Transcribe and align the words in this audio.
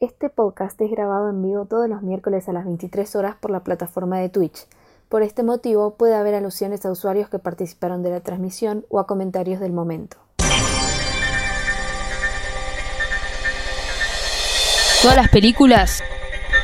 Este 0.00 0.30
podcast 0.30 0.80
es 0.80 0.90
grabado 0.90 1.28
en 1.28 1.42
vivo 1.42 1.66
todos 1.66 1.86
los 1.86 2.00
miércoles 2.00 2.48
a 2.48 2.54
las 2.54 2.64
23 2.64 3.16
horas 3.16 3.36
por 3.38 3.50
la 3.50 3.60
plataforma 3.60 4.18
de 4.18 4.30
Twitch. 4.30 4.66
Por 5.10 5.22
este 5.22 5.42
motivo 5.42 5.94
puede 5.96 6.14
haber 6.14 6.34
alusiones 6.34 6.86
a 6.86 6.90
usuarios 6.90 7.28
que 7.28 7.38
participaron 7.38 8.02
de 8.02 8.08
la 8.08 8.20
transmisión 8.20 8.86
o 8.88 8.98
a 8.98 9.06
comentarios 9.06 9.60
del 9.60 9.72
momento. 9.72 10.16
Todas 15.02 15.16
las 15.18 15.28
películas 15.28 16.02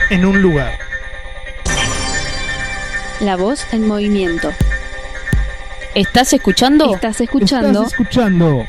en 0.08 0.24
un 0.24 0.40
lugar. 0.40 0.72
La 3.20 3.36
voz 3.36 3.70
en 3.70 3.86
movimiento. 3.86 4.48
¿Estás 5.94 6.32
escuchando? 6.32 6.94
Estás 6.94 7.20
escuchando. 7.20 7.82
Estás 7.82 7.92
escuchando. 7.92 8.64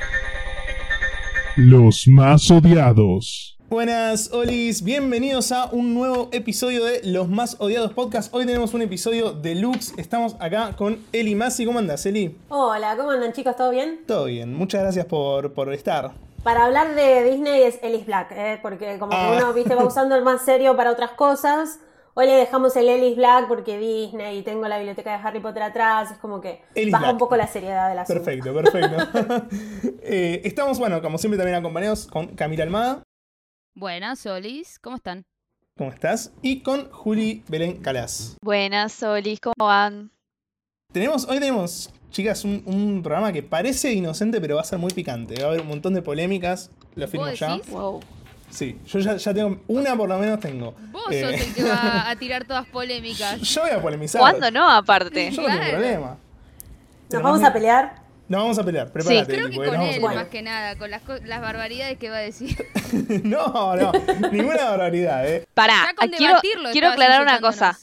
Los 1.55 2.05
más 2.09 2.51
odiados. 2.51 3.56
Buenas, 3.69 4.31
Olis, 4.31 4.81
bienvenidos 4.81 5.51
a 5.51 5.65
un 5.65 5.93
nuevo 5.93 6.29
episodio 6.31 6.85
de 6.85 7.01
Los 7.03 7.27
Más 7.27 7.57
Odiados 7.59 7.91
Podcast. 7.91 8.33
Hoy 8.33 8.45
tenemos 8.45 8.73
un 8.73 8.81
episodio 8.81 9.33
deluxe. 9.33 9.93
Estamos 9.97 10.37
acá 10.39 10.73
con 10.77 11.03
Eli 11.11 11.35
Masi. 11.35 11.65
¿Cómo 11.65 11.79
andas, 11.79 12.05
Eli? 12.05 12.37
Hola, 12.47 12.95
¿cómo 12.95 13.11
andan 13.11 13.33
chicos? 13.33 13.57
¿Todo 13.57 13.71
bien? 13.71 13.99
Todo 14.07 14.25
bien, 14.25 14.53
muchas 14.53 14.81
gracias 14.83 15.05
por, 15.05 15.53
por 15.53 15.73
estar. 15.73 16.11
Para 16.43 16.63
hablar 16.65 16.95
de 16.95 17.29
Disney 17.29 17.63
es 17.63 17.77
Ellis 17.83 18.05
Black, 18.05 18.31
¿eh? 18.31 18.59
porque 18.61 18.97
como 18.99 19.11
que 19.11 19.17
Ah. 19.17 19.33
uno 19.37 19.53
viste 19.53 19.75
va 19.75 19.83
usando 19.83 20.15
el 20.15 20.23
más 20.23 20.43
serio 20.45 20.77
para 20.77 20.91
otras 20.91 21.11
cosas. 21.11 21.79
Hoy 22.13 22.25
le 22.25 22.33
dejamos 22.35 22.73
el 22.77 22.87
Ellis 22.87 23.17
Black 23.17 23.49
porque 23.49 23.77
Disney 23.77 24.37
y 24.39 24.41
tengo 24.43 24.65
la 24.69 24.77
biblioteca 24.77 25.17
de 25.17 25.27
Harry 25.27 25.41
Potter 25.41 25.63
atrás. 25.63 26.09
Es 26.11 26.17
como 26.19 26.39
que 26.39 26.61
Ellis 26.73 26.91
baja 26.93 27.03
Black. 27.03 27.13
un 27.15 27.19
poco 27.19 27.35
la 27.35 27.47
seriedad 27.47 27.89
de 27.89 27.95
la 27.95 28.05
Perfecto, 28.05 28.53
perfecto. 28.53 29.47
Eh, 30.09 30.41
estamos, 30.45 30.79
bueno, 30.79 31.01
como 31.01 31.17
siempre, 31.17 31.37
también 31.37 31.57
acompañados 31.57 32.07
con 32.07 32.27
Camila 32.27 32.63
Almada. 32.63 33.03
Buenas, 33.81 34.17
Solis. 34.17 34.79
¿Cómo 34.79 34.95
están? 34.95 35.23
¿Cómo 35.77 35.91
estás? 35.91 36.31
Y 36.41 36.61
con 36.61 36.89
Juli 36.89 37.43
Belén 37.47 37.77
Calas. 37.79 38.35
Buenas, 38.41 38.91
Solis, 38.91 39.39
¿cómo 39.39 39.53
van? 39.59 40.09
Tenemos, 40.91 41.25
hoy 41.25 41.37
tenemos, 41.37 41.93
chicas, 42.09 42.43
un, 42.43 42.63
un 42.65 43.03
programa 43.03 43.31
que 43.31 43.43
parece 43.43 43.93
inocente, 43.93 44.41
pero 44.41 44.55
va 44.55 44.61
a 44.61 44.63
ser 44.63 44.79
muy 44.79 44.91
picante. 44.93 45.35
Va 45.39 45.43
a 45.45 45.49
haber 45.49 45.61
un 45.61 45.67
montón 45.67 45.93
de 45.93 46.01
polémicas. 46.01 46.71
Lo 46.95 47.07
firmo 47.07 47.27
¿Vos 47.27 47.37
ya. 47.37 47.51
decís? 47.55 47.69
Wow. 47.71 47.99
Sí, 48.49 48.79
yo 48.87 48.97
ya, 48.97 49.15
ya 49.17 49.31
tengo, 49.31 49.61
una 49.67 49.95
por 49.95 50.09
lo 50.09 50.17
menos 50.17 50.39
tengo. 50.39 50.73
Vos 50.91 51.03
Eh, 51.11 51.21
sos 51.21 51.47
el 51.47 51.53
que 51.53 51.63
va 51.63 52.09
a 52.09 52.15
tirar 52.15 52.45
todas 52.45 52.65
polémicas. 52.69 53.39
Yo 53.41 53.61
voy 53.61 53.69
a 53.69 53.79
polemizar. 53.79 54.21
¿Cuándo 54.21 54.49
no, 54.49 54.67
aparte? 54.71 55.29
Yo 55.29 55.43
no 55.43 55.49
tengo 55.49 55.69
problema. 55.69 56.17
Nos 57.11 57.21
vamos 57.21 57.43
a 57.43 57.53
pelear. 57.53 58.06
Nos 58.29 58.41
vamos 58.41 58.59
a 58.59 58.63
pelear, 58.63 58.91
prepárate. 58.91 59.33
Creo 59.33 59.47
Eli, 59.47 59.57
que 59.57 59.65
con 59.65 59.81
él, 59.81 60.01
más 60.01 60.27
que 60.27 60.41
nada, 60.41 60.77
con 60.77 60.91
las, 60.91 61.01
las 61.23 61.41
barbaridades 61.41 61.97
que 61.97 62.09
va 62.09 62.17
a 62.17 62.21
decir. 62.21 62.57
no, 63.23 63.75
no, 63.75 63.91
ninguna 64.31 64.65
barbaridad, 64.71 65.27
eh. 65.27 65.47
Pará, 65.53 65.93
quiero, 66.17 66.39
quiero 66.71 66.89
aclarar 66.89 67.21
una 67.21 67.39
cosa. 67.39 67.77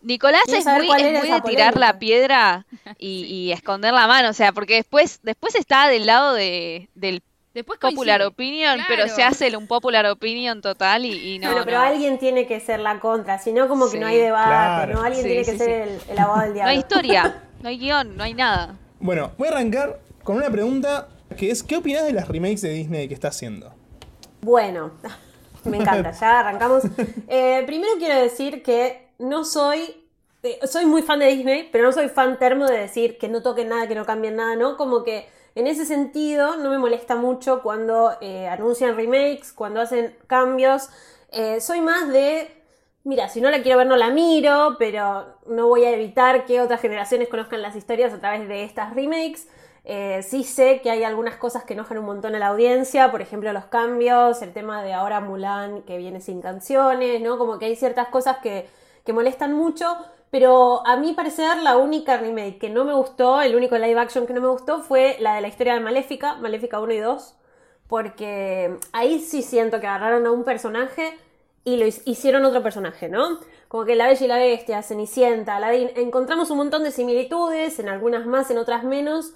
Nicolás 0.00 0.42
es 0.48 0.64
muy, 0.66 0.88
es 0.90 1.12
muy 1.20 1.28
de 1.30 1.40
tirar 1.42 1.74
polémica. 1.74 1.78
la 1.78 1.98
piedra 1.98 2.66
y, 2.98 3.24
y 3.24 3.52
esconder 3.52 3.92
la 3.92 4.06
mano, 4.08 4.30
o 4.30 4.32
sea, 4.32 4.52
porque 4.52 4.74
después, 4.76 5.20
después 5.22 5.54
está 5.54 5.86
del 5.88 6.06
lado 6.06 6.34
de, 6.34 6.88
del 6.94 7.22
Después 7.54 7.78
popular 7.78 8.20
coincide. 8.20 8.26
opinion, 8.28 8.80
pero 8.88 9.06
se 9.08 9.22
hace 9.22 9.46
el 9.48 9.56
un 9.56 9.66
popular 9.66 10.06
opinion 10.06 10.62
total 10.62 11.04
y, 11.04 11.34
y 11.34 11.38
no. 11.38 11.48
bueno, 11.48 11.66
pero 11.66 11.76
no. 11.80 11.84
alguien 11.84 12.18
tiene 12.18 12.46
que 12.46 12.58
ser 12.60 12.80
la 12.80 12.98
contra, 12.98 13.38
si 13.38 13.52
no 13.52 13.68
como 13.68 13.90
que 13.90 13.90
Sí, 13.90 13.98
no 13.98 14.06
hay 14.06 14.16
debate, 14.16 14.48
claro. 14.48 14.94
¿no? 14.94 15.02
Alguien 15.02 15.22
Sí, 15.22 15.28
tiene 15.28 15.44
sí, 15.44 15.50
que 15.52 15.58
ser 15.58 15.66
sí. 15.68 15.72
el, 16.06 16.12
el 16.12 16.18
abogado 16.18 16.40
del 16.44 16.48
No 16.48 16.54
diablo. 16.54 16.70
hay 16.70 16.78
historia, 16.78 17.42
no 17.60 17.68
hay 17.68 17.78
guion, 17.78 18.16
no 18.16 18.24
hay 18.24 18.32
nada. 18.34 18.74
Bueno, 19.02 19.32
voy 19.36 19.48
a 19.48 19.50
arrancar 19.50 19.98
con 20.22 20.36
una 20.36 20.48
pregunta 20.48 21.08
que 21.36 21.50
es: 21.50 21.64
¿qué 21.64 21.76
opinas 21.76 22.04
de 22.04 22.12
las 22.12 22.28
remakes 22.28 22.62
de 22.62 22.68
Disney 22.68 23.08
que 23.08 23.14
está 23.14 23.28
haciendo? 23.28 23.74
Bueno, 24.42 24.92
me 25.64 25.78
encanta, 25.78 26.12
ya 26.12 26.38
arrancamos. 26.38 26.84
Eh, 27.26 27.64
primero 27.66 27.94
quiero 27.98 28.20
decir 28.20 28.62
que 28.62 29.08
no 29.18 29.44
soy, 29.44 30.06
eh, 30.44 30.60
soy 30.68 30.86
muy 30.86 31.02
fan 31.02 31.18
de 31.18 31.26
Disney, 31.26 31.68
pero 31.72 31.84
no 31.84 31.92
soy 31.92 32.10
fan 32.10 32.38
termo 32.38 32.66
de 32.66 32.78
decir 32.78 33.18
que 33.18 33.28
no 33.28 33.42
toquen 33.42 33.70
nada, 33.70 33.88
que 33.88 33.96
no 33.96 34.06
cambien 34.06 34.36
nada, 34.36 34.54
¿no? 34.54 34.76
Como 34.76 35.02
que 35.02 35.26
en 35.56 35.66
ese 35.66 35.84
sentido 35.84 36.56
no 36.56 36.70
me 36.70 36.78
molesta 36.78 37.16
mucho 37.16 37.60
cuando 37.60 38.12
eh, 38.20 38.46
anuncian 38.46 38.94
remakes, 38.94 39.52
cuando 39.52 39.80
hacen 39.80 40.16
cambios. 40.28 40.90
Eh, 41.32 41.60
soy 41.60 41.80
más 41.80 42.08
de, 42.08 42.61
mira, 43.04 43.28
si 43.28 43.40
no 43.40 43.50
la 43.50 43.62
quiero 43.62 43.78
ver 43.78 43.86
no 43.86 43.96
la 43.96 44.10
miro, 44.10 44.76
pero 44.78 45.26
no 45.46 45.68
voy 45.68 45.84
a 45.84 45.90
evitar 45.90 46.44
que 46.44 46.60
otras 46.60 46.80
generaciones 46.80 47.28
conozcan 47.28 47.62
las 47.62 47.76
historias 47.76 48.12
a 48.12 48.20
través 48.20 48.48
de 48.48 48.64
estas 48.64 48.94
remakes. 48.94 49.48
Eh, 49.84 50.22
sí 50.22 50.44
sé 50.44 50.80
que 50.80 50.90
hay 50.90 51.02
algunas 51.02 51.36
cosas 51.36 51.64
que 51.64 51.74
enojan 51.74 51.98
un 51.98 52.04
montón 52.04 52.36
a 52.36 52.38
la 52.38 52.48
audiencia, 52.48 53.10
por 53.10 53.20
ejemplo 53.20 53.52
los 53.52 53.64
cambios, 53.64 54.40
el 54.42 54.52
tema 54.52 54.82
de 54.84 54.92
ahora 54.92 55.20
Mulan 55.20 55.82
que 55.82 55.98
viene 55.98 56.20
sin 56.20 56.40
canciones, 56.40 57.20
¿no? 57.20 57.36
Como 57.36 57.58
que 57.58 57.66
hay 57.66 57.76
ciertas 57.76 58.08
cosas 58.08 58.38
que, 58.38 58.68
que 59.04 59.12
molestan 59.12 59.54
mucho, 59.54 59.96
pero 60.30 60.86
a 60.86 60.96
mi 60.96 61.14
parecer 61.14 61.58
la 61.62 61.76
única 61.76 62.16
remake 62.16 62.58
que 62.58 62.70
no 62.70 62.84
me 62.84 62.94
gustó, 62.94 63.42
el 63.42 63.56
único 63.56 63.76
live 63.76 63.98
action 63.98 64.26
que 64.26 64.32
no 64.32 64.40
me 64.40 64.48
gustó 64.48 64.80
fue 64.82 65.16
la 65.18 65.34
de 65.34 65.40
la 65.40 65.48
historia 65.48 65.74
de 65.74 65.80
Maléfica, 65.80 66.36
Maléfica 66.36 66.78
1 66.80 66.92
y 66.92 66.98
2, 66.98 67.36
porque 67.88 68.78
ahí 68.92 69.18
sí 69.18 69.42
siento 69.42 69.80
que 69.80 69.88
agarraron 69.88 70.26
a 70.26 70.30
un 70.30 70.44
personaje 70.44 71.18
y 71.64 71.76
lo 71.76 71.86
hic- 71.86 72.02
hicieron 72.04 72.44
otro 72.44 72.62
personaje, 72.62 73.08
¿no? 73.08 73.38
Como 73.68 73.84
que 73.84 73.94
La 73.96 74.06
Bella 74.08 74.24
y 74.24 74.28
la 74.28 74.36
Bestia, 74.38 74.82
Cenicienta, 74.82 75.56
Aladdin, 75.56 75.90
encontramos 75.96 76.50
un 76.50 76.58
montón 76.58 76.82
de 76.84 76.90
similitudes, 76.90 77.78
en 77.78 77.88
algunas 77.88 78.26
más, 78.26 78.50
en 78.50 78.58
otras 78.58 78.84
menos, 78.84 79.32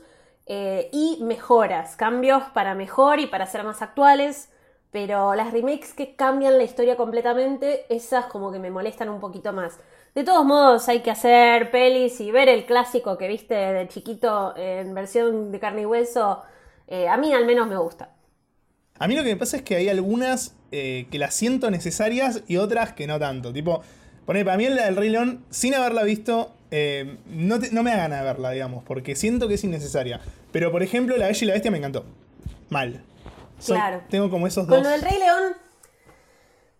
eh, 0.46 0.88
y 0.92 1.18
mejoras, 1.22 1.96
cambios 1.96 2.42
para 2.54 2.74
mejor 2.74 3.20
y 3.20 3.26
para 3.26 3.46
ser 3.46 3.64
más 3.64 3.82
actuales, 3.82 4.50
pero 4.90 5.34
las 5.34 5.52
remakes 5.52 5.94
que 5.94 6.16
cambian 6.16 6.58
la 6.58 6.64
historia 6.64 6.96
completamente, 6.96 7.84
esas 7.94 8.26
como 8.26 8.52
que 8.52 8.58
me 8.58 8.70
molestan 8.70 9.08
un 9.08 9.20
poquito 9.20 9.52
más. 9.52 9.78
De 10.14 10.24
todos 10.24 10.44
modos, 10.46 10.88
hay 10.88 11.00
que 11.00 11.10
hacer 11.10 11.70
pelis 11.70 12.20
y 12.20 12.30
ver 12.30 12.48
el 12.48 12.64
clásico 12.64 13.18
que 13.18 13.28
viste 13.28 13.54
de 13.54 13.88
chiquito 13.88 14.54
en 14.56 14.94
versión 14.94 15.52
de 15.52 15.60
carne 15.60 15.82
y 15.82 15.86
hueso, 15.86 16.42
eh, 16.86 17.08
a 17.08 17.16
mí 17.16 17.34
al 17.34 17.44
menos 17.46 17.66
me 17.68 17.76
gusta. 17.76 18.10
A 18.98 19.06
mí 19.08 19.14
lo 19.14 19.22
que 19.22 19.30
me 19.30 19.36
pasa 19.36 19.58
es 19.58 19.62
que 19.62 19.76
hay 19.76 19.88
algunas 19.88 20.55
eh, 20.72 21.06
que 21.10 21.18
las 21.18 21.34
siento 21.34 21.70
necesarias 21.70 22.42
y 22.46 22.56
otras 22.56 22.92
que 22.92 23.06
no 23.06 23.18
tanto. 23.18 23.52
Tipo, 23.52 23.82
poner 24.24 24.44
para 24.44 24.56
mí 24.56 24.68
la 24.68 24.84
del 24.86 24.96
Rey 24.96 25.10
León, 25.10 25.44
sin 25.50 25.74
haberla 25.74 26.02
visto, 26.02 26.52
eh, 26.70 27.16
no, 27.26 27.58
te- 27.60 27.70
no 27.70 27.82
me 27.82 27.90
da 27.92 27.98
ganas 27.98 28.20
de 28.20 28.24
verla, 28.24 28.50
digamos, 28.50 28.82
porque 28.84 29.14
siento 29.16 29.48
que 29.48 29.54
es 29.54 29.64
innecesaria. 29.64 30.20
Pero, 30.52 30.70
por 30.72 30.82
ejemplo, 30.82 31.16
La 31.16 31.26
Bella 31.28 31.38
y 31.42 31.46
la 31.46 31.52
Bestia 31.52 31.70
me 31.70 31.78
encantó. 31.78 32.04
Mal. 32.70 33.02
Soy- 33.58 33.76
Claro. 33.76 34.02
Tengo 34.10 34.28
como 34.30 34.46
esos 34.46 34.66
dos. 34.66 34.76
Con 34.76 34.84
lo 34.84 34.90
del 34.90 35.02
Rey 35.02 35.18
León, 35.18 35.52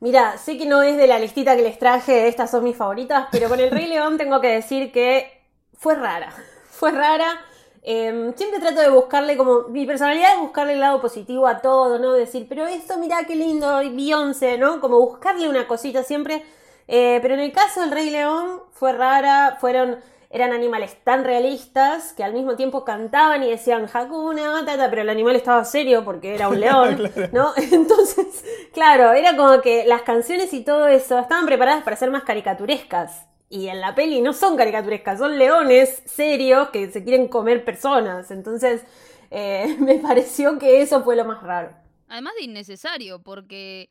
mira, 0.01 0.37
sé 0.39 0.59
que 0.59 0.67
no 0.67 0.83
es 0.83 0.97
de 0.97 1.07
la 1.07 1.19
listita 1.19 1.57
que 1.57 1.63
les 1.63 1.79
traje, 1.79 2.29
estas 2.29 2.51
son 2.51 2.65
mis 2.65 2.77
favoritas, 2.77 3.29
pero 3.31 3.49
con 3.49 3.61
el 3.61 3.71
Rey 3.71 3.87
León 3.87 4.19
tengo 4.19 4.41
que 4.41 4.49
decir 4.49 4.93
que 4.93 5.41
fue 5.75 5.95
rara. 5.95 6.33
Fue 6.71 6.91
rara. 6.93 7.41
Eh, 7.89 8.33
siempre 8.35 8.59
trato 8.59 8.81
de 8.81 8.91
buscarle 8.91 9.37
como. 9.37 9.69
Mi 9.69 9.87
personalidad 9.87 10.35
es 10.35 10.41
buscarle 10.41 10.73
el 10.73 10.81
lado 10.81 11.01
positivo 11.01 11.47
a 11.47 11.61
todo, 11.61 12.01
¿no? 12.01 12.15
Decir, 12.15 12.47
pero 12.49 12.67
esto, 12.67 12.99
mira 12.99 13.25
qué 13.29 13.37
lindo, 13.37 13.79
Beyoncé, 13.79 14.59
¿no? 14.59 14.81
Como 14.81 14.99
buscarle 14.99 15.49
una 15.49 15.69
cosita 15.69 16.03
siempre. 16.03 16.43
Eh, 16.89 17.21
pero 17.23 17.35
en 17.35 17.41
el 17.41 17.53
caso 17.53 17.81
del 17.81 17.93
Rey 17.93 18.11
León 18.11 18.61
fue 18.73 18.93
rara, 18.93 19.57
fueron. 19.61 19.99
Eran 20.31 20.53
animales 20.53 20.97
tan 21.05 21.23
realistas 21.23 22.13
que 22.13 22.25
al 22.25 22.33
mismo 22.35 22.57
tiempo 22.57 22.85
cantaban 22.85 23.45
y 23.45 23.51
decían 23.51 23.87
Hakuna 23.91 24.51
Matata, 24.51 24.91
pero 24.91 25.03
el 25.03 25.09
animal 25.09 25.37
estaba 25.37 25.65
serio 25.65 26.05
porque 26.05 26.35
era 26.35 26.49
un 26.49 26.59
león. 26.61 27.11
¿no? 27.33 27.53
Entonces, 27.57 28.45
claro, 28.75 29.13
era 29.13 29.37
como 29.37 29.61
que 29.63 29.87
las 29.87 30.03
canciones 30.03 30.53
y 30.53 30.65
todo 30.65 30.89
eso 30.89 31.21
estaban 31.21 31.47
preparadas 31.47 31.85
para 31.85 31.97
ser 31.97 32.11
más 32.11 32.25
caricaturescas. 32.25 33.27
Y 33.49 33.69
en 33.69 33.81
la 33.81 33.95
peli 33.95 34.21
no 34.21 34.33
son 34.33 34.57
caricaturescas, 34.57 35.19
son 35.19 35.39
leones 35.39 36.03
serios 36.05 36.71
que 36.71 36.91
se 36.91 37.05
quieren 37.05 37.29
comer 37.29 37.65
personas. 37.65 38.31
Entonces, 38.31 38.85
eh, 39.31 39.77
me 39.81 39.99
pareció 39.99 40.59
que 40.59 40.83
eso 40.83 41.03
fue 41.05 41.17
lo 41.17 41.25
más 41.25 41.43
raro. 41.43 41.77
Además 42.09 42.35
de 42.39 42.45
innecesario, 42.45 43.23
porque 43.23 43.91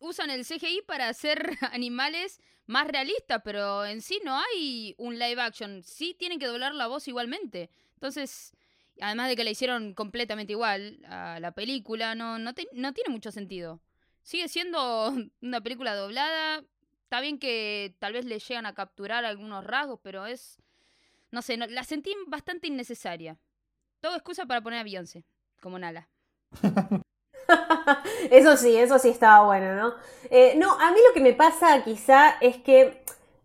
usan 0.00 0.30
el 0.30 0.44
CGI 0.44 0.82
para 0.86 1.08
hacer 1.08 1.56
animales 1.72 2.40
más 2.66 2.88
realistas, 2.88 3.40
pero 3.44 3.84
en 3.86 4.02
sí 4.02 4.20
no 4.24 4.38
hay 4.38 4.94
un 4.98 5.18
live 5.18 5.40
action. 5.40 5.82
Sí 5.82 6.14
tienen 6.18 6.38
que 6.38 6.46
doblar 6.46 6.74
la 6.74 6.86
voz 6.86 7.08
igualmente. 7.08 7.70
Entonces, 7.94 8.52
además 9.00 9.28
de 9.28 9.36
que 9.36 9.44
la 9.44 9.50
hicieron 9.50 9.94
completamente 9.94 10.52
igual 10.52 10.98
a 11.08 11.38
la 11.40 11.52
película, 11.52 12.14
no, 12.14 12.38
no 12.38 12.54
tiene 12.54 13.10
mucho 13.10 13.30
sentido. 13.30 13.80
Sigue 14.22 14.48
siendo 14.48 15.14
una 15.40 15.60
película 15.62 15.94
doblada. 15.94 16.62
Está 17.08 17.22
bien 17.22 17.38
que 17.38 17.96
tal 18.00 18.12
vez 18.12 18.26
le 18.26 18.38
llegan 18.38 18.66
a 18.66 18.74
capturar 18.74 19.24
algunos 19.24 19.64
rasgos, 19.64 19.98
pero 20.02 20.26
es... 20.26 20.58
No 21.30 21.40
sé, 21.42 21.56
la 21.56 21.84
sentí 21.84 22.14
bastante 22.26 22.66
innecesaria. 22.68 23.38
Todo 24.00 24.14
excusa 24.16 24.46
para 24.46 24.62
poner 24.62 24.80
a 24.80 24.84
Beyoncé, 24.84 25.24
como 25.60 25.78
Nala. 25.78 26.08
Eso 28.30 28.56
sí, 28.56 28.76
eso 28.76 28.98
sí 28.98 29.08
estaba 29.08 29.44
bueno, 29.46 29.74
¿no? 29.74 29.94
Eh, 30.30 30.54
no, 30.56 30.72
a 30.72 30.90
mí 30.90 30.98
lo 31.06 31.14
que 31.14 31.20
me 31.20 31.32
pasa 31.32 31.82
quizá 31.84 32.36
es 32.40 32.56
que 32.58 33.02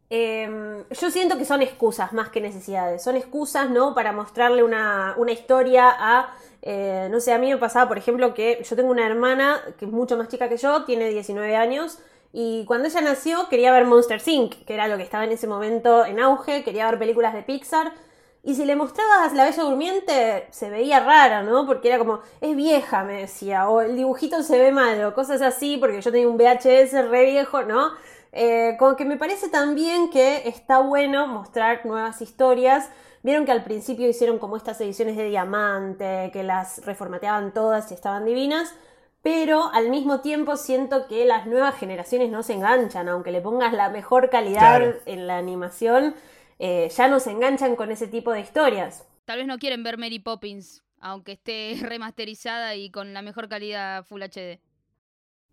eh, 0.10 0.86
yo 0.92 1.12
siento 1.12 1.38
que 1.38 1.46
son 1.46 1.62
excusas 1.62 2.14
más 2.14 2.30
que 2.30 2.42
necesidades. 2.42 3.04
Son 3.04 3.16
excusas, 3.16 3.70
¿no? 3.70 3.96
Para 3.96 4.12
mostrarle 4.12 4.64
una, 4.64 5.16
una 5.18 5.32
historia 5.32 5.90
a 5.98 6.36
Eh, 6.66 7.10
no 7.12 7.20
sé, 7.20 7.34
a 7.34 7.38
mí 7.40 7.50
me 7.52 7.58
pasaba, 7.58 7.90
por 7.90 7.98
ejemplo, 7.98 8.34
que 8.34 8.64
yo 8.64 8.76
tengo 8.78 8.90
una 8.90 9.06
hermana 9.06 9.62
que 9.78 9.84
es 9.86 9.92
mucho 9.92 10.16
más 10.18 10.30
chica 10.30 10.48
que 10.48 10.56
yo, 10.58 10.86
tiene 10.86 11.10
19 11.10 11.58
años, 11.58 12.00
y 12.36 12.66
cuando 12.66 12.88
ella 12.88 13.00
nació 13.02 13.48
quería 13.48 13.72
ver 13.72 13.86
Monster 13.86 14.20
Inc., 14.26 14.66
que 14.66 14.74
era 14.74 14.88
lo 14.88 14.98
que 14.98 15.04
estaba 15.04 15.24
en 15.24 15.32
ese 15.32 15.46
momento 15.46 16.04
en 16.04 16.20
auge, 16.20 16.64
quería 16.64 16.90
ver 16.90 16.98
películas 16.98 17.36
de 17.36 17.44
Pixar. 17.44 17.94
Y 18.42 18.56
si 18.56 18.66
le 18.66 18.76
mostrabas 18.76 19.34
La 19.34 19.46
Bella 19.46 19.64
Durmiente, 19.64 20.48
se 20.50 20.72
veía 20.72 21.00
rara, 21.00 21.44
¿no? 21.44 21.68
Porque 21.68 21.90
era 21.90 22.00
como, 22.00 22.22
es 22.42 22.56
vieja, 22.56 23.04
me 23.04 23.22
decía, 23.22 23.70
o 23.70 23.82
el 23.82 23.96
dibujito 23.96 24.42
se 24.42 24.58
ve 24.58 24.72
mal, 24.72 25.02
o 25.06 25.14
cosas 25.14 25.44
así, 25.44 25.78
porque 25.78 26.02
yo 26.02 26.12
tenía 26.12 26.28
un 26.28 26.38
VHS 26.38 27.08
re 27.08 27.26
viejo, 27.26 27.62
¿no? 27.62 27.92
Eh, 28.32 28.76
como 28.80 28.96
que 28.96 29.06
me 29.06 29.16
parece 29.16 29.50
también 29.50 30.10
que 30.10 30.48
está 30.48 30.80
bueno 30.80 31.28
mostrar 31.28 31.86
nuevas 31.86 32.20
historias. 32.20 32.90
Vieron 33.22 33.46
que 33.46 33.52
al 33.52 33.64
principio 33.64 34.10
hicieron 34.10 34.40
como 34.40 34.58
estas 34.58 34.82
ediciones 34.82 35.18
de 35.18 35.30
diamante, 35.30 36.32
que 36.34 36.42
las 36.42 36.84
reformateaban 36.84 37.54
todas 37.54 37.92
y 37.92 37.94
estaban 37.94 38.26
divinas 38.26 38.74
pero 39.24 39.72
al 39.74 39.90
mismo 39.90 40.20
tiempo 40.20 40.58
siento 40.58 41.08
que 41.08 41.26
las 41.26 41.48
nuevas 41.48 41.76
generaciones 41.80 42.30
no 42.30 42.44
se 42.44 42.54
enganchan, 42.54 43.08
aunque 43.08 43.32
le 43.32 43.40
pongas 43.40 43.72
la 43.72 43.90
mejor 43.90 44.30
calidad 44.30 44.98
en 45.06 45.28
la 45.28 45.38
animación, 45.38 46.14
eh, 46.60 46.92
ya 46.96 47.08
no 47.08 47.22
se 47.22 47.32
enganchan 47.32 47.78
con 47.78 47.90
ese 47.90 48.08
tipo 48.08 48.34
de 48.34 48.42
historias. 48.42 49.08
Tal 49.24 49.38
vez 49.38 49.48
no 49.48 49.58
quieren 49.60 49.82
ver 49.82 49.98
Mary 49.98 50.20
Poppins, 50.20 50.84
aunque 51.00 51.32
esté 51.32 51.78
remasterizada 51.82 52.76
y 52.76 52.92
con 52.92 53.14
la 53.14 53.22
mejor 53.22 53.48
calidad 53.48 54.04
Full 54.04 54.24
HD. 54.24 54.60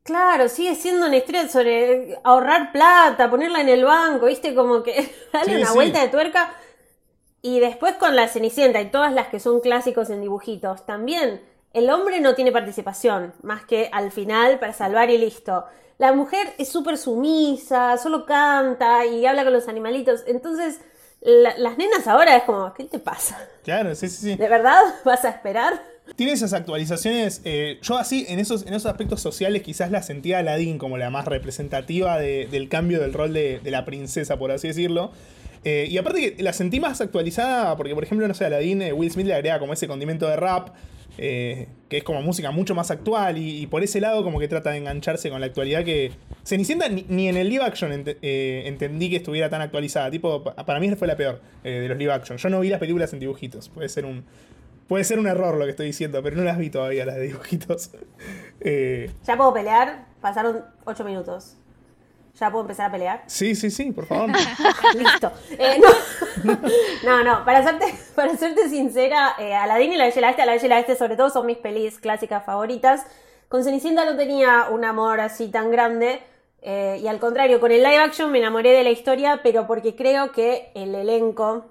Claro, 0.03 0.49
sigue 0.49 0.75
siendo 0.75 1.07
una 1.07 1.19
historia 1.19 1.47
sobre 1.47 2.19
ahorrar 2.25 2.73
plata, 2.73 3.31
ponerla 3.31 3.61
en 3.61 3.69
el 3.69 3.85
banco, 3.85 4.27
viste, 4.27 4.53
como 4.53 4.83
que 4.83 5.15
darle 5.33 5.59
una 5.59 5.73
vuelta 5.73 6.01
de 6.03 6.09
tuerca. 6.09 6.57
Y 7.41 7.61
después 7.61 7.95
con 7.95 8.17
la 8.17 8.27
Cenicienta 8.27 8.81
y 8.81 8.91
todas 8.91 9.13
las 9.15 9.29
que 9.29 9.39
son 9.39 9.61
clásicos 9.61 10.11
en 10.11 10.23
dibujitos, 10.23 10.85
también 10.85 11.41
el 11.73 11.91
hombre 11.91 12.21
no 12.21 12.35
tiene 12.35 12.53
participación, 12.53 13.33
más 13.43 13.65
que 13.65 13.89
al 13.93 14.11
final 14.13 14.59
para 14.59 14.73
salvar 14.73 15.11
y 15.11 15.19
listo. 15.19 15.65
La 15.99 16.13
mujer 16.13 16.55
es 16.59 16.69
súper 16.69 16.97
sumisa, 16.97 17.97
solo 17.99 18.25
canta 18.25 19.05
y 19.05 19.27
habla 19.27 19.45
con 19.45 19.53
los 19.53 19.69
animalitos. 19.69 20.25
Entonces, 20.27 20.81
las 21.21 21.77
nenas 21.77 22.07
ahora 22.07 22.37
es 22.37 22.45
como, 22.45 22.73
¿qué 22.75 22.85
te 22.85 22.99
pasa? 22.99 23.39
Claro, 23.63 23.95
sí, 23.95 24.09
sí, 24.09 24.31
sí. 24.31 24.37
¿De 24.37 24.49
verdad 24.49 24.81
vas 25.05 25.25
a 25.25 25.29
esperar? 25.29 25.83
Tiene 26.17 26.33
esas 26.33 26.53
actualizaciones. 26.55 27.41
Eh, 27.45 27.79
yo 27.83 27.99
así, 27.99 28.25
en 28.29 28.39
esos, 28.39 28.63
en 28.67 28.75
esos 28.75 28.87
aspectos 28.87 29.21
sociales, 29.21 29.63
quizás 29.63 29.91
la 29.91 30.03
sentía 30.03 30.39
Aladdin 30.39 30.79
como 30.79 30.99
la 30.99 31.11
más 31.11 31.27
representativa 31.27 32.19
del 32.19 32.69
cambio 32.69 33.01
del 33.01 33.13
rol 33.13 33.33
de, 33.33 33.61
la 33.65 33.85
princesa, 33.85 34.39
por 34.39 34.51
así 34.51 34.69
decirlo. 34.69 35.13
Eh, 35.63 35.87
y 35.89 35.99
aparte 35.99 36.35
que 36.35 36.43
la 36.43 36.55
sentí 36.55 36.81
más 36.81 37.01
actualizada 37.03 37.77
porque, 37.77 37.95
por 37.95 38.03
ejemplo, 38.03 38.27
no 38.27 38.35
sé, 38.35 38.47
Aladdin, 38.47 38.83
eh, 38.83 38.93
Will 38.93 39.11
Smith 39.11 39.27
le 39.27 39.35
agrega 39.35 39.59
como 39.59 39.75
ese 39.75 39.87
condimento 39.87 40.27
de 40.27 40.37
rap. 40.37 40.71
Eh, 41.23 41.69
que 41.91 41.99
es 41.99 42.03
como 42.03 42.23
música 42.23 42.51
mucho 42.51 42.75
más 42.75 42.91
actual 42.91 43.37
y, 43.37 43.67
por 43.67 43.83
ese 43.83 44.01
lado 44.01 44.25
como 44.25 44.39
que 44.39 44.49
trata 44.49 44.71
de 44.71 44.79
engancharse 44.79 45.29
con 45.29 45.39
la 45.39 45.49
actualidad 45.49 45.85
que 45.85 46.13
Cenicienta 46.45 46.89
ni, 46.89 47.05
ni 47.11 47.29
en 47.29 47.37
el 47.37 47.51
live 47.51 47.63
action 47.63 47.93
eh, 47.93 48.63
entendí 48.65 49.11
que 49.11 49.17
estuviera 49.17 49.51
tan 49.51 49.61
actualizada, 49.61 50.11
tipo, 50.11 50.43
para 50.43 50.81
mí 50.81 50.91
fue 50.95 51.07
la 51.07 51.17
peor 51.17 51.43
eh, 51.63 51.81
de 51.81 51.89
los 51.89 51.99
live 51.99 52.11
action. 52.11 52.39
Yo 52.39 52.49
no 52.49 52.61
vi 52.61 52.71
las 52.71 52.81
películas 52.81 53.13
en 53.13 53.21
dibujitos, 53.21 53.69
puede 53.69 53.91
ser 53.91 54.07
un... 54.07 54.25
Puede 54.89 55.05
ser 55.05 55.19
un 55.19 55.27
error 55.27 55.57
lo 55.57 55.67
que 55.67 55.71
estoy 55.71 55.87
diciendo, 55.87 56.21
pero 56.23 56.37
no 56.37 56.43
las 56.43 56.59
vi 56.59 56.71
todavía 56.71 57.05
las 57.05 57.17
de 57.17 57.23
dibujitos. 57.23 57.91
ya 59.27 59.37
puedo 59.37 59.53
pelear, 59.53 60.07
pasaron 60.23 60.65
8 60.87 61.05
minutos. 61.05 61.59
¿Ya 62.41 62.51
puedo 62.51 62.63
empezar 62.63 62.89
a 62.89 62.93
pelear? 62.93 63.23
Sí, 63.27 63.55
sí, 63.55 63.71
sí, 63.71 63.93
por 63.93 64.07
favor. 64.07 64.31
Listo. 64.97 65.31
Eh, 65.59 65.79
no. 67.05 67.25
no, 67.25 67.45
para 67.45 67.63
serte, 67.63 67.85
para 68.15 68.37
serte 68.37 68.69
sincera, 68.69 69.35
eh, 69.39 69.55
Aladdin 69.55 69.93
y 69.93 69.97
la 69.97 70.05
Bella 70.05 70.19
y 70.19 70.21
la 70.21 70.27
Bestia, 70.29 70.47
la 70.47 70.53
Bella 70.53 70.67
y 70.67 70.69
la 70.69 70.77
Bestia 70.77 70.97
sobre 70.97 71.17
todo 71.17 71.31
son 71.31 71.47
mis 71.47 71.59
pelis 71.59 71.99
clásicas 71.99 72.45
favoritas. 72.45 73.07
Con 73.49 73.65
Cenicienta 73.65 74.05
no 74.05 74.17
tenía 74.17 74.69
un 74.71 74.85
amor 74.85 75.21
así 75.21 75.49
tan 75.49 75.71
grande. 75.71 76.21
Eh, 76.63 77.01
y 77.03 77.09
al 77.09 77.19
contrario, 77.19 77.59
con 77.59 77.73
el 77.73 77.83
live 77.83 77.97
action 77.97 78.31
me 78.31 78.39
enamoré 78.39 78.73
de 78.73 78.85
la 78.85 78.91
historia, 78.91 79.41
pero 79.43 79.67
porque 79.67 79.97
creo 79.97 80.31
que 80.33 80.71
el 80.75 80.95
elenco 80.95 81.65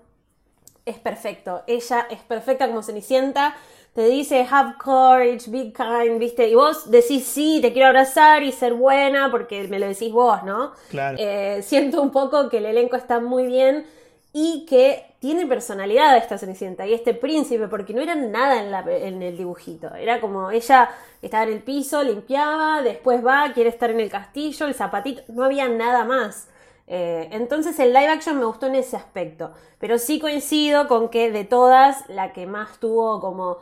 es 0.85 0.97
perfecto. 0.97 1.63
Ella 1.67 2.07
es 2.09 2.19
perfecta 2.19 2.67
como 2.67 2.81
Cenicienta 2.81 3.55
te 3.93 4.05
dice 4.07 4.47
have 4.49 4.75
courage, 4.77 5.49
be 5.49 5.73
kind, 5.73 6.19
¿viste? 6.19 6.47
Y 6.47 6.55
vos 6.55 6.89
decís 6.89 7.25
sí, 7.25 7.59
te 7.61 7.73
quiero 7.73 7.87
abrazar 7.87 8.43
y 8.43 8.51
ser 8.51 8.73
buena 8.73 9.31
porque 9.31 9.67
me 9.67 9.79
lo 9.79 9.87
decís 9.87 10.11
vos, 10.11 10.43
¿no? 10.43 10.73
Claro. 10.89 11.17
Eh, 11.19 11.61
siento 11.63 12.01
un 12.01 12.11
poco 12.11 12.49
que 12.49 12.57
el 12.57 12.65
elenco 12.65 12.95
está 12.95 13.19
muy 13.19 13.47
bien 13.47 13.85
y 14.31 14.65
que 14.65 15.15
tiene 15.19 15.47
personalidad 15.47 16.15
esta 16.17 16.37
Cenicienta 16.37 16.85
y 16.85 16.93
este 16.93 17.13
príncipe, 17.13 17.67
porque 17.67 17.93
no 17.93 18.01
era 18.01 18.15
nada 18.15 18.59
en, 18.59 19.21
el 19.21 19.37
dibujito. 19.37 19.93
Era 19.95 20.21
como 20.21 20.51
ella 20.51 20.89
estaba 21.21 21.43
en 21.43 21.53
el 21.53 21.63
piso, 21.63 22.03
limpiaba, 22.03 22.81
después 22.81 23.25
va, 23.25 23.51
quiere 23.53 23.69
estar 23.69 23.89
en 23.89 23.99
el 23.99 24.09
castillo, 24.09 24.67
el 24.67 24.75
zapatito, 24.75 25.23
no 25.29 25.43
había 25.43 25.67
nada 25.67 26.05
más. 26.05 26.47
Eh, 26.87 27.29
entonces 27.31 27.77
el 27.79 27.93
live 27.93 28.07
action 28.07 28.39
me 28.39 28.45
gustó 28.45 28.67
en 28.67 28.75
ese 28.75 28.97
aspecto, 28.97 29.51
pero 29.77 29.99
sí 29.99 30.19
coincido 30.19 30.87
con 30.87 31.09
que 31.09 31.31
de 31.31 31.43
todas, 31.43 32.07
la 32.09 32.33
que 32.33 32.47
más 32.47 32.79
tuvo 32.79 33.19
como 33.19 33.59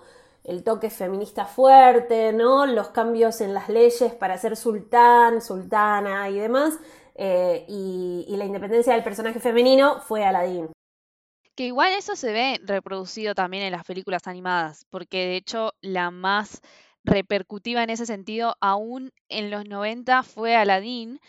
el 0.48 0.64
toque 0.64 0.90
feminista 0.90 1.46
fuerte, 1.46 2.32
¿no? 2.32 2.66
Los 2.66 2.90
cambios 2.90 3.42
en 3.42 3.54
las 3.54 3.68
leyes 3.68 4.14
para 4.14 4.38
ser 4.38 4.56
sultán, 4.56 5.42
sultana 5.42 6.30
y 6.30 6.40
demás, 6.40 6.80
eh, 7.18 7.66
y, 7.68 8.36
la 8.38 8.46
independencia 8.46 8.94
del 8.94 9.04
personaje 9.04 9.40
femenino 9.40 10.02
fue 10.02 10.24
Aladdin. 10.24 10.70
Que 11.56 11.66
igual 11.66 11.92
eso 11.94 12.16
se 12.16 12.32
ve 12.32 12.62
reproducido 12.64 13.34
también 13.34 13.64
en 13.64 13.72
las 13.72 13.84
películas 13.84 14.28
animadas, 14.28 14.86
porque 14.92 15.26
de 15.26 15.36
hecho 15.38 15.74
la 15.82 16.12
más 16.12 16.62
repercutiva 17.04 17.82
en 17.82 17.90
ese 17.90 18.06
sentido, 18.06 18.56
aún 18.62 19.12
en 19.30 19.50
los 19.50 19.66
90, 19.66 20.22
fue 20.22 20.56
Aladdin. 20.56 21.20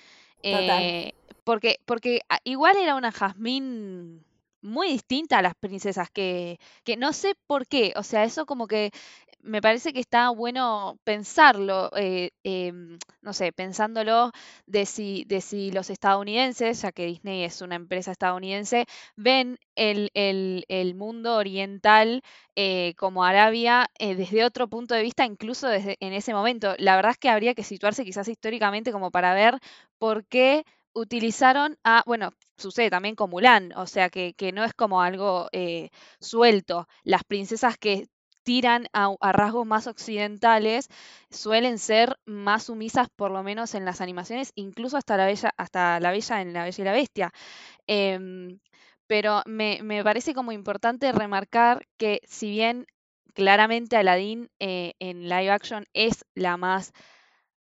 Eh, 0.42 1.14
porque, 1.44 1.80
porque 1.86 2.20
ah, 2.28 2.40
igual 2.44 2.76
era 2.76 2.94
una 2.94 3.10
Jazmín 3.10 4.24
muy 4.62 4.88
distinta 4.88 5.38
a 5.38 5.42
las 5.42 5.54
princesas 5.54 6.10
que, 6.10 6.58
que 6.84 6.96
no 6.96 7.12
sé 7.12 7.34
por 7.46 7.66
qué, 7.66 7.92
o 7.96 8.02
sea, 8.02 8.24
eso 8.24 8.46
como 8.46 8.66
que 8.66 8.90
me 9.40 9.62
parece 9.62 9.92
que 9.92 10.00
está 10.00 10.30
bueno 10.30 10.98
pensarlo, 11.04 11.90
eh, 11.96 12.30
em, 12.42 12.98
no 13.22 13.32
sé, 13.32 13.52
pensándolo 13.52 14.32
de 14.66 14.84
si, 14.84 15.24
de 15.28 15.40
si 15.40 15.70
los 15.70 15.90
estadounidenses, 15.90 16.82
ya 16.82 16.92
que 16.92 17.06
Disney 17.06 17.44
es 17.44 17.62
una 17.62 17.76
empresa 17.76 18.10
estadounidense, 18.12 18.86
ven 19.16 19.58
el, 19.76 20.10
el, 20.14 20.64
el 20.68 20.94
mundo 20.96 21.36
oriental 21.36 22.22
eh, 22.56 22.94
como 22.98 23.24
Arabia 23.24 23.88
eh, 23.98 24.14
desde 24.16 24.44
otro 24.44 24.68
punto 24.68 24.94
de 24.94 25.02
vista, 25.02 25.24
incluso 25.24 25.68
desde 25.68 25.96
en 26.00 26.12
ese 26.12 26.34
momento. 26.34 26.74
La 26.78 26.96
verdad 26.96 27.12
es 27.12 27.18
que 27.18 27.28
habría 27.30 27.54
que 27.54 27.62
situarse 27.64 28.04
quizás 28.04 28.28
históricamente 28.28 28.90
como 28.92 29.10
para 29.12 29.34
ver 29.34 29.58
por 29.98 30.24
qué 30.26 30.64
utilizaron 30.98 31.78
a, 31.84 32.02
bueno, 32.06 32.32
sucede 32.56 32.90
también 32.90 33.14
con 33.14 33.30
Mulan, 33.30 33.72
o 33.76 33.86
sea 33.86 34.10
que, 34.10 34.34
que 34.34 34.52
no 34.52 34.64
es 34.64 34.74
como 34.74 35.02
algo 35.02 35.48
eh, 35.52 35.90
suelto. 36.20 36.86
Las 37.04 37.24
princesas 37.24 37.78
que 37.78 38.08
tiran 38.42 38.86
a, 38.94 39.14
rasgos 39.32 39.66
más 39.66 39.86
occidentales 39.86 40.88
suelen 41.30 41.78
ser 41.78 42.18
más 42.24 42.64
sumisas, 42.64 43.08
por 43.14 43.30
lo 43.30 43.42
menos 43.42 43.74
en 43.74 43.84
las 43.84 44.00
animaciones, 44.00 44.52
incluso 44.54 44.96
hasta 44.96 45.16
la 45.16 45.26
bella, 45.26 45.52
hasta 45.56 46.00
la 46.00 46.10
bella 46.10 46.40
en 46.40 46.52
La 46.54 46.64
Bella 46.64 46.82
y 46.82 46.84
la 46.84 46.92
Bestia. 46.92 47.32
Em, 47.86 48.58
pero 49.06 49.42
me, 49.46 49.80
me, 49.82 50.02
parece 50.04 50.34
como 50.34 50.52
importante 50.52 51.12
remarcar 51.12 51.86
que 51.98 52.20
si 52.24 52.50
bien 52.50 52.86
claramente 53.34 53.96
Aladdin 53.96 54.50
eh, 54.60 54.94
en 54.98 55.28
live 55.28 55.50
action 55.50 55.86
es 55.92 56.24
la 56.34 56.56
más 56.56 56.92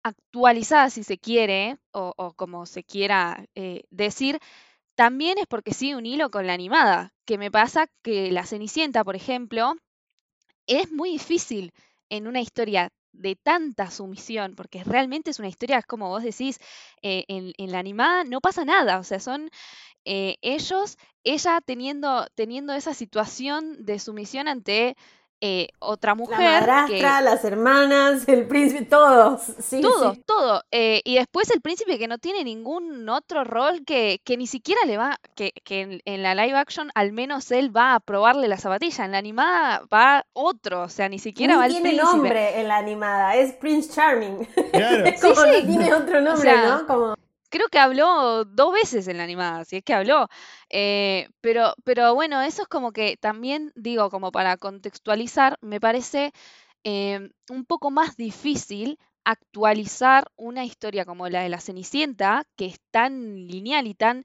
actualizada, 0.03 0.89
si 0.89 1.03
se 1.03 1.17
quiere, 1.17 1.77
o, 1.91 2.33
como 2.35 2.65
se 2.65 2.83
quiera 2.83 3.45
eh, 3.55 3.83
decir, 3.89 4.39
también 4.95 5.37
es 5.37 5.47
porque 5.47 5.73
sigue 5.73 5.95
un 5.95 6.05
hilo 6.05 6.31
con 6.31 6.47
la 6.47 6.53
animada, 6.53 7.13
que 7.25 7.37
me 7.37 7.51
pasa 7.51 7.87
que 8.03 8.31
la 8.31 8.45
Cenicienta, 8.45 9.03
por 9.03 9.15
ejemplo, 9.15 9.75
es 10.67 10.91
muy 10.91 11.11
difícil 11.11 11.73
en 12.09 12.27
una 12.27 12.41
historia 12.41 12.91
de 13.13 13.35
tanta 13.35 13.91
sumisión, 13.91 14.55
porque 14.55 14.83
realmente 14.83 15.31
es 15.31 15.39
una 15.39 15.49
historia, 15.49 15.81
como 15.83 16.09
vos 16.09 16.23
decís, 16.23 16.59
eh, 17.01 17.25
en, 17.27 17.71
la 17.71 17.79
animada 17.79 18.23
no 18.23 18.41
pasa 18.41 18.65
nada, 18.65 18.99
o 18.99 19.03
sea, 19.03 19.19
son 19.19 19.49
eh, 20.05 20.37
ellos, 20.41 20.97
ella 21.23 21.61
teniendo, 21.61 22.27
teniendo 22.35 22.73
esa 22.73 22.93
situación 22.93 23.85
de 23.85 23.99
sumisión 23.99 24.47
ante 24.47 24.95
eh, 25.43 25.69
otra 25.79 26.13
mujer. 26.13 26.39
La 26.39 26.59
madrastra, 26.59 27.21
las 27.21 27.43
hermanas, 27.43 28.27
el 28.27 28.47
príncipe, 28.47 28.85
todos. 28.85 29.41
Sí, 29.59 29.81
todo, 29.81 30.15
todo. 30.25 30.63
Eh, 30.69 31.01
y 31.03 31.15
después 31.15 31.49
el 31.49 31.61
príncipe 31.61 31.97
que 31.97 32.07
no 32.07 32.19
tiene 32.19 32.43
ningún 32.43 33.09
otro 33.09 33.43
rol 33.43 33.83
que, 33.83 34.21
que 34.23 34.37
ni 34.37 34.45
siquiera 34.45 34.79
le 34.85 34.97
va, 34.97 35.19
que, 35.35 35.51
que 35.63 35.99
en, 36.05 36.23
la 36.23 36.35
live 36.35 36.55
action 36.55 36.91
al 36.93 37.11
menos 37.11 37.51
él 37.51 37.75
va 37.75 37.95
a 37.95 37.99
probarle 37.99 38.47
la 38.47 38.57
zapatilla. 38.57 39.05
En 39.05 39.13
la 39.13 39.17
animada 39.17 39.81
va 39.91 40.25
otro, 40.33 40.83
o 40.83 40.89
sea, 40.89 41.09
ni 41.09 41.17
siquiera 41.17 41.57
va 41.57 41.65
el 41.65 41.71
tiene 41.73 41.93
nombre 41.93 42.61
en 42.61 42.67
la 42.67 42.77
animada, 42.77 43.35
es 43.35 43.53
Prince 43.53 43.91
Charming. 43.91 44.47
Claro. 44.71 45.05
como 45.21 45.43
tiene 45.65 45.93
otro 45.93 46.21
nombre, 46.21 46.53
¿no? 46.67 46.85
Como 46.85 47.15
creo 47.51 47.67
que 47.69 47.79
habló 47.79 48.45
dos 48.45 48.73
veces 48.73 49.07
en 49.07 49.17
la 49.19 49.23
animada, 49.25 49.65
si 49.65 49.77
es 49.77 49.83
que 49.83 49.93
habló. 49.93 50.27
Eh, 50.69 51.29
pero, 51.41 51.75
pero 51.83 52.15
bueno, 52.15 52.41
eso 52.41 52.63
es 52.63 52.67
como 52.69 52.93
que 52.93 53.17
también 53.17 53.71
digo, 53.75 54.09
como 54.09 54.31
para 54.31 54.57
contextualizar, 54.57 55.57
me 55.61 55.79
parece 55.81 56.33
em, 56.83 57.31
un 57.49 57.65
poco 57.65 57.91
más 57.91 58.17
difícil 58.17 58.99
actualizar 59.23 60.31
una 60.37 60.65
historia 60.65 61.05
como 61.05 61.29
la 61.29 61.43
de 61.43 61.49
la 61.49 61.59
Cenicienta, 61.61 62.45
que 62.57 62.65
es 62.67 62.79
tan 62.91 63.47
lineal 63.47 63.87
y 63.87 63.93
tan 63.95 64.23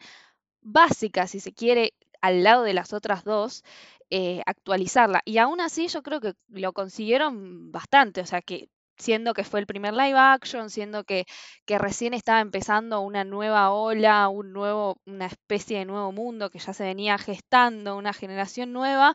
básica, 0.62 1.26
si 1.26 1.40
se 1.40 1.52
quiere, 1.52 1.94
al 2.20 2.42
lado 2.44 2.62
de 2.64 2.74
las 2.74 2.92
otras 2.92 3.24
dos, 3.24 3.64
eh, 4.10 4.42
actualizarla. 4.46 5.22
Y 5.24 5.38
aún 5.38 5.60
así 5.60 5.88
yo 5.88 6.02
creo 6.02 6.20
que 6.20 6.34
lo 6.48 6.72
consiguieron 6.72 7.72
bastante, 7.72 8.20
o 8.20 8.26
sea 8.26 8.42
que 8.42 8.68
siendo 8.98 9.34
que 9.34 9.44
fue 9.44 9.60
el 9.60 9.66
primer 9.66 9.94
live 9.94 10.18
action, 10.18 10.70
siendo 10.70 11.04
que, 11.04 11.26
que 11.66 11.78
recién 11.78 12.14
estaba 12.14 12.40
empezando 12.40 13.00
una 13.00 13.24
nueva 13.24 13.70
ola, 13.70 14.28
un 14.28 14.52
nuevo, 14.52 14.96
una 15.06 15.26
especie 15.26 15.78
de 15.78 15.84
nuevo 15.84 16.12
mundo 16.12 16.50
que 16.50 16.58
ya 16.58 16.72
se 16.72 16.84
venía 16.84 17.18
gestando, 17.18 17.96
una 17.96 18.12
generación 18.12 18.72
nueva, 18.72 19.14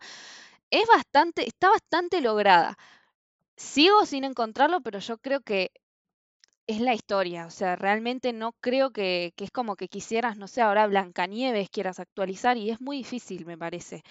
es 0.71 0.88
bastante, 0.88 1.47
está 1.47 1.69
bastante 1.69 2.21
lograda. 2.21 2.77
Sigo 3.57 4.05
sin 4.05 4.23
encontrarlo, 4.25 4.81
pero 4.81 5.00
yo 5.00 5.17
creo 5.19 5.41
que 5.41 5.71
es 6.67 6.79
la 6.81 6.93
historia. 6.93 7.45
O 7.45 7.50
sea, 7.51 7.75
realmente 7.75 8.33
no 8.33 8.53
creo 8.61 8.91
que, 8.91 9.33
que 9.35 9.43
es 9.45 9.51
como 9.51 9.75
que 9.75 9.88
quisieras, 9.88 10.38
no 10.38 10.47
sé, 10.47 10.61
ahora 10.61 10.88
Blancanieves 10.88 11.69
quieras 11.69 12.00
actualizar 12.00 12.57
y 12.57 12.71
es 12.71 12.81
muy 12.81 12.97
difícil, 12.97 13.45
me 13.45 13.57
parece 13.57 14.03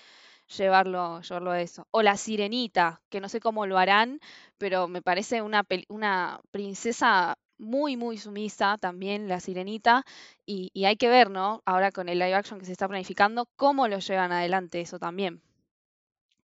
llevarlo, 0.56 1.20
llevarlo 1.22 1.50
a 1.50 1.60
eso. 1.60 1.86
O 1.90 2.02
la 2.02 2.16
sirenita, 2.16 3.00
que 3.08 3.20
no 3.20 3.28
sé 3.28 3.40
cómo 3.40 3.66
lo 3.66 3.78
harán, 3.78 4.20
pero 4.58 4.88
me 4.88 5.02
parece 5.02 5.42
una, 5.42 5.66
una 5.88 6.40
princesa 6.50 7.36
muy, 7.58 7.96
muy 7.96 8.18
sumisa 8.18 8.78
también, 8.78 9.28
la 9.28 9.40
sirenita, 9.40 10.04
y, 10.46 10.70
y 10.72 10.86
hay 10.86 10.96
que 10.96 11.08
ver, 11.08 11.30
¿no? 11.30 11.62
Ahora 11.66 11.92
con 11.92 12.08
el 12.08 12.18
live 12.18 12.34
action 12.34 12.58
que 12.58 12.66
se 12.66 12.72
está 12.72 12.88
planificando, 12.88 13.46
cómo 13.56 13.86
lo 13.88 13.98
llevan 13.98 14.32
adelante 14.32 14.80
eso 14.80 14.98
también. 14.98 15.42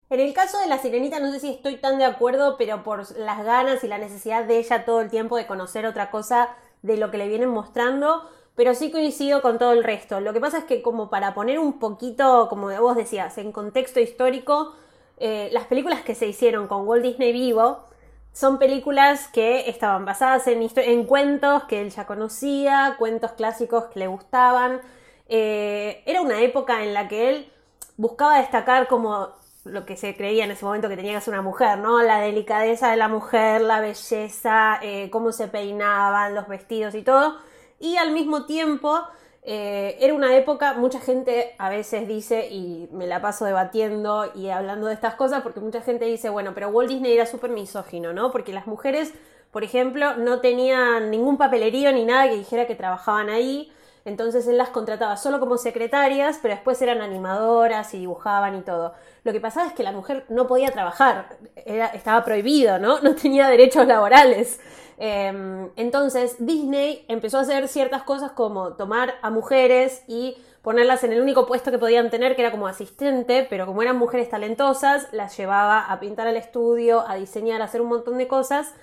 En 0.09 0.19
el 0.19 0.33
caso 0.33 0.59
de 0.59 0.67
la 0.67 0.77
sirenita 0.77 1.19
no 1.19 1.31
sé 1.31 1.39
si 1.39 1.49
estoy 1.49 1.77
tan 1.77 1.97
de 1.97 2.05
acuerdo, 2.05 2.55
pero 2.57 2.83
por 2.83 3.17
las 3.17 3.43
ganas 3.43 3.83
y 3.83 3.87
la 3.87 3.97
necesidad 3.97 4.45
de 4.45 4.59
ella 4.59 4.85
todo 4.85 5.01
el 5.01 5.09
tiempo 5.09 5.37
de 5.37 5.47
conocer 5.47 5.85
otra 5.85 6.11
cosa 6.11 6.55
de 6.83 6.97
lo 6.97 7.09
que 7.09 7.17
le 7.17 7.27
vienen 7.27 7.49
mostrando, 7.49 8.29
pero 8.55 8.75
sí 8.75 8.91
coincido 8.91 9.41
con 9.41 9.57
todo 9.57 9.71
el 9.71 9.83
resto. 9.83 10.19
Lo 10.19 10.33
que 10.33 10.39
pasa 10.39 10.59
es 10.59 10.63
que 10.65 10.81
como 10.81 11.09
para 11.09 11.33
poner 11.33 11.59
un 11.59 11.79
poquito, 11.79 12.47
como 12.49 12.67
vos 12.79 12.95
decías, 12.95 13.37
en 13.37 13.51
contexto 13.51 13.99
histórico, 13.99 14.73
eh, 15.17 15.49
las 15.51 15.65
películas 15.65 16.01
que 16.01 16.15
se 16.15 16.27
hicieron 16.27 16.67
con 16.67 16.87
Walt 16.87 17.03
Disney 17.03 17.31
vivo 17.31 17.85
son 18.31 18.57
películas 18.57 19.27
que 19.27 19.69
estaban 19.69 20.05
basadas 20.05 20.47
en, 20.47 20.67
en 20.75 21.05
cuentos 21.05 21.63
que 21.65 21.81
él 21.81 21.89
ya 21.91 22.05
conocía, 22.05 22.95
cuentos 22.97 23.31
clásicos 23.33 23.85
que 23.85 23.99
le 23.99 24.07
gustaban. 24.07 24.81
Eh, 25.29 26.03
era 26.05 26.21
una 26.21 26.41
época 26.41 26.83
en 26.83 26.93
la 26.93 27.07
que 27.07 27.29
él 27.29 27.51
buscaba 27.97 28.39
destacar 28.39 28.87
como 28.87 29.29
lo 29.65 29.85
que 29.85 29.97
se 29.97 30.15
creía 30.15 30.43
en 30.43 30.51
ese 30.51 30.65
momento 30.65 30.89
que 30.89 30.97
tenía 30.97 31.13
que 31.15 31.21
ser 31.21 31.33
una 31.33 31.43
mujer, 31.43 31.77
¿no? 31.79 32.01
La 32.01 32.19
delicadeza 32.19 32.91
de 32.91 32.97
la 32.97 33.07
mujer, 33.07 33.61
la 33.61 33.79
belleza, 33.79 34.79
eh, 34.81 35.09
cómo 35.09 35.31
se 35.31 35.47
peinaban, 35.47 36.35
los 36.35 36.47
vestidos 36.47 36.95
y 36.95 37.03
todo 37.03 37.37
y 37.83 37.97
al 37.97 38.11
mismo 38.11 38.45
tiempo 38.45 39.01
eh, 39.43 39.97
era 39.99 40.13
una 40.13 40.37
época, 40.37 40.73
mucha 40.73 41.01
gente 41.01 41.53
a 41.57 41.69
veces 41.69 42.07
dice, 42.07 42.47
y 42.49 42.87
me 42.93 43.07
la 43.07 43.21
paso 43.21 43.43
debatiendo 43.43 44.31
y 44.33 44.47
hablando 44.47 44.87
de 44.87 44.93
estas 44.93 45.15
cosas, 45.15 45.41
porque 45.41 45.59
mucha 45.59 45.81
gente 45.81 46.05
dice, 46.05 46.29
bueno, 46.29 46.53
pero 46.55 46.69
Walt 46.69 46.89
Disney 46.89 47.13
era 47.13 47.25
súper 47.25 47.49
misógino, 47.49 48.13
¿no? 48.13 48.31
Porque 48.31 48.53
las 48.53 48.67
mujeres, 48.67 49.13
por 49.51 49.65
ejemplo, 49.65 50.15
no 50.15 50.39
tenían 50.39 51.11
ningún 51.11 51.37
papelerío 51.37 51.91
ni 51.91 52.05
nada 52.05 52.29
que 52.29 52.37
dijera 52.37 52.67
que 52.67 52.75
trabajaban 52.75 53.29
ahí. 53.29 53.69
Entonces 54.05 54.47
él 54.47 54.57
las 54.57 54.69
contrataba 54.69 55.15
solo 55.15 55.39
como 55.39 55.57
secretarias, 55.57 56.39
pero 56.41 56.55
después 56.55 56.81
eran 56.81 57.01
animadoras 57.01 57.93
y 57.93 57.99
dibujaban 57.99 58.55
y 58.55 58.61
todo. 58.61 58.93
Lo 59.23 59.31
que 59.31 59.39
pasaba 59.39 59.67
es 59.67 59.73
que 59.73 59.83
la 59.83 59.93
mujer 59.93 60.25
no 60.27 60.47
podía 60.47 60.71
trabajar, 60.71 61.37
estaba 61.55 62.25
prohibido, 62.25 62.79
¿no? 62.79 62.99
No 63.01 63.15
tenía 63.15 63.47
derechos 63.47 63.87
laborales. 63.87 64.59
Em, 64.97 65.69
entonces 65.75 66.35
Disney 66.39 67.05
empezó 67.07 67.37
a 67.37 67.41
hacer 67.41 67.67
ciertas 67.67 68.03
cosas 68.03 68.31
como 68.31 68.73
tomar 68.73 69.15
a 69.21 69.29
mujeres 69.29 70.03
y 70.07 70.37
ponerlas 70.61 71.03
en 71.03 71.11
el 71.11 71.21
único 71.21 71.45
puesto 71.45 71.71
que 71.71 71.77
podían 71.77 72.09
tener, 72.09 72.35
que 72.35 72.41
era 72.41 72.51
como 72.51 72.67
asistente, 72.67 73.45
pero 73.49 73.65
como 73.65 73.81
eran 73.81 73.97
mujeres 73.97 74.29
talentosas, 74.29 75.07
las 75.11 75.35
llevaba 75.37 75.81
a 75.81 75.99
pintar 75.99 76.27
al 76.27 76.37
estudio, 76.37 77.03
a 77.07 77.15
diseñar, 77.15 77.61
a 77.61 77.65
hacer 77.65 77.81
un 77.81 77.89
montón 77.89 78.17
de 78.17 78.27
cosas, 78.27 78.73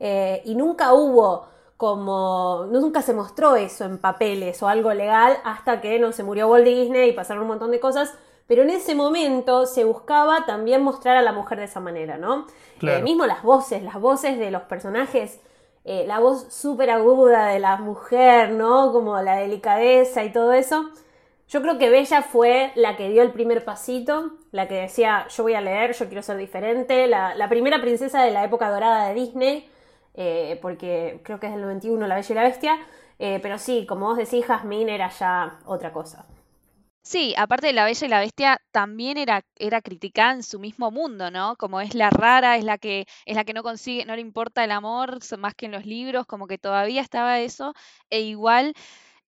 eh, 0.00 0.42
y 0.44 0.56
nunca 0.56 0.92
hubo 0.94 1.46
como, 1.78 2.66
nunca 2.70 3.00
se 3.00 3.14
mostró 3.14 3.56
eso 3.56 3.86
en 3.86 3.96
papeles 3.96 4.62
o 4.62 4.68
algo 4.68 4.92
legal 4.92 5.38
hasta 5.44 5.80
que 5.80 5.98
no 5.98 6.12
se 6.12 6.24
murió 6.24 6.48
Walt 6.48 6.66
Disney 6.66 7.08
y 7.08 7.12
pasaron 7.12 7.44
un 7.44 7.48
montón 7.48 7.70
de 7.70 7.80
cosas, 7.80 8.12
pero 8.46 8.62
en 8.62 8.68
ese 8.68 8.94
momento 8.94 9.64
se 9.64 9.84
buscaba 9.84 10.44
también 10.44 10.82
mostrar 10.82 11.16
a 11.16 11.22
la 11.22 11.32
mujer 11.32 11.58
de 11.58 11.64
esa 11.64 11.80
manera, 11.80 12.18
¿no? 12.18 12.46
Eh, 12.82 13.00
mismo 13.00 13.24
las 13.24 13.42
voces, 13.42 13.82
las 13.82 13.98
voces 13.98 14.38
de 14.38 14.50
los 14.50 14.62
personajes 14.62 15.40
eh, 15.90 16.04
la 16.06 16.18
voz 16.18 16.52
súper 16.52 16.90
aguda 16.90 17.46
de 17.46 17.60
la 17.60 17.78
mujer, 17.78 18.50
¿no? 18.50 18.92
Como 18.92 19.18
la 19.22 19.36
delicadeza 19.36 20.22
y 20.22 20.30
todo 20.30 20.52
eso. 20.52 20.90
Yo 21.48 21.62
creo 21.62 21.78
que 21.78 21.88
Bella 21.88 22.20
fue 22.20 22.72
la 22.74 22.94
que 22.98 23.08
dio 23.08 23.22
el 23.22 23.32
primer 23.32 23.64
pasito, 23.64 24.32
la 24.52 24.68
que 24.68 24.74
decía, 24.74 25.26
yo 25.28 25.44
voy 25.44 25.54
a 25.54 25.62
leer, 25.62 25.94
yo 25.94 26.04
quiero 26.06 26.20
ser 26.22 26.36
diferente, 26.36 27.06
la, 27.06 27.48
primera 27.48 27.80
princesa 27.80 28.22
de 28.22 28.32
la 28.32 28.44
época 28.44 28.68
dorada 28.70 29.08
de 29.08 29.14
Disney, 29.14 29.66
eh, 30.20 30.58
porque 30.60 31.20
creo 31.22 31.38
que 31.38 31.46
es 31.46 31.52
del 31.52 31.62
91 31.62 32.08
La 32.08 32.16
Bella 32.16 32.28
y 32.28 32.34
la 32.34 32.42
Bestia, 32.42 32.76
eh, 33.20 33.38
pero 33.40 33.56
sí, 33.56 33.86
como 33.86 34.06
vos 34.06 34.18
decís, 34.18 34.44
Jasmine 34.44 34.92
era 34.92 35.08
ya 35.10 35.60
otra 35.64 35.92
cosa. 35.92 36.26
Sí, 37.02 37.34
aparte 37.38 37.68
de 37.68 37.72
La 37.72 37.84
Bella 37.84 38.06
y 38.06 38.10
la 38.10 38.20
Bestia 38.20 38.60
también 38.72 39.16
era, 39.16 39.42
era 39.56 39.80
criticada 39.80 40.32
en 40.34 40.42
su 40.42 40.58
mismo 40.58 40.90
mundo, 40.90 41.30
¿no? 41.30 41.54
Como 41.56 41.80
es 41.80 41.94
la 41.94 42.10
rara, 42.10 42.56
es 42.56 42.64
la 42.64 42.78
que, 42.78 43.06
es 43.26 43.36
la 43.36 43.44
que 43.44 43.54
no 43.54 43.62
consigue, 43.62 44.04
no 44.04 44.14
le 44.16 44.20
importa 44.20 44.64
el 44.64 44.72
amor 44.72 45.20
más 45.38 45.54
que 45.54 45.66
en 45.66 45.72
los 45.72 45.86
libros, 45.86 46.26
como 46.26 46.48
que 46.48 46.58
todavía 46.58 47.00
estaba 47.00 47.38
eso, 47.38 47.72
e 48.10 48.20
igual 48.22 48.74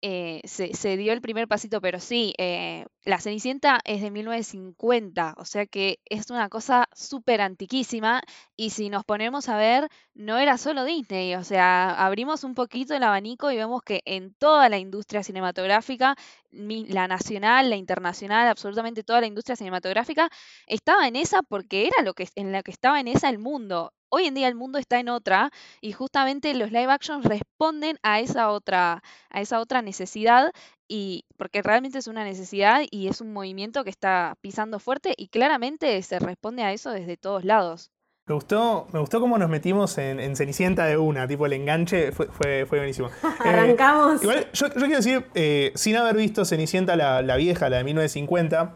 eh, 0.02 0.40
se, 0.44 0.96
dio 0.96 1.12
el 1.12 1.20
primer 1.20 1.46
pasito, 1.46 1.80
pero 1.80 2.00
sí, 2.00 2.32
eh, 2.38 2.86
La 3.04 3.20
Cenicienta 3.20 3.80
es 3.84 4.00
de 4.00 4.10
1950, 4.10 5.34
o 5.36 5.44
sea 5.44 5.66
que 5.66 6.00
es 6.06 6.30
una 6.30 6.48
cosa 6.48 6.88
súper 6.94 7.40
antiquísima 7.42 8.22
y 8.56 8.70
si 8.70 8.88
nos 8.88 9.04
ponemos 9.04 9.48
a 9.48 9.56
ver, 9.58 9.88
no 10.14 10.38
era 10.38 10.56
solo 10.58 10.84
Disney, 10.84 11.34
o 11.34 11.44
sea, 11.44 11.90
abrimos 12.06 12.44
un 12.44 12.54
poquito 12.54 12.94
el 12.94 13.02
abanico 13.02 13.50
y 13.50 13.56
vemos 13.56 13.82
que 13.82 14.00
en 14.06 14.32
toda 14.34 14.68
la 14.70 14.78
industria 14.78 15.22
cinematográfica, 15.22 16.16
la 16.50 17.06
nacional, 17.06 17.70
la 17.70 17.76
internacional, 17.76 18.48
absolutamente 18.48 19.04
toda 19.04 19.20
la 19.20 19.26
industria 19.26 19.56
cinematográfica, 19.56 20.30
estaba 20.66 21.08
en 21.08 21.16
esa 21.16 21.42
porque 21.42 21.86
era 21.86 22.02
lo 22.02 22.14
que, 22.14 22.28
en 22.36 22.52
la 22.52 22.62
que 22.62 22.70
estaba 22.70 23.00
en 23.00 23.08
esa 23.08 23.28
el 23.28 23.38
mundo 23.38 23.92
hoy 24.10 24.26
en 24.26 24.34
día 24.34 24.48
el 24.48 24.54
mundo 24.54 24.78
está 24.78 25.00
en 25.00 25.08
otra 25.08 25.50
y 25.80 25.92
justamente 25.92 26.52
los 26.54 26.70
live 26.70 26.92
action 26.92 27.22
responden 27.22 27.98
a 28.02 28.20
esa 28.20 28.50
otra, 28.50 29.02
a 29.30 29.40
esa 29.40 29.60
otra 29.60 29.82
necesidad 29.82 30.52
y 30.88 31.24
porque 31.36 31.62
realmente 31.62 31.98
es 31.98 32.08
una 32.08 32.24
necesidad 32.24 32.82
y 32.90 33.08
es 33.08 33.20
un 33.20 33.32
movimiento 33.32 33.84
que 33.84 33.90
está 33.90 34.36
pisando 34.40 34.78
fuerte 34.78 35.14
y 35.16 35.28
claramente 35.28 36.00
se 36.02 36.18
responde 36.18 36.62
a 36.62 36.72
eso 36.72 36.90
desde 36.90 37.16
todos 37.16 37.44
lados. 37.44 37.90
Me 38.26 38.34
gustó, 38.34 38.86
me 38.92 39.00
gustó 39.00 39.18
cómo 39.18 39.38
nos 39.38 39.48
metimos 39.48 39.98
en, 39.98 40.36
Cenicienta 40.36 40.86
de 40.86 40.96
una, 40.96 41.26
tipo 41.26 41.46
el 41.46 41.52
enganche 41.52 42.12
fue, 42.12 42.28
fue, 42.28 42.64
buenísimo. 42.64 43.08
Eh, 43.44 43.48
Arrancamos. 43.48 44.22
igual, 44.22 44.46
yo, 44.52 44.70
quiero 44.70 44.96
decir, 44.96 45.26
eh, 45.34 45.72
sin 45.74 45.96
haber 45.96 46.16
visto 46.16 46.44
Cenicienta 46.44 46.94
la, 46.94 47.22
la, 47.22 47.36
vieja, 47.36 47.68
la 47.70 47.78
de 47.78 47.84
1950, 47.84 48.74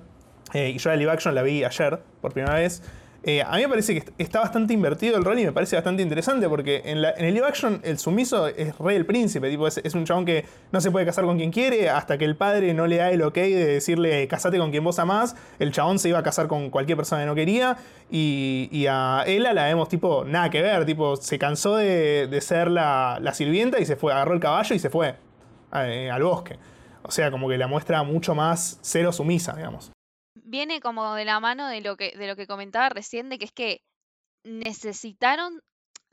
eh, 0.55 0.71
y 0.71 0.79
yo 0.79 0.91
la 0.91 0.97
live 0.97 1.11
action 1.11 1.35
la 1.35 1.43
vi 1.43 1.63
ayer 1.63 2.01
por 2.21 2.33
primera 2.33 2.55
vez, 2.55 2.83
eh, 3.27 3.43
a 3.43 3.57
mí 3.57 3.63
me 3.63 3.69
parece 3.69 4.01
que 4.01 4.13
está 4.19 4.41
bastante 4.41 4.75
invertido 4.75 5.17
el 5.17 5.25
rol 5.25 5.39
y 5.39 5.47
me 5.47 5.53
parece 5.53 5.77
bastante 5.77 6.03
interesante 6.03 6.47
porque 6.47 6.83
en, 6.85 6.99
el 6.99 7.35
live 7.35 7.47
action 7.47 7.81
el 7.83 7.99
sumiso 7.99 8.49
es 8.49 8.77
rey 8.79 8.97
el 8.97 9.07
príncipe, 9.07 9.49
tipo, 9.49 9.67
es, 9.67 9.95
un 9.95 10.05
chabón 10.05 10.27
que 10.27 10.45
no 10.73 10.81
se 10.83 10.91
puede 10.91 11.07
casar 11.07 11.25
con 11.25 11.39
quien 11.39 11.51
quiere 11.51 11.89
hasta 11.89 12.19
que 12.19 12.27
el 12.27 12.37
padre 12.37 12.75
no 12.75 12.87
le 12.87 12.97
da 12.97 13.11
el 13.11 13.23
ok 13.23 13.35
de 13.35 13.67
decirle 13.67 14.29
casate 14.29 14.59
con 14.59 14.71
quien 14.71 14.85
vos 14.85 14.99
amás, 14.99 15.37
el 15.59 15.73
chabón 15.73 15.99
se 15.99 16.11
iba 16.11 16.19
a 16.19 16.23
casar 16.23 16.49
con 16.49 16.69
cualquier 16.69 16.99
persona 16.99 17.23
que 17.23 17.27
no 17.27 17.35
quería 17.35 17.79
y, 18.11 18.87
a 18.91 19.25
Ella 19.27 19.55
la 19.55 19.65
vemos 19.65 19.89
tipo 19.89 20.25
nada 20.27 20.51
que 20.51 20.61
ver, 20.61 20.85
tipo 20.85 21.17
se 21.17 21.39
cansó 21.39 21.77
de, 21.77 22.39
ser 22.43 22.71
la, 22.71 23.21
sirvienta 23.33 23.81
y 23.81 23.87
se 23.87 23.97
fue, 23.97 24.13
agarró 24.13 24.35
el 24.35 24.41
caballo 24.41 24.75
y 24.75 24.79
se 24.79 24.91
fue 24.91 25.15
eh, 25.75 26.11
al 26.11 26.23
bosque. 26.23 26.59
O 27.03 27.11
sea, 27.11 27.31
como 27.31 27.49
que 27.49 27.57
la 27.57 27.69
muestra 27.69 28.03
mucho 28.03 28.35
más 28.35 28.79
cero 28.83 29.13
sumisa, 29.13 29.55
digamos 29.55 29.95
viene 30.35 30.81
como 30.81 31.15
de 31.15 31.25
la 31.25 31.41
mano 31.41 31.69
de 31.69 31.81
lo 31.81 31.97
que, 31.97 32.17
de 32.17 32.27
lo 32.27 32.37
que 32.37 32.47
comentaba 32.47 32.89
recién, 32.89 33.29
de 33.29 33.39
que 33.39 33.45
es 33.47 33.53
que 33.53 33.83
necesitaron, 34.45 35.63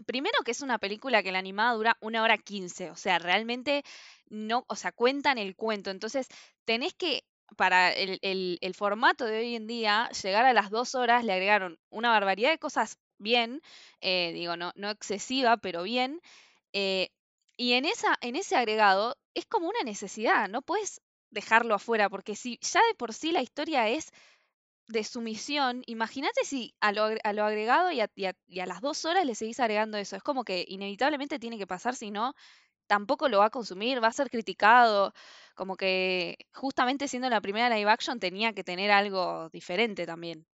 primero 0.05 0.39
que 0.45 0.51
es 0.51 0.61
una 0.61 0.79
película 0.79 1.23
que 1.23 1.31
la 1.31 1.39
animada 1.39 1.73
dura 1.73 1.97
una 2.01 2.23
hora 2.23 2.37
quince, 2.37 2.91
o 2.91 2.95
sea, 2.95 3.19
realmente 3.19 3.83
no, 4.29 4.65
o 4.67 4.75
sea, 4.75 4.91
cuentan 4.91 5.37
el 5.37 5.55
cuento, 5.55 5.89
entonces 5.89 6.27
tenés 6.65 6.93
que, 6.93 7.23
para 7.57 7.91
el, 7.91 8.19
el, 8.61 8.75
formato 8.75 9.25
de 9.25 9.39
hoy 9.39 9.55
en 9.55 9.67
día, 9.67 10.09
llegar 10.23 10.45
a 10.45 10.53
las 10.53 10.69
dos 10.69 10.95
horas, 10.95 11.25
le 11.25 11.33
agregaron 11.33 11.77
una 11.89 12.09
barbaridad 12.09 12.51
de 12.51 12.59
cosas 12.59 12.97
bien, 13.17 13.61
eh, 13.99 14.31
digo, 14.33 14.55
no, 14.55 14.71
no 14.75 14.89
excesiva, 14.89 15.57
pero 15.57 15.83
bien, 15.83 16.21
eh, 16.73 17.09
y 17.57 17.73
en, 17.73 17.85
esa, 17.85 18.17
en 18.21 18.35
ese 18.35 18.55
agregado 18.55 19.17
es 19.33 19.45
como 19.45 19.67
una 19.69 19.83
necesidad, 19.83 20.49
no 20.49 20.61
puedes 20.61 21.01
dejarlo 21.31 21.75
afuera, 21.75 22.09
porque 22.09 22.35
si 22.35 22.59
ya 22.61 22.81
de 22.87 22.95
por 22.95 23.13
sí 23.13 23.31
la 23.31 23.41
historia 23.41 23.89
es 23.89 24.11
de 24.87 25.03
sumisión, 25.03 25.83
imagínate 25.85 26.43
si 26.43 26.75
a 26.81 26.91
lo, 26.91 27.03
agregado 27.03 27.91
y 27.91 28.01
a 28.01 28.65
las 28.65 28.81
dos 28.81 29.05
horas 29.05 29.25
le 29.25 29.35
seguís 29.35 29.59
agregando 29.59 29.97
eso. 29.97 30.15
Es 30.15 30.23
como 30.23 30.43
que 30.43 30.65
inevitablemente 30.67 31.39
tiene 31.39 31.57
que 31.57 31.67
pasar, 31.67 31.95
si 31.95 32.11
no, 32.11 32.35
tampoco 32.91 33.29
lo 33.29 33.39
va 33.39 33.45
a 33.45 33.49
consumir, 33.49 34.03
va 34.03 34.09
a 34.09 34.11
ser 34.11 34.29
criticado. 34.29 35.13
Como 35.55 35.77
que 35.77 36.37
justamente 36.53 37.07
siendo 37.07 37.29
la 37.29 37.39
primera 37.39 37.69
live 37.69 37.89
action 37.89 38.19
tenía 38.19 38.51
que 38.53 38.65
tener 38.65 38.91
algo 38.91 39.49
diferente 39.49 40.05
también. 40.05 40.45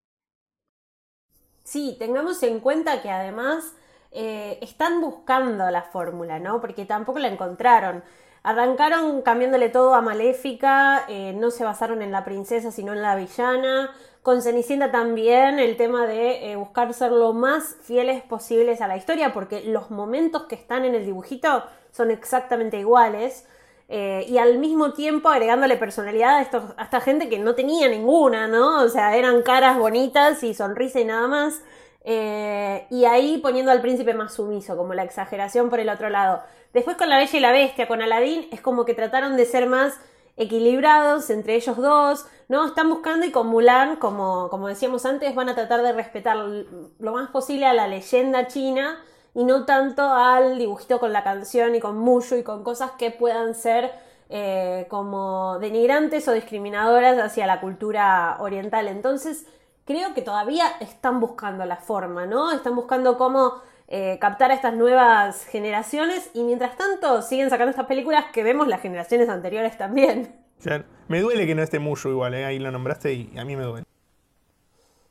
Sí, 1.65 1.97
tengamos 1.99 2.43
en 2.43 2.61
cuenta 2.61 3.01
que 3.01 3.11
además 3.11 3.73
eh, 4.13 4.59
están 4.61 5.01
buscando 5.01 5.71
la 5.71 5.83
fórmula, 5.83 6.39
¿no? 6.39 6.61
Porque 6.61 6.85
tampoco 6.85 7.19
la 7.19 7.29
encontraron. 7.29 8.05
Arrancaron 8.47 9.23
cambiándole 9.23 9.71
todo 9.71 9.97
a 9.97 10.03
Maléfica, 10.03 11.05
eh, 11.09 11.33
no 11.33 11.51
se 11.51 11.65
basaron 11.65 12.01
en 12.01 12.13
la 12.13 12.25
princesa, 12.25 12.71
sino 12.71 12.93
en 12.93 13.03
la 13.03 13.17
villana. 13.17 13.91
Con 14.23 14.41
Cenicienta 14.41 14.93
también 14.93 15.59
el 15.59 15.77
tema 15.77 16.07
de 16.07 16.53
eh, 16.53 16.55
buscar 16.55 16.95
ser 16.95 17.11
lo 17.11 17.33
más 17.33 17.75
fieles 17.83 18.23
posibles 18.23 18.81
a 18.81 18.87
la 18.87 18.97
historia, 18.97 19.33
porque 19.33 19.65
los 19.65 19.91
momentos 19.91 20.45
que 20.45 20.55
están 20.55 20.85
en 20.85 20.95
el 20.95 21.05
dibujito 21.05 21.65
son 21.91 22.13
exactamente 22.13 22.79
iguales. 22.79 23.49
Eh, 23.89 24.25
y 24.29 24.39
al 24.39 24.59
mismo 24.59 24.93
tiempo 24.93 25.29
agregándole 25.29 25.77
personalidad 25.77 26.37
a, 26.37 26.43
estos, 26.43 26.63
a 26.77 26.85
esta 26.85 27.01
gente 27.01 27.29
que 27.29 27.41
no 27.41 27.57
tenía 27.57 27.89
ninguna, 27.89 28.47
¿no? 28.47 28.85
O 28.85 28.89
sea, 28.89 29.17
eran 29.17 29.43
caras 29.43 29.77
bonitas 29.77 30.45
y 30.45 30.55
sonrisa 30.55 31.01
y 31.01 31.05
nada 31.05 31.27
más. 31.27 31.63
Y 32.05 33.05
ahí 33.07 33.39
poniendo 33.43 33.73
al 33.73 33.81
príncipe 33.81 34.15
más 34.15 34.35
sumiso, 34.35 34.77
como 34.77 34.95
la 34.95 35.03
exageración 35.03 35.69
por 35.69 35.81
el 35.81 35.89
otro 35.89 36.11
lado. 36.11 36.45
Después 36.77 36.99
con 36.99 37.09
La 37.09 37.17
Bella 37.17 37.39
y 37.39 37.41
la 37.41 37.53
Bestia, 37.53 37.89
con 37.89 38.03
Aladdin, 38.03 38.49
es 38.53 38.61
como 38.61 38.85
que 38.85 38.93
trataron 38.93 39.39
de 39.39 39.47
ser 39.47 39.67
más 39.67 39.99
equilibrados 40.37 41.31
entre 41.31 41.55
ellos 41.55 41.79
dos, 41.79 42.27
¿no? 42.49 42.67
Están 42.67 42.91
buscando 42.91 43.25
y 43.25 43.31
con 43.33 43.47
Mulan, 43.47 43.97
como, 43.97 44.51
como 44.51 44.69
decíamos 44.69 45.07
antes, 45.07 45.35
van 45.35 45.49
a 45.49 45.55
tratar 45.55 45.81
de 45.81 45.95
respetar 45.95 46.37
lo 46.37 47.13
más 47.15 47.31
posible 47.31 47.65
a 47.65 47.73
la 47.73 47.89
leyenda 47.89 48.47
china 48.47 49.03
y 49.33 49.45
no 49.45 49.65
tanto 49.65 50.03
al 50.03 50.59
dibujito 50.59 51.01
con 51.01 51.15
la 51.15 51.25
canción 51.25 51.75
y 51.75 51.81
con 51.81 51.97
Mushu 51.97 52.37
y 52.37 52.43
con 52.43 52.63
cosas 52.63 52.91
que 52.99 53.11
puedan 53.11 53.55
ser 53.55 53.91
eh, 54.29 54.85
como 54.91 55.59
denigrantes 55.59 56.29
o 56.29 56.33
discriminadoras 56.33 57.19
hacia 57.19 57.47
la 57.47 57.63
cultura 57.63 58.37
oriental. 58.39 58.89
Entonces, 58.89 59.47
creo 59.87 60.13
que 60.13 60.21
todavía 60.21 60.67
están 60.81 61.21
buscando 61.21 61.65
la 61.65 61.77
forma, 61.77 62.27
¿no? 62.27 62.53
Están 62.53 62.77
buscando 62.77 63.17
cómo 63.17 63.63
eh, 63.89 64.19
captar 64.21 64.51
a 64.51 64.55
estas 64.55 64.75
nuevas 64.75 65.45
generaciones 65.45 66.31
y 66.35 66.43
mientras 66.43 66.77
tanto 66.77 67.23
siguen 67.23 67.51
sacando 67.51 67.71
estas 67.71 67.87
películas 67.87 68.27
que 68.33 68.43
vemos 68.43 68.67
las 68.67 68.81
generaciones 68.81 69.29
anteriores 69.29 69.79
también. 69.79 70.35
Claro. 70.61 70.85
Me 71.09 71.21
duele 71.21 71.47
que 71.47 71.55
no 71.55 71.63
esté 71.63 71.79
Mushu 71.79 72.09
igual, 72.09 72.35
¿eh? 72.35 72.45
ahí 72.45 72.59
lo 72.59 72.71
nombraste 72.71 73.13
y 73.13 73.39
a 73.39 73.45
mí 73.45 73.55
me 73.55 73.63
duele. 73.63 73.87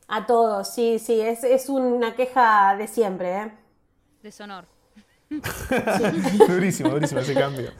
A 0.08 0.26
todos, 0.26 0.72
sí, 0.72 0.98
sí, 0.98 1.20
es, 1.20 1.42
es 1.42 1.68
una 1.68 2.14
queja 2.14 2.76
de 2.76 2.86
siempre, 2.86 3.36
¿eh? 3.36 3.52
Deshonor. 4.22 4.66
durísimo, 6.48 6.90
durísimo 6.90 7.20
ese 7.20 7.34
cambio. 7.34 7.70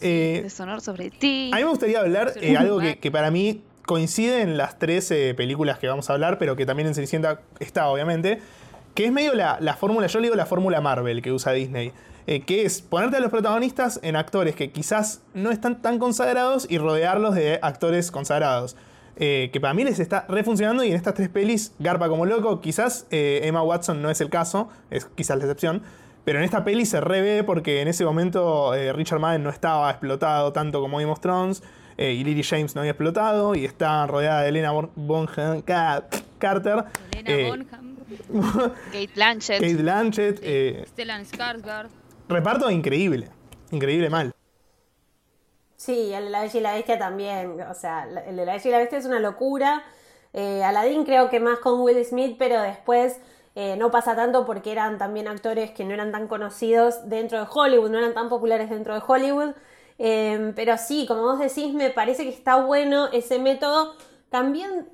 Eh, 0.00 0.40
Deshonor 0.44 0.80
sobre 0.80 1.10
ti. 1.10 1.50
a 1.52 1.56
mí 1.56 1.62
me 1.64 1.70
gustaría 1.70 2.00
hablar 2.00 2.32
eh, 2.40 2.56
algo 2.56 2.78
que, 2.78 2.98
que 2.98 3.10
para 3.10 3.30
mí 3.30 3.62
coincide 3.88 4.42
en 4.42 4.56
las 4.56 4.78
tres 4.78 5.10
eh, 5.10 5.34
películas 5.34 5.78
que 5.78 5.88
vamos 5.88 6.08
a 6.08 6.12
hablar, 6.12 6.38
pero 6.38 6.56
que 6.56 6.66
también 6.66 6.86
en 6.88 6.94
Cenicienta 6.94 7.40
está, 7.58 7.88
obviamente, 7.88 8.38
que 8.98 9.04
es 9.06 9.12
medio 9.12 9.32
la, 9.36 9.58
la 9.60 9.74
fórmula, 9.74 10.08
yo 10.08 10.18
le 10.18 10.24
digo 10.26 10.34
la 10.34 10.44
fórmula 10.44 10.80
Marvel 10.80 11.22
que 11.22 11.30
usa 11.30 11.52
Disney, 11.52 11.92
eh, 12.26 12.40
que 12.40 12.64
es 12.64 12.82
ponerte 12.82 13.16
a 13.18 13.20
los 13.20 13.30
protagonistas 13.30 14.00
en 14.02 14.16
actores 14.16 14.56
que 14.56 14.72
quizás 14.72 15.20
no 15.34 15.52
están 15.52 15.80
tan 15.80 16.00
consagrados 16.00 16.66
y 16.68 16.78
rodearlos 16.78 17.36
de 17.36 17.60
actores 17.62 18.10
consagrados. 18.10 18.76
Eh, 19.20 19.50
que 19.52 19.60
para 19.60 19.72
mí 19.72 19.84
les 19.84 20.00
está 20.00 20.26
refuncionando 20.28 20.82
y 20.82 20.90
en 20.90 20.96
estas 20.96 21.14
tres 21.14 21.28
pelis 21.28 21.74
garpa 21.78 22.08
como 22.08 22.26
loco. 22.26 22.60
Quizás 22.60 23.06
eh, 23.12 23.42
Emma 23.44 23.62
Watson 23.62 24.02
no 24.02 24.10
es 24.10 24.20
el 24.20 24.30
caso, 24.30 24.68
es 24.90 25.04
quizás 25.04 25.38
la 25.38 25.44
excepción. 25.44 25.82
Pero 26.24 26.40
en 26.40 26.44
esta 26.44 26.64
peli 26.64 26.84
se 26.84 27.00
revé 27.00 27.44
porque 27.44 27.80
en 27.80 27.86
ese 27.86 28.04
momento 28.04 28.74
eh, 28.74 28.92
Richard 28.92 29.20
Madden 29.20 29.44
no 29.44 29.50
estaba 29.50 29.88
explotado 29.90 30.52
tanto 30.52 30.80
como 30.80 30.98
Game 30.98 31.10
of 31.12 31.20
Thrones 31.20 31.62
y 31.96 32.22
Lily 32.24 32.42
James 32.42 32.74
no 32.74 32.80
había 32.80 32.92
explotado 32.92 33.54
y 33.54 33.64
está 33.64 34.06
rodeada 34.08 34.42
de 34.42 34.48
Elena 34.48 34.72
Bon- 34.72 34.90
Bonham 34.96 35.62
Ca- 35.62 36.04
Carter, 36.38 36.84
Elena 37.16 37.48
Bonham, 37.48 37.87
Kate 38.92 39.10
Blanchett. 39.14 39.60
Kate 39.60 39.74
Blanchett. 39.76 40.40
eh, 40.42 40.84
Stellan 40.88 41.24
Skarsgård. 41.24 41.88
reparto 42.28 42.70
increíble, 42.70 43.28
increíble 43.70 44.10
mal. 44.10 44.32
Sí, 45.76 46.12
el 46.12 46.24
de 46.24 46.30
la 46.30 46.42
Bella 46.42 46.58
y 46.58 46.62
la 46.62 46.74
Bestia 46.74 46.98
también. 46.98 47.60
O 47.60 47.74
sea, 47.74 48.04
el 48.26 48.36
de 48.36 48.44
la 48.44 48.52
Bella 48.54 48.68
y 48.68 48.70
la 48.72 48.78
Bestia 48.78 48.98
es 48.98 49.04
una 49.06 49.20
locura. 49.20 49.84
Eh, 50.32 50.62
Aladdin 50.62 51.04
creo 51.04 51.30
que 51.30 51.40
más 51.40 51.58
con 51.60 51.80
Will 51.80 52.04
Smith, 52.04 52.36
pero 52.38 52.60
después 52.60 53.18
eh, 53.54 53.76
no 53.76 53.90
pasa 53.90 54.14
tanto 54.16 54.44
porque 54.44 54.72
eran 54.72 54.98
también 54.98 55.28
actores 55.28 55.70
que 55.70 55.84
no 55.84 55.94
eran 55.94 56.12
tan 56.12 56.28
conocidos 56.28 57.08
dentro 57.08 57.38
de 57.38 57.46
Hollywood, 57.52 57.90
no 57.90 57.98
eran 57.98 58.12
tan 58.14 58.28
populares 58.28 58.70
dentro 58.70 58.94
de 58.94 59.02
Hollywood. 59.06 59.54
Eh, 59.98 60.52
pero 60.54 60.76
sí, 60.78 61.06
como 61.06 61.22
vos 61.22 61.38
decís, 61.38 61.72
me 61.74 61.90
parece 61.90 62.24
que 62.24 62.28
está 62.30 62.56
bueno 62.56 63.08
ese 63.12 63.38
método. 63.38 63.94
También, 64.30 64.88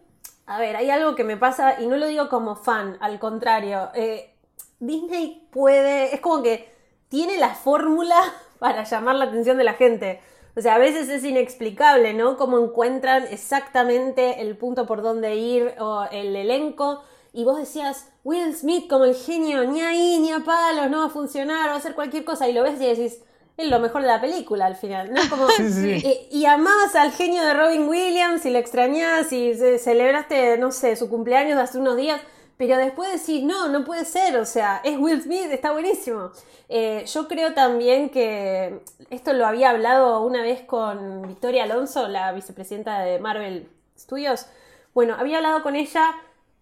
a 0.46 0.58
ver, 0.58 0.76
hay 0.76 0.90
algo 0.90 1.14
que 1.14 1.24
me 1.24 1.36
pasa 1.36 1.80
y 1.80 1.86
no 1.86 1.96
lo 1.96 2.06
digo 2.06 2.28
como 2.28 2.56
fan, 2.56 2.96
al 3.00 3.18
contrario. 3.18 3.90
eh, 3.94 4.30
Disney 4.78 5.48
puede, 5.50 6.14
es 6.14 6.20
como 6.20 6.42
que 6.42 6.72
tiene 7.08 7.38
la 7.38 7.54
fórmula 7.54 8.16
para 8.58 8.84
llamar 8.84 9.16
la 9.16 9.26
atención 9.26 9.58
de 9.58 9.64
la 9.64 9.74
gente. 9.74 10.20
O 10.56 10.60
sea, 10.60 10.76
a 10.76 10.78
veces 10.78 11.08
es 11.08 11.24
inexplicable, 11.24 12.14
¿no? 12.14 12.36
Cómo 12.36 12.58
encuentran 12.58 13.24
exactamente 13.30 14.40
el 14.40 14.56
punto 14.56 14.86
por 14.86 15.02
donde 15.02 15.34
ir 15.34 15.74
o 15.80 16.04
el 16.12 16.36
elenco. 16.36 17.02
Y 17.32 17.42
vos 17.44 17.58
decías, 17.58 18.08
Will 18.22 18.54
Smith 18.54 18.88
como 18.88 19.04
el 19.04 19.16
genio, 19.16 19.64
ni 19.64 19.80
ahí, 19.80 20.20
ni 20.20 20.30
a 20.30 20.40
palos, 20.40 20.88
no 20.90 20.98
va 20.98 21.06
a 21.06 21.10
funcionar, 21.10 21.70
va 21.70 21.74
a 21.74 21.78
hacer 21.78 21.96
cualquier 21.96 22.24
cosa. 22.24 22.48
Y 22.48 22.52
lo 22.52 22.62
ves 22.62 22.80
y 22.80 22.86
decís, 22.86 23.20
es 23.56 23.68
lo 23.68 23.78
mejor 23.78 24.02
de 24.02 24.08
la 24.08 24.20
película 24.20 24.66
al 24.66 24.76
final, 24.76 25.12
¿no? 25.12 25.20
Como, 25.30 25.48
Sí, 25.56 25.70
sí, 25.72 26.00
sí. 26.00 26.26
y, 26.32 26.38
y 26.40 26.46
amabas 26.46 26.94
al 26.96 27.12
genio 27.12 27.42
de 27.44 27.54
Robin 27.54 27.88
Williams 27.88 28.44
y 28.46 28.50
lo 28.50 28.58
extrañabas 28.58 29.32
y 29.32 29.54
ce- 29.54 29.78
celebraste, 29.78 30.58
no 30.58 30.72
sé, 30.72 30.96
su 30.96 31.08
cumpleaños 31.08 31.56
de 31.56 31.62
hace 31.62 31.78
unos 31.78 31.96
días, 31.96 32.20
pero 32.56 32.76
después 32.76 33.10
decís, 33.12 33.42
no, 33.44 33.68
no 33.68 33.84
puede 33.84 34.04
ser, 34.04 34.36
o 34.38 34.46
sea, 34.46 34.80
es 34.84 34.96
Will 34.98 35.20
Smith, 35.22 35.46
está 35.50 35.72
buenísimo. 35.72 36.30
Eh, 36.68 37.04
yo 37.06 37.28
creo 37.28 37.52
también 37.52 38.10
que 38.10 38.80
esto 39.10 39.32
lo 39.32 39.46
había 39.46 39.70
hablado 39.70 40.20
una 40.22 40.42
vez 40.42 40.62
con 40.62 41.22
Victoria 41.28 41.64
Alonso, 41.64 42.08
la 42.08 42.32
vicepresidenta 42.32 43.00
de 43.00 43.18
Marvel 43.18 43.68
Studios. 43.98 44.46
Bueno, 44.94 45.16
había 45.18 45.36
hablado 45.38 45.62
con 45.62 45.74
ella 45.76 46.14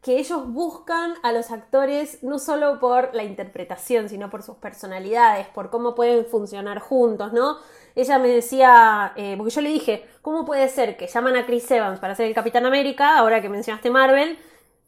que 0.02 0.18
ellos 0.18 0.48
buscan 0.52 1.14
a 1.22 1.30
los 1.30 1.52
actores 1.52 2.22
no 2.24 2.38
solo 2.40 2.80
por 2.80 3.14
la 3.14 3.22
interpretación, 3.22 4.08
sino 4.08 4.30
por 4.30 4.42
sus 4.42 4.56
personalidades, 4.56 5.46
por 5.48 5.70
cómo 5.70 5.94
pueden 5.94 6.26
funcionar 6.26 6.80
juntos, 6.80 7.32
¿no? 7.32 7.58
Ella 7.94 8.18
me 8.18 8.28
decía, 8.28 9.12
eh, 9.16 9.34
porque 9.36 9.52
yo 9.54 9.60
le 9.60 9.68
dije, 9.68 10.04
¿cómo 10.20 10.44
puede 10.44 10.68
ser 10.68 10.96
que 10.96 11.06
llaman 11.06 11.36
a 11.36 11.46
Chris 11.46 11.70
Evans 11.70 12.00
para 12.00 12.14
ser 12.16 12.26
el 12.26 12.34
Capitán 12.34 12.66
América, 12.66 13.16
ahora 13.16 13.40
que 13.40 13.48
mencionaste 13.48 13.90
Marvel, 13.90 14.38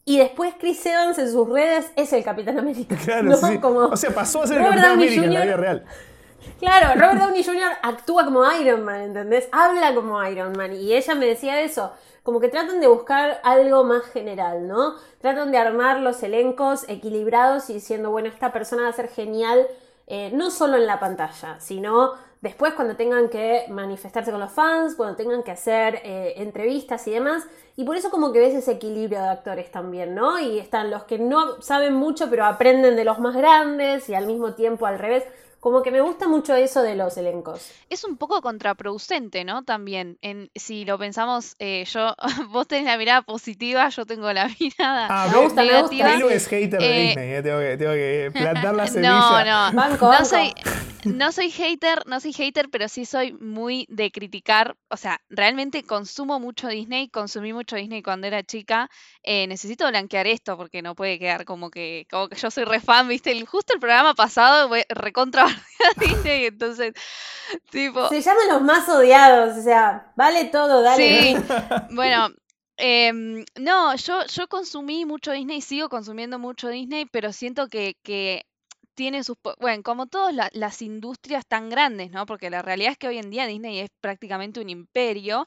y 0.05 0.19
después 0.19 0.55
Chris 0.59 0.85
Evans 0.85 1.17
en 1.19 1.31
sus 1.31 1.49
redes 1.49 1.93
es 1.95 2.13
el 2.13 2.25
Capitán 2.25 2.59
América? 2.59 2.97
Claro, 3.05 3.23
¿no? 3.23 3.37
sí. 3.37 3.59
Como- 3.59 3.81
O 3.87 3.97
sea, 3.97 4.11
pasó 4.11 4.43
a 4.43 4.47
ser 4.49 4.57
el 4.59 4.65
Robert 4.65 4.81
Capitán 4.83 4.99
Downey 4.99 5.07
América 5.19 5.27
en 5.27 5.33
la 5.35 5.41
Jr. 5.41 5.47
vida 5.47 5.57
real. 5.57 5.85
Claro, 6.59 7.01
Robert 7.01 7.21
Downey 7.21 7.45
Jr. 7.45 7.71
actúa 7.83 8.25
como 8.25 8.53
Iron 8.53 8.83
Man, 8.85 9.01
¿entendés? 9.01 9.49
Habla 9.53 9.95
como 9.95 10.23
Iron 10.27 10.53
Man. 10.57 10.73
Y 10.75 10.93
ella 10.95 11.15
me 11.15 11.27
decía 11.27 11.61
eso, 11.61 11.93
como 12.25 12.41
que 12.41 12.49
tratan 12.49 12.81
de 12.81 12.89
buscar 12.89 13.39
algo 13.45 13.85
más 13.85 14.03
general, 14.07 14.67
¿no? 14.67 14.95
Tratan 15.21 15.53
de 15.53 15.59
armar 15.59 16.01
los 16.01 16.23
elencos 16.23 16.89
equilibrados 16.89 17.69
y 17.69 17.75
diciendo, 17.75 18.11
bueno, 18.11 18.29
esta 18.29 18.51
persona 18.51 18.85
va 18.85 18.89
a 18.89 18.93
ser 18.93 19.09
genial, 19.09 19.67
eh, 20.07 20.31
no 20.33 20.51
solo 20.51 20.77
en 20.79 20.87
la 20.87 20.99
pantalla, 20.99 21.61
sino 21.61 22.13
después 22.41 22.73
cuando 22.73 22.97
tengan 22.97 23.29
que 23.29 23.67
manifestarse 23.69 24.31
con 24.31 24.41
los 24.41 24.53
fans, 24.53 24.95
cuando 24.95 25.17
tengan 25.17 25.43
que 25.43 25.51
hacer 25.51 26.01
eh, 26.03 26.35
entrevistas 26.39 27.07
y 27.07 27.11
demás. 27.11 27.45
Y 27.77 27.85
por 27.85 27.97
eso 27.97 28.11
como 28.11 28.33
que 28.33 28.39
ves 28.39 28.55
ese 28.55 28.73
equilibrio 28.73 29.21
de 29.21 29.29
actores 29.29 29.71
también, 29.71 30.15
¿no? 30.15 30.39
Y 30.39 30.59
están 30.59 30.91
los 30.91 31.05
que 31.05 31.19
no 31.19 31.61
saben 31.61 31.93
mucho 31.93 32.31
pero 32.31 32.47
aprenden 32.47 32.97
de 32.97 33.05
los 33.05 33.19
más 33.19 33.37
grandes 33.37 34.09
y 34.09 34.15
al 34.15 34.27
mismo 34.27 34.55
tiempo 34.55 34.87
al 34.87 34.99
revés. 34.99 35.25
Como 35.65 35.83
que 35.83 35.91
me 35.91 36.03
gusta 36.03 36.29
mucho 36.29 36.55
eso 36.55 36.83
de 36.83 36.95
los 36.95 37.17
elencos. 37.17 37.73
Es 37.89 38.05
un 38.05 38.19
poco 38.19 38.43
contraproducente, 38.43 39.45
¿no? 39.45 39.65
También, 39.65 40.19
en, 40.21 40.51
si 40.55 40.85
lo 40.85 40.99
pensamos, 40.99 41.57
eh, 41.59 41.85
yo, 41.91 42.15
vos 42.51 42.69
tenés 42.69 42.85
la 42.85 42.99
mirada 42.99 43.23
positiva, 43.23 43.89
yo 43.89 44.05
tengo 44.05 44.31
la 44.33 44.47
mirada 44.61 45.07
Ah, 45.09 45.29
Me 45.33 45.39
gusta, 45.43 45.63
me 45.63 45.69
negativa. 45.69 46.09
gusta. 46.11 46.19
Belu 46.19 46.29
es 46.29 46.47
hater 46.49 46.81
de 46.81 46.87
Eh, 46.87 47.07
Disney, 47.09 47.33
eh, 47.35 47.43
tengo, 47.43 47.59
que, 47.61 47.77
tengo 47.79 47.93
que 47.93 48.31
plantar 48.35 48.75
la 48.75 48.87
No, 48.93 48.93
semilla. 48.93 49.45
no, 49.71 49.77
Banco, 49.77 50.05
no 50.05 50.11
banco. 50.13 50.25
soy, 50.27 50.53
no 51.05 51.33
soy 51.33 51.51
hater, 51.51 52.03
no 52.07 52.21
soy 52.21 52.33
hater, 52.33 52.69
pero 52.71 52.89
sí 52.89 53.05
soy 53.07 53.33
muy 53.35 53.87
de 53.91 54.11
criticar. 54.11 54.77
O 54.91 54.97
sea, 54.97 55.21
realmente 55.29 55.83
consumo 55.85 56.41
mucho 56.41 56.69
Disney, 56.69 57.09
consumí 57.09 57.53
mucho 57.53 57.77
Disney 57.77 58.03
cuando 58.03 58.27
era 58.27 58.43
chica. 58.43 58.89
Eh, 59.23 59.47
necesito 59.47 59.87
blanquear 59.89 60.27
esto 60.27 60.57
porque 60.57 60.83
no 60.83 60.95
puede 60.95 61.19
quedar 61.19 61.45
como 61.45 61.71
que, 61.71 62.07
como 62.11 62.29
que 62.29 62.37
yo 62.37 62.51
soy 62.51 62.65
re 62.65 62.81
fan, 62.81 63.09
¿viste? 63.09 63.33
El- 63.33 63.47
justo 63.47 63.75
el 63.75 63.81
programa 63.81 64.15
pasado 64.15 64.69
fue 64.69 64.87
recontra 64.89 65.45
Disney, 65.99 66.47
entonces, 66.47 66.93
tipo. 67.71 68.09
Se 68.09 68.21
llaman 68.21 68.49
los 68.49 68.63
más 68.63 68.89
odiados, 68.89 69.57
o 69.57 69.63
sea, 69.63 70.13
vale 70.17 70.47
todo, 70.47 70.83
dale. 70.83 70.97
Sí, 70.97 71.37
bueno, 71.91 72.29
Em, 72.77 73.45
no, 73.57 73.95
yo, 73.95 74.27
yo 74.27 74.49
consumí 74.49 75.05
mucho 75.05 75.31
Disney, 75.33 75.61
sigo 75.61 75.89
consumiendo 75.89 76.39
mucho 76.39 76.69
Disney, 76.69 77.07
pero 77.07 77.33
siento 77.33 77.69
que, 77.69 77.97
que 78.03 78.47
tiene 78.95 79.25
sus... 79.25 79.37
Bueno, 79.61 79.83
como 79.83 80.07
todas 80.07 80.35
la- 80.35 80.51
las 80.53 80.83
industrias 80.83 81.47
tan 81.47 81.69
grandes, 81.71 82.11
¿no? 82.11 82.27
Porque 82.27 82.51
la 82.51 82.63
realidad 82.63 82.93
es 82.93 82.99
que 82.99 83.09
hoy 83.09 83.19
en 83.19 83.31
día 83.31 83.47
Disney 83.47 83.81
es 83.81 83.91
prácticamente 84.01 84.61
un 84.61 84.71
imperio 84.71 85.47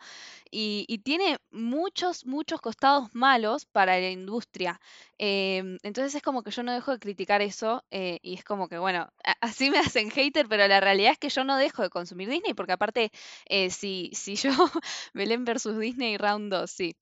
y, 0.51 0.85
y 0.87 0.99
tiene 0.99 1.37
muchos, 1.51 2.25
muchos 2.25 2.61
costados 2.61 3.09
malos 3.13 3.65
para 3.65 3.99
la 3.99 4.09
industria. 4.09 4.79
Em, 5.17 5.77
entonces 5.83 6.15
es 6.15 6.21
como 6.21 6.43
que 6.43 6.51
yo 6.51 6.63
no 6.63 6.73
dejo 6.73 6.91
de 6.91 6.99
criticar 6.99 7.41
eso 7.41 7.83
eh, 7.91 8.19
y 8.21 8.35
es 8.35 8.43
como 8.43 8.67
que, 8.67 8.77
bueno, 8.77 9.09
así 9.41 9.69
me 9.69 9.79
hacen 9.79 10.09
hater, 10.11 10.47
pero 10.47 10.67
la 10.67 10.79
realidad 10.79 11.11
es 11.13 11.17
que 11.19 11.29
yo 11.29 11.43
no 11.43 11.57
dejo 11.57 11.83
de 11.83 11.89
consumir 11.89 12.29
Disney 12.29 12.53
porque 12.53 12.73
aparte, 12.73 13.11
eh, 13.47 13.69
si, 13.69 14.11
si 14.13 14.35
yo, 14.35 14.51
Belén 15.13 15.45
versus 15.45 15.77
Disney 15.79 16.17
Round 16.17 16.51
2, 16.51 16.71
sí. 16.71 16.95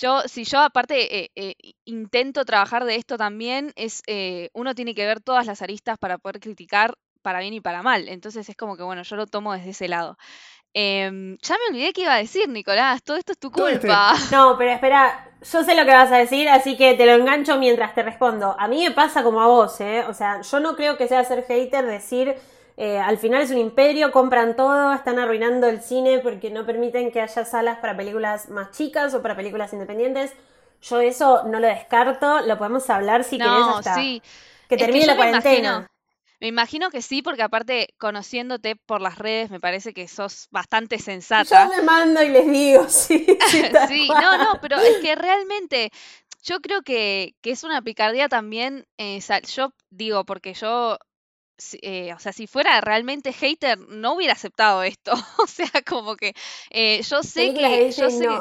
Yo, 0.00 0.20
si 0.26 0.44
yo 0.44 0.60
aparte 0.60 1.24
eh, 1.24 1.30
eh, 1.34 1.54
intento 1.84 2.44
trabajar 2.44 2.84
de 2.84 2.96
esto 2.96 3.16
también, 3.16 3.72
es 3.76 4.02
eh, 4.06 4.50
uno 4.52 4.74
tiene 4.74 4.94
que 4.94 5.06
ver 5.06 5.20
todas 5.20 5.46
las 5.46 5.62
aristas 5.62 5.98
para 5.98 6.18
poder 6.18 6.40
criticar 6.40 6.94
para 7.22 7.40
bien 7.40 7.54
y 7.54 7.60
para 7.60 7.82
mal. 7.82 8.08
Entonces 8.08 8.48
es 8.48 8.56
como 8.56 8.76
que, 8.76 8.82
bueno, 8.84 9.02
yo 9.02 9.16
lo 9.16 9.26
tomo 9.26 9.52
desde 9.52 9.70
ese 9.70 9.88
lado. 9.88 10.16
Em, 10.74 11.38
ya 11.40 11.56
me 11.56 11.74
olvidé 11.74 11.92
qué 11.92 12.02
iba 12.02 12.14
a 12.14 12.18
decir, 12.18 12.48
Nicolás. 12.48 13.02
Todo 13.02 13.16
esto 13.16 13.32
es 13.32 13.38
tu 13.38 13.48
este- 13.48 13.60
culpa. 13.80 14.14
No, 14.30 14.56
pero 14.58 14.72
espera, 14.72 15.30
yo 15.40 15.64
sé 15.64 15.74
lo 15.74 15.84
que 15.84 15.92
vas 15.92 16.12
a 16.12 16.18
decir, 16.18 16.48
así 16.48 16.76
que 16.76 16.94
te 16.94 17.06
lo 17.06 17.12
engancho 17.12 17.56
mientras 17.58 17.94
te 17.94 18.02
respondo. 18.02 18.54
A 18.58 18.68
mí 18.68 18.84
me 18.84 18.90
pasa 18.92 19.22
como 19.22 19.40
a 19.40 19.46
vos, 19.46 19.80
¿eh? 19.80 20.04
O 20.08 20.14
sea, 20.14 20.40
yo 20.42 20.60
no 20.60 20.76
creo 20.76 20.96
que 20.98 21.08
sea 21.08 21.24
ser 21.24 21.44
hater 21.46 21.86
decir, 21.86 22.36
eh, 22.76 22.98
al 22.98 23.18
final 23.18 23.42
es 23.42 23.50
un 23.50 23.58
imperio, 23.58 24.12
compran 24.12 24.56
todo, 24.56 24.92
están 24.92 25.18
arruinando 25.18 25.66
el 25.68 25.80
cine 25.82 26.18
porque 26.20 26.50
no 26.50 26.66
permiten 26.66 27.10
que 27.12 27.20
haya 27.22 27.44
salas 27.44 27.78
para 27.78 27.96
películas 27.96 28.48
más 28.50 28.70
chicas 28.72 29.14
o 29.14 29.22
para 29.22 29.36
películas 29.36 29.72
independientes. 29.72 30.32
Yo 30.82 31.00
eso 31.00 31.44
no 31.44 31.58
lo 31.60 31.66
descarto, 31.68 32.40
lo 32.42 32.58
podemos 32.58 32.88
hablar 32.90 33.24
si 33.24 33.40
querés 33.40 33.66
No, 33.66 33.68
hasta 33.68 34.08
sí. 34.08 34.22
que 34.68 34.76
Es 34.76 34.88
que 34.88 35.00
termine 35.00 35.06
yo 35.06 35.12
la 35.12 35.16
me 35.16 35.22
cuarentena. 35.22 35.22
imagino, 35.22 35.86
me 36.40 36.48
imagino 36.48 36.90
que 36.90 37.02
sí, 37.02 37.22
porque 37.22 37.42
aparte, 37.42 37.94
conociéndote 37.98 38.76
por 38.76 39.00
las 39.00 39.18
redes, 39.18 39.50
me 39.50 39.60
parece 39.60 39.94
que 39.94 40.08
sos 40.08 40.48
bastante 40.50 40.98
Yo 41.36 41.56
sensata. 41.60 41.70
me 41.70 41.82
mando 41.82 42.22
y 42.22 42.28
les 42.30 42.46
digo, 42.50 42.88
sí, 42.88 43.26
sí, 43.76 44.14
no, 44.18 44.38
no, 44.38 44.58
pero 44.60 44.80
es 44.80 44.96
que 44.98 45.14
realmente 45.14 45.90
yo 46.42 46.60
creo 46.60 46.82
que, 46.82 47.34
que 47.42 47.50
es 47.52 47.64
una 47.64 47.82
picardía 47.82 48.28
también. 48.28 48.86
eh, 48.98 49.20
yo 49.54 49.72
digo, 49.90 50.24
porque 50.24 50.54
yo, 50.54 50.98
eh, 51.82 52.12
o 52.14 52.18
sea, 52.18 52.32
si 52.32 52.46
fuera 52.46 52.80
realmente 52.80 53.32
hater, 53.32 53.78
no 53.78 54.14
hubiera 54.14 54.32
aceptado 54.34 54.82
esto. 54.82 55.12
O 55.38 55.46
sea, 55.46 55.70
como 55.86 56.16
que 56.16 56.34
eh, 56.70 57.02
yo 57.02 57.22
sé 57.22 57.50
que, 57.52 57.82
yo 57.96 58.10
sé 58.10 58.28
que. 58.28 58.40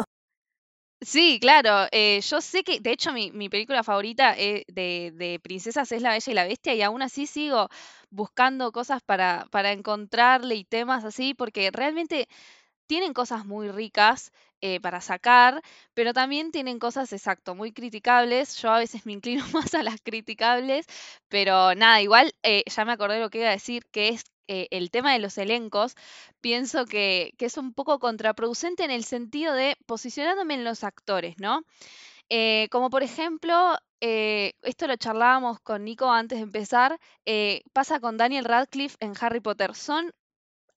Sí, 1.01 1.39
claro. 1.41 1.87
eh, 1.91 2.21
yo 2.21 2.41
sé 2.41 2.63
que, 2.63 2.79
de 2.79 2.91
hecho, 2.91 3.11
mi, 3.13 3.31
mi 3.31 3.49
película 3.49 3.83
favorita 3.83 4.33
eh, 4.37 4.63
de, 4.67 5.11
de 5.13 5.39
princesas 5.39 5.91
es 5.91 6.01
La 6.01 6.09
Bella 6.11 6.31
y 6.31 6.33
la 6.33 6.45
Bestia 6.45 6.73
y 6.73 6.81
aún 6.81 7.01
así 7.01 7.27
sigo 7.27 7.69
buscando 8.09 8.71
cosas 8.71 9.01
para, 9.03 9.45
para 9.51 9.71
encontrarle 9.73 10.55
y 10.55 10.63
temas 10.65 11.03
así, 11.05 11.33
porque 11.33 11.69
realmente 11.71 12.27
tienen 12.87 13.13
cosas 13.13 13.45
muy 13.45 13.69
ricas 13.69 14.31
eh, 14.61 14.79
para 14.79 14.99
sacar, 15.01 15.61
pero 15.93 16.13
también 16.13 16.51
tienen 16.51 16.79
cosas, 16.79 17.13
exacto, 17.13 17.53
muy 17.53 17.71
criticables. 17.71 18.55
Yo 18.57 18.71
a 18.71 18.79
veces 18.79 19.05
me 19.05 19.13
inclino 19.13 19.43
más 19.53 19.75
a 19.75 19.83
las 19.83 20.01
criticables, 20.01 20.87
pero 21.29 21.75
nada, 21.75 22.01
igual 22.01 22.33
eh, 22.41 22.63
ya 22.65 22.85
me 22.85 22.93
acordé 22.93 23.19
lo 23.19 23.29
que 23.29 23.39
iba 23.39 23.49
a 23.49 23.51
decir, 23.51 23.85
que 23.91 24.09
es 24.09 24.23
eh, 24.47 24.67
el 24.71 24.91
tema 24.91 25.13
de 25.13 25.19
los 25.19 25.37
elencos. 25.37 25.95
Pienso 26.41 26.85
que, 26.85 27.33
es 27.37 27.57
un 27.57 27.73
poco 27.73 27.99
contraproducente 27.99 28.83
en 28.83 28.91
el 28.91 29.03
sentido 29.03 29.53
de 29.53 29.77
posicionándome 29.85 30.55
en 30.55 30.63
los 30.63 30.83
actores, 30.83 31.35
¿no? 31.37 31.63
Como 32.71 32.89
por 32.89 33.03
ejemplo, 33.03 33.77
esto 33.99 34.87
lo 34.87 34.95
charlábamos 34.95 35.59
con 35.59 35.83
Nico 35.85 36.09
antes 36.11 36.39
de 36.39 36.43
empezar, 36.43 36.99
pasa 37.71 37.99
con 37.99 38.17
Daniel 38.17 38.45
Radcliffe 38.45 38.97
en 38.99 39.13
Harry 39.21 39.41
Potter. 39.41 39.75
Son 39.75 40.11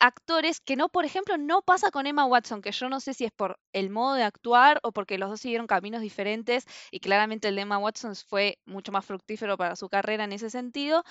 actores 0.01 0.61
que 0.61 0.77
no, 0.77 0.89
por 0.89 1.05
ejemplo, 1.05 1.37
no 1.39 1.63
pasa 1.63 1.91
con 1.91 2.07
Emma 2.07 2.25
Watson, 2.25 2.63
que 2.63 2.73
yo 2.73 2.89
no 2.89 3.01
sé 3.01 3.15
si 3.15 3.25
es 3.25 3.33
por 3.33 3.59
el 3.73 3.91
modo 3.91 4.15
de 4.15 4.23
actuar 4.25 4.79
o 4.83 4.93
porque 4.93 5.19
los 5.19 5.31
dos 5.31 5.41
siguieron 5.41 5.67
caminos 5.67 6.01
diferentes 6.03 6.65
y 6.91 7.01
claramente 7.01 7.49
el 7.49 7.57
de 7.57 7.63
Emma 7.63 7.79
Watson 7.79 8.15
fue 8.17 8.59
mucho 8.65 8.93
más 8.93 9.05
fructífero 9.05 9.57
para 9.57 9.77
su 9.77 9.89
carrera 9.89 10.25
en 10.25 10.33
ese 10.33 10.51
sentido, 10.51 11.05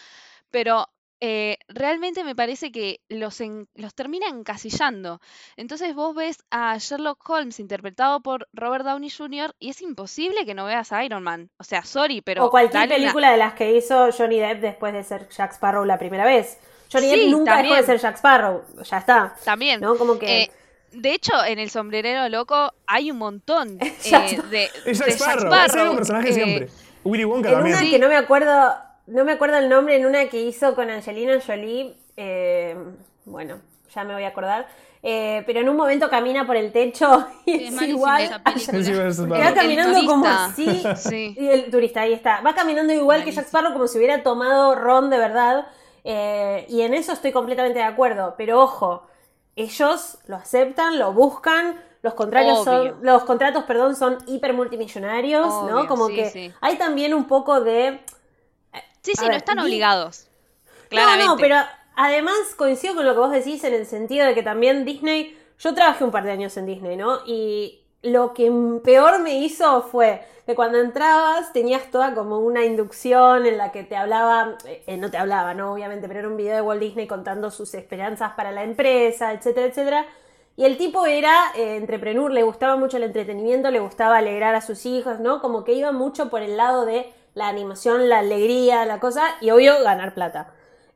pero 0.52 0.88
eh, 1.19 1.58
realmente 1.67 2.23
me 2.23 2.36
parece 2.36 2.71
que 2.71 3.02
los, 3.10 3.41
en- 3.41 3.67
los 3.73 3.95
termina 3.95 4.28
encasillando. 4.28 5.19
Entonces 5.56 5.95
vos 5.95 6.13
ves 6.15 6.38
a 6.52 6.78
Sherlock 6.78 7.28
Holmes 7.28 7.60
interpretado 7.60 8.21
por 8.21 8.47
Robert 8.54 8.86
Downey 8.86 9.10
Jr. 9.10 9.56
y 9.60 9.69
es 9.71 9.82
imposible 9.82 10.45
que 10.45 10.54
no 10.54 10.65
veas 10.65 10.91
a 10.91 11.04
Iron 11.04 11.23
Man. 11.23 11.50
O 11.58 11.63
sea, 11.63 11.84
sorry, 11.84 12.21
pero... 12.21 12.45
o 12.45 12.50
cualquier 12.52 12.84
una- 12.86 12.95
película 12.95 13.32
de 13.32 13.38
las 13.38 13.54
que 13.54 13.76
hizo 13.76 14.12
Johnny 14.15 14.39
Depp 14.39 14.62
después 14.62 14.93
de 14.93 15.04
ser 15.04 15.28
Jack 15.30 15.54
Sparrow 15.54 15.86
la 15.86 15.97
primera 15.97 16.26
vez. 16.26 16.60
Johnny 16.91 17.08
Depp 17.08 17.15
Sí, 17.19 17.30
nunca 17.32 17.58
dejó 17.58 17.62
de 17.76 17.82
también. 17.82 17.86
ser 17.86 18.00
Jack 18.00 18.15
Sparrow, 18.17 18.63
ya 18.84 18.97
está. 18.97 19.36
También. 19.43 19.82
¿No? 19.82 19.95
Como 19.97 20.17
que. 20.17 20.43
Eh, 20.43 20.52
de 20.93 21.13
hecho, 21.13 21.34
en 21.45 21.60
el 21.60 21.69
sombrerero 21.69 22.28
loco 22.30 22.71
hay 22.88 23.12
un 23.12 23.17
montón 23.17 23.78
eh, 23.82 23.93
Jack- 24.04 24.43
de, 24.45 24.69
Es 24.86 24.97
Jack 25.00 25.08
de 25.08 25.13
Sparrow, 25.13 25.54
ese 25.54 25.65
es 25.80 25.89
el 25.89 25.95
personaje 25.95 26.30
eh, 26.30 26.34
siempre. 26.34 26.69
Willy 27.04 27.26
Wonka 27.26 27.50
en 27.50 27.56
también. 27.56 27.76
una 27.76 27.84
Sí. 27.86 27.91
que 27.91 28.00
no 28.00 28.08
me 28.08 28.15
acuerdo, 28.15 28.73
no 29.08 29.23
me 29.26 29.34
acuerdo 29.34 29.58
el 29.58 29.69
nombre, 29.69 29.95
en 29.97 30.06
una 30.06 30.26
que 30.28 30.41
hizo 30.41 30.76
con 30.76 30.89
Angelina 30.89 31.39
Jolie, 31.45 31.95
eh, 32.15 32.76
bueno, 33.26 33.60
ya 33.93 34.04
me 34.04 34.13
voy 34.13 34.23
a 34.23 34.30
acordar. 34.30 34.67
eh, 35.04 35.43
pero 35.45 35.60
en 35.60 35.69
un 35.69 35.76
momento 35.78 36.10
camina 36.10 36.45
por 36.47 36.56
el 36.56 36.71
techo 36.71 37.28
y 37.45 37.65
Es 37.67 37.73
es, 37.73 37.82
igual. 37.84 38.41
va 39.32 39.54
caminando 39.54 40.06
como 40.06 40.26
así. 40.28 40.84
Sí. 40.97 41.36
Y 41.38 41.47
el 41.47 41.69
turista, 41.69 42.02
ahí 42.02 42.13
está. 42.13 42.41
Va 42.41 42.56
caminando 42.56 42.91
igual 42.93 43.19
que 43.19 43.26
Malísimo. 43.26 43.41
Jack 43.41 43.47
Sparrow, 43.47 43.73
como 43.73 43.88
si 43.88 43.97
hubiera 44.00 44.23
tomado 44.23 44.73
ron 44.76 45.10
de 45.10 45.17
verdad. 45.17 45.67
Eh, 46.10 46.65
y 46.70 46.82
en 46.82 46.93
eso 46.93 47.12
estoy 47.12 47.34
completamente 47.34 47.80
de 47.80 47.86
acuerdo. 47.86 48.36
Pero 48.38 48.62
ojo, 48.62 49.06
ellos 49.58 50.20
lo 50.28 50.38
aceptan, 50.38 50.98
lo 50.98 51.12
buscan. 51.12 51.84
Los 52.02 52.13
contratos 52.13 52.63
son, 52.63 53.00
los 53.02 53.26
contratos, 53.26 53.65
perdón, 53.65 53.96
son 53.96 54.20
hiper 54.28 54.54
multimillonarios, 54.54 55.48
¿no? 55.48 55.86
Como 55.88 56.08
sí, 56.08 56.15
que 56.15 56.30
sí. 56.30 56.54
hay 56.62 56.78
también 56.78 57.13
un 57.13 57.28
poco 57.28 57.60
de 57.60 58.00
Sí, 59.02 59.13
A 59.17 59.22
sí, 59.22 59.28
no 59.30 59.36
están 59.36 59.60
obligados. 59.60 60.28
Claramente. 60.89 61.26
no, 61.26 61.36
no, 61.36 61.41
pero 61.41 61.56
además 61.96 62.36
coincido 62.58 62.96
con 62.96 63.06
lo 63.06 63.13
que 63.13 63.20
vos 63.20 63.32
decís 63.32 63.63
en 63.63 63.74
el 63.74 63.86
sentido 63.86 64.26
de 64.26 64.34
que 64.34 64.43
también 64.43 64.86
Disney, 64.86 65.38
yo 65.60 65.74
trabajé 65.74 66.04
un 66.04 66.12
par 66.12 66.24
de 66.24 66.32
años 66.32 66.58
en 66.58 66.65
Disney, 66.65 66.98
¿no? 66.98 67.20
Y 67.26 67.87
lo 68.12 68.34
que 68.34 68.52
peor 68.84 69.20
me 69.20 69.39
hizo 69.39 69.84
fue 69.84 70.22
que 70.46 70.56
cuando 70.56 70.80
entrabas 70.80 71.52
tenías 71.52 71.91
toda 71.91 72.13
como 72.13 72.39
una 72.39 72.63
inducción 72.63 73.46
en 73.46 73.58
la 73.58 73.72
que 73.72 73.84
te 73.84 73.96
hablaba, 73.96 74.58
eh, 74.65 74.84
eh, 74.88 74.98
no 74.98 75.12
te 75.12 75.17
hablaba, 75.17 75.54
¿no? 75.54 75.74
Obviamente, 75.74 76.08
pero 76.08 76.20
era 76.20 76.30
un 76.30 76.38
video 76.38 76.56
de 76.56 76.62
Walt 76.62 76.82
Disney 76.82 77.08
contando 77.08 77.52
sus 77.52 77.74
esperanzas 77.74 78.34
para 78.34 78.52
la 78.52 78.63
empresa, 78.63 79.34
etcétera, 79.34 79.67
etcétera. 79.67 80.06
Y 80.56 80.65
el 80.65 80.78
tipo 80.78 81.06
era 81.06 81.52
eh, 81.56 81.76
entrepreneur, 81.76 82.32
le 82.32 82.41
gustaba 82.41 82.78
mucho 82.78 82.98
el 82.98 83.04
entretenimiento, 83.04 83.70
le 83.70 83.80
gustaba 83.80 84.17
alegrar 84.17 84.56
a 84.56 84.62
sus 84.62 84.88
hijos, 84.88 85.20
¿no? 85.20 85.39
Como 85.39 85.63
que 85.63 85.74
iba 85.74 85.91
mucho 85.91 86.30
por 86.30 86.41
el 86.41 86.58
lado 86.58 86.86
de 86.86 87.13
la 87.36 87.48
animación, 87.48 88.10
la 88.10 88.20
alegría, 88.20 88.84
la 88.86 89.00
cosa, 89.00 89.36
y 89.39 89.52
obvio 89.52 89.84
ganar 89.84 90.15
plata. 90.15 90.54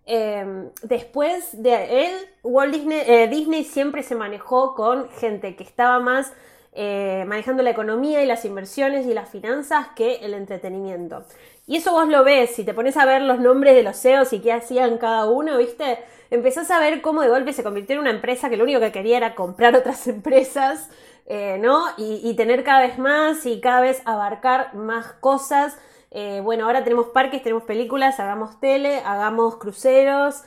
Eh, 0.08 0.70
después 0.82 1.62
de 1.62 2.08
él, 2.08 2.14
Walt 2.42 2.74
Disney, 2.74 3.04
eh, 3.06 3.28
Disney 3.28 3.64
siempre 3.64 4.02
se 4.02 4.16
manejó 4.16 4.74
con 4.74 5.10
gente 5.10 5.56
que 5.56 5.64
estaba 5.64 6.00
más 6.00 6.34
eh, 6.74 7.26
manejando 7.28 7.64
la 7.64 7.72
economía 7.72 8.24
y 8.24 8.26
las 8.26 8.46
inversiones 8.46 9.06
y 9.06 9.14
las 9.14 9.28
finanzas 9.28 9.88
que 9.94 10.16
el 10.18 10.34
entretenimiento. 10.34 11.26
Y 11.68 11.76
eso 11.78 11.92
vos 11.92 12.08
lo 12.08 12.24
ves, 12.24 12.52
si 12.56 12.64
te 12.64 12.74
pones 12.74 12.96
a 12.96 13.06
ver 13.06 13.22
los 13.22 13.40
nombres 13.40 13.76
de 13.76 13.84
los 13.84 13.98
CEOs 13.98 14.32
y 14.32 14.40
qué 14.40 14.54
hacían 14.54 14.98
cada 14.98 15.26
uno, 15.30 15.58
¿viste? 15.58 16.00
Empezás 16.30 16.72
a 16.72 16.80
ver 16.80 17.02
cómo 17.02 17.24
de 17.24 17.28
golpe 17.28 17.52
se 17.52 17.64
convirtió 17.64 17.96
en 17.96 18.02
una 18.02 18.10
empresa 18.12 18.50
que 18.50 18.56
lo 18.56 18.64
único 18.64 18.80
que 18.80 18.94
quería 18.94 19.18
era 19.18 19.36
comprar 19.36 19.76
otras 19.78 20.08
empresas, 20.08 20.90
eh, 21.26 21.58
¿no? 21.60 21.88
Y, 21.98 22.34
tener 22.36 22.64
cada 22.64 22.82
vez 22.82 22.98
más 22.98 23.46
y 23.46 23.60
cada 23.60 23.82
vez 23.82 24.02
abarcar 24.06 24.74
más 24.74 25.08
cosas. 25.20 25.78
Eh, 26.12 26.40
bueno, 26.42 26.66
ahora 26.66 26.84
tenemos 26.86 27.08
parques, 27.08 27.44
tenemos 27.44 27.64
películas, 27.64 28.20
hagamos 28.22 28.60
tele, 28.62 29.02
hagamos 29.06 29.58
cruceros. 29.58 30.44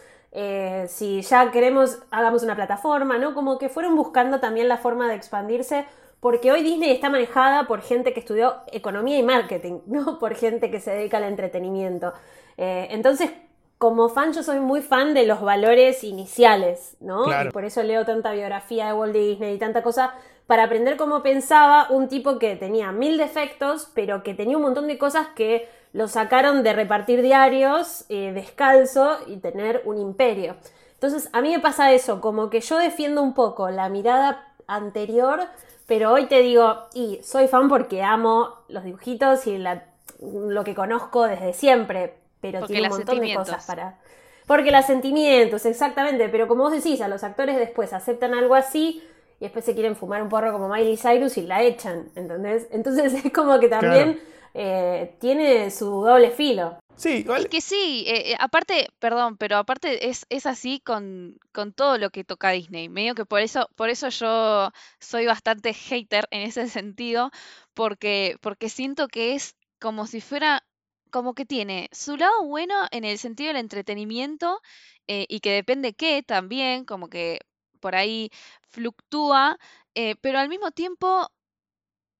si 0.88 1.22
ya 1.22 1.50
queremos, 1.50 1.98
hagamos 2.10 2.42
una 2.42 2.56
plataforma, 2.56 3.18
¿no? 3.18 3.34
Como 3.34 3.58
que 3.58 3.68
fueron 3.68 3.94
buscando 3.94 4.40
también 4.40 4.68
la 4.68 4.78
forma 4.78 5.08
de 5.08 5.14
expandirse, 5.16 5.86
porque 6.24 6.50
hoy 6.50 6.62
Disney 6.62 6.90
está 6.90 7.10
manejada 7.10 7.66
por 7.66 7.82
gente 7.82 8.14
que 8.14 8.20
estudió 8.20 8.54
economía 8.72 9.18
y 9.18 9.22
marketing, 9.22 9.80
no 9.86 10.18
por 10.18 10.34
gente 10.34 10.70
que 10.70 10.80
se 10.80 10.92
dedica 10.92 11.18
al 11.18 11.24
entretenimiento. 11.24 12.14
Eh, 12.56 12.88
entonces, 12.92 13.30
como 13.76 14.08
fan, 14.08 14.32
yo 14.32 14.42
soy 14.42 14.58
muy 14.58 14.80
fan 14.80 15.12
de 15.12 15.26
los 15.26 15.42
valores 15.42 16.02
iniciales, 16.02 16.96
¿no? 16.98 17.24
Claro. 17.24 17.50
Y 17.50 17.52
por 17.52 17.66
eso 17.66 17.82
leo 17.82 18.06
tanta 18.06 18.32
biografía 18.32 18.86
de 18.86 18.94
Walt 18.94 19.12
Disney 19.12 19.56
y 19.56 19.58
tanta 19.58 19.82
cosa 19.82 20.14
para 20.46 20.64
aprender 20.64 20.96
cómo 20.96 21.22
pensaba 21.22 21.88
un 21.90 22.08
tipo 22.08 22.38
que 22.38 22.56
tenía 22.56 22.90
mil 22.90 23.18
defectos, 23.18 23.90
pero 23.94 24.22
que 24.22 24.32
tenía 24.32 24.56
un 24.56 24.62
montón 24.62 24.86
de 24.86 24.96
cosas 24.96 25.26
que 25.36 25.68
lo 25.92 26.08
sacaron 26.08 26.62
de 26.62 26.72
repartir 26.72 27.20
diarios 27.20 28.06
eh, 28.08 28.32
descalzo 28.32 29.18
y 29.26 29.36
tener 29.40 29.82
un 29.84 29.98
imperio. 29.98 30.56
Entonces, 30.94 31.28
a 31.34 31.42
mí 31.42 31.50
me 31.50 31.60
pasa 31.60 31.92
eso, 31.92 32.22
como 32.22 32.48
que 32.48 32.62
yo 32.62 32.78
defiendo 32.78 33.20
un 33.20 33.34
poco 33.34 33.68
la 33.68 33.90
mirada 33.90 34.54
anterior, 34.66 35.48
pero 35.86 36.12
hoy 36.12 36.26
te 36.26 36.40
digo, 36.40 36.86
y 36.94 37.20
soy 37.22 37.48
fan 37.48 37.68
porque 37.68 38.02
amo 38.02 38.54
los 38.68 38.84
dibujitos 38.84 39.46
y 39.46 39.58
la, 39.58 39.84
lo 40.20 40.64
que 40.64 40.74
conozco 40.74 41.24
desde 41.24 41.52
siempre, 41.52 42.14
pero 42.40 42.60
Porque 42.60 42.74
tiene 42.74 42.88
un 42.88 42.96
montón 42.96 43.20
de 43.20 43.34
cosas 43.34 43.66
para... 43.66 43.98
Porque 44.46 44.70
los 44.70 44.84
sentimientos, 44.84 45.64
exactamente, 45.64 46.28
pero 46.28 46.46
como 46.46 46.64
vos 46.64 46.72
decís, 46.72 47.00
a 47.00 47.08
los 47.08 47.24
actores 47.24 47.56
después 47.56 47.94
aceptan 47.94 48.34
algo 48.34 48.54
así 48.54 49.02
y 49.40 49.44
después 49.44 49.64
se 49.64 49.74
quieren 49.74 49.96
fumar 49.96 50.22
un 50.22 50.28
porro 50.28 50.52
como 50.52 50.68
Miley 50.68 50.96
Cyrus 50.96 51.38
y 51.38 51.42
la 51.42 51.62
echan, 51.62 52.10
¿entendés? 52.14 52.68
Entonces 52.70 53.14
es 53.24 53.32
como 53.32 53.58
que 53.58 53.68
también 53.68 54.20
eh, 54.52 55.14
tiene 55.18 55.70
su 55.70 55.86
doble 55.86 56.30
filo. 56.30 56.78
Sí, 56.96 57.10
igual. 57.18 57.42
Es 57.42 57.48
que 57.48 57.60
sí, 57.60 58.04
eh, 58.06 58.32
eh, 58.32 58.36
aparte, 58.38 58.88
perdón, 58.98 59.36
pero 59.36 59.56
aparte 59.56 60.08
es, 60.08 60.26
es 60.28 60.46
así 60.46 60.80
con, 60.80 61.38
con 61.52 61.72
todo 61.72 61.98
lo 61.98 62.10
que 62.10 62.24
toca 62.24 62.50
Disney. 62.50 62.88
Medio 62.88 63.14
que 63.14 63.26
por 63.26 63.40
eso, 63.40 63.68
por 63.76 63.90
eso 63.90 64.08
yo 64.08 64.70
soy 65.00 65.26
bastante 65.26 65.74
hater 65.74 66.26
en 66.30 66.42
ese 66.42 66.68
sentido, 66.68 67.30
porque, 67.74 68.36
porque 68.40 68.68
siento 68.68 69.08
que 69.08 69.34
es 69.34 69.56
como 69.80 70.06
si 70.06 70.20
fuera, 70.20 70.64
como 71.10 71.34
que 71.34 71.44
tiene 71.44 71.88
su 71.92 72.16
lado 72.16 72.44
bueno 72.44 72.74
en 72.90 73.04
el 73.04 73.18
sentido 73.18 73.48
del 73.48 73.58
entretenimiento, 73.58 74.60
eh, 75.06 75.26
y 75.28 75.40
que 75.40 75.52
depende 75.52 75.94
qué 75.94 76.22
también, 76.22 76.84
como 76.84 77.08
que 77.08 77.40
por 77.80 77.94
ahí 77.94 78.30
fluctúa, 78.70 79.58
eh, 79.94 80.16
pero 80.20 80.38
al 80.38 80.48
mismo 80.48 80.70
tiempo, 80.70 81.30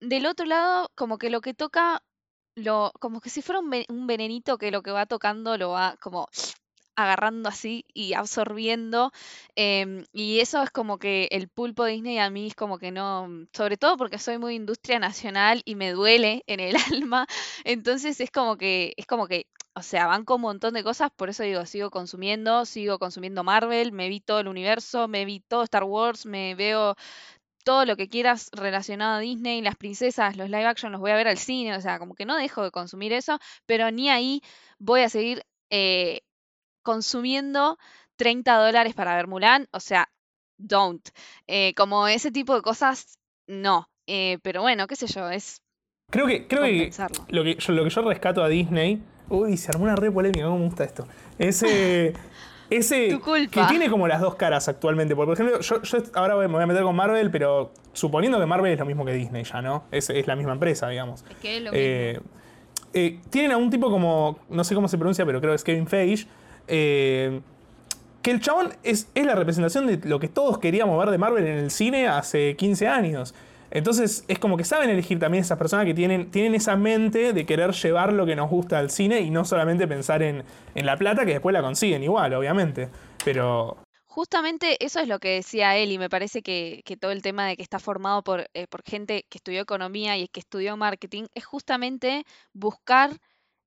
del 0.01 0.27
otro 0.27 0.47
lado, 0.47 0.91
como 0.95 1.19
que 1.19 1.31
lo 1.31 1.41
que 1.41 1.55
toca 1.55 2.03
lo, 2.57 2.93
como 3.01 3.21
que 3.21 3.31
si 3.31 3.43
fuera 3.43 3.61
un, 3.61 3.73
un 3.89 4.07
venenito 4.07 4.59
que 4.59 4.71
lo 4.71 4.83
que 4.83 4.91
va 4.93 5.07
tocando 5.07 5.57
lo 5.59 5.71
va 5.71 5.97
como 6.01 6.29
agarrando 6.97 7.49
así 7.49 7.85
y 7.93 8.13
absorbiendo. 8.15 9.11
em, 9.57 10.05
y 10.13 10.41
eso 10.41 10.63
es 10.63 10.71
como 10.71 10.99
que 10.99 11.29
el 11.33 11.49
pulpo 11.49 11.85
Disney 11.85 12.19
a 12.19 12.31
mí 12.31 12.47
es 12.49 12.55
como 12.55 12.79
que 12.79 12.93
no, 12.93 13.29
sobre 13.53 13.77
todo 13.77 13.97
porque 13.97 14.19
soy 14.19 14.39
muy 14.39 14.55
industria 14.55 14.99
nacional 15.01 15.63
y 15.65 15.75
me 15.75 15.91
duele 15.93 16.45
en 16.47 16.61
el 16.61 16.75
alma. 17.03 17.27
Entonces 17.65 18.21
es 18.21 18.31
como 18.31 18.57
que, 18.57 18.95
es 18.97 19.07
como 19.07 19.27
que, 19.27 19.47
o 19.75 19.83
sea, 19.83 20.07
banco 20.07 20.37
un 20.37 20.43
montón 20.43 20.75
de 20.75 20.85
cosas, 20.85 21.11
por 21.17 21.29
eso 21.31 21.43
digo, 21.43 21.67
sigo 21.67 21.91
consumiendo, 21.91 22.65
sigo 22.65 22.99
consumiendo 23.01 23.43
Marvel, 23.45 23.91
me 23.93 24.09
vi 24.09 24.21
todo 24.21 24.39
el 24.41 24.47
universo, 24.49 25.09
me 25.09 25.25
vi 25.25 25.41
todo 25.41 25.65
Star 25.65 25.83
Wars, 25.85 26.27
me 26.27 26.55
veo 26.55 26.95
todo 27.65 27.85
lo 27.85 27.97
que 27.97 28.09
quieras 28.09 28.51
relacionado 28.53 29.17
a 29.17 29.21
Disney, 29.21 29.63
las 29.63 29.77
princesas, 29.77 30.37
los 30.37 30.49
live 30.49 30.67
action 30.67 30.93
los 30.93 31.01
voy 31.01 31.11
a 31.11 31.17
ver 31.17 31.29
al 31.29 31.39
cine, 31.39 31.77
o 31.77 31.81
sea, 31.81 31.99
como 31.99 32.15
que 32.15 32.27
no 32.27 32.37
dejo 32.37 32.63
de 32.63 32.71
consumir 32.71 33.13
eso, 33.13 33.39
pero 33.67 33.91
ni 33.91 34.11
ahí 34.11 34.43
voy 34.79 35.01
a 35.01 35.09
seguir 35.09 35.45
eh, 35.71 36.21
consumiendo 36.83 37.79
30 38.17 38.57
dólares 38.57 38.95
para 38.95 39.17
ver 39.17 39.27
Mulan, 39.27 39.69
o 39.73 39.81
sea, 39.81 40.09
don't. 40.59 41.09
Eh, 41.47 41.75
como 41.75 42.07
ese 42.07 42.31
tipo 42.31 42.55
de 42.55 42.63
cosas, 42.63 43.19
no. 43.47 43.89
Eh, 44.07 44.39
pero 44.43 44.63
bueno, 44.63 44.87
qué 44.87 44.97
sé 44.97 45.07
yo, 45.07 45.31
es 45.31 45.63
Creo 46.11 46.27
que, 46.27 46.47
creo 46.47 46.63
que 46.63 46.93
lo 47.31 47.43
que, 47.43 47.57
yo, 47.57 47.73
lo 47.73 47.85
que 47.85 47.91
yo 47.91 48.03
rescato 48.03 48.43
a 48.43 48.49
Disney. 48.49 49.03
Uy, 49.29 49.57
se 49.57 49.71
armó 49.71 49.85
una 49.85 49.97
re 49.97 50.11
polémica, 50.11 50.45
cómo 50.45 50.59
me 50.59 50.67
gusta 50.67 50.85
esto. 50.85 51.09
Ese. 51.39 52.13
Ese 52.71 53.09
Tu 53.11 53.21
culpa. 53.21 53.51
que 53.51 53.69
tiene 53.69 53.91
como 53.91 54.09
las 54.09 54.21
dos 54.21 54.35
caras 54.37 54.69
actualmente. 54.69 55.15
Porque, 55.15 55.27
por 55.27 55.35
ejemplo, 55.35 55.61
yo, 55.61 55.83
yo 55.83 55.99
ahora 56.15 56.37
me 56.37 56.47
voy 56.47 56.63
a 56.63 56.67
meter 56.67 56.83
con 56.83 56.97
Marvel, 56.97 57.31
pero 57.31 57.73
suponiendo 57.93 58.39
que 58.39 58.47
Marvel 58.47 58.73
es 58.73 58.79
lo 58.79 58.87
mismo 58.87 59.05
que 59.05 59.13
Disney 59.13 59.45
ya, 59.45 59.63
¿no? 59.63 59.85
Es, 59.91 60.11
es 60.11 60.27
la 60.27 60.37
misma 60.37 60.53
empresa, 60.53 60.89
digamos. 60.89 61.25
Es 61.29 61.37
que 61.37 61.57
es 61.59 61.63
lo 61.63 61.71
Eh, 61.73 62.21
eh, 62.93 63.21
tienen 63.31 63.53
a 63.53 63.57
un 63.57 63.71
tipo 63.71 63.91
como, 63.91 64.39
no 64.49 64.65
sé 64.65 64.75
cómo 64.75 64.89
se 64.89 64.97
pronuncia, 64.97 65.27
pero 65.27 65.41
creo 65.41 65.53
que 65.53 65.57
es 65.57 65.65
Kevin 65.65 65.87
Feige, 65.87 66.27
eh, 66.69 67.41
que 68.23 68.31
el 68.31 68.41
chabón 68.41 68.73
es, 68.83 69.09
es 69.15 69.27
la 69.27 69.35
representación 69.35 69.87
de 69.87 69.99
lo 70.09 70.19
que 70.21 70.29
todos 70.29 70.59
queríamos 70.59 70.99
ver 70.99 71.11
de 71.11 71.19
Marvel 71.19 71.47
en 71.47 71.59
el 71.59 71.71
cine 71.71 72.09
hace 72.09 72.57
15 72.57 72.89
años. 72.89 73.35
Entonces 73.75 74.25
es 74.29 74.39
como 74.39 74.57
que 74.57 74.65
saben 74.65 74.89
elegir 74.89 75.19
también 75.19 75.45
esas 75.45 75.59
personas 75.59 75.85
que 75.85 75.93
tienen, 75.93 76.31
tienen 76.31 76.55
esa 76.55 76.77
mente 76.77 77.35
de 77.35 77.45
querer 77.45 77.73
llevar 77.73 78.13
lo 78.13 78.25
que 78.25 78.37
nos 78.37 78.49
gusta 78.49 78.79
al 78.79 78.91
cine 78.91 79.21
y 79.21 79.29
no 79.29 79.45
solamente 79.45 79.87
pensar 79.87 80.23
en, 80.23 80.45
en 80.75 80.87
la 80.87 80.97
plata, 80.97 81.27
que 81.27 81.33
después 81.33 81.53
la 81.53 81.61
consiguen 81.61 82.03
igual, 82.03 82.33
obviamente. 82.33 82.89
Pero 83.25 83.77
Justamente 84.15 84.77
eso 84.85 85.01
es 85.01 85.09
lo 85.09 85.19
que 85.19 85.31
decía 85.31 85.77
él 85.77 85.91
y 85.91 85.99
me 85.99 86.09
parece 86.09 86.41
que, 86.41 86.83
que 86.85 86.97
todo 86.97 87.11
el 87.11 87.21
tema 87.21 87.49
de 87.49 87.57
que 87.57 87.65
está 87.65 87.81
formado 87.81 88.23
por, 88.23 88.49
eh, 88.55 88.69
por 88.69 88.85
gente 88.85 89.27
que 89.29 89.39
estudió 89.39 89.61
economía 89.61 90.17
y 90.17 90.29
que 90.29 90.39
estudió 90.39 90.77
marketing 90.77 91.25
es 91.35 91.45
justamente 91.45 92.25
buscar 92.53 93.19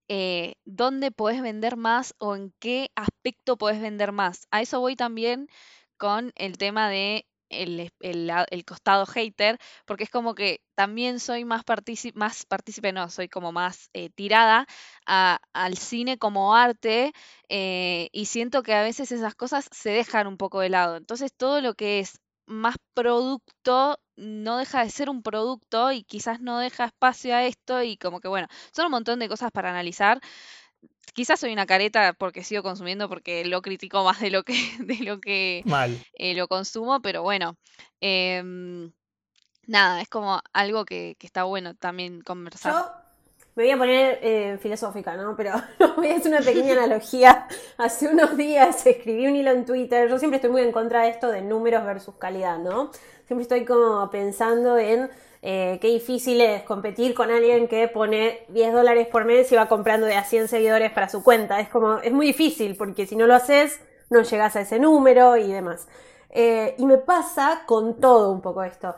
eh, 0.07 0.55
dónde 0.63 1.11
podés 1.11 1.41
vender 1.41 1.75
más 1.75 2.15
o 2.17 2.33
en 2.33 2.53
qué 2.59 2.91
aspecto 2.95 3.57
podés 3.57 3.81
vender 3.81 4.13
más. 4.13 4.47
A 4.49 4.61
eso 4.61 4.79
voy 4.79 4.95
también 4.95 5.49
con 5.97 6.31
el 6.35 6.57
tema 6.57 6.89
de 6.89 7.25
el, 7.49 7.91
el 8.01 8.31
el 8.51 8.65
costado 8.65 9.05
hater, 9.05 9.57
porque 9.85 10.03
es 10.05 10.09
como 10.09 10.35
que 10.35 10.61
también 10.75 11.19
soy 11.19 11.45
más 11.45 11.63
partícipe, 11.63 12.17
más 12.17 12.45
no, 12.93 13.09
soy 13.09 13.29
como 13.29 13.51
más 13.51 13.89
eh, 13.93 14.09
tirada 14.09 14.65
a- 15.05 15.39
al 15.53 15.77
cine 15.77 16.17
como 16.17 16.55
arte 16.55 17.13
eh, 17.49 18.09
y 18.11 18.25
siento 18.25 18.63
que 18.63 18.73
a 18.73 18.81
veces 18.83 19.11
esas 19.11 19.35
cosas 19.35 19.67
se 19.71 19.89
dejan 19.91 20.27
un 20.27 20.37
poco 20.37 20.59
de 20.59 20.69
lado. 20.69 20.97
Entonces 20.97 21.31
todo 21.35 21.61
lo 21.61 21.73
que 21.75 21.99
es 21.99 22.19
más 22.45 22.75
producto 22.93 23.99
no 24.15 24.57
deja 24.57 24.83
de 24.83 24.89
ser 24.89 25.09
un 25.09 25.21
producto 25.21 25.91
y 25.91 26.03
quizás 26.03 26.39
no 26.41 26.59
deja 26.59 26.85
espacio 26.85 27.35
a 27.35 27.43
esto 27.45 27.83
y 27.83 27.97
como 27.97 28.19
que 28.21 28.27
bueno, 28.29 28.47
son 28.73 28.85
un 28.85 28.91
montón 28.91 29.19
de 29.19 29.29
cosas 29.29 29.51
para 29.51 29.69
analizar. 29.69 30.21
Quizás 31.13 31.39
soy 31.39 31.53
una 31.53 31.65
careta 31.65 32.13
porque 32.13 32.43
sigo 32.43 32.63
consumiendo 32.63 33.09
porque 33.09 33.45
lo 33.45 33.61
critico 33.61 34.03
más 34.03 34.19
de 34.19 34.29
lo 34.29 34.43
que, 34.43 34.53
de 34.79 34.97
lo 35.03 35.19
que 35.19 35.63
mal. 35.65 35.97
eh, 36.13 36.35
lo 36.35 36.47
consumo, 36.47 37.01
pero 37.01 37.23
bueno, 37.23 37.57
em, 38.01 38.91
nada, 39.65 40.01
es 40.01 40.09
como 40.09 40.39
algo 40.53 40.85
que, 40.85 41.15
que 41.19 41.27
está 41.27 41.43
bueno 41.43 41.75
también 41.75 42.21
conversar. 42.21 42.73
Yo 42.73 43.07
me 43.57 43.63
voy 43.63 43.71
a 43.71 43.77
poner 43.79 44.19
eh, 44.21 44.59
filosófica, 44.61 45.17
¿no? 45.17 45.35
Pero 45.35 45.51
voy 45.97 46.09
a 46.09 46.17
hacer 46.17 46.31
una 46.31 46.41
pequeña 46.41 46.73
analogía. 46.73 47.47
Hace 47.77 48.07
unos 48.07 48.37
días 48.37 48.85
escribí 48.85 49.25
un 49.25 49.35
hilo 49.35 49.49
en 49.49 49.65
Twitter. 49.65 50.07
Yo 50.07 50.19
siempre 50.19 50.35
estoy 50.35 50.51
muy 50.51 50.61
en 50.61 50.71
contra 50.71 51.01
de 51.01 51.09
esto 51.09 51.31
de 51.31 51.41
números 51.41 51.83
versus 51.83 52.13
calidad, 52.17 52.59
¿no? 52.59 52.91
Siempre 53.25 53.41
estoy 53.41 53.65
como 53.65 54.11
pensando 54.11 54.77
en 54.77 55.09
eh, 55.41 55.77
qué 55.81 55.87
difícil 55.87 56.41
es 56.41 56.63
competir 56.63 57.13
con 57.13 57.29
alguien 57.31 57.67
que 57.67 57.87
pone 57.87 58.45
10 58.49 58.73
dólares 58.73 59.07
por 59.07 59.25
mes 59.25 59.51
y 59.51 59.55
va 59.55 59.67
comprando 59.67 60.07
de 60.07 60.15
a 60.15 60.23
100 60.23 60.47
seguidores 60.47 60.91
para 60.91 61.09
su 61.09 61.23
cuenta. 61.23 61.59
Es 61.59 61.69
como, 61.69 61.99
es 61.99 62.11
muy 62.11 62.27
difícil 62.27 62.75
porque 62.75 63.05
si 63.05 63.15
no 63.15 63.27
lo 63.27 63.35
haces, 63.35 63.79
no 64.09 64.21
llegas 64.23 64.55
a 64.55 64.61
ese 64.61 64.79
número 64.79 65.37
y 65.37 65.51
demás. 65.51 65.87
Eh, 66.29 66.75
y 66.77 66.85
me 66.85 66.97
pasa 66.97 67.63
con 67.65 67.99
todo 67.99 68.31
un 68.31 68.41
poco 68.41 68.63
esto. 68.63 68.95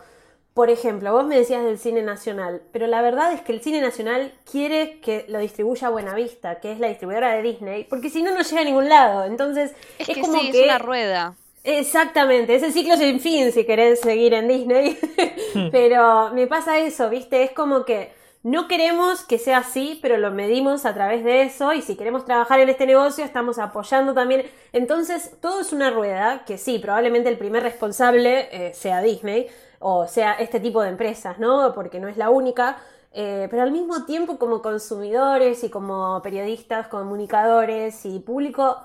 Por 0.53 0.69
ejemplo, 0.69 1.13
vos 1.13 1.25
me 1.25 1.37
decías 1.37 1.63
del 1.63 1.77
cine 1.77 2.01
nacional, 2.01 2.61
pero 2.73 2.87
la 2.87 3.01
verdad 3.01 3.31
es 3.31 3.41
que 3.41 3.53
el 3.53 3.61
cine 3.61 3.81
nacional 3.81 4.33
quiere 4.49 4.99
que 4.99 5.25
lo 5.29 5.39
distribuya 5.39 5.89
Buenavista, 5.89 6.59
que 6.59 6.71
es 6.71 6.79
la 6.79 6.87
distribuidora 6.87 7.33
de 7.33 7.41
Disney, 7.43 7.83
porque 7.85 8.09
si 8.09 8.21
no, 8.21 8.33
no 8.33 8.41
llega 8.41 8.61
a 8.61 8.65
ningún 8.65 8.89
lado. 8.89 9.25
Entonces, 9.25 9.73
Es, 9.97 10.09
es, 10.09 10.15
que 10.15 10.21
como 10.21 10.39
sí, 10.39 10.51
que... 10.51 10.59
es 10.59 10.65
una 10.65 10.79
rueda. 10.79 11.35
Exactamente, 11.63 12.55
ese 12.55 12.71
ciclo 12.71 12.95
sin 12.95 13.19
fin 13.19 13.51
si 13.51 13.65
querés 13.65 13.99
seguir 13.99 14.33
en 14.33 14.47
Disney. 14.47 14.97
pero 15.71 16.31
me 16.33 16.47
pasa 16.47 16.79
eso, 16.79 17.09
¿viste? 17.09 17.43
Es 17.43 17.51
como 17.51 17.85
que 17.85 18.11
no 18.43 18.69
queremos 18.69 19.23
que 19.25 19.37
sea 19.37 19.57
así, 19.57 19.99
pero 20.01 20.17
lo 20.17 20.31
medimos 20.31 20.85
a 20.85 20.93
través 20.93 21.25
de 21.25 21.41
eso 21.41 21.73
y 21.73 21.81
si 21.81 21.97
queremos 21.97 22.23
trabajar 22.23 22.61
en 22.61 22.69
este 22.69 22.85
negocio 22.85 23.25
estamos 23.25 23.59
apoyando 23.59 24.13
también. 24.13 24.45
Entonces, 24.71 25.35
todo 25.41 25.59
es 25.59 25.73
una 25.73 25.89
rueda 25.91 26.45
que 26.45 26.57
sí, 26.57 26.79
probablemente 26.79 27.27
el 27.27 27.37
primer 27.37 27.63
responsable 27.63 28.47
eh, 28.51 28.73
sea 28.73 29.01
Disney 29.01 29.47
o 29.79 30.07
sea 30.07 30.33
este 30.33 30.59
tipo 30.59 30.81
de 30.81 30.89
empresas, 30.89 31.39
¿no? 31.39 31.73
Porque 31.73 31.99
no 31.99 32.07
es 32.07 32.17
la 32.17 32.29
única. 32.29 32.77
Eh, 33.11 33.47
pero 33.49 33.63
al 33.63 33.71
mismo 33.71 34.05
tiempo 34.05 34.37
como 34.37 34.61
consumidores 34.61 35.63
y 35.63 35.69
como 35.69 36.21
periodistas, 36.21 36.87
comunicadores 36.87 38.05
y 38.05 38.19
público 38.19 38.77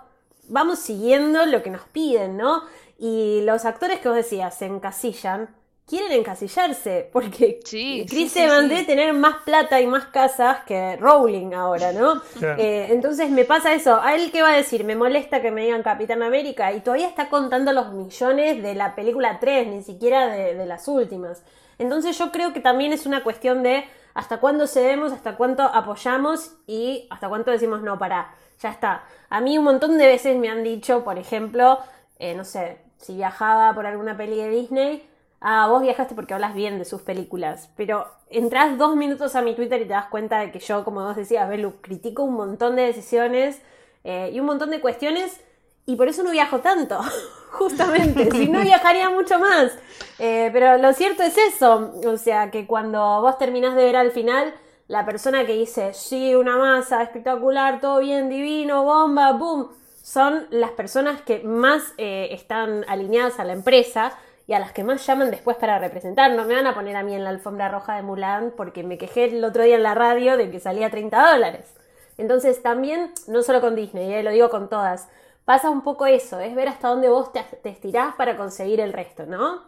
vamos 0.49 0.79
siguiendo 0.79 1.45
lo 1.47 1.63
que 1.63 1.71
nos 1.71 1.83
piden, 1.89 2.37
¿no? 2.37 2.63
Y 2.99 3.43
los 3.43 3.65
actores 3.65 4.01
que 4.01 4.09
vos 4.09 4.17
decías 4.17 4.57
se 4.57 4.67
encasillan, 4.67 5.55
quieren 5.87 6.13
encasillarse, 6.13 7.11
porque 7.13 7.61
Sí, 7.65 8.07
Chris 8.09 8.33
sí, 8.33 8.41
Evans 8.41 8.69
sí. 8.69 8.69
debe 8.69 8.85
tener 8.85 9.13
más 9.15 9.37
plata 9.45 9.81
y 9.81 9.87
más 9.87 10.07
casas 10.07 10.65
que 10.65 10.97
Rowling 10.97 11.53
ahora, 11.55 11.93
¿no? 11.93 12.23
Claro. 12.39 12.63
Eh, 12.63 12.87
entonces 12.91 13.31
me 13.31 13.45
pasa 13.45 13.75
eso. 13.75 14.01
¿A 14.01 14.15
él 14.15 14.31
qué 14.33 14.43
va 14.43 14.51
a 14.53 14.57
decir? 14.57 14.85
Me 14.85 14.97
molesta 14.97 15.43
que 15.43 15.51
me 15.51 15.65
digan 15.65 15.83
Capitán 15.83 16.23
América 16.23 16.73
y 16.73 16.81
todavía 16.81 17.09
está 17.09 17.29
contando 17.29 17.73
los 17.73 17.93
millones 17.93 18.63
de 18.63 18.75
la 18.75 18.95
película 18.95 19.39
3, 19.41 19.67
ni 19.69 19.83
siquiera 19.83 20.29
de, 20.29 20.55
de 20.55 20.67
las 20.67 20.89
últimas. 20.89 21.43
Entonces 21.79 22.17
yo 22.19 22.31
creo 22.33 22.53
que 22.53 22.61
también 22.61 22.93
es 22.93 23.05
una 23.07 23.23
cuestión 23.25 23.63
de 23.63 23.85
hasta 24.15 24.39
cuándo 24.39 24.67
cedemos, 24.67 25.13
hasta 25.13 25.37
cuánto 25.37 25.63
apoyamos 25.63 26.57
y 26.67 27.07
hasta 27.11 27.29
cuánto 27.29 27.51
decimos 27.51 27.83
no, 27.83 27.99
para, 27.99 28.35
ya 28.61 28.71
está. 28.71 29.05
A 29.29 29.41
mí 29.41 29.59
un 29.59 29.65
montón 29.65 29.99
de 29.99 30.07
veces 30.07 30.37
me 30.37 30.49
han 30.49 30.63
dicho, 30.63 31.05
por 31.05 31.19
ejemplo, 31.19 31.79
eh, 32.19 32.35
no 32.35 32.45
sé, 32.45 32.79
si 32.97 33.17
viajaba 33.17 33.75
por 33.75 33.87
alguna 33.87 34.17
peli 34.17 34.37
de 34.37 34.49
Disney, 34.49 35.09
ah, 35.41 35.67
vos 35.69 35.83
viajaste 35.83 36.15
porque 36.15 36.33
hablas 36.33 36.55
bien 36.55 36.79
de 36.79 36.85
sus 36.85 37.03
películas, 37.03 37.71
pero 37.77 38.07
entras 38.31 38.79
dos 38.79 38.97
minutos 38.97 39.35
a 39.35 39.43
mi 39.43 39.55
Twitter 39.55 39.83
y 39.83 39.85
te 39.85 39.91
das 39.91 40.07
cuenta 40.07 40.39
de 40.39 40.53
que 40.53 40.61
yo, 40.61 40.85
como 40.85 41.05
vos 41.05 41.17
decías, 41.17 41.49
Belu, 41.49 41.81
critico 41.81 42.23
un 42.23 42.35
montón 42.35 42.77
de 42.77 42.83
decisiones 42.83 43.61
eh, 44.05 44.31
y 44.33 44.41
un 44.41 44.47
montón 44.47 44.71
de 44.71 44.81
cuestiones 44.81 45.41
y 45.87 45.97
por 45.97 46.09
eso 46.09 46.23
no 46.23 46.31
viajo 46.31 46.61
tanto, 46.61 47.01
justamente, 47.53 48.31
si 48.31 48.49
no 48.49 48.61
viajaría 48.61 49.11
mucho 49.11 49.39
más. 49.39 49.73
Eh, 50.19 50.51
pero 50.53 50.79
lo 50.79 50.93
cierto 50.93 51.23
es 51.23 51.37
eso, 51.37 51.93
o 52.07 52.17
sea, 52.17 52.51
que 52.51 52.67
cuando 52.67 53.21
vos 53.21 53.39
terminás 53.39 53.75
de 53.75 53.85
ver 53.85 53.97
al 53.97 54.11
final, 54.11 54.55
la 54.89 55.05
persona 55.07 55.47
que 55.47 55.55
dice, 55.55 55.95
sí, 55.95 56.35
una 56.35 56.57
masa 56.57 57.03
espectacular, 57.03 57.81
todo 57.81 58.01
bien, 58.01 58.29
divino, 58.29 58.85
bomba, 58.85 59.33
boom, 59.33 59.71
son 60.03 60.47
las 60.51 60.71
personas 60.73 61.23
que 61.23 61.41
más 61.41 61.95
eh, 61.97 62.29
están 62.33 62.85
alineadas 62.89 63.41
a 63.41 63.45
la 63.45 63.55
empresa 63.55 64.13
y 64.47 64.53
a 64.53 64.59
las 64.59 64.73
que 64.73 64.85
más 64.85 65.07
llaman 65.07 65.31
después 65.31 65.57
para 65.57 65.79
representar. 65.79 66.33
No 66.33 66.45
me 66.45 66.55
van 66.55 66.67
a 66.67 66.75
poner 66.75 66.97
a 66.97 67.03
mí 67.03 67.15
en 67.15 67.25
la 67.25 67.31
alfombra 67.31 67.71
roja 67.71 67.97
de 67.97 68.03
Mulan 68.03 68.53
porque 68.55 68.83
me 68.83 68.99
quejé 68.99 69.25
el 69.25 69.43
otro 69.43 69.63
día 69.63 69.77
en 69.77 69.83
la 69.83 69.95
radio 69.95 70.37
de 70.37 70.51
que 70.51 70.61
salía 70.61 70.91
30 70.91 71.33
dólares. 71.33 71.73
Entonces 72.19 72.63
también, 72.63 73.13
no 73.27 73.43
solo 73.43 73.63
con 73.63 73.75
Disney, 73.75 74.13
eh, 74.13 74.23
lo 74.23 74.31
digo 74.31 74.51
con 74.51 74.69
todas, 74.69 75.09
pasa 75.45 75.71
un 75.71 75.83
poco 75.83 76.07
eso, 76.07 76.41
es 76.41 76.55
ver 76.55 76.69
hasta 76.69 76.89
dónde 76.89 77.09
vos 77.09 77.33
te, 77.33 77.45
estirás 77.69 78.15
para 78.15 78.37
conseguir 78.37 78.81
el 78.81 78.93
resto, 78.93 79.27
¿no? 79.27 79.63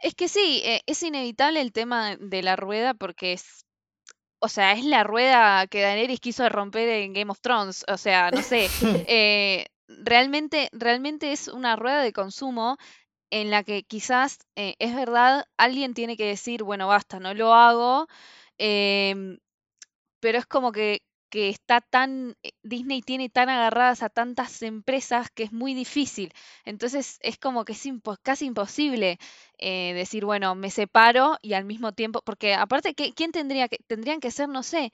Es 0.00 0.14
que 0.14 0.28
sí, 0.28 0.62
eh, 0.64 0.82
es 0.86 1.02
inevitable 1.02 1.60
el 1.60 1.72
tema 1.72 2.16
de 2.16 2.42
la 2.42 2.56
rueda 2.56 2.94
porque 2.94 3.34
es, 3.34 3.64
o 4.40 4.48
sea, 4.48 4.72
es 4.72 4.84
la 4.84 5.04
rueda 5.04 5.66
que 5.66 5.82
Daenerys 5.82 6.20
quiso 6.20 6.48
romper 6.48 6.88
en 6.88 7.12
Game 7.12 7.30
of 7.30 7.40
Thrones, 7.40 7.84
o 7.88 7.96
sea, 7.96 8.30
no 8.30 8.42
sé, 8.42 8.68
eh, 9.08 9.66
realmente, 9.88 10.68
realmente 10.72 11.32
es 11.32 11.48
una 11.48 11.76
rueda 11.76 12.02
de 12.02 12.12
consumo 12.12 12.76
en 13.30 13.50
la 13.50 13.64
que 13.64 13.82
quizás 13.84 14.38
eh, 14.56 14.74
es 14.78 14.94
verdad, 14.94 15.46
alguien 15.56 15.94
tiene 15.94 16.16
que 16.16 16.26
decir, 16.26 16.62
bueno, 16.64 16.86
basta, 16.88 17.18
no 17.18 17.32
lo 17.32 17.54
hago, 17.54 18.06
em, 18.58 19.38
pero 20.20 20.38
es 20.38 20.46
como 20.46 20.70
que 20.72 21.02
que 21.32 21.48
está 21.48 21.80
tan, 21.80 22.36
eh, 22.42 22.52
Disney 22.62 23.00
tiene 23.00 23.30
tan 23.30 23.48
agarradas 23.48 24.02
a 24.02 24.10
tantas 24.10 24.60
empresas 24.62 25.30
que 25.30 25.44
es 25.44 25.52
muy 25.52 25.72
difícil. 25.72 26.34
Entonces 26.66 27.18
es 27.22 27.38
como 27.38 27.64
que 27.64 27.72
es 27.72 27.82
casi 28.22 28.44
imposible 28.46 29.18
eh, 29.58 29.94
decir, 29.94 30.26
bueno, 30.26 30.54
me 30.54 30.70
separo 30.70 31.38
y 31.40 31.54
al 31.54 31.64
mismo 31.64 31.92
tiempo, 31.92 32.20
porque 32.22 32.54
aparte, 32.54 32.94
¿quién 32.94 33.32
tendría 33.32 33.68
que, 33.68 33.78
tendrían 33.86 34.20
que 34.20 34.30
ser, 34.30 34.48
no 34.50 34.62
sé, 34.62 34.92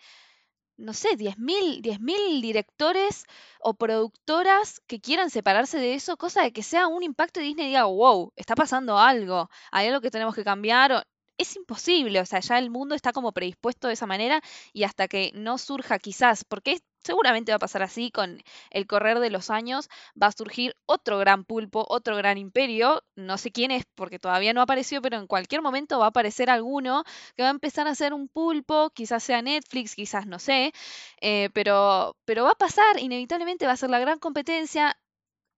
no 0.76 0.92
sé, 0.94 1.16
10.000 1.16 1.82
10 1.82 1.98
directores 2.40 3.24
o 3.60 3.74
productoras 3.74 4.80
que 4.86 5.00
quieran 5.00 5.30
separarse 5.30 5.78
de 5.78 5.94
eso, 5.94 6.16
cosa 6.16 6.42
de 6.42 6.52
que 6.52 6.62
sea 6.62 6.86
un 6.86 7.02
impacto 7.02 7.40
de 7.40 7.46
Disney 7.46 7.66
y 7.66 7.68
diga, 7.70 7.84
wow, 7.86 8.32
está 8.36 8.54
pasando 8.54 8.98
algo, 8.98 9.50
hay 9.72 9.88
algo 9.88 10.00
que 10.00 10.10
tenemos 10.12 10.34
que 10.36 10.44
cambiar 10.44 11.04
es 11.38 11.56
imposible, 11.56 12.20
o 12.20 12.26
sea, 12.26 12.40
ya 12.40 12.58
el 12.58 12.70
mundo 12.70 12.94
está 12.94 13.12
como 13.12 13.32
predispuesto 13.32 13.88
de 13.88 13.94
esa 13.94 14.06
manera 14.06 14.42
y 14.72 14.84
hasta 14.84 15.08
que 15.08 15.32
no 15.34 15.56
surja 15.58 15.98
quizás, 15.98 16.44
porque 16.44 16.80
seguramente 17.02 17.52
va 17.52 17.56
a 17.56 17.58
pasar 17.60 17.82
así 17.82 18.10
con 18.10 18.42
el 18.70 18.86
correr 18.86 19.20
de 19.20 19.30
los 19.30 19.50
años, 19.50 19.88
va 20.20 20.28
a 20.28 20.32
surgir 20.32 20.76
otro 20.86 21.18
gran 21.18 21.44
pulpo, 21.44 21.86
otro 21.88 22.16
gran 22.16 22.38
imperio, 22.38 23.02
no 23.16 23.38
sé 23.38 23.50
quién 23.52 23.70
es 23.70 23.84
porque 23.94 24.18
todavía 24.18 24.52
no 24.52 24.60
apareció, 24.60 25.00
pero 25.00 25.16
en 25.16 25.26
cualquier 25.26 25.62
momento 25.62 25.98
va 25.98 26.06
a 26.06 26.08
aparecer 26.08 26.50
alguno 26.50 27.04
que 27.36 27.42
va 27.42 27.48
a 27.48 27.52
empezar 27.52 27.86
a 27.86 27.92
hacer 27.92 28.12
un 28.12 28.28
pulpo, 28.28 28.90
quizás 28.90 29.22
sea 29.22 29.40
Netflix, 29.42 29.94
quizás 29.94 30.26
no 30.26 30.38
sé, 30.38 30.72
eh, 31.20 31.50
pero, 31.54 32.16
pero 32.24 32.44
va 32.44 32.52
a 32.52 32.54
pasar, 32.54 32.98
inevitablemente 32.98 33.66
va 33.66 33.72
a 33.72 33.76
ser 33.76 33.90
la 33.90 34.00
gran 34.00 34.18
competencia, 34.18 34.96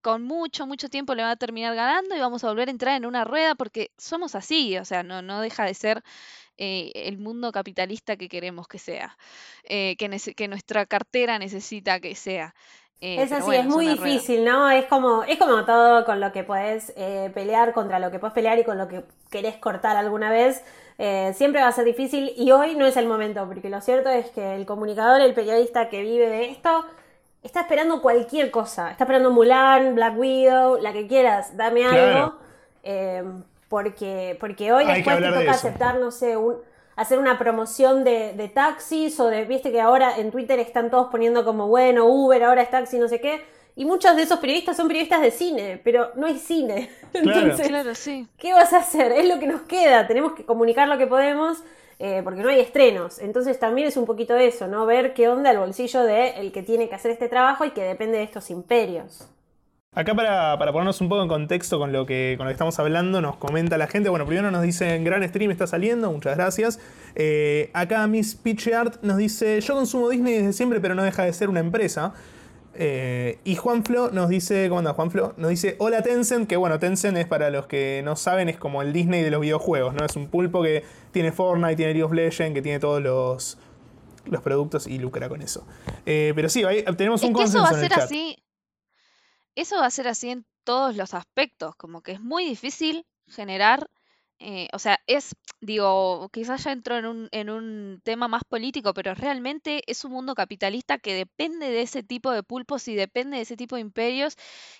con 0.03 0.23
mucho, 0.23 0.67
mucho 0.67 0.89
tiempo 0.89 1.15
le 1.15 1.23
va 1.23 1.33
a 1.33 1.37
terminar 1.37 1.75
ganando 1.75 2.17
y 2.17 2.21
vamos 2.21 2.45
a 2.45 2.49
volver 2.49 2.69
a 2.69 2.71
entrar 2.71 2.97
en 2.97 3.07
una 3.07 3.25
rueda 3.25 3.55
porque 3.55 3.91
somos 3.99 4.35
así, 4.35 4.77
o 4.79 4.85
sea, 4.85 5.03
no, 5.03 5.23
no 5.23 5.41
deja 5.41 5.65
de 5.65 5.75
ser 5.75 6.03
eh, 6.63 6.93
el 6.95 7.17
mundo 7.17 7.53
capitalista 7.53 8.17
que 8.17 8.29
queremos 8.29 8.69
que 8.69 8.79
sea, 8.79 9.17
eh, 9.65 9.97
que, 9.99 10.11
que, 10.37 10.47
nuestra 10.47 10.85
cartera 10.85 11.39
necesita 11.39 12.01
que 12.01 12.15
sea. 12.15 12.55
Eh, 13.01 13.23
es 13.23 13.33
así, 13.33 13.55
es 13.55 13.65
muy 13.65 13.87
difícil, 13.87 14.45
¿no? 14.45 14.71
Es 14.71 14.85
como, 14.85 15.23
es 15.25 15.39
como 15.39 15.65
todo 15.65 16.05
con 16.05 16.21
lo 16.21 16.33
que 16.33 16.45
puedes 16.45 16.93
pelear, 17.33 17.73
contra 17.73 17.99
lo 17.99 18.11
que 18.11 18.19
puedes 18.19 18.35
pelear 18.35 18.59
y 18.59 18.65
con 18.65 18.77
lo 18.77 18.89
que 18.89 19.05
querés 19.31 19.57
cortar 19.57 19.97
alguna 19.97 20.31
vez. 20.31 20.63
siempre 21.35 21.63
va 21.63 21.69
a 21.69 21.73
ser 21.73 21.87
difícil 21.87 22.35
y 22.37 22.51
hoy 22.51 22.75
no 22.75 22.85
es 22.85 22.99
el 22.99 23.07
momento, 23.07 23.47
porque 23.47 23.71
lo 23.71 23.81
cierto 23.81 24.11
es 24.11 24.29
que 24.29 24.55
el 24.55 24.67
comunicador, 24.67 25.23
el 25.23 25.33
periodista 25.33 25.89
que 25.89 26.03
vive 26.03 26.29
de 26.29 26.51
esto, 26.51 26.85
está 27.42 27.61
esperando 27.61 28.03
cualquier 28.03 28.50
cosa. 28.50 28.90
Está 28.90 29.05
esperando 29.05 29.31
Mulan, 29.31 29.94
Black 29.94 30.18
Widow, 30.18 30.79
la 30.81 30.92
que 30.92 31.07
quieras, 31.07 31.57
dame 31.57 31.87
algo. 31.87 32.35
Eh, 32.83 33.22
porque, 33.68 34.37
porque 34.40 34.72
hoy 34.72 34.85
después 34.85 35.18
te 35.18 35.29
toca 35.29 35.50
aceptar, 35.50 36.00
no 36.00 36.11
sé, 36.11 36.37
un, 36.37 36.57
hacer 36.96 37.18
una 37.18 37.38
promoción 37.38 38.05
de, 38.05 38.50
taxis 38.53 39.18
o 39.20 39.29
de, 39.29 39.44
viste 39.44 39.70
que 39.70 39.81
ahora 39.81 40.16
en 40.16 40.31
Twitter 40.31 40.59
están 40.59 40.90
todos 40.90 41.09
poniendo 41.11 41.44
como, 41.44 41.68
bueno, 41.68 42.07
Uber, 42.07 42.42
ahora 42.42 42.62
es 42.62 42.70
taxi, 42.70 42.98
no 42.98 43.09
sé 43.09 43.20
qué. 43.20 43.42
Y 43.76 43.85
muchos 43.85 44.16
de 44.16 44.22
esos 44.22 44.40
periodistas 44.40 44.76
son 44.76 44.88
periodistas 44.88 45.22
de 45.22 45.31
cine, 45.31 45.81
pero 45.83 46.11
no 46.16 46.26
hay 46.26 46.38
cine. 46.38 46.90
Entonces, 47.14 47.68
claro, 47.68 47.94
sí. 47.94 48.29
¿qué 48.37 48.53
vas 48.53 48.72
a 48.72 48.79
hacer? 48.79 49.12
Es 49.12 49.26
lo 49.26 49.38
que 49.38 49.46
nos 49.46 49.62
queda. 49.62 50.07
Tenemos 50.07 50.33
que 50.33 50.44
comunicar 50.44 50.88
lo 50.88 50.98
que 50.98 51.07
podemos 51.07 51.62
eh, 52.03 52.23
porque 52.25 52.43
no 52.43 52.49
hay 52.49 52.61
estrenos. 52.61 53.19
Entonces 53.19 53.59
también 53.59 53.87
es 53.87 53.97
un 53.99 54.07
poquito 54.07 54.35
eso, 54.35 54.67
¿no? 54.67 54.87
Ver 54.87 55.13
qué 55.13 55.29
onda 55.29 55.51
el 55.51 55.59
bolsillo 55.59 56.03
de 56.03 56.31
el 56.41 56.51
que 56.51 56.63
tiene 56.63 56.89
que 56.89 56.95
hacer 56.95 57.11
este 57.11 57.29
trabajo 57.29 57.67
y 57.67 57.73
que 57.73 57.83
depende 57.83 58.17
de 58.17 58.25
estos 58.25 58.51
imperios. 58.51 59.29
Acá 59.93 60.15
para, 60.15 60.57
ponernos 60.57 61.01
un 61.01 61.09
poco 61.11 61.23
en 61.23 61.29
contexto 61.29 61.79
con 61.79 61.93
lo, 61.93 62.07
que, 62.07 62.37
con 62.39 62.47
lo 62.47 62.51
que 62.51 62.55
estamos 62.55 62.79
hablando, 62.79 63.21
nos 63.21 63.37
comenta 63.37 63.77
la 63.77 63.87
gente. 63.87 64.09
Bueno, 64.09 64.25
primero 64.25 64.51
nos 64.51 64.63
dice, 64.63 64.99
gran 65.01 65.29
stream 65.29 65.51
está 65.51 65.67
saliendo, 65.67 66.11
muchas 66.11 66.39
gracias. 66.39 66.81
Eh, 67.17 67.71
acá 67.75 68.07
Miss 68.07 68.41
Art 68.75 69.03
nos 69.03 69.19
dice, 69.19 69.61
yo 69.61 69.75
consumo 69.75 70.09
Disney 70.09 70.39
desde 70.39 70.53
siempre, 70.55 70.81
pero 70.81 70.95
no 70.95 71.03
deja 71.03 71.25
de 71.25 71.33
ser 71.35 71.51
una 71.51 71.61
empresa. 71.61 72.15
Eh, 72.83 73.38
y 73.45 73.57
Juanflo 73.57 74.11
nos 74.11 74.31
dice, 74.31 74.66
¿cómo 74.71 74.79
anda 74.79 74.95
Juanflo? 74.95 75.35
Nos 75.37 75.51
dice, 75.51 75.77
hola 75.81 76.03
Tencent, 76.03 76.49
que 76.49 76.57
bueno, 76.57 76.79
Tencent 76.79 77.14
es 77.19 77.27
para 77.27 77.51
los 77.51 77.66
que 77.66 78.01
no 78.07 78.16
saben, 78.16 78.49
es 78.49 78.57
como 78.57 78.81
el 78.81 78.95
Disney 78.95 79.23
de 79.23 79.31
los 79.31 79.43
videojuegos, 79.43 79.93
¿no? 79.93 80.03
Es 80.03 80.16
un 80.16 80.29
pulpo 80.29 80.62
que 80.62 80.83
tiene 81.12 81.31
Fortnite, 81.31 81.77
tiene 81.77 81.93
League 81.93 82.05
of 82.05 82.12
Legends, 82.12 82.55
que 82.55 82.62
tiene 82.62 82.81
todos 82.81 83.03
los, 83.03 83.59
los 84.25 84.40
productos 84.40 84.87
y 84.87 84.99
lucra 84.99 85.29
con 85.29 85.43
eso. 85.43 85.66
Eh, 86.07 86.33
pero 86.35 86.49
sí, 86.49 86.64
tenemos 86.97 87.23
un 87.23 87.35
consenso 87.35 87.59
eso 87.59 87.71
va 87.71 87.79
a 87.79 87.81
ser 87.83 87.93
así. 87.93 88.38
Eso 89.55 89.77
va 89.77 89.85
a 89.85 89.90
ser 89.90 90.09
así 90.09 90.31
en 90.31 90.47
todos 90.64 90.97
los 90.97 91.12
aspectos, 91.12 91.77
como 91.77 92.01
que 92.01 92.12
es 92.12 92.21
muy 92.23 92.47
difícil 92.47 93.05
generar 93.29 93.90
eh, 94.42 94.68
o 94.72 94.79
sea, 94.79 94.98
es, 95.07 95.37
digo, 95.61 96.31
quizás 96.33 96.64
ya 96.64 96.72
entró 96.72 96.96
en 96.96 97.05
un, 97.05 97.29
en 97.31 97.50
un 97.50 98.00
tema 98.03 98.26
más 98.26 98.42
político, 98.44 98.94
pero 98.94 99.14
realmente 99.14 99.83
es 99.87 100.03
un 100.07 100.12
mundo 100.12 100.35
capitalista 100.35 100.96
que 100.96 101.12
depende 101.12 101.68
de 101.68 101.83
ese 101.83 102.03
tipo 102.03 102.31
de 102.33 102.42
pulpos 102.42 102.88
y 102.88 102.94
depende 102.94 103.37
de 103.37 103.42
ese 103.42 103.59
tipo 103.59 103.76
de 103.76 103.83
imperios. 103.83 104.37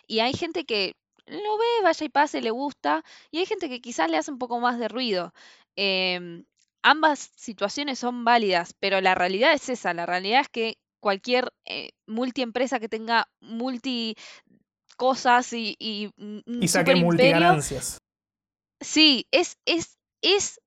Y 0.07 0.21
hay 0.21 0.33
gente 0.33 0.65
que 0.65 0.97
lo 1.27 1.59
ve, 1.59 1.67
vaya 1.85 2.07
y 2.07 2.09
pase, 2.09 2.41
le 2.41 2.51
gusta, 2.51 3.05
y 3.31 3.39
hay 3.39 3.47
gente 3.47 3.69
que 3.69 3.83
quizás 3.83 4.11
le 4.11 4.17
hace 4.17 4.33
un 4.33 4.39
poco 4.39 4.61
más 4.61 4.79
de 4.79 4.89
ruido. 4.89 5.35
Em, 5.77 6.47
ambas 6.83 7.31
situaciones 7.37 7.99
son 7.99 8.25
válidas, 8.25 8.75
pero 8.81 9.03
la 9.03 9.15
realidad 9.15 9.53
es 9.53 9.69
esa, 9.69 9.93
la 9.93 10.07
realidad 10.07 10.41
es 10.41 10.49
que 10.49 10.79
cualquier 11.01 11.53
eh, 11.67 11.91
multiempresa 12.07 12.81
que 12.81 12.89
tenga 12.89 13.29
multi 13.41 14.17
cosas 14.97 15.53
y, 15.53 15.77
y, 15.79 16.11
y 16.47 16.69
saque 16.69 16.95
multiganancias 16.97 18.01
Sí, 18.81 19.27
es, 19.31 19.59
es, 19.65 19.99
es 20.23 20.61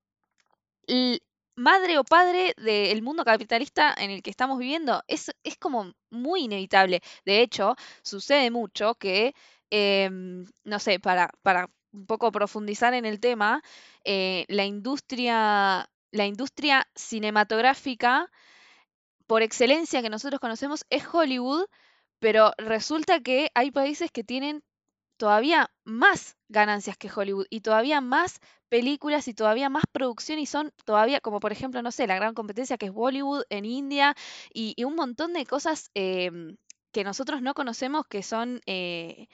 madre 1.56 1.98
o 2.00 2.04
padre 2.04 2.54
del 2.58 3.02
mundo 3.02 3.24
capitalista 3.26 3.94
en 3.98 4.10
el 4.12 4.22
que 4.24 4.30
estamos 4.32 4.58
viviendo. 4.60 5.04
Es, 5.08 5.32
es 5.44 5.58
como 5.58 5.94
muy 6.10 6.44
inevitable. 6.46 7.02
De 7.26 7.42
hecho, 7.42 7.76
sucede 8.04 8.50
mucho 8.52 8.96
que, 8.96 9.34
em, 9.70 10.46
no 10.64 10.80
sé, 10.80 11.00
para, 11.00 11.30
para 11.44 11.70
un 11.92 12.06
poco 12.08 12.32
profundizar 12.32 12.94
en 12.94 13.06
el 13.06 13.20
tema, 13.20 13.62
eh, 14.04 14.46
la 14.48 14.66
industria, 14.66 15.88
la 16.12 16.26
industria 16.26 16.88
cinematográfica 16.96 18.32
por 19.28 19.42
excelencia 19.42 20.02
que 20.02 20.10
nosotros 20.10 20.40
conocemos 20.40 20.86
es 20.90 21.04
Hollywood, 21.12 21.66
pero 22.20 22.54
resulta 22.58 23.22
que 23.22 23.52
hay 23.56 23.72
países 23.72 24.12
que 24.12 24.24
tienen 24.24 24.64
todavía 25.18 25.72
más 25.84 26.38
ganancias 26.50 26.98
que 26.98 27.10
Hollywood 27.14 27.48
y 27.50 27.62
todavía 27.62 28.02
más 28.02 28.40
películas 28.70 29.28
y 29.28 29.34
todavía 29.34 29.70
más 29.70 29.84
producción 29.92 30.40
y 30.40 30.46
son 30.46 30.72
todavía, 30.86 31.20
como 31.22 31.40
por 31.40 31.52
ejemplo, 31.52 31.82
no 31.82 31.92
sé, 31.92 32.08
la 32.08 32.16
gran 32.16 32.34
competencia 32.34 32.78
que 32.78 32.88
es 32.88 32.92
Bollywood 32.92 33.44
en 33.50 33.66
India 33.66 34.16
y, 34.54 34.82
un 34.84 34.96
montón 34.96 35.34
de 35.34 35.46
cosas 35.46 35.92
em, 35.94 36.58
que 36.92 37.04
nosotros 37.04 37.42
no 37.42 37.54
conocemos 37.54 38.06
que 38.08 38.24
son 38.24 38.62
eh, 38.66 39.28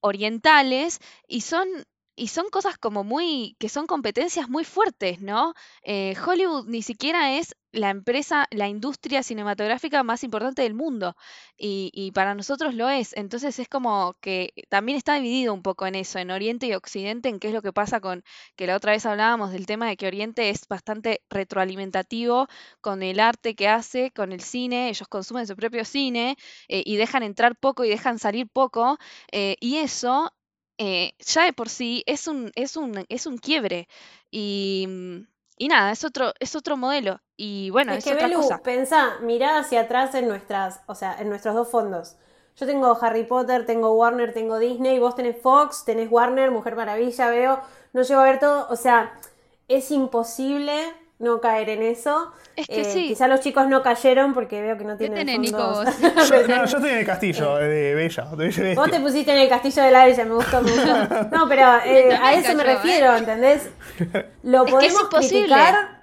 orientales 0.00 1.00
y 1.28 1.42
son 1.42 1.68
y 2.16 2.28
son 2.28 2.48
cosas 2.50 2.78
como 2.78 3.04
muy, 3.04 3.56
que 3.58 3.68
son 3.68 3.86
competencias 3.86 4.48
muy 4.48 4.64
fuertes, 4.64 5.20
¿no? 5.20 5.54
Eh, 5.82 6.14
Hollywood 6.26 6.66
ni 6.66 6.82
siquiera 6.82 7.34
es 7.38 7.54
la 7.72 7.90
empresa, 7.90 8.46
la 8.50 8.68
industria 8.68 9.22
cinematográfica 9.22 10.02
más 10.02 10.24
importante 10.24 10.62
del 10.62 10.72
mundo 10.74 11.14
y, 11.58 11.90
y 11.94 12.12
para 12.12 12.34
nosotros 12.34 12.74
lo 12.74 12.88
es. 12.88 13.14
Entonces 13.16 13.58
es 13.58 13.68
como 13.68 14.16
que 14.20 14.52
también 14.70 14.96
está 14.96 15.14
dividido 15.16 15.52
un 15.52 15.62
poco 15.62 15.86
en 15.86 15.94
eso, 15.94 16.18
en 16.18 16.30
Oriente 16.30 16.66
y 16.66 16.74
Occidente, 16.74 17.28
en 17.28 17.38
qué 17.38 17.48
es 17.48 17.54
lo 17.54 17.62
que 17.62 17.72
pasa 17.72 18.00
con, 18.00 18.24
que 18.56 18.66
la 18.66 18.76
otra 18.76 18.92
vez 18.92 19.04
hablábamos 19.06 19.52
del 19.52 19.66
tema 19.66 19.86
de 19.88 19.96
que 19.96 20.06
Oriente 20.06 20.48
es 20.50 20.66
bastante 20.68 21.22
retroalimentativo 21.30 22.48
con 22.80 23.02
el 23.02 23.20
arte 23.20 23.54
que 23.54 23.68
hace, 23.68 24.10
con 24.12 24.32
el 24.32 24.40
cine, 24.40 24.88
ellos 24.88 25.08
consumen 25.08 25.46
su 25.46 25.56
propio 25.56 25.84
cine 25.84 26.36
eh, 26.68 26.82
y 26.84 26.96
dejan 26.96 27.22
entrar 27.22 27.56
poco 27.56 27.84
y 27.84 27.88
dejan 27.90 28.18
salir 28.18 28.48
poco, 28.48 28.98
eh, 29.32 29.56
y 29.60 29.76
eso 29.76 30.32
eh, 30.78 31.12
ya 31.18 31.44
de 31.44 31.52
por 31.52 31.68
sí 31.68 32.02
es 32.06 32.26
un, 32.28 32.52
es 32.54 32.76
un, 32.76 33.04
es 33.08 33.26
un 33.26 33.38
quiebre. 33.38 33.88
Y, 34.30 34.86
mm, 34.88 35.26
y 35.58 35.68
nada, 35.68 35.92
es 35.92 36.04
otro, 36.04 36.32
es 36.40 36.56
otro 36.56 36.76
modelo. 36.76 37.20
Y 37.36 37.70
bueno, 37.70 37.94
es, 37.94 38.04
Es 38.04 38.04
que 38.04 38.12
otra 38.12 38.28
Belu, 38.28 38.38
cosa. 38.38 38.62
pensá, 38.62 39.18
mirá 39.22 39.58
hacia 39.58 39.82
atrás 39.82 40.14
en 40.14 40.28
nuestras, 40.28 40.80
o 40.86 40.94
sea, 40.94 41.16
en 41.20 41.28
nuestros 41.28 41.54
dos 41.54 41.68
fondos. 41.70 42.16
Yo 42.56 42.66
tengo 42.66 42.96
Harry 43.00 43.24
Potter, 43.24 43.66
tengo 43.66 43.92
Warner, 43.94 44.32
tengo 44.32 44.58
Disney, 44.58 44.98
vos 44.98 45.14
tenés 45.14 45.40
Fox, 45.40 45.84
tenés 45.84 46.10
Warner, 46.10 46.50
Mujer 46.50 46.74
Maravilla, 46.76 47.28
veo, 47.30 47.60
no 47.92 48.02
llego 48.02 48.20
a 48.20 48.24
ver 48.24 48.40
todo, 48.40 48.66
o 48.70 48.76
sea, 48.76 49.12
es 49.68 49.90
imposible 49.90 50.74
no 51.18 51.40
caer 51.40 51.70
en 51.70 51.82
eso. 51.82 52.32
Es 52.56 52.66
que 52.66 52.80
Eh, 52.80 52.84
sí. 52.84 53.08
Quizá 53.08 53.28
los 53.28 53.40
chicos 53.40 53.68
no 53.68 53.82
cayeron 53.82 54.34
porque 54.34 54.60
veo 54.60 54.76
que 54.76 54.84
no 54.84 54.98
¿Qué 54.98 55.08
tienen 55.08 55.26
tenés, 55.26 55.40
Nico, 55.40 55.58
fondos. 55.58 55.84
vos? 56.14 56.28
Yo, 56.28 56.46
no, 56.48 56.64
yo 56.66 56.76
estoy 56.76 56.90
en 56.90 56.98
el 56.98 57.06
castillo 57.06 57.56
de 57.56 57.94
Bella, 57.94 58.24
de 58.36 58.36
Bella 58.36 58.72
y 58.72 58.74
Vos 58.74 58.90
te 58.90 59.00
pusiste 59.00 59.32
en 59.32 59.38
el 59.38 59.48
castillo 59.48 59.82
de 59.82 59.90
la 59.90 60.04
Bella, 60.04 60.24
me 60.24 60.34
gustó, 60.34 60.60
me 60.62 60.70
gustó. 60.72 60.94
No, 61.32 61.48
pero 61.48 61.62
eh, 61.84 62.18
a 62.20 62.34
eso 62.34 62.54
me 62.54 62.64
cayó, 62.64 62.70
¿eh? 62.70 62.74
refiero, 62.74 63.16
¿entendés? 63.16 63.70
Lo 64.42 64.64
Es 64.66 64.74
que 64.74 64.86
es 64.86 64.94
podemos 64.94 65.08
criticar, 65.08 66.00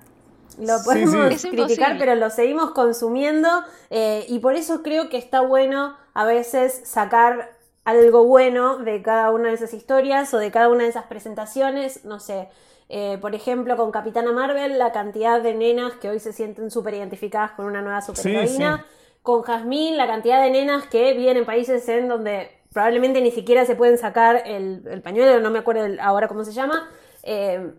lo 0.59 0.83
podemos 0.83 1.41
sí. 1.41 1.49
Criticar, 1.49 1.97
pero 1.97 2.15
lo 2.15 2.29
seguimos 2.29 2.71
consumiendo 2.71 3.47
eh, 3.89 4.25
y 4.29 4.39
por 4.39 4.55
eso 4.55 4.83
creo 4.83 5.09
que 5.09 5.17
está 5.17 5.41
bueno 5.41 5.95
a 6.13 6.25
veces 6.25 6.81
sacar 6.85 7.51
algo 7.85 8.23
bueno 8.25 8.77
de 8.77 9.01
cada 9.01 9.31
una 9.31 9.49
de 9.49 9.55
esas 9.55 9.73
historias 9.73 10.33
o 10.33 10.37
de 10.37 10.51
cada 10.51 10.69
una 10.69 10.83
de 10.83 10.89
esas 10.89 11.05
presentaciones, 11.05 12.05
no 12.05 12.19
sé. 12.19 12.49
Eh, 12.89 13.17
por 13.21 13.35
ejemplo, 13.35 13.75
con 13.77 13.91
Capitana 13.91 14.31
Marvel, 14.31 14.77
la 14.77 14.91
cantidad 14.91 15.41
de 15.41 15.53
nenas 15.53 15.93
que 15.93 16.09
hoy 16.09 16.19
se 16.19 16.33
sienten 16.33 16.69
súper 16.71 16.93
identificadas 16.95 17.51
con 17.51 17.65
una 17.65 17.81
nueva 17.81 18.01
superheroína. 18.01 18.77
sí. 18.77 18.83
Con 19.21 19.41
Jazmín, 19.43 19.95
la 19.97 20.05
cantidad 20.07 20.41
de 20.43 20.49
nenas 20.51 20.85
que 20.87 21.13
viven 21.13 21.37
en 21.37 21.45
países 21.45 21.87
en 21.87 22.09
donde 22.09 22.49
probablemente 22.73 23.21
ni 23.21 23.31
siquiera 23.31 23.65
se 23.65 23.75
pueden 23.75 23.97
sacar 23.97 24.43
el, 24.45 24.83
el 24.89 25.01
pañuelo, 25.01 25.39
no 25.39 25.49
me 25.49 25.59
acuerdo 25.59 25.85
el- 25.85 25.99
ahora 25.99 26.27
cómo 26.27 26.43
se 26.43 26.51
llama. 26.51 26.89
Eh, 27.23 27.71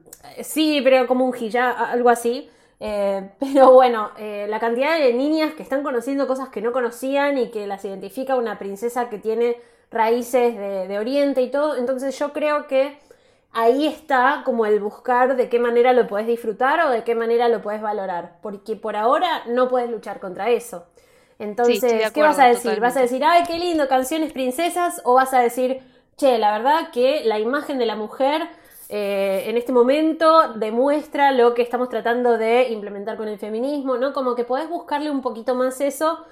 sí, 0.42 0.80
pero 0.82 1.06
como 1.06 1.24
un 1.26 1.36
hijab, 1.36 1.76
algo 1.90 2.08
así. 2.10 2.48
Eh, 2.80 3.30
pero 3.40 3.72
bueno, 3.72 4.10
eh, 4.18 4.46
la 4.48 4.58
cantidad 4.60 4.98
de 4.98 5.12
niñas 5.12 5.54
que 5.54 5.62
están 5.62 5.82
conociendo 5.82 6.26
cosas 6.26 6.48
que 6.48 6.60
no 6.62 6.72
conocían 6.72 7.36
y 7.38 7.50
que 7.50 7.66
las 7.66 7.84
identifica 7.84 8.36
una 8.36 8.58
princesa 8.58 9.08
que 9.10 9.18
tiene 9.18 9.56
raíces 9.90 10.56
de, 10.56 10.88
de 10.88 10.98
Oriente 10.98 11.42
y 11.42 11.50
todo. 11.50 11.76
Entonces 11.76 12.18
yo 12.18 12.32
creo 12.32 12.66
que 12.66 12.98
ahí 13.54 13.86
está 13.86 14.42
como 14.44 14.66
el 14.66 14.80
buscar 14.80 15.36
de 15.36 15.48
qué 15.48 15.58
manera 15.58 15.92
lo 15.92 16.06
puedes 16.06 16.26
disfrutar 16.26 16.80
o 16.86 16.90
de 16.90 17.04
qué 17.04 17.14
manera 17.14 17.48
lo 17.48 17.62
puedes 17.62 17.80
valorar. 17.80 18.38
Porque 18.42 18.76
por 18.76 18.96
ahora 18.96 19.44
no 19.46 19.68
puedes 19.68 19.90
luchar 19.90 20.20
contra 20.20 20.50
eso. 20.50 20.86
Entonces, 21.38 22.12
¿qué 22.12 22.22
vas 22.22 22.38
a 22.38 22.46
decir? 22.46 22.78
¿Vas 22.80 22.96
a 22.96 23.00
decir, 23.00 23.24
ay, 23.24 23.44
qué 23.46 23.58
lindo, 23.58 23.88
canciones 23.88 24.32
princesas? 24.32 25.00
¿O 25.04 25.14
vas 25.14 25.32
a 25.34 25.40
decir, 25.40 25.80
che, 26.16 26.38
la 26.38 26.52
verdad 26.58 26.90
que 26.92 27.22
la 27.24 27.38
imagen 27.38 27.78
de 27.78 27.86
la 27.86 27.96
mujer 27.96 28.42
eh, 28.88 29.44
en 29.46 29.56
este 29.56 29.72
momento 29.72 30.54
demuestra 30.54 31.32
lo 31.32 31.54
que 31.54 31.62
estamos 31.62 31.88
tratando 31.88 32.36
de 32.36 32.68
implementar 32.68 33.16
con 33.16 33.28
el 33.28 33.38
feminismo, 33.38 33.96
¿no? 33.96 34.12
Como 34.12 34.34
que 34.34 34.44
podés 34.44 34.68
buscarle 34.68 35.10
un 35.10 35.22
poquito 35.22 35.54
más 35.54 35.80
eso, 35.80 36.24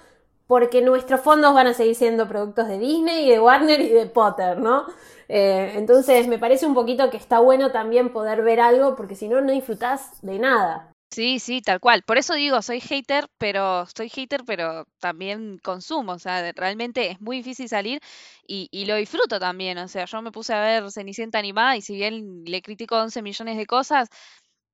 porque 0.47 0.83
nuestros 0.83 1.21
fondos 1.21 1.55
van 1.55 1.69
a 1.69 1.75
seguir 1.75 1.95
siendo 1.95 2.29
productos 2.29 2.69
de 2.69 2.79
Disney 2.79 3.27
y 3.27 3.31
de 3.31 3.41
Warner 3.41 3.81
y 3.81 3.89
de 3.89 4.07
Potter, 4.07 4.59
¿no? 4.59 4.85
Eh, 5.35 5.73
entonces, 5.77 6.29
me 6.29 6.39
parece 6.39 6.67
un 6.67 6.75
poquito 6.75 7.09
que 7.09 7.17
está 7.17 7.41
bueno 7.41 7.73
también 7.73 8.13
poder 8.13 8.43
ver 8.43 8.61
algo, 8.61 8.97
porque 8.97 9.15
si 9.15 9.29
no, 9.29 9.41
no 9.41 9.51
disfrutás 9.51 10.21
de 10.21 10.39
nada. 10.39 10.93
Sí, 11.11 11.39
sí, 11.39 11.63
tal 11.63 11.81
cual. 11.81 12.03
Por 12.03 12.19
eso 12.19 12.35
digo, 12.35 12.61
soy 12.61 12.81
hater, 12.81 13.27
pero 13.39 13.87
soy 13.97 14.11
hater, 14.11 14.45
pero 14.47 14.87
también 14.99 15.59
consumo. 15.63 16.13
O 16.13 16.19
sea, 16.19 16.53
realmente 16.53 17.11
es 17.11 17.21
muy 17.21 17.39
difícil 17.39 17.69
salir 17.69 18.01
y, 18.47 18.69
y 18.71 18.85
lo 18.85 18.97
disfruto 18.97 19.41
también. 19.41 19.79
O 19.79 19.89
sea, 19.89 20.05
yo 20.05 20.21
me 20.21 20.33
puse 20.33 20.53
a 20.53 20.61
ver 20.61 20.91
Cenicienta 20.91 21.39
animada 21.39 21.77
y 21.79 21.81
si 21.83 21.95
bien 21.97 22.45
le 22.45 22.61
critico 22.61 22.97
11 22.97 23.23
millones 23.23 23.57
de 23.57 23.67
cosas, 23.67 24.09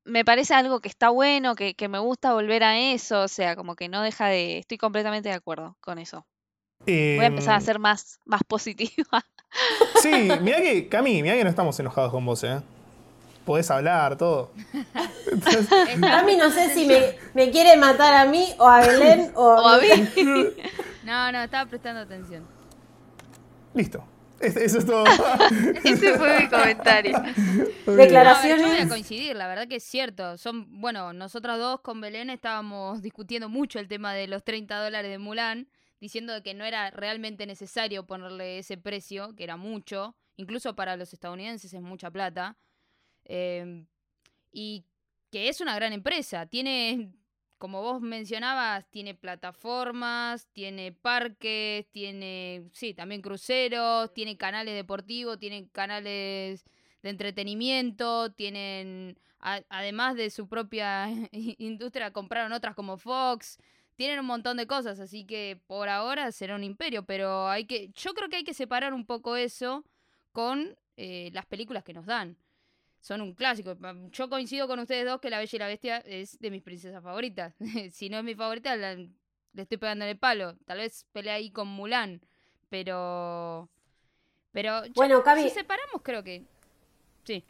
me 0.04 0.24
parece 0.24 0.54
algo 0.54 0.80
que 0.80 0.88
está 0.88 1.10
bueno, 1.10 1.54
que, 1.54 1.74
que 1.74 1.88
me 1.88 1.98
gusta 2.00 2.34
volver 2.34 2.64
a 2.64 2.78
eso. 2.80 3.22
O 3.22 3.28
sea, 3.28 3.56
como 3.56 3.76
que 3.76 3.88
no 3.88 4.02
deja 4.02 4.26
de... 4.28 4.58
Estoy 4.58 4.78
completamente 4.78 5.28
de 5.28 5.36
acuerdo 5.36 5.76
con 5.80 5.98
eso. 5.98 6.26
Voy 6.86 7.24
a 7.24 7.28
empezar 7.28 7.54
a 7.56 7.60
Em, 7.60 7.62
ser 7.62 7.78
más, 7.78 8.20
más 8.24 8.42
positiva. 8.44 9.24
Sí, 10.02 10.28
mira 10.42 10.60
que, 10.60 10.88
Cami, 10.88 11.22
mira 11.22 11.34
que 11.36 11.44
no 11.44 11.50
estamos 11.50 11.78
enojados 11.80 12.10
con 12.12 12.24
vos, 12.24 12.42
¿eh? 12.44 12.60
Podés 13.44 13.70
hablar, 13.70 14.16
todo. 14.18 14.52
A 16.10 16.22
mí 16.22 16.36
no 16.36 16.50
sé 16.50 16.72
si 16.74 16.86
me, 16.86 17.16
me 17.34 17.50
quiere 17.50 17.76
matar 17.76 18.14
a 18.14 18.24
mí 18.30 18.46
o 18.58 18.66
a 18.68 18.80
Belén 18.80 19.32
o, 19.34 19.42
O 19.44 19.68
a 19.68 19.78
mí. 19.78 19.88
No, 21.04 21.32
no, 21.32 21.42
estaba 21.42 21.64
prestando 21.70 22.02
atención. 22.02 22.46
Listo. 23.72 24.04
Es- 24.40 24.56
Eso 24.56 24.78
es 24.78 24.84
todo. 24.86 25.04
Ese 25.84 26.18
fue 26.18 26.40
mi 26.40 26.48
comentario. 26.48 27.18
No, 27.86 27.92
Declaraciones. 27.94 28.60
yo 28.60 28.68
voy 28.68 28.76
a 28.78 28.88
coincidir, 28.88 29.34
la 29.34 29.46
verdad 29.48 29.66
que 29.66 29.76
es 29.76 29.84
cierto. 29.84 30.36
Son, 30.36 30.66
bueno, 30.82 31.14
nosotras 31.14 31.58
dos 31.58 31.80
con 31.80 32.02
Belén 32.02 32.28
estábamos 32.28 33.00
discutiendo 33.00 33.48
mucho 33.48 33.78
el 33.78 33.88
tema 33.88 34.12
de 34.12 34.26
los 34.28 34.44
30 34.44 34.76
dólares 34.84 35.10
de 35.10 35.16
Mulan, 35.18 35.66
diciendo 36.00 36.32
de 36.32 36.42
que 36.42 36.54
no 36.54 36.64
era 36.64 36.90
realmente 36.90 37.46
necesario 37.46 38.06
ponerle 38.06 38.58
ese 38.58 38.76
precio, 38.76 39.34
que 39.36 39.44
era 39.44 39.56
mucho, 39.56 40.16
incluso 40.36 40.74
para 40.74 40.96
los 40.96 41.12
estadounidenses 41.12 41.72
es 41.74 41.82
mucha 41.82 42.10
plata. 42.10 42.56
Eh, 43.24 43.84
y 44.52 44.84
que 45.30 45.48
es 45.48 45.60
una 45.60 45.74
gran 45.74 45.92
empresa. 45.92 46.46
Tiene, 46.46 47.12
como 47.58 47.82
vos 47.82 48.00
mencionabas, 48.00 48.88
tiene 48.90 49.14
plataformas, 49.14 50.48
tiene 50.52 50.92
parques, 50.92 51.86
tiene, 51.90 52.68
sí, 52.72 52.94
también 52.94 53.22
cruceros, 53.22 54.12
tiene 54.14 54.36
canales 54.36 54.74
deportivos, 54.74 55.38
tiene 55.38 55.68
canales 55.70 56.64
de 57.02 57.10
entretenimiento, 57.10 58.32
tienen, 58.32 59.18
además 59.40 60.16
de 60.16 60.30
su 60.30 60.48
propia 60.48 61.08
industria, 61.32 62.12
compraron 62.12 62.52
otras 62.52 62.74
como 62.74 62.96
Fox. 62.96 63.58
Tienen 63.98 64.20
un 64.20 64.26
montón 64.26 64.56
de 64.56 64.68
cosas, 64.68 65.00
así 65.00 65.24
que 65.24 65.60
por 65.66 65.88
ahora 65.88 66.30
será 66.30 66.54
un 66.54 66.62
imperio, 66.62 67.02
pero 67.02 67.48
hay 67.48 67.64
que, 67.66 67.88
yo 67.96 68.14
creo 68.14 68.28
que 68.28 68.36
hay 68.36 68.44
que 68.44 68.54
separar 68.54 68.94
un 68.94 69.04
poco 69.04 69.34
eso 69.34 69.84
con 70.30 70.76
eh, 70.96 71.30
las 71.32 71.46
películas 71.46 71.82
que 71.82 71.92
nos 71.92 72.06
dan 72.06 72.36
son 73.00 73.20
un 73.22 73.34
clásico. 73.34 73.76
Yo 74.12 74.28
coincido 74.28 74.68
con 74.68 74.78
ustedes 74.78 75.04
dos 75.04 75.20
que 75.20 75.30
La 75.30 75.38
Bella 75.40 75.50
y 75.56 75.58
la 75.58 75.66
Bestia 75.66 75.96
es 76.06 76.38
de 76.38 76.50
mis 76.52 76.62
princesas 76.62 77.02
favoritas. 77.02 77.56
si 77.90 78.08
no 78.08 78.18
es 78.18 78.24
mi 78.24 78.36
favorita, 78.36 78.76
la- 78.76 78.94
le 78.94 79.62
estoy 79.62 79.78
pegando 79.78 80.04
en 80.04 80.12
el 80.12 80.18
palo. 80.18 80.54
Tal 80.64 80.78
vez 80.78 81.04
pelea 81.12 81.34
ahí 81.34 81.50
con 81.50 81.66
Mulan, 81.66 82.20
pero... 82.68 83.68
Pero 84.52 84.84
yo- 84.86 84.92
Bueno, 84.94 85.24
Cami- 85.24 85.42
si 85.42 85.50
separamos 85.50 86.02
creo 86.04 86.22
que... 86.22 86.44
Sí. 87.24 87.42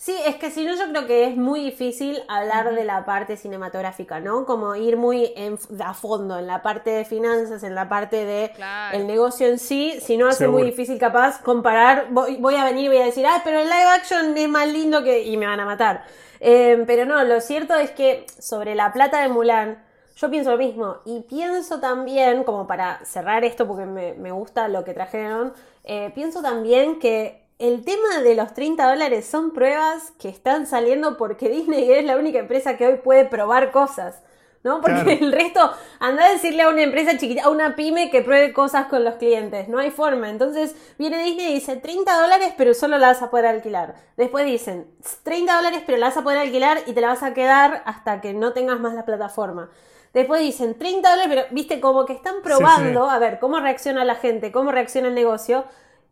Sí, 0.00 0.14
es 0.26 0.36
que 0.36 0.50
si 0.52 0.64
no 0.64 0.76
yo 0.76 0.88
creo 0.90 1.06
que 1.08 1.24
es 1.26 1.36
muy 1.36 1.60
difícil 1.60 2.22
hablar 2.28 2.72
de 2.74 2.84
la 2.84 3.04
parte 3.04 3.36
cinematográfica, 3.36 4.20
¿no? 4.20 4.46
Como 4.46 4.76
ir 4.76 4.96
muy 4.96 5.32
en- 5.34 5.58
a 5.84 5.92
fondo 5.92 6.38
en 6.38 6.46
la 6.46 6.62
parte 6.62 6.90
de 6.90 7.04
finanzas, 7.04 7.64
en 7.64 7.74
la 7.74 7.88
parte 7.88 8.24
de 8.24 8.52
Claro. 8.54 8.96
el 8.96 9.08
negocio 9.08 9.48
en 9.48 9.58
sí, 9.58 9.98
si 10.00 10.16
no 10.16 10.28
hace 10.28 10.38
Seguro. 10.44 10.58
muy 10.60 10.70
difícil 10.70 10.98
capaz 11.00 11.42
comparar, 11.42 12.06
voy, 12.10 12.36
voy 12.36 12.54
a 12.54 12.64
venir 12.64 12.84
y 12.84 12.88
voy 12.88 12.98
a 12.98 13.06
decir, 13.06 13.26
ah, 13.26 13.40
pero 13.42 13.58
el 13.58 13.64
live 13.66 13.90
action 13.96 14.38
es 14.38 14.48
más 14.48 14.68
lindo 14.68 15.02
que... 15.02 15.22
y 15.24 15.36
me 15.36 15.46
van 15.46 15.58
a 15.58 15.64
matar. 15.66 16.04
Eh, 16.38 16.84
pero 16.86 17.04
no, 17.04 17.22
lo 17.24 17.40
cierto 17.40 17.74
es 17.74 17.90
que 17.90 18.24
sobre 18.38 18.76
la 18.76 18.92
plata 18.92 19.20
de 19.20 19.28
Mulan, 19.28 19.82
yo 20.16 20.30
pienso 20.30 20.52
lo 20.52 20.58
mismo 20.58 20.98
y 21.06 21.22
pienso 21.22 21.80
también, 21.80 22.44
como 22.44 22.68
para 22.68 23.04
cerrar 23.04 23.44
esto 23.44 23.66
porque 23.66 23.84
me, 23.86 24.14
me 24.14 24.30
gusta 24.30 24.68
lo 24.68 24.84
que 24.84 24.94
trajeron, 24.94 25.52
eh, 25.82 26.12
pienso 26.14 26.40
también 26.40 27.00
que 27.00 27.47
el 27.58 27.84
tema 27.84 28.20
de 28.22 28.34
los 28.34 28.54
30 28.54 28.88
dólares 28.88 29.26
son 29.26 29.52
pruebas 29.52 30.12
que 30.18 30.28
están 30.28 30.66
saliendo 30.66 31.16
porque 31.16 31.48
Disney 31.50 31.90
es 31.92 32.04
la 32.04 32.16
única 32.16 32.38
empresa 32.38 32.76
que 32.76 32.86
hoy 32.86 32.96
puede 32.96 33.24
probar 33.24 33.70
cosas. 33.72 34.22
¿No? 34.64 34.80
Porque 34.80 35.02
Claro. 35.02 35.10
el 35.24 35.32
resto, 35.32 35.70
anda 36.00 36.26
a 36.26 36.32
decirle 36.32 36.62
a 36.62 36.68
una 36.68 36.82
empresa 36.82 37.16
chiquita, 37.16 37.44
a 37.44 37.48
una 37.48 37.76
pyme 37.76 38.10
que 38.10 38.22
pruebe 38.22 38.52
cosas 38.52 38.88
con 38.88 39.04
los 39.04 39.14
clientes. 39.14 39.68
No 39.68 39.78
hay 39.78 39.92
forma. 39.92 40.28
Entonces 40.28 40.74
viene 40.98 41.22
Disney 41.22 41.52
y 41.52 41.54
dice 41.54 41.76
30 41.76 42.20
dólares, 42.20 42.54
pero 42.58 42.74
solo 42.74 42.98
la 42.98 43.06
vas 43.06 43.22
a 43.22 43.30
poder 43.30 43.46
alquilar. 43.46 43.94
Después 44.16 44.44
dicen 44.44 44.88
30 45.22 45.54
dólares, 45.54 45.82
pero 45.86 45.96
la 45.98 46.08
vas 46.08 46.16
a 46.16 46.24
poder 46.24 46.38
alquilar 46.38 46.78
y 46.86 46.92
te 46.92 47.00
la 47.00 47.06
vas 47.06 47.22
a 47.22 47.34
quedar 47.34 47.82
hasta 47.86 48.20
que 48.20 48.34
no 48.34 48.52
tengas 48.52 48.80
más 48.80 48.94
la 48.94 49.04
plataforma. 49.04 49.70
Después 50.12 50.40
dicen 50.40 50.76
30 50.76 51.08
dólares, 51.08 51.32
pero 51.32 51.54
viste, 51.54 51.80
como 51.80 52.04
que 52.04 52.14
están 52.14 52.42
probando 52.42 53.08
a 53.08 53.18
ver 53.20 53.38
cómo 53.38 53.60
reacciona 53.60 54.04
la 54.04 54.16
gente, 54.16 54.50
cómo 54.50 54.72
reacciona 54.72 55.06
el 55.06 55.14
negocio. 55.14 55.66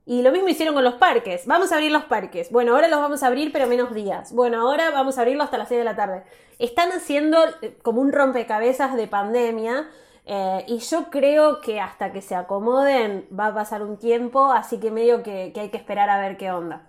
Y 0.07 0.23
lo 0.23 0.33
mismo 0.33 0.49
hicieron 0.49 0.75
con 0.75 0.85
los 0.85 0.95
parques. 0.95 1.47
Vamos 1.47 1.73
a 1.73 1.77
abrir 1.77 1.91
los 1.93 2.05
parques. 2.05 2.51
Bueno, 2.53 2.75
ahora 2.75 2.89
los 2.89 3.01
vamos 3.01 3.23
a 3.23 3.27
abrir, 3.27 3.53
pero 3.53 3.67
menos 3.67 3.93
días. 3.95 4.33
Bueno, 4.33 4.61
ahora 4.61 4.91
vamos 4.93 5.19
a 5.19 5.23
abrirlo 5.23 5.43
hasta 5.45 5.59
las 5.59 5.69
6 5.69 5.79
de 5.81 5.85
la 5.85 5.97
tarde. 5.97 6.25
Están 6.59 6.93
haciendo 6.93 7.39
eh, 7.63 7.77
como 7.83 8.01
un 8.01 8.13
rompecabezas 8.13 8.97
de 8.97 9.09
pandemia. 9.09 9.91
eh, 10.27 10.65
y 10.69 10.79
yo 10.79 11.11
creo 11.11 11.61
que 11.61 11.81
hasta 11.81 12.13
que 12.13 12.23
se 12.23 12.35
acomoden 12.37 13.29
va 13.39 13.49
a 13.49 13.55
pasar 13.55 13.83
un 13.83 13.97
tiempo, 13.99 14.53
así 14.53 14.81
que 14.81 14.91
medio 14.91 15.23
que, 15.23 15.53
que 15.55 15.61
hay 15.61 15.71
que 15.71 15.77
esperar 15.77 16.09
a 16.11 16.19
ver 16.21 16.37
qué 16.37 16.51
onda. 16.51 16.87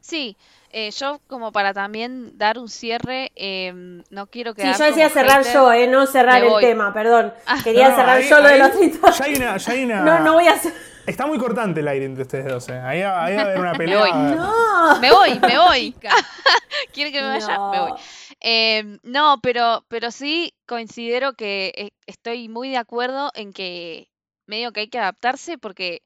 Sí, 0.00 0.36
eh, 0.72 0.90
yo 0.90 1.20
como 1.28 1.52
para 1.52 1.72
también 1.74 2.36
dar 2.38 2.58
un 2.58 2.68
cierre, 2.68 3.30
em, 3.36 4.02
no 4.10 4.26
quiero 4.26 4.52
Sí, 4.52 4.62
quedar 4.62 4.78
yo 4.78 4.84
decía 4.86 5.08
cerrar 5.10 5.38
hater. 5.38 5.52
yo, 5.54 5.72
eh, 5.72 5.86
no 5.86 6.06
cerrar 6.06 6.42
Me 6.42 6.48
el 6.54 6.60
tema, 6.60 6.92
perdón. 6.92 7.32
Ah. 7.46 7.58
Quería 7.62 7.90
No, 7.90 7.96
cerrar 7.96 8.16
ahí- 8.18 8.28
yo 8.28 8.40
lo 8.40 8.48
de 8.48 8.58
los 8.58 8.78
TikTok. 8.80 9.12
Ya 9.18 9.24
hay 9.24 9.34
una. 9.34 9.56
Ya 9.56 9.72
hay 9.72 9.84
una 9.84 10.00
No, 10.02 10.18
no 10.20 10.32
voy 10.34 10.46
a 10.48 10.52
hacer. 10.52 10.72
Está 11.06 11.26
muy 11.26 11.36
cortante 11.38 11.80
el 11.80 11.88
aire 11.88 12.04
entre 12.04 12.22
ustedes 12.22 12.46
dos. 12.46 12.68
eh. 12.68 12.78
Ahí, 12.78 13.02
va- 13.02 13.24
ahí 13.24 13.34
va 13.36 13.42
a 13.42 13.44
haber 13.44 13.58
una 13.60 13.72
Me 13.72 13.78
pelea. 13.78 13.98
voy. 13.98 14.12
No. 14.12 15.00
Me 15.00 15.10
voy, 15.12 15.40
me 15.40 15.58
voy. 15.58 15.94
¿Quieren 16.92 17.12
que 17.12 17.20
me 17.20 17.28
vaya? 17.28 17.58
Me 17.70 17.80
voy. 17.80 17.90
No. 17.90 17.96
Em, 18.40 18.98
no, 19.02 19.38
pero, 19.42 19.84
pero 19.88 20.10
sí 20.10 20.54
considero 20.66 21.34
que 21.34 21.72
eh, 21.76 21.90
estoy 22.06 22.48
muy 22.48 22.70
de 22.70 22.76
acuerdo 22.78 23.30
en 23.34 23.52
que 23.52 24.08
medio 24.46 24.72
que 24.72 24.80
hay 24.80 24.88
que 24.88 24.98
adaptarse 24.98 25.58
porque 25.58 26.02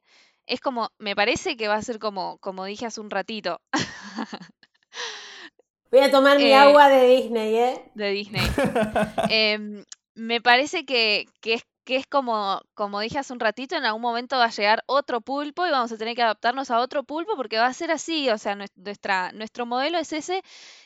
es 0.47 0.61
como, 0.61 0.91
me 0.99 1.15
parece 1.17 1.57
que 1.57 1.69
va 1.69 1.75
a 1.77 1.83
ser 1.83 1.99
como, 1.99 2.39
como 2.39 2.65
dije 2.65 2.87
hace 2.87 3.01
un 3.01 3.11
ratito, 3.11 3.61
Voy 5.91 6.01
a 6.01 6.11
tomar 6.11 6.37
mi 6.39 6.45
Eh, 6.47 6.55
agua 6.55 6.89
de 6.89 7.07
Disney, 7.07 7.55
¿eh? 7.57 7.83
de 7.95 8.11
Disney. 8.11 8.43
Em, 9.31 9.85
me 10.15 10.41
parece 10.41 10.85
que, 10.85 11.27
que 11.41 11.55
es, 11.55 11.63
que 11.87 11.97
es 11.97 12.07
como, 12.07 12.61
como 12.75 13.01
dije 13.01 13.19
hace 13.19 13.33
un 13.33 13.41
ratito, 13.41 13.77
en 13.77 13.85
algún 13.87 14.03
momento 14.03 14.37
va 14.39 14.47
a 14.47 14.51
llegar 14.51 14.85
otro 14.87 15.23
pulpo 15.23 15.67
y 15.67 15.71
vamos 15.71 15.93
a 15.93 15.99
tener 15.99 16.17
que 16.17 16.23
adaptarnos 16.23 16.71
a 16.71 16.81
otro 16.81 17.05
pulpo 17.05 17.37
porque 17.37 17.59
va 17.59 17.67
a 17.67 17.73
ser 17.75 17.93
así, 17.93 18.29
o 18.31 18.39
sea, 18.39 18.57
nues- 18.57 18.73
nuestra, 18.77 19.33
nuestro 19.33 19.67
modelo 19.67 19.99
es 19.99 20.13
ese 20.13 20.43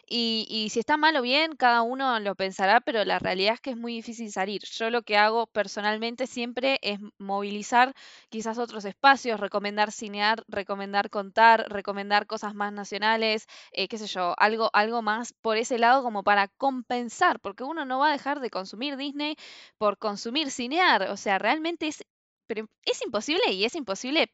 y, 0.08 0.46
y 0.50 0.70
si 0.70 0.80
está 0.80 0.96
mal 0.96 1.16
o 1.16 1.22
bien, 1.22 1.56
cada 1.56 1.82
uno 1.82 2.18
lo 2.20 2.34
pensará, 2.34 2.80
pero 2.80 3.04
la 3.04 3.18
realidad 3.18 3.54
es 3.54 3.60
que 3.60 3.70
es 3.70 3.76
muy 3.76 3.94
difícil 3.94 4.30
salir. 4.32 4.62
Yo 4.64 4.90
lo 4.90 5.02
que 5.02 5.16
hago 5.16 5.46
personalmente 5.46 6.26
siempre 6.26 6.78
es 6.82 6.98
movilizar 7.18 7.94
quizás 8.28 8.58
otros 8.58 8.84
espacios, 8.84 9.40
recomendar 9.40 9.92
cinear, 9.92 10.44
recomendar 10.48 11.10
contar, 11.10 11.66
recomendar 11.70 12.26
cosas 12.26 12.54
más 12.54 12.72
nacionales, 12.72 13.46
eh, 13.72 13.88
qué 13.88 13.98
sé 13.98 14.06
yo, 14.06 14.34
algo, 14.38 14.70
algo 14.72 15.02
más 15.02 15.32
por 15.32 15.56
ese 15.56 15.78
lado 15.78 16.02
como 16.02 16.22
para 16.24 16.48
compensar, 16.48 17.40
porque 17.40 17.64
uno 17.64 17.84
no 17.84 17.98
va 18.00 18.08
a 18.08 18.12
dejar 18.12 18.40
de 18.40 18.50
consumir 18.50 18.96
Disney 18.96 19.36
por 19.78 19.98
consumir 19.98 20.50
cinear, 20.50 20.89
o 20.98 21.16
sea, 21.16 21.38
realmente 21.38 21.88
es, 21.88 22.04
pero 22.46 22.66
es 22.84 23.02
imposible 23.04 23.42
y 23.52 23.64
es 23.64 23.74
imposible 23.74 24.32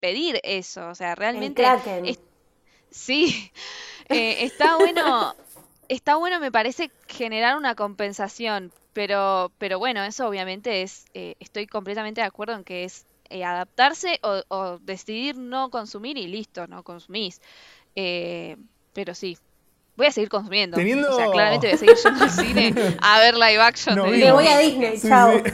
pedir 0.00 0.40
eso, 0.44 0.88
o 0.88 0.94
sea, 0.94 1.14
realmente 1.14 1.74
es- 2.02 2.18
sí, 2.90 3.52
eh, 4.08 4.44
está 4.44 4.76
bueno, 4.78 5.34
está 5.88 6.16
bueno 6.16 6.40
me 6.40 6.52
parece 6.52 6.92
generar 7.08 7.56
una 7.56 7.74
compensación, 7.74 8.72
pero, 8.92 9.52
pero 9.58 9.78
bueno, 9.78 10.04
eso 10.04 10.28
obviamente 10.28 10.82
es, 10.82 11.06
eh, 11.14 11.36
estoy 11.40 11.66
completamente 11.66 12.20
de 12.22 12.26
acuerdo 12.26 12.54
en 12.54 12.64
que 12.64 12.84
es 12.84 13.06
eh, 13.30 13.44
adaptarse 13.44 14.18
o, 14.22 14.42
o 14.48 14.78
decidir 14.80 15.36
no 15.38 15.70
consumir 15.70 16.18
y 16.18 16.26
listo, 16.28 16.66
no 16.66 16.82
consumís. 16.84 17.40
Eh, 17.96 18.56
pero 18.92 19.14
sí, 19.14 19.38
voy 19.98 20.06
a 20.06 20.12
seguir 20.12 20.30
consumiendo. 20.30 20.76
Teniendo- 20.78 21.10
O 21.12 21.16
sea, 21.16 21.30
claramente 21.30 21.66
voy 21.66 21.74
a 21.74 21.78
seguir 21.78 21.96
yendo 21.96 22.24
al 22.24 22.30
cine 22.30 22.74
a 23.02 23.18
ver 23.18 23.34
live 23.34 23.60
action 23.60 23.96
No. 23.96 24.06
Me 24.06 24.32
voy 24.32 24.46
a 24.46 24.58
Disney, 24.58 24.96
Sí, 24.96 25.08
chao. 25.08 25.32
sí. 25.36 25.52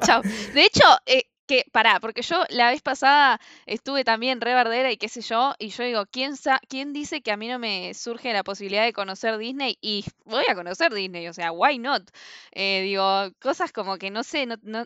Chao. 0.06 0.22
De 0.54 0.64
hecho, 0.64 0.84
eh, 1.06 1.24
que 1.46 1.64
pará, 1.72 2.00
porque 2.00 2.22
yo 2.22 2.42
la 2.50 2.70
vez 2.70 2.80
pasada 2.82 3.38
estuve 3.66 4.04
también 4.04 4.40
re 4.40 4.92
y 4.92 4.96
qué 4.96 5.08
sé 5.08 5.20
yo, 5.20 5.54
y 5.58 5.68
yo 5.68 5.84
digo, 5.84 6.04
¿quién, 6.10 6.36
sa- 6.36 6.60
¿quién 6.68 6.92
dice 6.92 7.20
que 7.20 7.30
a 7.32 7.36
mí 7.36 7.48
no 7.48 7.58
me 7.58 7.92
surge 7.94 8.32
la 8.32 8.42
posibilidad 8.44 8.84
de 8.84 8.92
conocer 8.92 9.36
Disney? 9.38 9.76
Y 9.82 10.04
voy 10.24 10.44
a 10.48 10.54
conocer 10.54 10.94
Disney, 10.94 11.28
o 11.28 11.32
sea, 11.34 11.52
why 11.52 11.78
not? 11.78 12.08
Eh, 12.52 12.80
digo, 12.82 13.30
cosas 13.40 13.72
como 13.72 13.98
que 13.98 14.10
no 14.10 14.22
sé, 14.22 14.46
no, 14.46 14.54
no, 14.62 14.84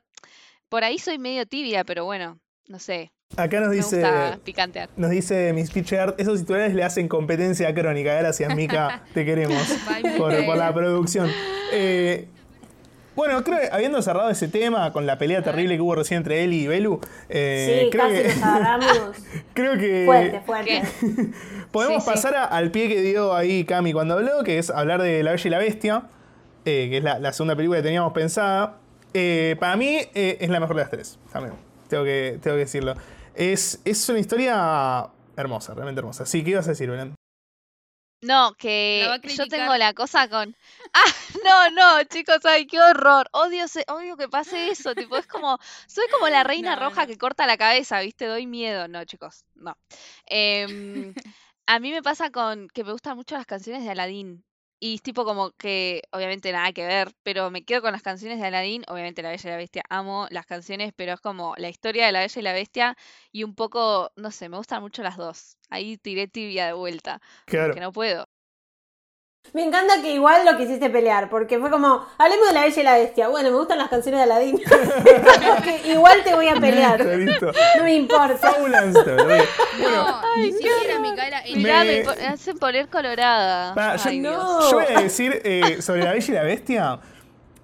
por 0.69 0.83
ahí 0.83 0.99
soy 0.99 1.19
medio 1.19 1.47
tibia, 1.47 1.85
pero 1.85 2.05
bueno, 2.05 2.41
no 2.67 2.79
sé, 2.81 3.13
Acá 3.35 3.61
nos 3.61 3.71
me 3.71 3.77
dice. 3.77 3.97
gusta 4.01 4.39
picantear. 4.45 4.89
Nos 4.97 5.11
dice 5.11 5.53
Miss 5.53 5.71
Pitchard, 5.71 6.15
esos 6.19 6.39
titulares 6.41 6.75
le 6.75 6.85
hacen 6.85 7.09
competencia 7.09 7.75
crónica. 7.75 8.15
Gracias, 8.15 8.55
Mika, 8.55 9.03
te 9.15 9.25
queremos 9.25 9.63
Bye, 10.03 10.17
por, 10.17 10.57
la 10.57 10.73
producción. 10.73 11.31
Eh, 11.73 12.29
bueno, 13.17 13.43
creo 13.43 13.59
que 13.61 13.69
habiendo 13.73 14.01
cerrado 14.01 14.31
ese 14.31 14.47
tema 14.49 14.93
con 14.93 15.07
la 15.07 15.19
pelea 15.19 15.43
terrible 15.43 15.75
que 15.75 15.83
hubo 15.83 15.95
recién 15.97 16.19
entre 16.19 16.45
él 16.45 16.53
y 16.53 16.67
Belu, 16.67 17.01
eh, 17.29 17.81
Sí, 17.85 17.91
creo, 17.91 18.05
casi 18.09 18.23
que, 18.23 18.29
nos 18.29 18.43
agarramos. 18.43 19.17
creo 19.55 19.79
que 19.79 20.03
Fuerte, 20.07 20.41
fuerte. 20.47 20.83
podemos 21.73 22.05
Sí, 22.05 22.09
sí. 22.09 22.15
pasar 22.15 22.37
a- 22.37 22.45
al 22.45 22.71
pie 22.71 22.89
que 22.89 23.03
dio 23.03 23.35
ahí 23.35 23.65
Cami 23.65 23.93
cuando 23.93 24.15
habló, 24.15 24.45
que 24.45 24.59
es 24.59 24.71
hablar 24.71 25.03
de 25.03 25.23
La 25.23 25.33
Bella 25.33 25.47
y 25.47 25.51
la 25.51 25.59
Bestia, 25.59 26.03
eh, 26.65 26.87
que 26.91 26.99
es 26.99 27.05
la, 27.05 27.19
la 27.19 27.33
segunda 27.33 27.57
película 27.57 27.81
que 27.81 27.85
teníamos 27.85 28.13
pensada. 28.13 28.77
Eh, 29.15 29.57
para 29.59 29.77
mí 29.77 29.99
eh, 30.15 30.39
es 30.41 30.49
la 30.49 30.61
mejor 30.61 30.77
de 30.77 30.83
las 30.83 30.91
tres, 30.91 31.19
también. 31.33 31.55
Tengo 31.89 32.05
que, 32.05 32.39
tengo 32.43 32.57
que 32.57 32.61
decirlo. 32.61 32.95
Es, 33.37 33.81
es 33.85 34.09
una 34.09 34.19
historia 34.19 35.11
hermosa, 35.37 35.75
realmente 35.75 36.01
hermosa. 36.01 36.25
Sí, 36.27 36.43
¿qué 36.43 36.51
ibas 36.51 36.67
a 36.67 36.71
decir, 36.71 36.91
Belén? 36.91 37.15
No, 38.23 38.55
que 38.55 39.07
yo 39.37 39.47
tengo 39.47 39.77
la 39.77 39.93
cosa 39.95 40.29
con. 40.29 40.57
Ah, 40.95 41.13
no, 41.45 41.71
no, 41.99 42.05
chicos, 42.05 42.39
ay, 42.45 42.67
qué 42.67 42.81
horror. 42.81 43.29
Odio, 43.33 43.69
se- 43.69 43.85
odio 43.89 44.17
que 44.17 44.29
pase 44.29 44.71
eso. 44.71 44.95
Tipo, 44.95 45.19
es 45.19 45.27
como. 45.27 45.59
Soy 45.87 46.07
como 46.11 46.29
la 46.31 46.43
reina 46.43 46.75
No, 46.75 46.89
roja 46.89 47.03
no. 47.03 47.07
que 47.09 47.19
corta 47.19 47.47
la 47.47 47.59
cabeza, 47.59 48.01
¿viste? 48.01 48.25
Doy 48.27 48.47
miedo. 48.47 48.89
No, 48.89 49.05
chicos, 49.05 49.45
no. 49.55 49.77
Em, 50.25 51.13
a 51.67 51.79
mí 51.79 51.93
me 51.93 52.03
pasa 52.03 52.31
con 52.31 52.69
que 52.69 52.83
me 52.85 52.93
gustan 52.93 53.17
mucho 53.17 53.37
las 53.37 53.45
canciones 53.45 53.85
de 53.85 53.91
Aladdin. 53.91 54.43
Y 54.79 54.95
es 54.97 55.03
tipo 55.03 55.25
como 55.25 55.53
que, 55.53 56.03
obviamente 56.13 56.53
nada 56.53 56.73
que 56.73 56.87
ver, 56.87 57.13
pero 57.23 57.51
me 57.51 57.65
quedo 57.65 57.81
con 57.83 57.93
las 57.93 58.03
canciones 58.03 58.39
de 58.41 58.47
Aladdin. 58.47 58.85
Obviamente 58.89 59.23
La 59.23 59.31
Bella 59.31 59.49
y 59.49 59.53
la 59.53 59.57
Bestia, 59.57 59.83
amo 59.89 60.27
las 60.31 60.47
canciones, 60.47 60.93
pero 60.95 61.15
es 61.15 61.21
como 61.21 61.55
la 61.57 61.69
historia 61.71 62.07
de 62.07 62.13
La 62.13 62.21
Bella 62.21 62.39
y 62.41 62.43
la 62.43 62.53
Bestia 62.53 62.97
y 63.33 63.45
un 63.45 63.55
poco, 63.55 64.13
no 64.17 64.31
sé, 64.31 64.49
me 64.49 64.59
gustan 64.59 64.83
mucho 64.83 65.03
las 65.03 65.17
dos. 65.17 65.57
Ahí 65.71 65.97
tiré 65.97 66.29
tibia 66.29 66.67
de 66.67 66.73
vuelta, 66.75 67.21
Claro. 67.47 67.75
que 67.75 67.81
no 67.81 67.91
puedo. 67.93 68.29
Me 69.53 69.65
encanta 69.65 70.03
que 70.03 70.13
igual 70.13 70.45
lo 70.45 70.57
quisiste 70.59 70.91
pelear, 70.91 71.31
porque 71.31 71.59
fue 71.59 71.71
como, 71.71 72.05
hablemos 72.19 72.49
de 72.49 72.55
la 72.55 72.63
bella 72.63 72.81
y 72.81 72.85
la 72.85 72.95
bestia. 72.95 73.29
Bueno, 73.29 73.51
me 73.51 73.57
gustan 73.57 73.79
las 73.79 73.89
canciones 73.89 74.19
de 74.19 74.25
Aladdin. 74.25 74.61
Igual 75.87 76.23
te 76.25 76.35
voy 76.35 76.49
a 76.49 76.57
pelear. 76.57 77.05
listo. 77.05 77.53
No 77.79 77.85
me 77.85 77.95
importa. 77.95 78.55
Bueno, 78.61 78.81
No, 79.81 80.37
ni 80.37 80.53
siquiera 80.53 80.99
Micaela. 81.01 81.43
Mirá, 81.55 81.85
Me- 81.85 82.05
me, 82.05 82.27
hacen 82.27 82.59
poner 82.59 82.89
colorada. 82.89 83.75
Pará, 83.75 83.97
yo- 83.97 84.09
Ay, 84.11 84.21
Dios. 84.21 84.37
no. 84.37 84.71
yo 84.71 84.77
voy 84.77 84.85
a 84.95 85.01
decir 85.01 85.41
eh, 85.45 85.81
sobre 85.81 86.03
La 86.05 86.13
Bella 86.13 86.27
y 86.29 86.33
la 86.35 86.43
Bestia 86.43 86.99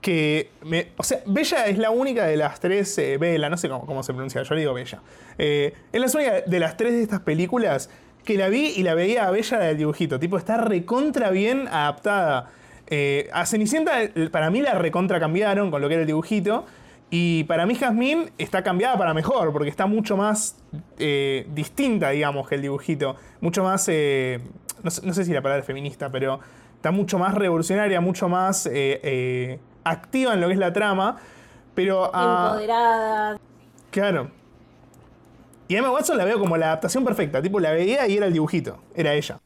que. 0.01 0.51
Me, 0.63 0.93
o 0.97 1.03
sea, 1.03 1.21
Bella 1.27 1.67
es 1.67 1.79
la 1.79 1.91
única 1.91 2.25
de 2.27 2.37
las 2.37 2.59
tres. 2.61 2.97
eh, 2.99 3.19
Bella, 3.19 3.49
no 3.51 3.57
sé 3.57 3.69
cómo, 3.69 3.87
cómo 3.87 4.03
se 4.03 4.13
pronuncia, 4.13 4.43
yo 4.43 4.55
le 4.55 4.61
digo 4.61 4.75
Bella. 4.75 5.01
Eh, 5.39 5.75
es 5.93 6.01
la 6.01 6.07
única 6.21 6.41
de 6.47 6.59
las 6.61 6.77
tres 6.77 6.93
de 6.93 7.03
estas 7.03 7.21
películas 7.21 7.91
que 8.25 8.37
la 8.37 8.49
vi 8.49 8.73
y 8.77 8.83
la 8.83 8.95
veía 8.95 9.27
a 9.27 9.31
Bella 9.31 9.59
del 9.59 9.77
dibujito. 9.77 10.19
Tipo, 10.19 10.39
está 10.39 10.57
recontra 10.57 11.31
bien 11.31 11.69
adaptada. 11.69 12.51
Eh, 12.87 13.29
a 13.33 13.47
Cenicienta, 13.47 14.03
eh, 14.03 14.29
para 14.31 14.51
mí 14.51 14.61
la 14.61 14.75
recontra 14.75 15.19
cambiaron 15.19 15.71
con 15.71 15.81
lo 15.81 15.89
que 15.89 15.95
era 15.95 16.03
el 16.03 16.07
dibujito. 16.07 16.65
Y 17.11 17.45
para 17.45 17.67
mí 17.67 17.75
Jasmine 17.75 18.33
está 18.39 18.63
cambiada 18.63 18.97
para 18.97 19.13
mejor, 19.13 19.53
porque 19.53 19.69
está 19.69 19.87
mucho 19.87 20.17
más 20.17 20.57
eh, 20.99 21.47
distinta, 21.53 22.11
digamos, 22.11 22.49
que 22.49 22.55
el 22.55 22.63
dibujito. 22.63 23.17
Mucho 23.41 23.63
más, 23.63 23.87
eh, 23.89 24.41
no, 24.83 24.91
sé, 24.91 25.07
no 25.07 25.13
sé 25.13 25.25
si 25.25 25.33
la 25.33 25.43
palabra 25.43 25.61
es 25.61 25.67
feminista, 25.67 26.11
pero 26.11 26.41
está 26.77 26.91
mucho 26.91 27.19
más 27.19 27.35
revolucionaria, 27.35 28.01
mucho 28.01 28.29
más 28.29 28.67
activa 29.85 30.35
en 30.35 30.41
lo 30.41 30.47
que 30.47 30.55
es 30.55 30.59
la 30.59 30.73
trama. 30.73 31.19
Pero 31.75 32.11
a... 32.15 32.51
Empoderada. 32.53 33.39
Claro. 33.91 34.42
Y 35.73 35.77
Emma 35.77 35.91
Watson 35.91 36.19
la 36.19 36.27
veo 36.27 36.39
como 36.39 36.59
la 36.59 36.67
adaptación 36.67 37.03
perfecta. 37.03 37.41
Tipo, 37.41 37.59
la 37.59 37.71
veía 37.73 38.07
y 38.07 38.19
era 38.19 38.27
el 38.27 38.33
dibujito. 38.35 38.79
Era 38.95 39.15
ella. 39.15 39.41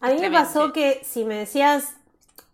A 0.00 0.10
mí 0.10 0.20
me 0.20 0.30
pasó 0.30 0.72
que 0.72 1.00
si 1.04 1.24
me 1.24 1.34
decías, 1.38 1.94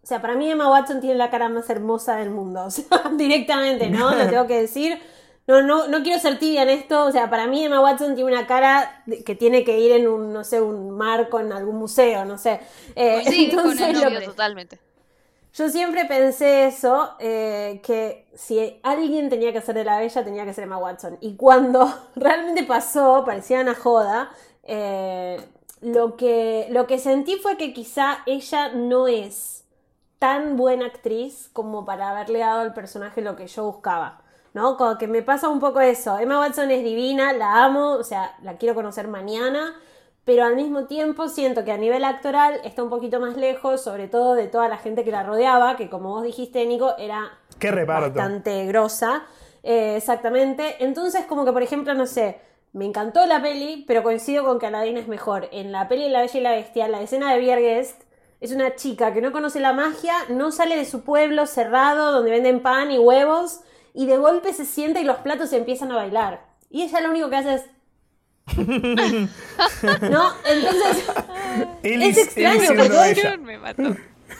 o 0.02 0.06
sea, 0.06 0.22
para 0.22 0.34
mí 0.34 0.50
Emma 0.50 0.70
Watson 0.70 1.00
tiene 1.00 1.16
la 1.16 1.28
cara 1.28 1.50
más 1.50 1.68
hermosa 1.68 2.16
del 2.16 2.30
mundo, 2.30 2.64
o 2.66 2.70
sea, 2.70 2.86
directamente, 3.16 3.90
¿no? 3.90 4.14
Lo 4.14 4.26
tengo 4.30 4.46
que 4.46 4.62
decir. 4.62 4.98
No, 5.46 5.60
no, 5.62 5.88
no 5.88 6.02
quiero 6.02 6.18
ser 6.20 6.38
tibia 6.38 6.62
en 6.62 6.70
esto, 6.70 7.04
o 7.06 7.12
sea, 7.12 7.28
para 7.30 7.46
mí 7.46 7.64
Emma 7.64 7.80
Watson 7.80 8.14
tiene 8.14 8.30
una 8.32 8.46
cara 8.46 9.02
que 9.26 9.34
tiene 9.34 9.64
que 9.64 9.78
ir 9.78 9.92
en 9.92 10.06
un, 10.08 10.32
no 10.32 10.42
sé, 10.44 10.60
un 10.60 10.90
marco 10.90 11.38
en 11.40 11.52
algún 11.52 11.76
museo, 11.76 12.24
no 12.26 12.36
sé. 12.38 12.60
Eh, 12.94 13.22
Coincido 13.24 13.62
con 13.62 13.70
el 13.72 13.78
entonces, 13.78 13.94
lo- 13.94 14.04
nombre. 14.10 14.26
totalmente. 14.26 14.78
Yo 15.58 15.68
siempre 15.68 16.04
pensé 16.04 16.66
eso, 16.66 17.16
eh, 17.18 17.80
que 17.82 18.28
si 18.36 18.78
alguien 18.84 19.28
tenía 19.28 19.52
que 19.52 19.60
ser 19.60 19.74
de 19.74 19.82
la 19.82 19.98
bella, 19.98 20.24
tenía 20.24 20.44
que 20.44 20.54
ser 20.54 20.64
Emma 20.64 20.78
Watson. 20.78 21.18
Y 21.20 21.34
cuando 21.34 21.92
realmente 22.14 22.62
pasó, 22.62 23.24
parecía 23.26 23.60
una 23.60 23.74
joda, 23.74 24.30
eh, 24.62 25.40
lo, 25.80 26.16
que, 26.16 26.68
lo 26.70 26.86
que 26.86 26.98
sentí 26.98 27.36
fue 27.36 27.56
que 27.56 27.72
quizá 27.72 28.18
ella 28.26 28.68
no 28.68 29.08
es 29.08 29.64
tan 30.20 30.56
buena 30.56 30.86
actriz 30.86 31.50
como 31.52 31.84
para 31.84 32.10
haberle 32.10 32.38
dado 32.38 32.60
al 32.60 32.72
personaje 32.72 33.20
lo 33.20 33.34
que 33.34 33.48
yo 33.48 33.64
buscaba. 33.64 34.22
¿no? 34.54 34.76
Como 34.76 34.96
que 34.96 35.08
me 35.08 35.22
pasa 35.22 35.48
un 35.48 35.58
poco 35.58 35.80
eso. 35.80 36.20
Emma 36.20 36.38
Watson 36.38 36.70
es 36.70 36.84
divina, 36.84 37.32
la 37.32 37.64
amo, 37.64 37.94
o 37.94 38.04
sea, 38.04 38.36
la 38.42 38.58
quiero 38.58 38.76
conocer 38.76 39.08
mañana, 39.08 39.74
pero 40.28 40.44
al 40.44 40.56
mismo 40.56 40.84
tiempo 40.84 41.26
siento 41.30 41.64
que 41.64 41.72
a 41.72 41.78
nivel 41.78 42.04
actoral 42.04 42.60
está 42.62 42.82
un 42.82 42.90
poquito 42.90 43.18
más 43.18 43.38
lejos, 43.38 43.82
sobre 43.82 44.08
todo 44.08 44.34
de 44.34 44.46
toda 44.46 44.68
la 44.68 44.76
gente 44.76 45.02
que 45.02 45.10
la 45.10 45.22
rodeaba, 45.22 45.74
que 45.78 45.88
como 45.88 46.10
vos 46.10 46.22
dijiste, 46.22 46.66
Nico, 46.66 46.94
era 46.98 47.30
Qué 47.58 47.70
reparto. 47.70 48.08
bastante 48.12 48.66
grosa. 48.66 49.22
Eh, 49.62 49.96
exactamente. 49.96 50.84
Entonces, 50.84 51.24
como 51.24 51.46
que, 51.46 51.52
por 51.52 51.62
ejemplo, 51.62 51.94
no 51.94 52.04
sé, 52.06 52.42
me 52.74 52.84
encantó 52.84 53.24
la 53.24 53.40
peli, 53.40 53.86
pero 53.88 54.02
coincido 54.02 54.44
con 54.44 54.58
que 54.58 54.66
Aladdin 54.66 54.98
es 54.98 55.08
mejor. 55.08 55.48
En 55.50 55.72
la 55.72 55.88
peli 55.88 56.10
La 56.10 56.20
Bella 56.20 56.38
y 56.38 56.42
la 56.42 56.50
Bestia, 56.50 56.88
la 56.88 57.00
escena 57.00 57.32
de 57.32 57.40
Bierguest 57.40 58.02
es 58.42 58.52
una 58.52 58.74
chica 58.74 59.14
que 59.14 59.22
no 59.22 59.32
conoce 59.32 59.60
la 59.60 59.72
magia, 59.72 60.12
no 60.28 60.52
sale 60.52 60.76
de 60.76 60.84
su 60.84 61.04
pueblo 61.04 61.46
cerrado 61.46 62.12
donde 62.12 62.32
venden 62.32 62.60
pan 62.60 62.90
y 62.90 62.98
huevos, 62.98 63.60
y 63.94 64.04
de 64.04 64.18
golpe 64.18 64.52
se 64.52 64.66
sienta 64.66 65.00
y 65.00 65.04
los 65.04 65.16
platos 65.20 65.54
empiezan 65.54 65.90
a 65.90 65.96
bailar. 65.96 66.44
Y 66.68 66.82
ella 66.82 67.00
lo 67.00 67.08
único 67.08 67.30
que 67.30 67.36
hace 67.36 67.54
es. 67.54 67.64
¿No? 70.10 70.32
Entonces, 70.44 71.04
Él- 71.82 72.02
Es 72.02 72.18
extraño, 72.18 72.60
porque-. 72.68 73.38
Me 73.38 73.58
mató. 73.58 73.82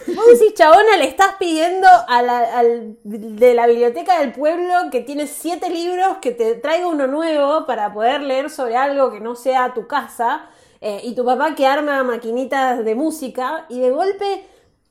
Vos 0.06 0.26
decís, 0.38 0.54
chabona, 0.54 0.96
le 0.98 1.04
estás 1.08 1.34
pidiendo 1.38 1.86
a 2.08 2.22
la- 2.22 2.58
al, 2.58 2.96
de 3.04 3.54
la 3.54 3.66
biblioteca 3.66 4.20
del 4.20 4.32
pueblo 4.32 4.74
que 4.90 5.00
tiene 5.00 5.26
siete 5.26 5.68
libros 5.70 6.18
que 6.22 6.30
te 6.32 6.54
traiga 6.54 6.86
uno 6.86 7.06
nuevo 7.06 7.66
para 7.66 7.92
poder 7.92 8.22
leer 8.22 8.50
sobre 8.50 8.76
algo 8.76 9.10
que 9.10 9.20
no 9.20 9.34
sea 9.36 9.74
tu 9.74 9.86
casa. 9.86 10.46
eh, 10.80 11.00
y 11.02 11.14
tu 11.16 11.24
papá 11.24 11.56
que 11.56 11.66
arma 11.66 12.04
maquinitas 12.04 12.84
de 12.84 12.94
música 12.94 13.66
y 13.68 13.80
de 13.80 13.90
golpe 13.90 14.44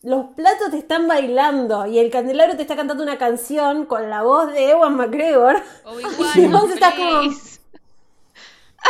los 0.03 0.25
platos 0.35 0.69
te 0.71 0.77
están 0.77 1.07
bailando 1.07 1.85
y 1.87 1.97
el 1.99 2.11
candelabro 2.11 2.57
te 2.57 2.63
está 2.63 2.75
cantando 2.75 3.03
una 3.03 3.17
canción 3.17 3.85
con 3.85 4.09
la 4.09 4.21
voz 4.21 4.51
de 4.51 4.71
Ewan 4.71 4.95
McGregor. 4.97 5.55
Obi-Wan, 5.85 6.31
Y 6.35 6.47
vos 6.47 6.69
estás 6.71 6.93
como, 6.93 7.19
Please. 7.21 7.56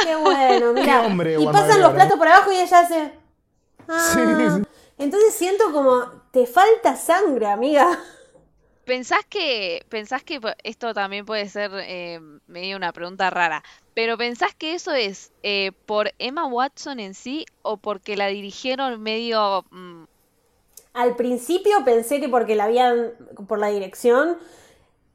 Qué 0.02 0.16
bueno, 0.16 0.74
mira. 0.74 1.06
hombre, 1.06 1.38
y 1.40 1.48
pasan 1.48 1.82
los 1.82 1.94
platos 1.94 2.18
por 2.18 2.28
abajo 2.28 2.52
y 2.52 2.58
ella 2.58 2.80
hace... 2.80 3.14
Ah. 3.88 4.00
Sí, 4.14 4.20
sí. 4.50 4.64
Entonces 4.98 5.36
siento 5.36 5.72
como, 5.72 6.06
te 6.32 6.46
falta 6.48 6.96
sangre, 6.96 7.48
amiga. 7.48 8.00
¿Pensás 8.86 9.26
que, 9.30 9.86
pensás 9.90 10.24
que 10.24 10.40
esto 10.64 10.94
también 10.94 11.26
puede 11.26 11.50
ser 11.50 11.72
eh, 11.74 12.22
medio 12.48 12.78
una 12.78 12.94
pregunta 12.94 13.30
rara, 13.30 13.62
pero 13.94 14.18
pensás 14.18 14.56
que 14.56 14.74
eso 14.76 14.94
es 14.94 15.34
eh, 15.44 15.74
por 15.86 16.14
Emma 16.20 16.46
Watson 16.46 17.00
en 17.02 17.14
sí 17.14 17.46
o 17.64 17.78
porque 17.78 18.16
la 18.16 18.28
dirigieron 18.28 19.02
medio... 19.02 19.66
mm, 19.72 20.06
Al 20.94 21.16
principio 21.18 21.84
pensé 21.84 22.22
que 22.22 22.30
porque 22.30 22.56
la 22.56 22.64
habían, 22.66 23.12
por 23.48 23.60
la 23.60 23.68
dirección, 23.68 24.38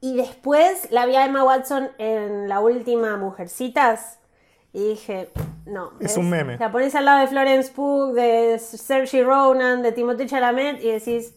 y 0.01 0.15
después 0.17 0.91
la 0.91 1.05
vi 1.07 1.15
a 1.15 1.25
Emma 1.25 1.43
Watson 1.43 1.91
en 1.97 2.47
la 2.49 2.59
última 2.59 3.17
Mujercitas, 3.17 4.19
y 4.73 4.89
dije, 4.89 5.29
no. 5.65 5.91
Es 5.99 6.07
¿ves? 6.07 6.17
un 6.17 6.29
meme. 6.29 6.57
La 6.57 6.71
pones 6.71 6.95
al 6.95 7.05
lado 7.05 7.19
de 7.21 7.27
Florence 7.27 7.71
Pugh, 7.71 8.13
de 8.13 8.57
Saoirse 8.59 9.23
Ronan, 9.23 9.81
de 9.83 9.91
Timothée 9.91 10.25
Chalamet, 10.25 10.83
y 10.83 10.91
decís, 10.91 11.35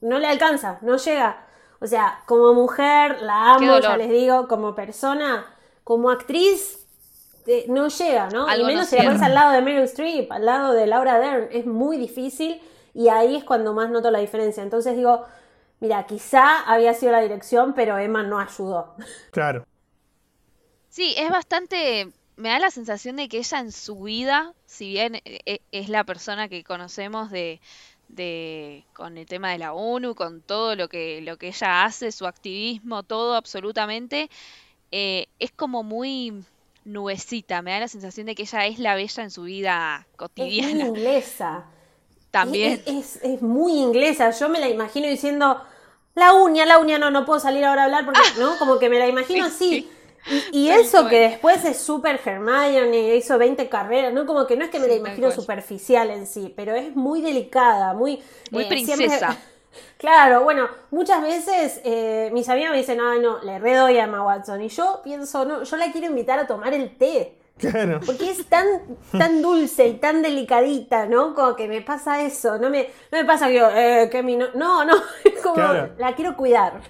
no 0.00 0.18
le 0.18 0.28
alcanza, 0.28 0.78
no 0.82 0.96
llega. 0.96 1.44
O 1.80 1.86
sea, 1.86 2.22
como 2.26 2.54
mujer, 2.54 3.20
la 3.20 3.54
amo, 3.54 3.78
ya 3.80 3.96
les 3.96 4.08
digo, 4.10 4.48
como 4.48 4.74
persona, 4.74 5.46
como 5.84 6.10
actriz, 6.10 6.86
te- 7.44 7.66
no 7.68 7.88
llega, 7.88 8.28
¿no? 8.30 8.46
Algo 8.46 8.64
y 8.64 8.66
menos 8.66 8.84
no 8.84 8.90
si 8.90 8.96
la 8.96 9.04
pones 9.04 9.22
al 9.22 9.34
lado 9.34 9.52
de 9.52 9.62
Meryl 9.62 9.82
Streep, 9.84 10.30
al 10.32 10.44
lado 10.44 10.72
de 10.72 10.86
Laura 10.86 11.18
Dern, 11.18 11.48
es 11.50 11.66
muy 11.66 11.96
difícil 11.96 12.60
y 12.94 13.08
ahí 13.08 13.36
es 13.36 13.44
cuando 13.44 13.74
más 13.74 13.90
noto 13.90 14.10
la 14.10 14.18
diferencia. 14.18 14.62
Entonces 14.62 14.96
digo, 14.96 15.24
mira, 15.80 16.04
quizá 16.06 16.60
había 16.62 16.94
sido 16.94 17.12
la 17.12 17.20
dirección, 17.20 17.74
pero 17.74 17.96
Emma 17.98 18.22
no 18.22 18.38
ayudó. 18.40 18.94
Claro. 19.30 19.64
Sí, 20.88 21.14
es 21.16 21.30
bastante... 21.30 22.12
Me 22.38 22.50
da 22.50 22.58
la 22.60 22.70
sensación 22.70 23.16
de 23.16 23.28
que 23.28 23.38
ella 23.38 23.58
en 23.60 23.72
su 23.72 24.00
vida, 24.02 24.54
si 24.66 24.88
bien 24.90 25.16
e- 25.16 25.40
e- 25.44 25.60
es 25.72 25.88
la 25.88 26.04
persona 26.04 26.48
que 26.48 26.62
conocemos 26.64 27.30
de, 27.30 27.60
de 28.08 28.84
con 28.94 29.18
el 29.18 29.26
tema 29.26 29.50
de 29.50 29.58
la 29.58 29.72
ONU, 29.72 30.14
con 30.14 30.40
todo 30.40 30.76
lo 30.76 30.88
que, 30.88 31.20
lo 31.20 31.36
que 31.36 31.48
ella 31.48 31.84
hace, 31.84 32.12
su 32.12 32.26
activismo, 32.26 33.02
todo 33.02 33.34
absolutamente, 33.34 34.30
eh, 34.92 35.26
es 35.40 35.50
como 35.52 35.82
muy 35.82 36.44
nubecita. 36.84 37.60
Me 37.60 37.72
da 37.72 37.80
la 37.80 37.88
sensación 37.88 38.26
de 38.26 38.34
que 38.36 38.42
ella 38.42 38.66
es 38.66 38.78
la 38.78 38.94
bella 38.94 39.22
en 39.24 39.30
su 39.32 39.42
vida 39.42 39.98
Es 40.00 40.06
muy 40.06 40.16
cotidiana 40.16 40.86
inglesa. 40.86 41.64
también. 42.30 42.80
Es, 42.86 43.16
es- 43.16 43.22
es 43.24 43.42
muy 43.42 43.72
inglesa. 43.72 44.30
Yo 44.30 44.48
me 44.48 44.60
la 44.60 44.68
imagino 44.68 45.08
diciendo, 45.08 45.62
la 46.14 46.34
uña, 46.34 46.64
la 46.66 46.78
uña, 46.78 46.98
no, 46.98 47.10
no 47.10 47.24
puedo 47.26 47.40
salir 47.40 47.64
ahora 47.64 47.82
a 47.82 47.84
hablar 47.86 48.04
porque, 48.04 48.20
¿no? 48.38 48.56
Como 48.58 48.78
que 48.78 48.88
me 48.88 48.98
la 48.98 49.08
imagino 49.14 49.44
Ah. 49.46 49.50
Sí, 49.50 49.54
así. 49.56 49.80
sí. 49.82 49.90
Y, 50.52 50.68
eso 50.68 50.98
cual. 50.98 51.10
que 51.10 51.20
después 51.20 51.64
es 51.64 51.78
súper 51.78 52.20
Hermione, 52.24 53.16
hizo 53.16 53.38
20 53.38 53.68
carreras, 53.68 54.12
¿no? 54.12 54.26
Como 54.26 54.46
que 54.46 54.56
no 54.56 54.64
es 54.64 54.70
que 54.70 54.78
me 54.78 54.86
la 54.86 54.94
Sí, 54.94 55.00
tal 55.00 55.08
imagino 55.08 55.30
superficial 55.30 56.10
en 56.10 56.26
sí, 56.26 56.52
pero 56.54 56.74
es 56.74 56.94
muy 56.94 57.22
delicada, 57.22 57.94
muy... 57.94 58.22
Muy 58.50 58.64
eh, 58.64 58.68
princesa. 58.68 59.36
Claro, 59.96 60.42
bueno, 60.42 60.68
muchas 60.90 61.22
veces 61.22 61.80
eh, 61.84 62.30
mis 62.32 62.48
amigas 62.48 62.70
me 62.72 62.78
dicen, 62.78 62.98
ay 63.00 63.20
no, 63.20 63.40
le 63.42 63.58
redoy 63.58 63.98
a 63.98 64.04
Emma 64.04 64.22
Watson. 64.24 64.60
Y 64.62 64.68
yo 64.68 65.00
pienso, 65.04 65.44
no, 65.44 65.62
yo 65.62 65.76
la 65.76 65.92
quiero 65.92 66.06
invitar 66.06 66.38
a 66.38 66.46
tomar 66.46 66.72
el 66.74 66.96
té. 66.96 67.36
Claro. 67.58 68.00
Porque 68.06 68.30
es 68.30 68.46
tan, 68.46 68.64
tan 69.16 69.42
dulce 69.42 69.88
y 69.88 69.94
tan 69.94 70.22
delicadita, 70.22 71.06
¿no? 71.06 71.34
Como 71.34 71.56
que 71.56 71.66
me 71.66 71.80
pasa 71.82 72.22
eso. 72.22 72.58
No 72.58 72.70
me, 72.70 72.88
no 73.10 73.18
me 73.18 73.24
pasa 73.24 73.48
que 73.48 73.54
yo, 73.54 73.68
eh, 73.70 74.08
que 74.10 74.22
mi 74.22 74.36
no. 74.36 74.46
No, 74.54 74.84
no. 74.84 74.94
Es 75.24 75.40
como, 75.42 75.54
Claro. 75.56 75.90
la 75.98 76.14
quiero 76.14 76.36
cuidar. 76.36 76.80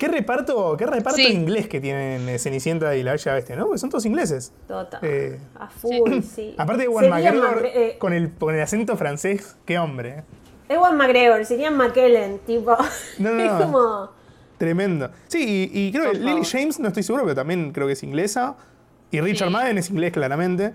¿Qué 0.00 0.08
reparto, 0.08 0.76
qué 0.78 0.86
reparto 0.86 1.16
Sí. 1.18 1.26
inglés 1.30 1.68
que 1.68 1.78
tienen 1.78 2.26
eh, 2.26 2.38
Cenicienta 2.38 2.96
y 2.96 3.02
la 3.02 3.12
Bella 3.12 3.34
Bestia, 3.34 3.54
¿no? 3.54 3.64
Porque 3.66 3.78
son 3.78 3.90
todos 3.90 4.06
ingleses. 4.06 4.50
Total. 4.66 4.98
Eh, 5.02 5.38
A 5.58 5.68
full, 5.68 6.22
sí. 6.22 6.54
Aparte 6.56 6.84
de 6.84 6.88
Juan 6.88 7.10
McGregor, 7.10 7.66
eh, 7.66 7.96
con, 7.98 8.14
el, 8.14 8.32
con 8.32 8.54
el 8.54 8.62
acento 8.62 8.96
francés, 8.96 9.56
qué 9.66 9.78
hombre. 9.78 10.24
Ewan 10.70 10.96
McGregor, 10.96 11.44
serían 11.44 11.76
McKellen, 11.76 12.38
tipo. 12.46 12.74
No, 13.18 13.30
no, 13.30 13.42
es 13.44 13.50
como. 13.62 14.10
Tremendo. 14.56 15.10
Sí, 15.28 15.70
y, 15.70 15.88
y 15.88 15.92
creo 15.92 16.12
que 16.12 16.18
Lily. 16.18 16.44
James, 16.50 16.80
no 16.80 16.88
estoy 16.88 17.02
seguro, 17.02 17.24
pero 17.24 17.34
también 17.34 17.70
creo 17.72 17.86
que 17.86 17.92
es 17.92 18.02
inglesa. 18.02 18.56
Y 19.10 19.20
Richard 19.20 19.48
Sí. 19.48 19.52
Madden 19.52 19.76
es 19.76 19.90
inglés, 19.90 20.12
claramente. 20.12 20.72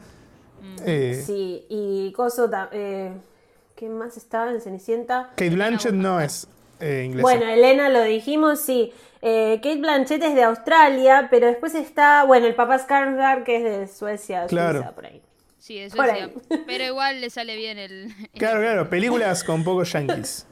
Eh, 0.85 1.23
Sí, 1.25 1.65
y 1.69 2.11
Coso. 2.15 2.47
Eh, 2.71 3.11
¿Qué 3.75 3.89
más 3.89 4.17
estaba 4.17 4.51
en 4.51 4.61
Cenicienta? 4.61 5.29
Kate 5.31 5.49
Blanchett 5.49 5.93
no 5.93 6.19
es 6.21 6.47
eh, 6.79 7.03
inglesa. 7.05 7.23
Bueno, 7.23 7.45
Elena 7.45 7.89
lo 7.89 8.03
dijimos, 8.03 8.59
sí. 8.61 8.93
Eh, 9.27 9.59
Kate 9.63 9.77
Blanchett 9.77 10.21
es 10.21 10.35
de 10.35 10.43
Australia, 10.43 11.27
pero 11.31 11.47
después 11.47 11.73
está, 11.73 12.23
bueno, 12.25 12.45
el 12.45 12.53
papá 12.53 12.77
Skarsgård 12.77 13.43
que 13.43 13.55
es 13.57 13.63
de 13.63 13.87
Suecia, 13.87 14.45
Claro. 14.45 14.79
Suiza, 14.79 14.93
por 14.93 15.05
ahí. 15.07 15.21
Sí, 15.57 15.79
decía. 15.79 16.03
ahí. 16.03 16.33
Pero 16.67 16.83
igual 16.83 17.21
le 17.21 17.31
sale 17.31 17.55
bien 17.55 17.79
el. 17.79 18.13
Claro, 18.37 18.59
claro, 18.59 18.87
películas 18.87 19.43
con 19.43 19.63
pocos 19.63 19.91
yankees. 19.93 20.45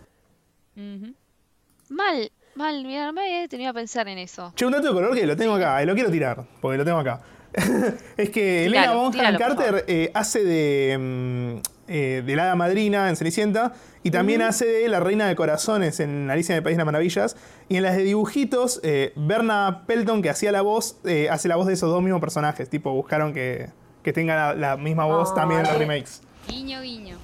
Mal, 1.90 2.32
mal, 2.56 2.84
mira, 2.84 3.06
no 3.06 3.14
me 3.14 3.22
había 3.22 3.42
detenido 3.42 3.70
a 3.70 3.74
pensar 3.74 4.08
en 4.08 4.18
eso. 4.18 4.52
Che, 4.56 4.66
un 4.66 4.72
dato 4.72 4.88
de 4.88 4.94
color 4.94 5.14
que 5.14 5.28
lo 5.28 5.38
tengo 5.38 5.54
acá, 5.54 5.84
y 5.84 5.86
lo 5.86 5.94
quiero 5.94 6.10
tirar, 6.10 6.44
porque 6.60 6.80
lo 6.80 6.84
tengo 6.86 6.98
acá. 6.98 7.22
es 8.18 8.32
que 8.32 8.66
Elena 8.66 8.94
Bonham 8.94 9.38
Carter 9.38 9.86
eh, 9.88 10.10
hace 10.16 10.44
de, 10.44 10.98
mm, 10.98 11.62
eh, 11.88 12.24
de 12.26 12.36
la 12.36 12.44
hada 12.44 12.56
madrina 12.56 13.10
en 13.10 13.16
Cenicienta 13.16 13.74
y 14.04 14.12
también 14.12 14.42
hace 14.42 14.66
de 14.66 14.88
la 14.90 15.00
reina 15.00 15.28
de 15.28 15.36
corazones 15.36 16.00
en 16.00 16.30
Alicia 16.30 16.54
en 16.54 16.58
el 16.58 16.64
País 16.64 16.76
de 16.76 16.80
las 16.80 16.86
Maravillas. 16.86 17.38
Y 17.70 17.78
en 17.78 17.84
las 17.84 17.96
de 17.96 18.04
dibujitos, 18.04 18.80
eh, 18.84 19.14
Berna 19.16 19.84
Pelton, 19.88 20.22
que 20.22 20.30
hacía 20.30 20.52
la 20.52 20.62
voz, 20.62 20.98
eh, 21.06 21.30
hace 21.30 21.48
la 21.48 21.56
voz 21.56 21.68
de 21.68 21.74
esos 21.74 21.90
dos 21.90 22.02
mismos 22.02 22.20
personajes. 22.22 22.70
Tipo, 22.70 22.92
buscaron 22.94 23.34
que, 23.34 23.70
que 24.02 24.12
tenga 24.14 24.36
la, 24.36 24.54
la 24.54 24.78
misma 24.78 25.06
voz 25.06 25.32
Oh, 25.32 25.34
también 25.34 25.62
en 25.62 25.68
los 25.68 25.78
remakes. 25.78 26.22
Guiño, 26.48 26.82
guiño. 26.82 27.18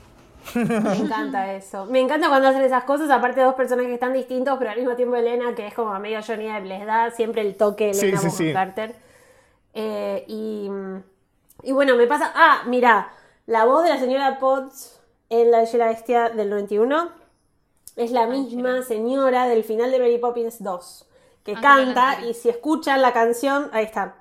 Me 0.55 0.95
encanta 0.97 1.53
eso. 1.53 1.86
Me 1.86 1.99
encanta 1.99 2.28
cuando 2.30 2.47
hacen 2.47 2.62
esas 2.64 2.84
cosas, 2.86 3.10
aparte 3.12 3.41
de 3.41 3.45
dos 3.45 3.55
personajes 3.55 3.99
tan 3.99 4.14
distintos, 4.14 4.57
pero 4.57 4.72
al 4.72 4.78
mismo 4.78 4.95
tiempo 4.95 5.16
Elena, 5.16 5.53
que 5.53 5.68
es 5.68 5.74
como 5.74 5.97
medio 5.99 6.20
Johnny 6.26 6.47
Depp, 6.47 6.66
les 6.66 6.86
da 6.86 7.12
siempre 7.12 7.41
el 7.41 7.55
toque 7.55 7.91
Elena 7.91 8.18
sí, 8.18 8.30
sí. 8.30 8.53
Carter. 8.53 8.95
Eh, 9.74 10.24
y, 10.28 10.70
y 11.64 11.72
bueno, 11.72 11.95
me 11.95 12.07
pasa. 12.07 12.32
Ah, 12.34 12.64
mira, 12.66 13.10
la 13.50 13.66
voz 13.66 13.84
de 13.84 13.89
la 13.89 13.97
señora 13.97 14.38
Potts 14.38 15.00
en 15.30 15.50
La 15.50 15.62
Bella 15.62 15.88
Bestia 15.88 16.30
del 16.30 16.52
91 16.52 17.10
es 17.95 18.12
la 18.12 18.28
misma 18.28 18.84
señora 18.84 19.47
del 19.47 19.64
final 19.64 19.89
de 19.89 19.97
Mary 19.97 20.20
Poppins 20.20 20.62
2, 20.64 21.06
que 21.43 21.54
Angela 21.54 21.68
canta 21.68 22.02
Lansbury. 22.12 22.30
y 22.30 22.34
si 22.36 22.50
escuchan 22.50 23.02
la 23.02 23.12
canción, 23.12 23.70
ahí 23.74 23.86
está. 23.86 24.18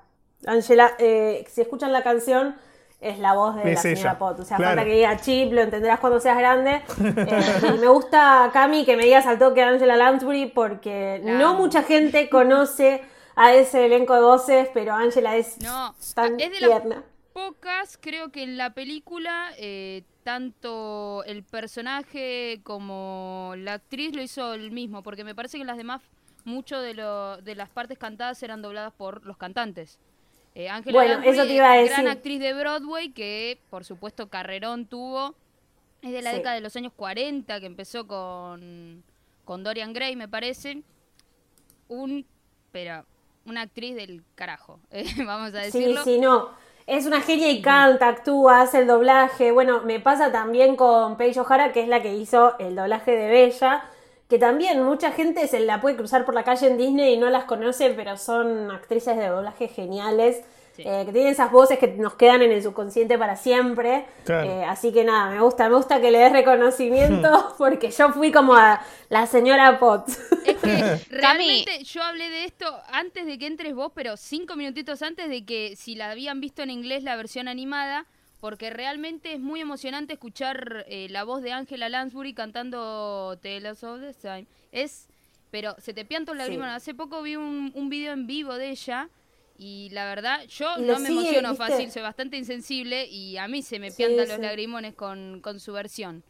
Angela, 0.47 0.93
eh, 0.97 1.45
si 1.47 1.61
escuchan 1.61 1.93
la 1.93 2.01
canción, 2.01 2.55
es 3.01 3.19
la 3.19 3.35
voz 3.35 3.55
de 3.55 3.71
Es 3.71 3.75
la 3.75 3.81
señora 3.81 4.17
Potts. 4.17 4.39
O 4.39 4.45
sea, 4.45 4.57
claro. 4.57 4.71
falta 4.77 4.85
que 4.85 4.95
diga 4.95 5.15
chip, 5.17 5.53
lo 5.53 5.61
entenderás 5.61 5.99
cuando 5.99 6.19
seas 6.19 6.37
grande. 6.37 6.81
Eh, 6.99 7.73
y 7.75 7.77
me 7.77 7.87
gusta, 7.87 8.49
Cami, 8.51 8.83
que 8.83 8.97
me 8.97 9.03
digas 9.03 9.27
al 9.27 9.37
toque 9.37 9.61
Angela 9.61 9.95
Lansbury, 9.95 10.47
porque 10.47 11.21
no 11.23 11.53
mucha 11.53 11.83
gente 11.83 12.31
conoce 12.31 13.03
a 13.35 13.53
ese 13.53 13.85
elenco 13.85 14.15
de 14.15 14.21
voces, 14.21 14.69
pero 14.73 14.93
Angela 14.93 15.37
es 15.37 15.59
No, 15.61 15.93
tan 16.15 16.39
es 16.39 16.49
de 16.51 16.59
las 16.61 16.81
tierna. 16.81 17.03
Pocas, 17.47 17.97
creo 18.01 18.31
que 18.31 18.43
en 18.43 18.57
la 18.57 18.73
película, 18.73 19.51
eh, 19.57 20.03
tanto 20.23 21.23
el 21.25 21.43
personaje 21.43 22.59
como 22.63 23.53
la 23.57 23.73
actriz 23.73 24.13
lo 24.15 24.21
hizo 24.21 24.53
el 24.53 24.71
mismo, 24.71 25.03
porque 25.03 25.23
me 25.23 25.35
parece 25.35 25.57
que 25.57 25.63
las 25.65 25.77
demás 25.77 26.01
mucho 26.45 26.79
de, 26.81 26.93
lo, 26.93 27.37
de 27.37 27.55
las 27.55 27.69
partes 27.69 27.97
cantadas 27.97 28.41
eran 28.43 28.61
dobladas 28.61 28.93
por 28.93 29.25
los 29.25 29.37
cantantes. 29.37 29.99
Eh, 30.55 30.67
Angela 30.69 30.97
Bueno, 30.97 31.13
Lansbury, 31.13 31.37
eso 31.37 31.47
te 31.47 31.53
iba 31.53 31.71
a 31.71 31.75
decir. 31.77 31.91
gran 31.91 32.07
actriz 32.07 32.39
de 32.39 32.53
Broadway 32.53 33.09
que, 33.11 33.59
por 33.69 33.85
supuesto, 33.85 34.29
carrerón 34.29 34.85
tuvo. 34.85 35.35
Es 36.01 36.11
de 36.11 36.21
la 36.21 36.31
Sí. 36.31 36.37
década 36.37 36.55
de 36.55 36.61
los 36.61 36.75
años 36.75 36.93
40, 36.95 37.59
que 37.59 37.65
empezó 37.65 38.07
con, 38.07 39.03
con 39.45 39.63
Dorian 39.63 39.93
Gray, 39.93 40.15
me 40.15 40.27
parece. 40.27 40.81
Un, 41.87 42.25
pero, 42.71 43.05
una 43.45 43.61
actriz 43.61 43.95
del 43.95 44.23
carajo, 44.35 44.79
eh, 44.91 45.05
vamos 45.25 45.53
a 45.53 45.63
Sí, 45.65 45.79
decirlo. 45.79 46.03
sí, 46.03 46.19
no. 46.19 46.49
Es 46.89 47.05
una 47.05 47.21
genia 47.21 47.51
y 47.51 47.61
canta, 47.61 48.07
actúa, 48.07 48.61
hace 48.61 48.79
el 48.79 48.87
doblaje. 48.87 49.51
Bueno, 49.51 49.81
me 49.83 49.99
pasa 49.99 50.31
también 50.31 50.75
con 50.75 51.17
Paige 51.17 51.39
O'Hara, 51.39 51.71
que 51.71 51.81
es 51.81 51.87
la 51.87 52.01
que 52.01 52.15
hizo 52.15 52.57
el 52.57 52.75
doblaje 52.75 53.11
de 53.11 53.29
Bella, 53.29 53.83
que 54.27 54.39
también 54.39 54.81
mucha 54.81 55.11
gente 55.11 55.47
se 55.47 55.59
la 55.59 55.81
puede 55.81 55.97
cruzar 55.97 56.25
por 56.25 56.33
la 56.33 56.43
calle 56.43 56.65
en 56.65 56.79
Disney 56.79 57.13
y 57.13 57.17
no 57.17 57.29
las 57.29 57.43
conoce, 57.43 57.91
pero 57.91 58.17
son 58.17 58.71
actrices 58.71 59.17
de 59.17 59.27
doblaje 59.27 59.67
geniales, 59.67 60.41
Sí. 60.83 60.89
eh, 60.89 61.03
que 61.05 61.11
tienen 61.13 61.31
esas 61.31 61.51
voces 61.51 61.77
que 61.79 61.87
nos 61.87 62.15
quedan 62.15 62.41
en 62.41 62.51
el 62.51 62.63
subconsciente 62.63 63.17
para 63.17 63.35
siempre. 63.35 64.05
Claro. 64.25 64.49
Eh, 64.49 64.63
así 64.65 64.91
que 64.91 65.03
nada, 65.03 65.29
me 65.31 65.41
gusta, 65.41 65.67
me 65.69 65.75
gusta 65.75 65.99
que 66.01 66.11
le 66.11 66.19
des 66.19 66.31
reconocimiento, 66.31 67.53
porque 67.57 67.91
yo 67.91 68.11
fui 68.13 68.31
como 68.31 68.55
a 68.55 68.81
la 69.09 69.25
señora 69.27 69.79
Potts. 69.79 70.17
Es 70.45 70.57
que 70.57 70.97
realmente 71.09 71.83
yo 71.83 72.01
hablé 72.03 72.29
de 72.29 72.45
esto 72.45 72.65
antes 72.91 73.25
de 73.25 73.37
que 73.37 73.47
entres 73.47 73.73
vos, 73.75 73.91
pero 73.93 74.17
cinco 74.17 74.55
minutitos 74.55 75.01
antes 75.01 75.29
de 75.29 75.45
que 75.45 75.75
si 75.75 75.95
la 75.95 76.11
habían 76.11 76.39
visto 76.41 76.61
en 76.61 76.69
inglés 76.69 77.03
la 77.03 77.15
versión 77.15 77.47
animada, 77.47 78.05
porque 78.39 78.69
realmente 78.69 79.33
es 79.33 79.39
muy 79.41 79.59
emocionante 79.59 80.13
escuchar 80.13 80.85
eh, 80.87 81.07
la 81.09 81.23
voz 81.25 81.41
de 81.41 81.51
Angela 81.51 81.89
Lansbury 81.89 82.33
cantando 82.33 83.37
Tales 83.41 83.83
of 83.83 83.99
the 83.99 84.13
Time. 84.13 84.45
Es, 84.71 85.07
pero 85.51 85.75
se 85.79 85.93
te 85.93 86.05
piantan 86.05 86.37
los 86.37 86.45
Sí. 86.45 86.51
lagrimones. 86.51 86.75
Hace 86.77 86.93
poco 86.93 87.21
vi 87.21 87.35
un, 87.35 87.71
un 87.75 87.89
video 87.89 88.13
en 88.13 88.27
vivo 88.27 88.53
de 88.55 88.69
ella 88.69 89.09
y 89.61 89.89
la 89.91 90.05
verdad 90.05 90.39
yo 90.47 90.77
no 90.77 90.97
me 90.99 91.07
sigue, 91.09 91.19
emociono 91.19 91.49
¿viste? 91.49 91.67
fácil, 91.67 91.91
soy 91.91 92.01
bastante 92.01 92.37
insensible 92.37 93.05
y 93.07 93.37
a 93.37 93.47
mí 93.49 93.61
se 93.61 93.77
me 93.77 93.91
Sí, 93.91 93.97
piantan 93.97 94.27
los 94.29 94.37
sí. 94.37 94.41
lagrimones 94.41 94.95
con, 94.95 95.41
con 95.41 95.59
su 95.59 95.73
versión. 95.73 96.23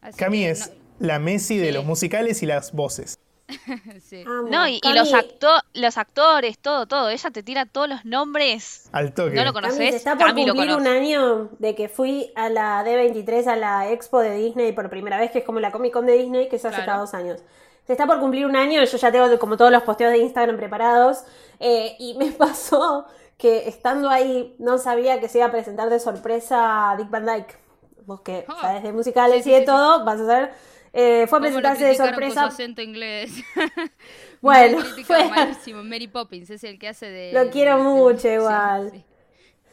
Así 0.00 0.16
Cami 0.18 0.38
que 0.42 0.50
es 0.50 0.68
no- 1.00 1.06
la 1.06 1.18
Messi 1.18 1.58
de 1.58 1.66
Sí. 1.66 1.72
los 1.72 1.84
musicales 1.84 2.42
y 2.42 2.46
las 2.46 2.72
voces. 2.72 3.18
sí. 4.00 4.22
Amo. 4.26 4.48
No, 4.48 4.66
y, 4.68 4.80
los, 4.94 5.12
acto 5.12 5.48
los 5.74 5.98
actores, 5.98 6.58
todo, 6.58 6.86
todo. 6.86 7.10
Ella 7.10 7.30
te 7.30 7.42
tira 7.42 7.66
todos 7.66 7.88
los 7.88 8.04
nombres. 8.04 8.88
Al 8.92 9.12
toque. 9.12 9.34
No 9.34 9.44
lo 9.44 9.52
conoces. 9.52 9.76
se 9.90 9.96
está 9.96 10.16
por 10.16 10.28
Cami 10.28 10.46
cumplir 10.48 10.72
un 10.74 10.86
año 10.86 11.50
de 11.58 11.74
que 11.74 11.88
fui 11.88 12.30
a 12.36 12.48
la 12.48 12.82
D23, 12.84 13.46
a 13.48 13.56
la 13.56 13.90
expo 13.90 14.20
de 14.20 14.36
Disney 14.36 14.72
por 14.72 14.88
primera 14.88 15.18
vez, 15.18 15.30
que 15.32 15.40
es 15.40 15.44
como 15.44 15.60
la 15.60 15.70
Comic 15.72 15.92
Con 15.92 16.06
de 16.06 16.14
Disney, 16.16 16.48
que 16.48 16.56
es 16.56 16.64
hace 16.64 16.76
Claro. 16.76 16.86
cada 16.86 16.98
dos 17.00 17.14
años. 17.14 17.40
Se 17.86 17.92
está 17.92 18.06
por 18.06 18.20
cumplir 18.20 18.46
un 18.46 18.54
año, 18.56 18.82
yo 18.84 18.96
ya 18.96 19.10
tengo 19.12 19.38
como 19.38 19.56
todos 19.56 19.70
los 19.72 19.82
posteos 19.82 20.12
de 20.12 20.18
Instagram 20.18 20.56
preparados, 20.56 21.24
eh, 21.60 21.96
y 21.98 22.14
me 22.14 22.30
pasó 22.32 23.06
que 23.38 23.68
estando 23.68 24.08
ahí 24.08 24.54
no 24.58 24.78
sabía 24.78 25.18
que 25.20 25.28
se 25.28 25.38
iba 25.38 25.48
a 25.48 25.50
presentar 25.50 25.90
de 25.90 25.98
sorpresa 25.98 26.94
Dick 26.96 27.10
Van 27.10 27.26
Dyke. 27.26 27.58
Vos 28.06 28.20
que 28.20 28.44
Ah. 28.48 28.56
sabes 28.60 28.82
de 28.84 28.92
musicales 28.92 29.42
Sí, 29.44 29.50
y 29.50 29.52
de 29.54 29.60
sí, 29.60 29.66
todo, 29.66 30.04
vas 30.04 30.20
a 30.20 30.26
saber. 30.26 30.52
Eh, 30.92 31.26
fue 31.28 31.38
a 31.38 31.40
¿Cómo 31.40 31.50
lo 31.50 31.60
presentarse 31.62 31.84
de 31.86 31.94
sorpresa. 31.96 32.44
acento 32.46 32.82
inglés. 32.82 33.32
Bueno, 34.40 34.78
fue- 35.06 35.28
malísimo. 35.28 35.82
Mary 35.84 36.08
Poppins 36.08 36.50
es 36.50 36.64
el 36.64 36.78
que 36.78 36.88
hace 36.88 37.06
de. 37.06 37.32
Lo 37.32 37.48
quiero 37.50 37.76
de- 37.76 37.82
mucho 37.84 38.28
igual. 38.28 39.04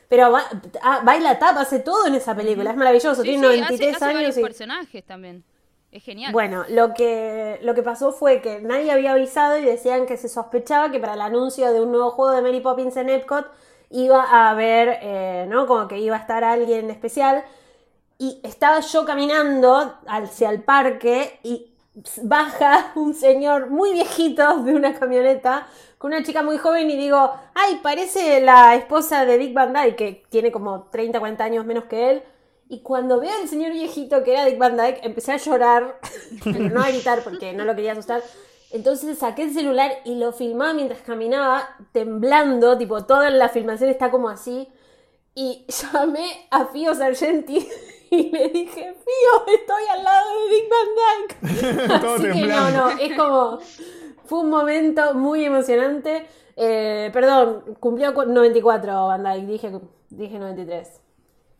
Pero 0.07 0.32
ba- 0.32 0.45
ah, 0.84 1.01
baila 1.03 1.38
tap, 1.39 1.57
hace 1.57 1.80
todo 1.80 2.05
en 2.07 2.16
esa 2.16 2.36
película, 2.36 2.70
es 2.72 2.78
maravilloso, 2.78 3.22
tiene 3.24 3.39
sí, 3.39 3.45
hace- 3.45 3.62
93 3.62 3.95
hace, 3.95 4.05
varios 4.05 4.22
años 4.24 4.38
y... 4.38 4.41
personajes 4.41 5.03
también. 5.05 5.43
Es 5.92 6.04
genial. 6.04 6.32
Bueno, 6.32 6.66
lo 6.70 6.94
que, 6.94 7.60
lo 7.64 7.74
que 7.74 7.82
pasó 7.82 8.12
fue 8.12 8.42
que 8.42 8.60
nadie 8.62 8.92
había 8.92 9.14
avisado 9.14 9.58
y 9.58 9.66
decían 9.66 10.06
que 10.06 10.18
se 10.18 10.30
sospechaba 10.30 10.92
que 10.92 11.00
para 11.00 11.16
el 11.16 11.22
anuncio 11.22 11.74
de 11.74 11.82
un 11.82 11.92
nuevo 11.92 12.12
juego 12.12 12.32
de 12.32 12.42
Mary 12.42 12.60
Poppins 12.60 12.96
en 12.98 13.10
Epcot 13.10 13.48
iba 13.90 14.24
a 14.24 14.52
haber, 14.52 15.00
eh, 15.02 15.46
¿no? 15.50 15.66
Como 15.66 15.88
que 15.88 15.98
iba 15.98 16.16
a 16.16 16.20
estar 16.20 16.44
alguien 16.44 16.92
especial. 16.92 17.44
Y 18.20 18.40
estaba 18.44 18.82
yo 18.82 19.06
caminando 19.06 19.98
hacia 20.06 20.50
el 20.52 20.62
parque 20.62 21.40
y 21.42 21.74
baja 22.22 22.92
un 22.96 23.14
señor 23.14 23.70
muy 23.70 23.94
viejito 23.94 24.60
de 24.60 24.76
una 24.76 24.94
camioneta 24.94 25.68
con 25.98 26.14
una 26.14 26.24
chica 26.24 26.44
muy 26.44 26.58
joven 26.58 26.90
y 26.90 26.98
digo, 26.98 27.34
ay, 27.56 27.80
parece 27.84 28.40
la 28.42 28.76
esposa 28.76 29.26
de 29.26 29.38
Dick 29.38 29.54
Van 29.54 29.74
Dyke, 29.74 29.96
que 29.96 30.24
tiene 30.30 30.52
como 30.52 30.84
30, 30.84 31.20
40 31.20 31.44
años 31.44 31.66
menos 31.66 31.86
que 31.86 32.12
él. 32.12 32.24
Y 32.72 32.82
cuando 32.82 33.20
veo 33.20 33.32
al 33.41 33.47
señor 33.47 33.72
viejito 33.74 34.24
que 34.24 34.34
era 34.34 34.45
Dick 34.45 34.59
Van 34.59 34.78
Dyke, 34.78 34.99
empecé 35.03 35.32
a 35.34 35.38
llorar, 35.38 35.99
pero 36.43 36.70
no 36.70 36.82
a 36.82 36.89
gritar 36.89 37.24
porque 37.24 37.51
no 37.51 37.65
lo 37.65 37.76
quería 37.76 37.93
asustar. 37.93 38.22
Entonces 38.72 39.17
saqué 39.17 39.41
el 39.43 39.53
celular 39.53 39.91
y 40.05 40.13
lo 40.15 40.32
filmaba 40.32 40.74
mientras 40.74 41.01
caminaba, 41.01 41.67
temblando, 41.91 42.78
tipo, 42.78 43.03
toda 43.05 43.32
la 43.32 43.49
filmación 43.49 43.89
está 43.89 44.11
como 44.11 44.30
así. 44.30 44.67
Y 45.34 45.65
llamé 45.93 46.47
a 46.51 46.65
Fío 46.67 46.93
Sargenti 46.93 47.67
y 48.11 48.30
le 48.30 48.49
dije, 48.49 48.93
Fío, 48.93 49.53
estoy 49.55 49.84
al 49.91 50.03
lado 50.03 50.30
de 50.30 50.55
Dick 50.55 50.70
Van 50.70 51.57
Dyke. 51.89 52.01
Todo 52.01 52.15
Así 52.15 52.24
que 52.24 52.45
no, 52.45 52.70
no, 52.70 52.89
es 52.89 53.17
como, 53.17 53.59
fue 54.26 54.39
un 54.41 54.49
momento 54.51 55.15
muy 55.15 55.43
emocionante. 55.43 56.28
Eh, 56.55 57.09
perdón, 57.13 57.63
cumplió 57.80 58.13
cu- 58.13 58.26
94 58.26 59.07
Van 59.07 59.24
Dyke, 59.24 59.47
dije, 59.47 59.72
dije 60.11 60.38
93. 60.38 61.01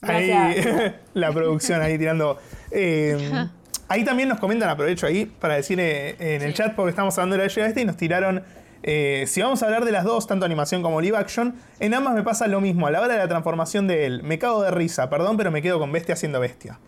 Gracias. 0.02 0.66
Ahí, 0.68 0.96
la 1.14 1.32
producción 1.32 1.82
ahí 1.82 1.98
tirando. 1.98 2.40
eh, 2.72 3.18
ahí 3.88 4.04
también 4.06 4.30
nos 4.30 4.40
comentan, 4.40 4.70
aprovecho 4.70 5.08
ahí 5.08 5.26
para 5.26 5.56
decir 5.56 5.80
eh, 5.80 6.16
en 6.20 6.42
el 6.42 6.52
Sí. 6.52 6.58
chat, 6.58 6.76
porque 6.76 6.92
estamos 6.92 7.18
hablando 7.18 7.38
de 7.38 7.48
la 7.48 7.66
este 7.68 7.82
y 7.82 7.86
nos 7.86 7.98
tiraron. 7.98 8.44
eh, 8.84 9.26
si 9.28 9.42
vamos 9.42 9.62
a 9.62 9.66
hablar 9.66 9.84
de 9.84 9.92
las 9.92 10.06
dos, 10.06 10.26
tanto 10.28 10.46
animación 10.46 10.82
como 10.82 11.02
live 11.02 11.18
action, 11.18 11.56
en 11.80 11.94
ambas 11.94 12.14
me 12.14 12.24
pasa 12.24 12.48
lo 12.48 12.62
mismo. 12.62 12.88
A 12.88 12.92
la 12.92 13.02
hora 13.02 13.14
de 13.14 13.20
la 13.20 13.28
transformación 13.28 13.88
de 13.88 14.06
él, 14.06 14.24
me 14.24 14.40
cago 14.40 14.62
de 14.64 14.72
risa, 14.72 15.10
perdón, 15.10 15.36
pero 15.38 15.52
me 15.52 15.62
quedo 15.62 15.80
con 15.80 15.92
bestia 15.92 16.16
siendo 16.16 16.40
bestia. 16.40 16.80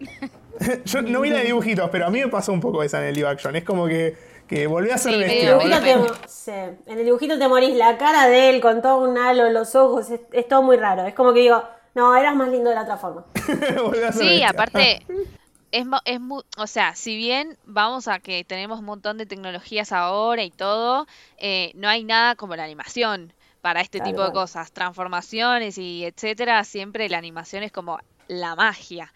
Yo 0.84 1.02
no 1.02 1.20
vi 1.20 1.30
la 1.30 1.38
de 1.38 1.44
dibujitos, 1.44 1.88
pero 1.90 2.06
a 2.06 2.10
mí 2.10 2.20
me 2.20 2.28
pasó 2.28 2.52
un 2.52 2.60
poco 2.60 2.82
esa 2.82 2.98
en 3.00 3.04
el 3.08 3.14
live 3.14 3.28
action. 3.28 3.54
Es 3.56 3.64
como 3.64 3.86
que, 3.86 4.16
que 4.46 4.66
volví 4.66 4.90
a 4.90 4.98
ser 4.98 5.12
Sí, 5.12 5.18
En 5.18 5.22
el, 5.22 5.28
bestia. 5.28 5.56
medio 5.56 5.58
dibujito 5.58 5.98
boludo. 5.98 6.14
te, 6.14 6.28
sí, 6.28 6.50
en 6.50 6.98
el 6.98 7.04
dibujito 7.04 7.38
te 7.38 7.48
morís, 7.48 7.74
la 7.76 7.96
cara 7.96 8.26
de 8.28 8.50
él 8.50 8.60
con 8.60 8.82
todo 8.82 8.98
un 9.08 9.16
halo, 9.16 9.48
los 9.50 9.74
ojos, 9.74 10.10
es, 10.10 10.20
es 10.32 10.48
todo 10.48 10.62
muy 10.62 10.76
raro. 10.76 11.04
Es 11.06 11.14
como 11.14 11.32
que 11.32 11.40
digo, 11.40 11.62
no, 11.94 12.14
eras 12.16 12.34
más 12.36 12.48
lindo 12.48 12.70
de 12.70 12.76
la 12.76 12.82
otra 12.82 12.96
forma. 12.96 13.24
Sí, 14.12 14.42
aparte, 14.42 15.00
es, 15.72 15.86
mo- 15.86 16.00
es 16.04 16.20
muy, 16.20 16.42
o 16.56 16.66
sea, 16.66 16.94
si 16.94 17.16
bien 17.16 17.58
vamos 17.64 18.08
a 18.08 18.18
que 18.20 18.44
tenemos 18.44 18.80
un 18.80 18.86
montón 18.86 19.18
de 19.18 19.26
tecnologías 19.26 19.92
ahora 19.92 20.42
y 20.42 20.50
todo, 20.50 21.06
eh, 21.38 21.72
no 21.74 21.88
hay 21.88 22.04
nada 22.04 22.34
como 22.36 22.56
la 22.56 22.64
animación 22.64 23.32
para 23.60 23.80
este 23.82 24.00
tipo 24.00 24.22
de 24.24 24.32
cosas, 24.32 24.72
transformaciones 24.72 25.78
y 25.78 26.04
etcétera, 26.04 26.64
siempre 26.64 27.08
la 27.08 27.18
animación 27.18 27.62
es 27.62 27.72
como 27.72 27.98
la 28.28 28.56
magia. 28.56 29.12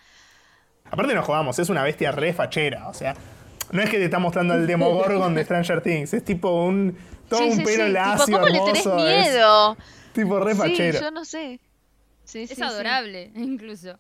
Aparte 0.91 1.15
nos 1.15 1.25
jugamos, 1.25 1.59
es 1.59 1.69
una 1.71 1.83
bestia 1.83 2.13
re 2.13 2.33
fachera, 2.33 2.89
o 2.89 2.95
sea, 2.95 3.15
no 3.73 3.83
es 3.83 3.91
que 3.91 3.97
te 3.99 4.05
está 4.05 4.19
mostrando 4.19 4.55
el 4.55 4.67
Demogorgon 4.67 5.35
de 5.35 5.45
Stranger 5.45 5.81
Things, 5.83 6.13
es 6.15 6.25
tipo 6.25 6.51
un 6.65 6.97
todo 7.29 7.41
Sí, 7.41 7.51
un 7.53 7.57
sí, 7.57 7.65
pelo 7.65 7.87
sí, 7.87 7.93
lacio, 7.93 8.27
tipo, 8.27 8.39
¿cómo 8.39 8.53
le 8.53 8.61
tenés 8.61 8.87
es 8.87 8.93
miedo? 8.95 9.77
tipo 10.13 10.41
re 10.41 10.53
Sí, 10.55 10.59
fachero. 10.59 11.01
yo 11.01 11.11
no 11.11 11.25
sé. 11.25 11.59
Sí, 12.25 12.43
Es 12.43 12.51
sí, 12.51 12.57
sí. 12.57 12.63
adorable, 12.63 13.31
incluso. 13.37 13.99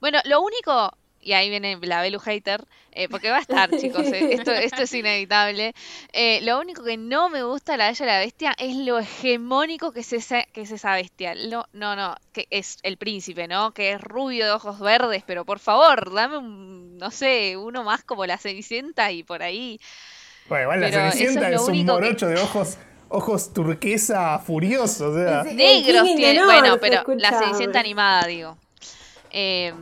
Bueno, 0.00 0.18
lo 0.24 0.40
único, 0.40 0.90
y 1.20 1.32
ahí 1.32 1.50
viene 1.50 1.76
la 1.82 2.00
Belu 2.00 2.18
hater, 2.20 2.64
eh, 2.92 3.08
porque 3.08 3.30
va 3.30 3.38
a 3.38 3.40
estar, 3.40 3.68
chicos, 3.76 4.06
eh, 4.06 4.28
esto, 4.30 4.52
esto 4.52 4.82
es 4.82 4.94
inevitable. 4.94 5.74
Eh, 6.12 6.40
lo 6.42 6.58
único 6.60 6.82
que 6.84 6.96
no 6.96 7.28
me 7.28 7.42
gusta 7.42 7.72
de 7.72 7.78
la 7.78 7.88
Bella 7.88 8.04
y 8.04 8.06
la 8.08 8.18
Bestia 8.20 8.54
es 8.58 8.76
lo 8.76 8.98
hegemónico 8.98 9.92
que 9.92 10.00
es 10.00 10.12
esa, 10.12 10.44
que 10.44 10.62
es 10.62 10.70
esa 10.70 10.94
bestia. 10.94 11.34
No, 11.34 11.66
no, 11.72 11.94
no, 11.96 12.14
que 12.32 12.46
es 12.50 12.78
el 12.82 12.96
príncipe, 12.96 13.48
¿no? 13.48 13.72
Que 13.74 13.92
es 13.92 14.00
rubio 14.00 14.46
de 14.46 14.52
ojos 14.52 14.78
verdes, 14.80 15.24
pero 15.26 15.44
por 15.44 15.58
favor, 15.58 16.14
dame 16.14 16.38
un, 16.38 16.96
no 16.96 17.10
sé, 17.10 17.56
uno 17.56 17.82
más 17.84 18.02
como 18.04 18.24
la 18.24 18.38
Cenicienta 18.38 19.10
y 19.12 19.22
por 19.24 19.42
ahí. 19.42 19.78
Bueno, 20.48 20.62
igual 20.64 20.80
la 20.80 20.90
Cenicienta 21.10 21.50
es 21.50 21.60
un 21.60 21.72
que- 21.74 21.84
morocho 21.84 22.28
de 22.28 22.36
ojos 22.40 22.78
ojos 23.08 23.52
turquesa 23.52 24.38
furioso, 24.38 25.10
o 25.10 25.14
sea. 25.14 25.42
Negros 25.44 26.04
tiene, 26.16 26.44
bueno, 26.44 26.78
pero 26.80 27.02
la. 27.16 27.38
Cenicienta 27.38 27.80
animada, 27.80 28.26
digo. 28.26 28.56
Eh, 29.30 29.72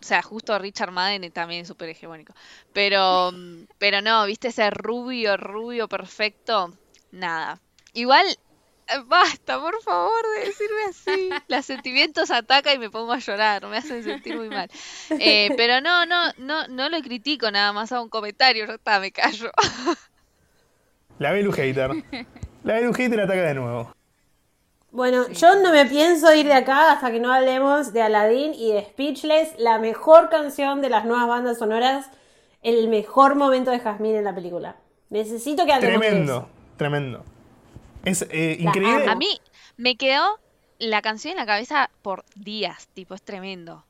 o 0.00 0.04
sea, 0.04 0.22
justo 0.22 0.58
Richard 0.58 0.90
Madden 0.90 1.30
también 1.32 1.62
es 1.62 1.68
súper 1.68 1.90
hegemónico. 1.90 2.32
Pero, 2.72 3.30
mm, 3.32 3.64
pero 3.78 4.00
no, 4.00 4.24
viste 4.26 4.48
ese 4.48 4.70
rubio, 4.70 5.36
rubio 5.36 5.88
perfecto. 5.88 6.72
Nada. 7.10 7.60
Igual, 7.94 8.26
eh, 8.26 9.02
basta, 9.06 9.60
por 9.60 9.82
favor, 9.82 10.22
de 10.36 10.46
decirme 10.46 10.82
así. 10.88 11.30
Los 11.48 11.66
sentimientos 11.66 12.30
atacan 12.30 12.76
y 12.76 12.78
me 12.78 12.90
pongo 12.90 13.12
a 13.12 13.18
llorar, 13.18 13.66
me 13.66 13.76
hacen 13.76 14.02
sentir 14.02 14.36
muy 14.36 14.48
mal. 14.48 14.70
Eh, 15.10 15.50
pero 15.56 15.80
no, 15.80 16.06
no, 16.06 16.32
no, 16.38 16.66
no 16.68 16.88
lo 16.88 17.00
critico, 17.02 17.50
nada 17.50 17.72
más 17.72 17.92
hago 17.92 18.04
un 18.04 18.08
comentario, 18.08 18.66
ya 18.66 18.74
está, 18.74 19.00
me 19.00 19.12
callo. 19.12 19.50
la 21.18 21.32
Belu 21.32 21.52
Hater. 21.52 21.90
La 22.64 22.74
Belu 22.74 22.92
Hater 22.92 23.20
ataca 23.20 23.42
de 23.42 23.54
nuevo. 23.54 23.92
Bueno, 24.90 25.28
yo 25.28 25.60
no 25.62 25.70
me 25.70 25.84
pienso 25.86 26.32
ir 26.34 26.46
de 26.46 26.54
acá 26.54 26.92
hasta 26.92 27.10
que 27.10 27.20
no 27.20 27.32
hablemos 27.32 27.92
de 27.92 28.02
Aladdin 28.02 28.54
y 28.54 28.72
de 28.72 28.82
Speechless, 28.84 29.54
la 29.58 29.78
mejor 29.78 30.30
canción 30.30 30.80
de 30.80 30.88
las 30.88 31.04
nuevas 31.04 31.28
bandas 31.28 31.58
sonoras, 31.58 32.06
el 32.62 32.88
mejor 32.88 33.34
momento 33.34 33.70
de 33.70 33.80
Jasmine 33.80 34.18
en 34.18 34.24
la 34.24 34.34
película. 34.34 34.76
Necesito 35.10 35.66
que 35.66 35.72
hablemos 35.72 36.00
de 36.00 36.06
Tremendo, 36.06 36.36
eso. 36.38 36.48
tremendo. 36.76 37.24
Es 38.04 38.22
eh, 38.30 38.56
La 38.60 38.70
increíble. 38.70 39.06
A 39.10 39.14
mí 39.14 39.40
me 39.76 39.96
quedó 39.96 40.38
la 40.78 41.02
canción 41.02 41.32
en 41.32 41.38
la 41.38 41.46
cabeza 41.46 41.90
por 42.02 42.24
días, 42.34 42.88
tipo, 42.94 43.14
es 43.14 43.22
tremendo. 43.22 43.84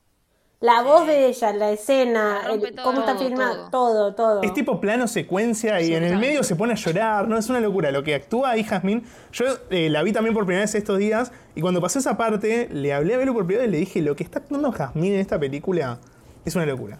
La 0.60 0.82
voz 0.82 1.06
de 1.06 1.26
ella, 1.28 1.52
la 1.52 1.70
escena, 1.70 2.40
el- 2.50 2.74
todo, 2.74 2.84
cómo 2.84 3.00
está 3.00 3.14
todo, 3.14 3.24
filmado, 3.28 3.70
todo, 3.70 4.14
todo. 4.16 4.42
Es 4.42 4.52
tipo 4.54 4.80
plano 4.80 5.06
secuencia 5.06 5.80
y 5.80 5.94
en 5.94 6.02
el 6.02 6.16
medio 6.18 6.42
se 6.42 6.56
pone 6.56 6.72
a 6.72 6.76
llorar, 6.76 7.28
¿no? 7.28 7.38
Es 7.38 7.48
una 7.48 7.60
locura. 7.60 7.92
Lo 7.92 8.02
que 8.02 8.14
actúa 8.16 8.50
ahí 8.50 8.64
Jasmine, 8.64 9.02
yo 9.32 9.44
eh, 9.70 9.88
la 9.88 10.02
vi 10.02 10.12
también 10.12 10.34
por 10.34 10.44
primera 10.46 10.62
vez 10.64 10.74
estos 10.74 10.98
días 10.98 11.30
y 11.54 11.60
cuando 11.60 11.80
pasó 11.80 12.00
esa 12.00 12.16
parte, 12.16 12.68
le 12.72 12.92
hablé 12.92 13.14
a 13.14 13.18
Belu 13.18 13.34
por 13.34 13.46
primera 13.46 13.62
vez 13.62 13.68
y 13.68 13.72
le 13.72 13.78
dije, 13.78 14.02
lo 14.02 14.16
que 14.16 14.24
está 14.24 14.40
actuando 14.40 14.72
Jasmine 14.72 15.14
en 15.14 15.20
esta 15.20 15.38
película 15.38 16.00
es 16.44 16.56
una 16.56 16.66
locura. 16.66 16.98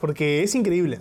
Porque 0.00 0.42
es 0.42 0.52
increíble. 0.56 0.98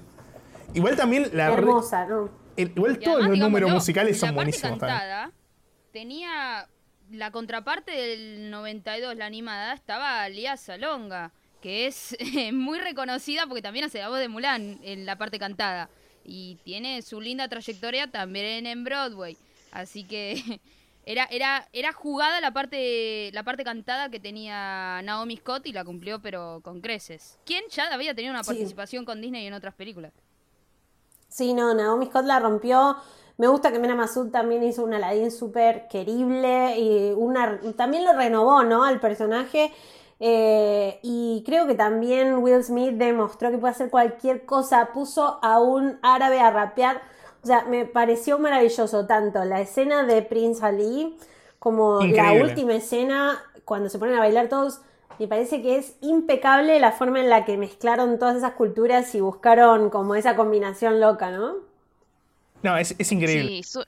Igual 0.76 0.96
también 0.96 1.30
la... 1.34 1.52
Hermosa, 1.54 2.06
¿no? 2.06 2.30
el- 2.56 2.72
igual 2.76 3.00
Y 3.02 3.04
todos 3.04 3.16
además, 3.22 3.30
los 3.32 3.40
números 3.48 3.72
musicales 3.72 4.20
son 4.20 4.28
la 4.30 4.36
parte 4.36 4.46
buenísimos 4.46 4.78
también. 4.78 5.00
cantada, 5.00 5.32
tenía 5.92 6.68
la 7.10 7.32
contraparte 7.32 7.92
del 7.92 8.52
92, 8.52 9.16
la 9.16 9.26
animada, 9.26 9.74
estaba 9.74 10.30
Lía 10.30 10.56
Salonga, 10.58 11.32
que 11.62 11.88
es 11.88 12.16
eh, 12.20 12.52
muy 12.54 12.80
reconocida 12.80 13.46
porque 13.48 13.62
también 13.62 13.86
hace 13.86 14.00
la 14.00 14.10
voz 14.10 14.20
de 14.20 14.28
Mulan 14.30 14.80
en 14.84 15.06
la 15.06 15.18
parte 15.18 15.40
cantada. 15.40 15.90
Y 16.24 16.58
tiene 16.64 17.02
su 17.02 17.22
linda 17.22 17.48
trayectoria 17.48 18.12
también 18.12 18.66
en 18.68 18.84
Broadway. 18.84 19.38
Así 19.72 20.04
que 20.06 20.62
era, 21.06 21.26
era, 21.32 21.68
era 21.74 21.94
jugada 21.94 22.42
la 22.42 22.52
parte, 22.52 23.32
la 23.34 23.44
parte 23.44 23.64
cantada 23.64 24.10
que 24.10 24.20
tenía 24.20 25.02
Naomi 25.04 25.38
Scott 25.38 25.66
y 25.68 25.74
la 25.74 25.84
cumplió 25.86 26.22
pero 26.22 26.62
con 26.64 26.82
creces. 26.82 27.40
¿Quién 27.46 27.64
ya 27.70 27.94
había 27.94 28.14
tenido 28.14 28.34
una 28.34 28.44
Sí. 28.44 28.48
participación 28.48 29.06
con 29.06 29.22
Disney 29.22 29.48
en 29.48 29.54
otras 29.54 29.74
películas? 29.76 30.14
Sí, 31.28 31.54
no, 31.54 31.74
Naomi 31.74 32.08
Scott 32.08 32.26
la 32.26 32.40
rompió. 32.40 32.98
Me 33.38 33.48
gusta 33.48 33.72
que 33.72 33.80
Mena 33.80 33.96
Masud 33.96 34.32
también 34.32 34.64
hizo 34.64 34.84
un 34.84 34.94
Aladdin 34.94 35.32
súper 35.32 35.88
querible 35.88 36.78
y 36.78 37.12
una, 37.16 37.60
también 37.78 38.04
lo 38.04 38.14
renovó, 38.14 38.64
¿no? 38.64 38.84
Al 38.84 39.00
personaje. 39.00 39.72
Eh, 40.20 41.00
y 41.04 41.44
creo 41.46 41.66
que 41.68 41.76
también 41.76 42.36
Will 42.40 42.64
Smith 42.64 42.92
demostró 42.96 43.52
que 43.52 43.58
puede 43.58 43.72
hacer 43.74 43.90
cualquier 43.90 44.46
cosa. 44.46 44.90
Puso 44.94 45.40
a 45.42 45.60
un 45.60 46.00
árabe 46.02 46.40
a 46.42 46.52
rapear. 46.52 47.02
O 47.44 47.48
sea, 47.48 47.64
me 47.66 47.86
pareció 47.86 48.38
maravilloso 48.40 49.06
tanto 49.08 49.46
la 49.46 49.62
escena 49.62 50.04
de 50.04 50.22
Prince 50.22 50.66
Ali 50.66 51.18
como 51.60 52.06
la 52.08 52.32
última 52.34 52.74
escena 52.76 53.42
cuando 53.66 53.90
se 53.90 54.00
ponen 54.00 54.16
a 54.16 54.20
bailar 54.20 54.50
todos. 54.50 54.82
Me 55.20 55.28
parece 55.28 55.62
que 55.62 55.78
es 55.78 55.96
impecable 56.02 56.80
la 56.80 56.92
forma 56.94 57.20
en 57.20 57.30
la 57.30 57.46
que 57.46 57.58
mezclaron 57.58 58.20
todas 58.20 58.38
esas 58.38 58.54
culturas 58.54 59.14
y 59.16 59.22
buscaron 59.22 59.90
como 59.90 60.16
esa 60.16 60.36
combinación 60.36 61.00
loca, 61.02 61.32
¿no? 61.32 61.56
No, 62.64 62.78
es, 62.78 62.96
es 62.98 63.12
increíble. 63.12 63.54
Sí, 63.54 63.64
su- 63.64 63.84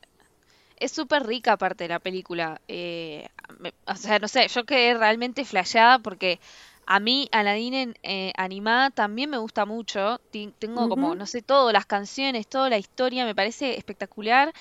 es 0.77 0.91
súper 0.91 1.25
rica 1.27 1.53
aparte 1.53 1.85
de 1.85 1.89
la 1.89 1.99
película. 1.99 2.61
eh, 2.67 3.27
me- 3.59 3.73
o 3.85 3.95
sea, 3.95 4.19
no 4.19 4.27
sé, 4.27 4.47
yo 4.47 4.65
quedé 4.65 4.93
realmente 4.95 5.45
flasheada 5.45 5.99
porque 5.99 6.39
a 6.85 6.99
mí 6.99 7.29
Aladdin 7.31 7.73
en, 7.73 7.93
eh, 8.03 8.33
animada 8.37 8.89
también 8.89 9.29
me 9.29 9.37
gusta 9.37 9.65
mucho. 9.65 10.19
Tengo 10.59 10.89
como, 10.89 11.15
no 11.15 11.25
sé, 11.25 11.41
todas 11.41 11.71
las 11.73 11.85
canciones, 11.85 12.47
toda 12.47 12.69
la 12.69 12.77
historia, 12.77 13.23
me 13.25 13.35
parece 13.35 13.77
espectacular. 13.77 14.51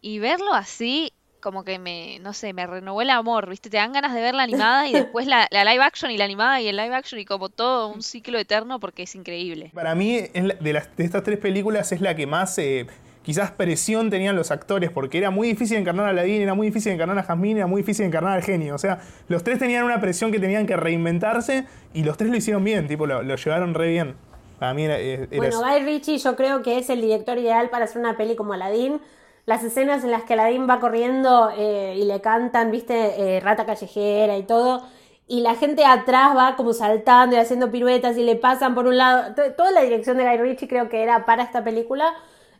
Y 0.00 0.18
verlo 0.18 0.52
así, 0.54 1.12
como 1.40 1.64
que 1.64 1.78
me, 1.78 2.18
no 2.20 2.32
sé, 2.34 2.52
me 2.52 2.66
renovó 2.66 3.00
el 3.00 3.10
amor, 3.10 3.48
¿viste? 3.48 3.70
Te 3.70 3.76
dan 3.78 3.92
ganas 3.92 4.12
de 4.12 4.20
ver 4.20 4.34
la 4.34 4.42
animada 4.42 4.88
y 4.88 4.94
después 4.94 5.26
la, 5.26 5.46
la 5.50 5.64
live 5.64 5.82
action 5.84 6.10
y 6.10 6.18
la 6.18 6.24
animada 6.24 6.60
y 6.60 6.68
el 6.68 6.76
live 6.76 6.94
action 6.94 7.20
y 7.20 7.24
como 7.24 7.48
todo 7.48 7.88
un 7.88 8.02
ciclo 8.02 8.38
eterno 8.38 8.80
porque 8.80 9.04
es 9.04 9.14
increíble. 9.14 9.70
Para 9.72 9.94
mí, 9.94 10.16
es 10.16 10.44
la- 10.44 10.54
de, 10.54 10.72
las, 10.72 10.94
de 10.96 11.04
estas 11.04 11.22
tres 11.22 11.38
películas, 11.38 11.90
es 11.92 12.00
la 12.00 12.14
que 12.16 12.26
más 12.26 12.58
eh, 12.58 12.86
quizás 13.22 13.50
presión 13.50 14.10
tenían 14.10 14.36
los 14.36 14.50
actores, 14.50 14.90
porque 14.90 15.18
era 15.18 15.30
muy 15.30 15.48
difícil 15.48 15.76
encarnar 15.76 16.06
a 16.06 16.08
Aladdin, 16.10 16.42
era 16.42 16.54
muy 16.54 16.68
difícil 16.68 16.92
encarnar 16.92 17.18
a 17.18 17.22
Jasmine, 17.22 17.60
era 17.60 17.66
muy 17.66 17.82
difícil 17.82 18.06
encarnar 18.06 18.32
al 18.34 18.42
genio. 18.42 18.74
O 18.74 18.78
sea, 18.78 19.00
los 19.28 19.44
tres 19.44 19.58
tenían 19.58 19.84
una 19.84 20.00
presión 20.00 20.32
que 20.32 20.38
tenían 20.40 20.66
que 20.66 20.76
reinventarse 20.76 21.66
y 21.92 22.04
los 22.04 22.16
tres 22.16 22.30
lo 22.30 22.36
hicieron 22.36 22.64
bien, 22.64 22.86
tipo, 22.88 23.06
lo, 23.06 23.22
lo 23.22 23.36
llevaron 23.36 23.74
re 23.74 23.88
bien. 23.88 24.14
Para 24.58 24.74
mí 24.74 24.84
era, 24.84 24.98
era 24.98 25.26
Bueno, 25.28 25.44
eso. 25.44 25.60
Guy 25.62 25.84
Ritchie 25.84 26.18
yo 26.18 26.34
creo 26.34 26.62
que 26.62 26.78
es 26.78 26.90
el 26.90 27.00
director 27.00 27.38
ideal 27.38 27.70
para 27.70 27.84
hacer 27.84 28.00
una 28.00 28.16
peli 28.16 28.34
como 28.34 28.54
Aladdin. 28.54 29.00
Las 29.46 29.62
escenas 29.64 30.04
en 30.04 30.10
las 30.10 30.24
que 30.24 30.34
Aladdin 30.34 30.68
va 30.68 30.80
corriendo 30.80 31.50
eh, 31.56 31.94
y 31.96 32.04
le 32.04 32.20
cantan, 32.20 32.70
viste, 32.70 33.36
Eh, 33.36 33.40
rata 33.40 33.64
callejera 33.66 34.36
y 34.36 34.42
todo, 34.42 34.82
y 35.26 35.40
la 35.42 35.54
gente 35.54 35.84
atrás 35.84 36.36
va 36.36 36.56
como 36.56 36.72
saltando 36.72 37.36
y 37.36 37.38
haciendo 37.38 37.70
piruetas 37.70 38.16
y 38.18 38.24
le 38.24 38.34
pasan 38.36 38.74
por 38.74 38.86
un 38.86 38.96
lado. 38.98 39.34
To- 39.34 39.52
Toda 39.54 39.70
la 39.70 39.82
dirección 39.82 40.16
de 40.18 40.24
Guy 40.24 40.36
Ritchie 40.38 40.68
creo 40.68 40.88
que 40.88 41.02
era 41.02 41.24
para 41.24 41.42
esta 41.44 41.62
película. 41.64 42.12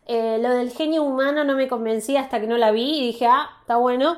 Eh, 0.09 0.39
lo 0.41 0.51
del 0.51 0.71
genio 0.71 1.03
humano 1.05 1.45
no 1.45 1.55
me 1.55 1.69
convencía 1.69 2.21
hasta 2.23 2.41
que 2.41 2.47
no 2.47 2.57
la 2.57 2.71
vi 2.73 2.99
y 2.99 3.07
dije, 3.09 3.27
ah, 3.27 3.49
está 3.61 3.77
bueno. 3.77 4.17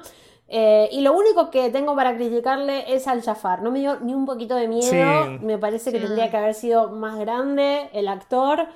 Eh, 0.49 0.89
y 0.93 1.01
lo 1.03 1.13
único 1.13 1.51
que 1.51 1.71
tengo 1.71 1.95
para 1.95 2.15
criticarle 2.17 2.93
es 2.95 3.07
al 3.07 3.23
Jafar. 3.23 3.63
No 3.63 3.71
me 3.71 3.81
dio 3.81 4.01
ni 4.01 4.15
un 4.15 4.25
poquito 4.27 4.55
de 4.57 4.67
miedo. 4.69 4.85
Sí. 4.89 5.39
Me 5.45 5.59
parece 5.59 5.93
que 5.93 5.99
Sí. 5.99 6.05
tendría 6.07 6.31
que 6.31 6.37
haber 6.37 6.55
sido 6.55 6.89
más 6.91 7.19
grande 7.19 7.89
el 7.93 8.09
actor. 8.09 8.67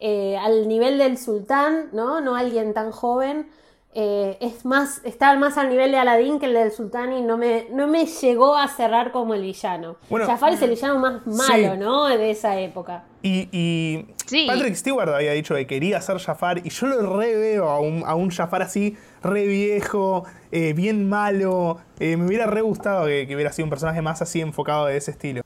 eh, 0.00 0.36
al 0.36 0.66
nivel 0.68 0.98
del 0.98 1.16
sultán, 1.16 1.88
¿no? 1.92 2.20
No 2.20 2.34
alguien 2.36 2.74
tan 2.74 2.90
joven. 2.90 3.48
Eh, 3.96 4.36
es 4.40 4.64
más, 4.64 5.00
está 5.04 5.36
más 5.36 5.56
al 5.56 5.68
nivel 5.68 5.92
de 5.92 5.98
Aladdin 5.98 6.40
que 6.40 6.46
el 6.46 6.54
del 6.54 6.72
sultán 6.72 7.12
y 7.12 7.22
no 7.22 7.36
me, 7.36 7.68
no 7.70 7.86
me 7.86 8.06
llegó 8.06 8.56
a 8.56 8.66
cerrar 8.66 9.12
como 9.12 9.34
el 9.34 9.42
villano. 9.42 9.96
Bueno, 10.10 10.26
Jafar 10.26 10.52
es 10.52 10.62
el 10.62 10.70
villano 10.70 10.98
más 10.98 11.24
malo, 11.26 11.74
sí. 11.74 11.78
¿no? 11.78 12.04
De 12.06 12.30
esa 12.30 12.58
época. 12.58 13.04
Y, 13.22 13.48
y 13.52 14.06
Sí. 14.26 14.46
Patrick 14.48 14.74
Stewart 14.74 15.10
había 15.10 15.32
dicho 15.32 15.54
que 15.54 15.66
quería 15.66 16.00
ser 16.00 16.18
Jafar 16.18 16.66
y 16.66 16.70
yo 16.70 16.86
lo 16.88 17.16
re 17.18 17.36
veo 17.36 17.68
a 17.68 17.78
un, 17.78 18.02
a 18.04 18.14
un 18.14 18.30
Jafar 18.30 18.62
así, 18.62 18.96
re 19.22 19.46
viejo, 19.46 20.24
eh, 20.50 20.72
bien 20.72 21.08
malo. 21.08 21.78
Eh, 22.00 22.16
me 22.16 22.26
hubiera 22.26 22.46
re 22.46 22.62
gustado 22.62 23.06
que, 23.06 23.26
que 23.28 23.34
hubiera 23.34 23.52
sido 23.52 23.66
un 23.66 23.70
personaje 23.70 24.02
más 24.02 24.20
así 24.22 24.40
enfocado 24.40 24.86
de 24.86 24.96
ese 24.96 25.12
estilo. 25.12 25.42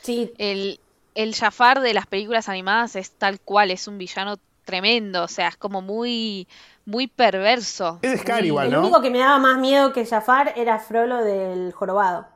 Sí, 0.00 0.32
El, 0.38 0.80
el 1.14 1.34
Jafar 1.34 1.80
de 1.80 1.94
las 1.94 2.06
películas 2.06 2.48
animadas 2.48 2.96
es 2.96 3.12
tal 3.12 3.38
cual, 3.38 3.70
es 3.70 3.86
un 3.86 3.98
villano 3.98 4.36
tremendo, 4.64 5.24
o 5.24 5.28
sea, 5.28 5.48
es 5.48 5.56
como 5.56 5.82
muy, 5.82 6.46
muy 6.84 7.06
perverso. 7.06 7.98
Es 8.02 8.20
Scar 8.20 8.38
muy- 8.40 8.48
igual, 8.48 8.66
el 8.66 8.72
¿no? 8.72 8.80
único 8.82 9.00
que 9.02 9.10
me 9.10 9.18
daba 9.18 9.38
más 9.38 9.58
miedo 9.58 9.92
que 9.92 10.04
Jafar 10.06 10.52
era 10.56 10.78
Frollo 10.78 11.18
del 11.18 11.72
jorobado. 11.72 12.26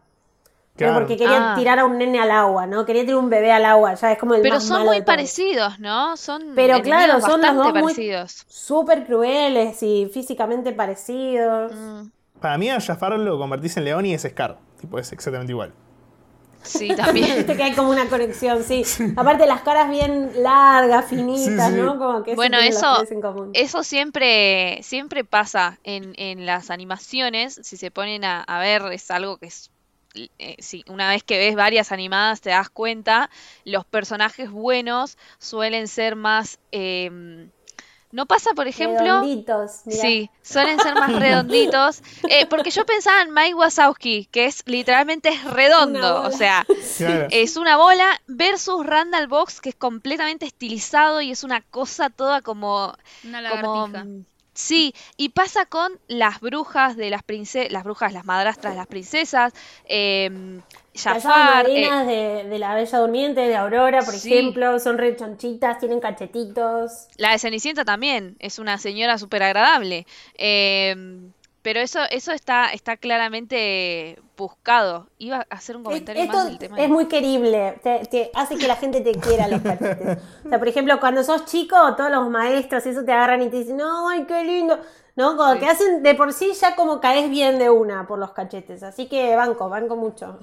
Claro. 0.77 0.93
porque 0.99 1.17
quería 1.17 1.53
Ah. 1.53 1.55
tirar 1.57 1.79
a 1.79 1.87
un 1.87 1.97
nene 1.97 2.21
al 2.21 2.31
agua, 2.31 2.67
¿no? 2.67 2.85
Quería 2.85 3.01
tirar 3.03 3.17
un 3.17 3.31
bebé 3.31 3.51
al 3.51 3.65
agua, 3.65 3.95
ya 3.95 4.13
es 4.13 4.19
como 4.19 4.35
el 4.35 4.43
Pero 4.43 4.57
más 4.57 4.65
son 4.65 4.81
malo 4.81 4.91
muy 4.93 5.01
parecidos, 5.01 5.79
¿no? 5.79 6.19
Son 6.19 6.53
Pero 6.55 6.83
claro, 6.83 7.19
son 7.23 7.41
los 7.41 7.55
dos 7.57 7.73
muy- 7.73 7.83
parecidos. 7.83 8.45
Súper 8.47 9.07
crueles 9.07 9.83
y 9.83 10.11
físicamente 10.13 10.73
parecidos. 10.73 11.73
Mm, 11.75 12.11
Para 12.43 12.59
mí 12.59 12.69
a 12.69 12.79
Jafar 12.79 13.19
lo 13.19 13.39
convertís 13.39 13.75
en 13.79 13.85
león 13.85 14.05
y 14.05 14.13
es 14.13 14.21
Scar. 14.29 14.59
Tipo, 14.79 14.99
es 14.99 15.11
exactamente 15.13 15.53
igual. 15.53 15.73
Sí, 16.67 16.95
también. 16.95 17.37
Viste 17.37 17.57
que 17.57 17.63
hay 17.63 17.75
como 17.75 17.91
una 17.91 18.09
conexión, 18.09 18.63
sí. 18.63 18.83
Aparte 19.17 19.47
las 19.47 19.63
caras 19.63 19.89
bien 19.91 20.31
largas, 20.43 21.07
finitas, 21.09 21.71
Sí, 21.71 21.77
sí. 21.77 21.81
¿no? 21.83 21.99
Como 21.99 22.23
que 22.23 22.33
eso 22.33 22.37
Bueno, 22.37 22.59
eso, 22.59 22.97
tres 22.99 23.13
en 23.13 23.21
común. 23.21 23.51
eso 23.55 23.83
siempre, 23.83 24.81
siempre 24.83 25.25
pasa 25.25 25.79
en, 25.85 26.13
en 26.17 26.47
las 26.47 26.71
animaciones. 26.71 27.59
Si 27.63 27.77
se 27.77 27.91
ponen 27.91 28.25
a, 28.25 28.43
a 28.43 28.59
ver, 28.61 28.83
es 28.93 29.11
algo 29.11 29.39
que 29.39 29.47
es. 29.47 29.71
eh, 30.39 30.57
sí, 30.61 30.83
una 30.89 31.11
vez 31.11 31.23
que 31.25 31.39
ves 31.39 31.55
varias 31.57 31.93
animadas 31.93 32.41
te 32.41 32.51
das 32.51 32.71
cuenta, 32.71 33.29
los 33.65 33.85
personajes 33.85 34.51
buenos 34.51 35.19
suelen 35.39 35.89
ser 35.89 36.17
más. 36.17 36.59
em, 36.73 37.51
no 38.17 38.27
pasa, 38.27 38.51
por 38.55 38.67
ejemplo. 38.67 38.99
Redonditos, 39.05 39.83
mirá. 39.85 40.01
Sí, 40.01 40.31
suelen 40.43 40.81
ser 40.81 40.95
más 40.95 41.13
redonditos. 41.21 42.03
Eh, 42.29 42.47
porque 42.47 42.71
yo 42.71 42.85
pensaba 42.87 43.23
en 43.23 43.33
Mike 43.33 43.55
Wazowski, 43.55 44.25
que 44.33 44.47
es 44.47 44.63
literalmente 44.67 45.29
es 45.29 45.45
redondo. 45.45 46.23
O 46.23 46.33
sea, 46.33 46.67
Claro. 46.97 47.29
es 47.31 47.57
una 47.57 47.77
bola 47.77 48.21
versus 48.27 48.85
Randall 48.85 49.29
Box, 49.29 49.61
que 49.61 49.69
es 49.69 49.75
completamente 49.77 50.47
estilizado 50.47 51.21
y 51.21 51.31
es 51.31 51.45
una 51.45 51.61
cosa 51.61 52.11
toda 52.11 52.41
como. 52.43 52.95
Una 53.25 53.41
lagartija. 53.43 54.05
mm, 54.05 54.25
Sí, 54.55 54.95
y 55.19 55.29
pasa 55.29 55.67
con 55.67 55.93
las 56.09 56.41
brujas 56.41 56.97
de 56.97 57.11
las 57.11 57.23
princesas, 57.23 57.71
las 57.71 57.85
brujas, 57.85 58.15
las 58.15 58.25
madrastras 58.25 58.73
de 58.73 58.79
las 58.79 58.87
princesas, 58.87 59.53
eh, 59.85 60.31
Las 61.05 61.23
Jafar, 61.23 61.67
eh, 61.67 61.69
madrinas 61.73 62.07
de, 62.07 62.45
de 62.49 62.59
la 62.59 62.75
Bella 62.75 62.99
Durmiente, 62.99 63.41
de 63.43 63.57
Aurora, 63.57 64.01
por 64.03 64.15
Sí. 64.15 64.33
ejemplo, 64.33 64.79
son 64.79 64.99
re 64.99 65.15
chonchitas, 65.17 65.79
tienen 65.79 66.01
cachetitos. 66.01 67.09
La 67.17 67.33
de 67.33 67.39
Cenicienta 67.39 67.85
también, 67.85 68.37
es 68.39 68.59
una 68.59 68.79
señora 68.79 69.19
súper 69.19 69.43
agradable. 69.43 70.07
Eh, 70.37 70.95
pero 71.63 71.81
eso, 71.81 71.99
eso 72.11 72.31
está, 72.31 72.67
está 72.73 72.97
claramente 72.97 74.21
buscado. 74.37 75.09
Iba 75.19 75.39
a 75.39 75.55
hacer 75.57 75.77
un 75.77 75.83
comentario 75.83 76.23
Esto 76.23 76.37
más 76.37 76.47
del 76.47 76.59
tema. 76.59 76.81
es 76.81 76.89
muy 76.89 77.07
querible, 77.07 77.81
te, 77.83 77.99
te 78.07 78.31
hace 78.35 78.57
que 78.57 78.69
la 78.69 78.77
gente 78.77 79.01
te 79.01 79.13
quiera 79.13 79.49
los 79.49 79.63
cachetes. 79.63 80.19
O 80.45 80.49
sea, 80.49 80.59
por 80.61 80.69
ejemplo, 80.69 81.01
cuando 81.01 81.25
sos 81.25 81.45
chico, 81.47 81.77
todos 81.97 82.11
los 82.11 82.29
maestros 82.31 82.87
eso 82.87 83.05
te 83.05 83.11
agarran 83.13 83.43
y 83.43 83.49
te 83.51 83.57
dicen, 83.59 83.77
no, 83.79 84.09
ay, 84.09 84.25
qué 84.27 84.45
lindo. 84.45 84.79
¿No? 85.17 85.37
Como 85.37 85.55
Sí. 85.55 85.59
que 85.61 85.67
hacen 85.67 86.03
de 86.03 86.15
por 86.15 86.33
sí 86.35 86.53
ya 86.61 86.77
como 86.77 87.01
caes 87.01 87.31
bien 87.31 87.59
de 87.59 87.71
una 87.71 88.07
por 88.07 88.19
los 88.19 88.33
cachetes. 88.33 88.83
Así 88.83 89.09
que 89.09 89.35
banco, 89.35 89.69
banco 89.71 89.97
mucho. 89.97 90.39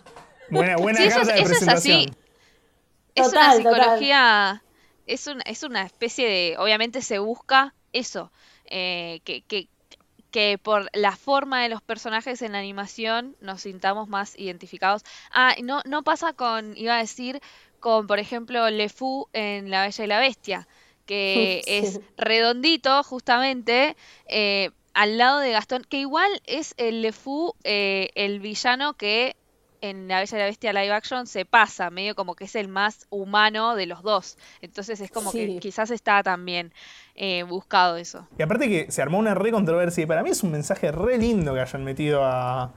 Buena, 0.53 0.77
buena 0.77 0.99
Sí, 0.99 1.05
eso, 1.05 1.17
carta 1.19 1.33
de 1.33 1.41
es- 1.41 1.67
así. 1.67 2.09
Es 3.15 3.25
Total, 3.27 3.59
una 3.59 3.63
total. 3.63 3.79
psicología, 3.83 4.63
es, 5.05 5.27
un- 5.27 5.41
es 5.45 5.63
una 5.63 5.83
especie 5.83 6.27
de, 6.27 6.55
obviamente 6.57 7.01
se 7.01 7.19
busca 7.19 7.73
eso, 7.91 8.31
eh, 8.65 9.19
que, 9.23 9.41
que, 9.43 9.67
que 10.31 10.57
por 10.57 10.89
la 10.93 11.15
forma 11.15 11.61
de 11.61 11.69
los 11.69 11.81
personajes 11.83 12.41
en 12.41 12.53
la 12.53 12.59
animación 12.59 13.35
nos 13.39 13.61
sintamos 13.61 14.07
más 14.09 14.37
identificados. 14.39 15.03
Ah, 15.31 15.53
no, 15.61 15.81
no 15.85 16.03
pasa 16.03 16.33
con, 16.33 16.75
iba 16.75 16.95
a 16.95 16.99
decir, 16.99 17.39
con 17.79 18.07
por 18.07 18.17
ejemplo 18.17 18.67
LeFou 18.71 19.27
en 19.33 19.69
La 19.69 19.83
Bella 19.83 20.03
y 20.03 20.07
la 20.07 20.19
Bestia, 20.19 20.67
que 21.05 21.61
Sí. 21.67 21.71
es 21.71 21.99
redondito 22.17 23.03
justamente, 23.03 23.95
eh, 24.27 24.71
al 24.95 25.17
lado 25.19 25.37
de 25.39 25.51
Gastón, 25.51 25.83
que 25.87 25.97
igual 25.99 26.31
es 26.45 26.73
el 26.77 27.03
LeFou, 27.03 27.53
eh, 27.63 28.09
el 28.15 28.39
villano 28.39 28.93
que 28.95 29.35
en 29.83 30.07
La 30.07 30.19
Bella 30.19 30.37
y 30.37 30.39
la 30.39 30.45
Bestia 30.45 30.71
live 30.73 30.91
action 30.93 31.27
se 31.27 31.43
pasa, 31.45 31.89
medio 31.89 32.15
como 32.15 32.35
que 32.35 32.45
es 32.45 32.55
el 32.55 32.69
más 32.69 33.05
humano 33.09 33.75
de 33.75 33.85
los 33.85 34.01
dos. 34.01 34.37
Entonces 34.61 35.01
es 35.01 35.11
como 35.11 35.29
Sí. 35.31 35.45
que 35.45 35.59
quizás 35.59 35.91
está 35.91 36.23
también 36.23 36.71
eh, 37.15 37.43
buscado 37.43 37.97
eso. 37.97 38.25
Y 38.39 38.41
aparte 38.43 38.69
que 38.69 38.89
se 38.91 39.01
armó 39.01 39.19
una 39.19 39.33
re 39.35 39.51
controversia 39.51 40.03
y 40.03 40.05
para 40.07 40.23
mí 40.23 40.29
es 40.29 40.41
un 40.41 40.51
mensaje 40.51 40.91
re 40.91 41.17
lindo 41.17 41.53
que 41.53 41.59
hayan 41.59 41.83
metido 41.83 42.23
a, 42.23 42.71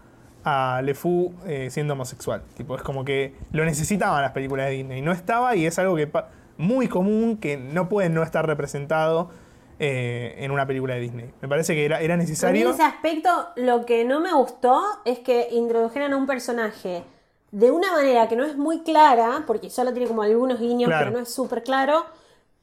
a 0.44 0.82
LeFou 0.82 1.32
eh, 1.46 1.68
siendo 1.70 1.94
homosexual. 1.94 2.42
Tipo, 2.56 2.74
es 2.76 2.82
como 2.82 3.04
que 3.04 3.34
lo 3.52 3.64
necesitaban 3.64 4.20
las 4.22 4.32
películas 4.32 4.66
de 4.66 4.72
Disney. 4.72 5.00
No 5.00 5.12
estaba 5.12 5.54
y 5.56 5.64
es 5.64 5.78
algo 5.78 5.94
que 5.96 6.10
muy 6.58 6.88
común 6.88 7.36
que 7.38 7.56
no 7.56 7.88
puede 7.88 8.08
no 8.08 8.22
estar 8.24 8.46
representado 8.46 9.30
eh, 9.78 10.34
en 10.38 10.50
una 10.50 10.66
película 10.66 10.94
de 10.94 11.00
Disney. 11.00 11.30
Me 11.40 11.48
parece 11.48 11.74
que 11.74 11.84
era, 11.84 11.98
mí 11.98 12.04
en 12.04 12.18
necesario. 12.18 12.70
ese 12.70 12.82
aspecto, 12.82 13.30
lo 13.56 13.84
que 13.86 14.04
no 14.04 14.20
me 14.20 14.32
gustó 14.32 14.82
es 15.04 15.18
que 15.20 15.48
introdujeran 15.52 16.12
a 16.12 16.16
un 16.16 16.26
personaje 16.26 17.04
de 17.52 17.70
una 17.70 17.92
manera 17.92 18.28
que 18.28 18.36
no 18.36 18.44
es 18.44 18.56
muy 18.56 18.82
clara, 18.82 19.44
porque 19.46 19.70
solo 19.70 19.92
tiene 19.92 20.08
como 20.08 20.22
algunos 20.22 20.58
guiños, 20.58 20.88
Claro. 20.88 21.06
pero 21.06 21.16
no 21.18 21.22
es 21.22 21.32
súper 21.32 21.62
claro. 21.62 22.04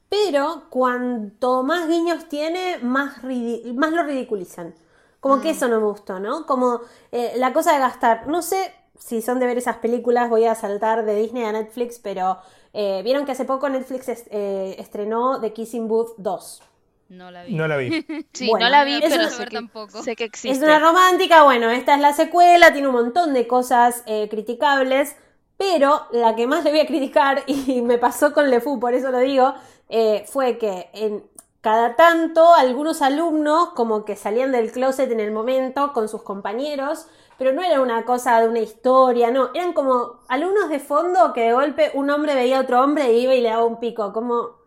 Pero 0.09 0.64
cuanto 0.70 1.64
más 1.64 1.88
guiños 1.88 2.28
tiene, 2.30 2.78
más, 2.82 3.24
lo 3.24 4.03
ridiculizan. 4.03 4.76
Como 5.20 5.41
que 5.41 5.51
eso 5.51 5.68
no 5.70 5.80
me 5.80 5.88
gustó, 5.88 6.20
¿no? 6.20 6.45
Como 6.45 6.82
eh, 7.11 7.34
la 7.38 7.53
cosa 7.53 7.74
de 7.74 7.80
gastar. 7.80 8.28
No 8.28 8.41
sé 8.41 8.72
si 8.99 9.22
son 9.22 9.39
de 9.39 9.47
ver 9.47 9.57
esas 9.57 9.78
películas, 9.78 10.30
voy 10.30 10.45
a 10.45 10.53
saltar 10.53 11.05
de 11.05 11.16
Disney 11.16 11.43
a 11.45 11.51
Netflix, 11.53 11.97
pero 11.97 12.38
eh, 12.74 13.01
vieron 13.03 13.26
que 13.26 13.32
hace 13.32 13.45
poco 13.45 13.70
Netflix 13.70 14.09
est- 14.09 14.28
eh, 14.32 14.76
estrenó 14.80 15.39
The 15.39 15.53
Kissing 15.53 15.88
Booth 15.88 16.14
2. 16.18 16.61
No 17.10 17.32
la 17.32 17.43
vi. 17.43 17.54
No 17.56 17.68
la 17.68 17.78
vi. 17.78 17.93
Sí, 18.34 18.49
Bueno, 18.49 18.66
no 18.66 18.70
la 18.72 18.84
vi, 18.84 19.01
pero 19.08 19.22
no 19.22 19.30
sé 19.30 19.38
ver 19.38 19.49
que, 19.49 19.56
tampoco. 19.58 20.01
sé 20.01 20.16
que 20.16 20.26
Es 20.26 20.30
existe. 20.30 20.66
una 20.66 20.80
romántica, 20.80 21.43
bueno, 21.43 21.70
esta 21.70 21.95
es 21.95 22.01
la 22.01 22.14
secuela, 22.14 22.72
tiene 22.74 22.88
un 22.88 22.93
montón 22.95 23.34
de 23.34 23.47
cosas 23.47 24.04
eh, 24.08 24.28
criticables, 24.30 25.16
pero 25.58 26.08
la 26.12 26.36
que 26.36 26.47
más 26.47 26.64
le 26.64 26.72
voy 26.72 26.80
a 26.80 26.88
criticar, 26.88 27.43
y 27.47 27.82
me 27.82 27.97
pasó 27.97 28.34
con 28.34 28.49
LeFou, 28.49 28.80
por 28.80 28.93
eso 28.93 29.12
lo 29.12 29.20
digo, 29.20 29.54
eh, 29.89 30.26
fue 30.28 30.58
que 30.58 30.89
en 30.93 31.24
cada 31.62 31.95
tanto 31.95 32.54
algunos 32.56 33.01
alumnos 33.01 33.70
como 33.70 34.04
que 34.06 34.16
salían 34.16 34.51
del 34.51 34.72
closet 34.72 35.12
en 35.12 35.20
el 35.20 35.32
momento 35.32 35.93
con 35.93 36.10
sus 36.10 36.24
compañeros, 36.24 37.08
pero 37.38 37.54
no 37.54 37.62
era 37.64 37.82
una 37.82 38.04
cosa 38.06 38.41
de 38.41 38.47
una 38.47 38.60
historia, 38.60 39.32
no, 39.32 39.49
eran 39.54 39.74
como 39.74 40.20
alumnos 40.30 40.70
de 40.70 40.80
fondo 40.80 41.32
que 41.34 41.41
de 41.41 41.54
golpe 41.54 41.91
un 41.93 42.10
hombre 42.10 42.36
veía 42.36 42.58
a 42.58 42.62
otro 42.62 42.82
hombre 42.84 43.06
e 43.06 43.14
iba 43.20 43.34
y 43.36 43.41
le 43.41 43.49
daba 43.49 43.66
un 43.66 43.80
pico, 43.80 44.12
como... 44.14 44.62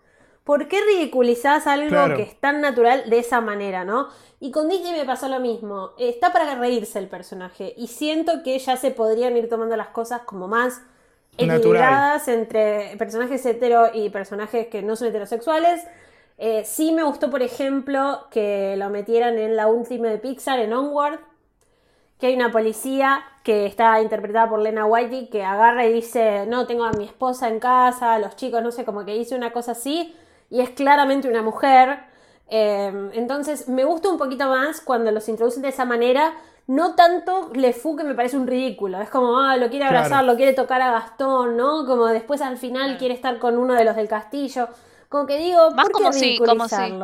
¿Por 0.47 0.69
qué 0.69 0.81
ridiculizás 0.81 1.67
algo 1.67 1.89
Claro. 1.89 2.17
que 2.17 2.23
es 2.23 2.41
tan 2.41 2.61
natural 2.63 3.11
de 3.11 3.19
esa 3.19 3.41
manera, 3.41 3.85
no? 3.85 4.07
Y 4.41 4.53
con 4.53 4.69
Disney 4.69 4.93
me 4.93 5.05
pasó 5.05 5.29
lo 5.29 5.41
mismo. 5.41 5.91
Está 5.99 6.33
para 6.33 6.55
reírse 6.55 7.01
el 7.01 7.09
personaje. 7.09 7.75
Y 7.77 7.89
siento 7.89 8.45
que 8.45 8.57
ya 8.59 8.77
se 8.77 8.93
podrían 8.93 9.37
ir 9.37 9.49
tomando 9.49 9.77
las 9.77 9.89
cosas 9.89 10.21
como 10.23 10.47
más 10.47 10.83
Natural. 11.33 11.59
equilibradas 11.59 12.29
entre 12.29 12.97
personajes 12.97 13.45
hetero 13.45 13.91
y 13.93 14.09
personajes 14.11 14.69
que 14.69 14.83
no 14.83 14.95
son 14.95 15.09
heterosexuales. 15.09 15.85
Eh, 16.39 16.63
sí 16.65 16.93
me 16.93 17.03
gustó, 17.03 17.29
por 17.29 17.43
ejemplo, 17.43 18.27
que 18.31 18.77
lo 18.77 18.89
metieran 18.89 19.39
en 19.39 19.57
la 19.57 19.67
última 19.67 20.09
de 20.09 20.19
Pixar, 20.19 20.61
en 20.61 20.73
Onward, 20.73 21.19
que 22.21 22.29
hay 22.29 22.35
una 22.37 22.53
policía 22.53 23.25
que 23.43 23.67
está 23.67 24.01
interpretada 24.01 24.49
por 24.49 24.61
Lena 24.61 24.87
Whitey 24.87 25.29
que 25.29 25.43
agarra 25.45 25.87
y 25.87 25.93
dice, 25.93 26.47
no, 26.47 26.67
tengo 26.69 26.85
a 26.85 26.93
mi 26.93 27.05
esposa 27.05 27.49
en 27.49 27.59
casa, 27.59 28.15
a 28.15 28.19
los 28.21 28.37
chicos, 28.37 28.63
no 28.63 28.71
sé, 28.71 28.85
como 28.85 29.05
que 29.05 29.13
dice 29.13 29.35
una 29.35 29.53
cosa 29.53 29.73
así, 29.73 30.15
y 30.51 30.61
es 30.61 30.71
claramente 30.71 31.29
una 31.29 31.43
mujer. 31.43 31.99
Eh, 32.49 33.11
entonces, 33.15 33.69
me 33.69 33.85
gusta 33.85 34.09
un 34.09 34.19
poquito 34.19 34.49
más 34.49 34.81
cuando 34.81 35.11
los 35.11 35.29
introducen 35.29 35.63
de 35.63 35.69
esa 35.71 35.85
manera, 35.85 36.33
no 36.69 36.95
tanto 36.95 37.51
LeFou 37.55 37.97
que 37.97 38.05
me 38.05 38.15
parece 38.15 38.37
un 38.37 38.47
ridículo, 38.47 39.01
es 39.01 39.09
como, 39.09 39.39
ah, 39.39 39.57
lo 39.57 39.69
quiere 39.69 39.85
abrazar, 39.85 40.09
Claro. 40.11 40.27
lo 40.29 40.37
quiere 40.37 40.53
tocar 40.53 40.81
a 40.83 40.91
Gastón, 40.93 41.57
¿no? 41.57 41.87
Como 41.87 42.07
después 42.07 42.41
al 42.41 42.57
final 42.59 42.99
quiere 42.99 43.15
estar 43.15 43.39
con 43.39 43.57
uno 43.59 43.75
de 43.75 43.85
los 43.85 43.95
del 43.97 44.09
castillo. 44.09 44.69
Como 45.09 45.27
que 45.27 45.39
digo, 45.39 45.71
Más 45.71 45.85
¿por 45.85 45.93
qué 45.93 45.93
como 45.93 46.13
si- 46.13 46.39
como 46.39 46.69
si-? 46.69 46.99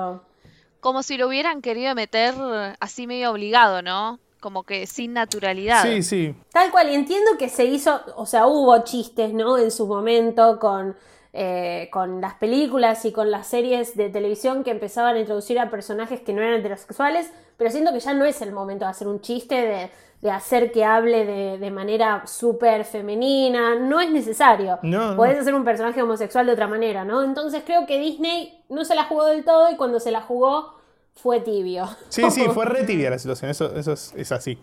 Como 0.80 1.02
si 1.04 1.16
lo 1.16 1.28
hubieran 1.28 1.62
querido 1.62 1.94
meter 1.94 2.34
así 2.80 3.06
medio 3.06 3.30
obligado, 3.30 3.82
¿no? 3.82 4.18
Como 4.40 4.64
que 4.64 4.86
sin 4.88 5.12
naturalidad. 5.12 5.84
Sí, 5.84 6.02
sí. 6.02 6.34
Tal 6.52 6.72
cual, 6.72 6.90
y 6.90 6.94
entiendo 6.94 7.30
que 7.38 7.48
se 7.48 7.64
hizo, 7.64 8.00
o 8.16 8.26
sea, 8.26 8.46
hubo 8.48 8.76
chistes, 8.82 9.32
¿no? 9.32 9.56
En 9.58 9.70
su 9.70 9.86
momento 9.86 10.58
con, 10.58 10.96
eh, 11.32 11.88
con 11.92 12.20
las 12.20 12.34
películas 12.34 13.04
y 13.04 13.12
con 13.12 13.30
las 13.30 13.46
series 13.46 13.96
de 13.96 14.10
televisión 14.10 14.64
que 14.64 14.70
empezaban 14.70 15.16
a 15.16 15.20
introducir 15.20 15.58
a 15.58 15.70
personajes 15.70 16.20
que 16.20 16.32
no 16.32 16.42
eran 16.42 16.60
heterosexuales, 16.60 17.30
pero 17.56 17.70
siento 17.70 17.92
que 17.92 18.00
ya 18.00 18.12
no 18.14 18.24
es 18.24 18.42
el 18.42 18.52
momento 18.52 18.84
de 18.84 18.90
hacer 18.90 19.08
un 19.08 19.20
chiste, 19.20 19.54
de, 19.54 19.90
de 20.20 20.30
hacer 20.30 20.72
que 20.72 20.84
hable 20.84 21.24
de, 21.24 21.58
de 21.58 21.70
manera 21.70 22.26
súper 22.26 22.84
femenina, 22.84 23.76
no 23.76 24.00
es 24.00 24.10
necesario. 24.10 24.78
No, 24.82 25.12
no. 25.12 25.16
Podés 25.16 25.38
hacer 25.38 25.54
un 25.54 25.64
personaje 25.64 26.02
homosexual 26.02 26.44
de 26.46 26.52
otra 26.52 26.68
manera, 26.68 27.04
¿no? 27.04 27.22
Entonces 27.22 27.62
creo 27.64 27.86
que 27.86 27.98
Disney 27.98 28.62
no 28.68 28.84
se 28.84 28.94
la 28.94 29.04
jugó 29.04 29.24
del 29.26 29.44
todo 29.44 29.70
y 29.70 29.76
cuando 29.76 30.00
se 30.00 30.10
la 30.10 30.20
jugó 30.20 30.74
fue 31.14 31.40
tibio. 31.40 31.88
Sí, 32.10 32.30
sí, 32.30 32.44
fue 32.54 32.66
re 32.66 32.84
tibia 32.84 33.08
la 33.10 33.18
situación, 33.18 33.50
eso, 33.50 33.74
eso 33.74 33.92
es, 33.92 34.12
es 34.16 34.32
así. 34.32 34.58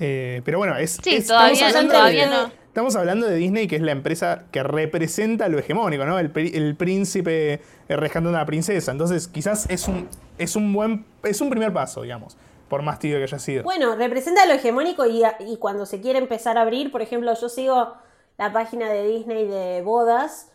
Eh, 0.00 0.42
pero 0.44 0.58
bueno, 0.58 0.76
es, 0.76 0.98
Sí, 1.02 1.16
es- 1.16 1.26
todavía- 1.26 1.66
hablando 1.66 1.92
todavía 1.94 2.28
de, 2.28 2.36
no. 2.36 2.50
Estamos 2.78 2.94
hablando 2.94 3.26
de 3.26 3.34
Disney, 3.34 3.66
que 3.66 3.74
es 3.74 3.82
la 3.82 3.90
empresa 3.90 4.44
que 4.52 4.62
representa 4.62 5.48
lo 5.48 5.58
hegemónico, 5.58 6.04
¿no? 6.04 6.16
El, 6.16 6.30
príncipe 6.30 7.54
eh, 7.88 7.96
rescatando 7.96 8.28
a 8.28 8.34
una 8.34 8.46
princesa. 8.46 8.92
Entonces, 8.92 9.26
quizás 9.26 9.68
es 9.68 9.88
un, 9.88 10.08
es 10.38 10.54
un 10.54 10.72
buen, 10.72 11.04
es 11.24 11.40
un 11.40 11.50
primer 11.50 11.72
paso, 11.72 12.02
digamos, 12.02 12.36
por 12.68 12.82
más 12.82 13.00
tibio 13.00 13.16
que 13.16 13.24
haya 13.24 13.40
sido. 13.40 13.64
Bueno, 13.64 13.96
representa 13.96 14.46
lo 14.46 14.52
hegemónico 14.52 15.04
y 15.06 15.56
cuando 15.58 15.86
se 15.86 16.00
quiere 16.00 16.20
empezar 16.20 16.56
a 16.56 16.60
abrir, 16.60 16.92
por 16.92 17.02
ejemplo, 17.02 17.34
yo 17.34 17.48
sigo 17.48 17.94
la 18.36 18.52
página 18.52 18.88
de 18.88 19.08
Disney 19.08 19.48
de 19.48 19.82
bodas 19.82 20.52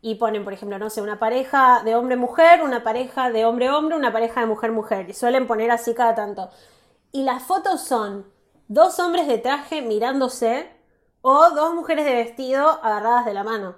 y 0.00 0.14
ponen, 0.14 0.44
por 0.44 0.54
ejemplo, 0.54 0.78
no 0.78 0.88
sé, 0.88 1.02
una 1.02 1.18
pareja 1.18 1.82
de 1.84 1.94
hombre-mujer, 1.94 2.62
una 2.62 2.84
pareja 2.84 3.30
de 3.30 3.44
hombre-hombre, 3.44 3.98
una 3.98 4.14
pareja 4.14 4.40
de 4.40 4.46
mujer-mujer. 4.46 5.10
Y 5.10 5.12
suelen 5.12 5.46
poner 5.46 5.70
así 5.70 5.92
cada 5.92 6.14
tanto. 6.14 6.48
Y 7.12 7.24
las 7.24 7.42
fotos 7.42 7.82
son 7.82 8.24
dos 8.66 8.98
hombres 8.98 9.28
de 9.28 9.36
traje 9.36 9.82
mirándose 9.82 10.74
o 11.28 11.50
dos 11.50 11.74
mujeres 11.74 12.04
de 12.04 12.14
vestido 12.14 12.78
agarradas 12.84 13.26
de 13.26 13.34
la 13.34 13.42
mano 13.42 13.74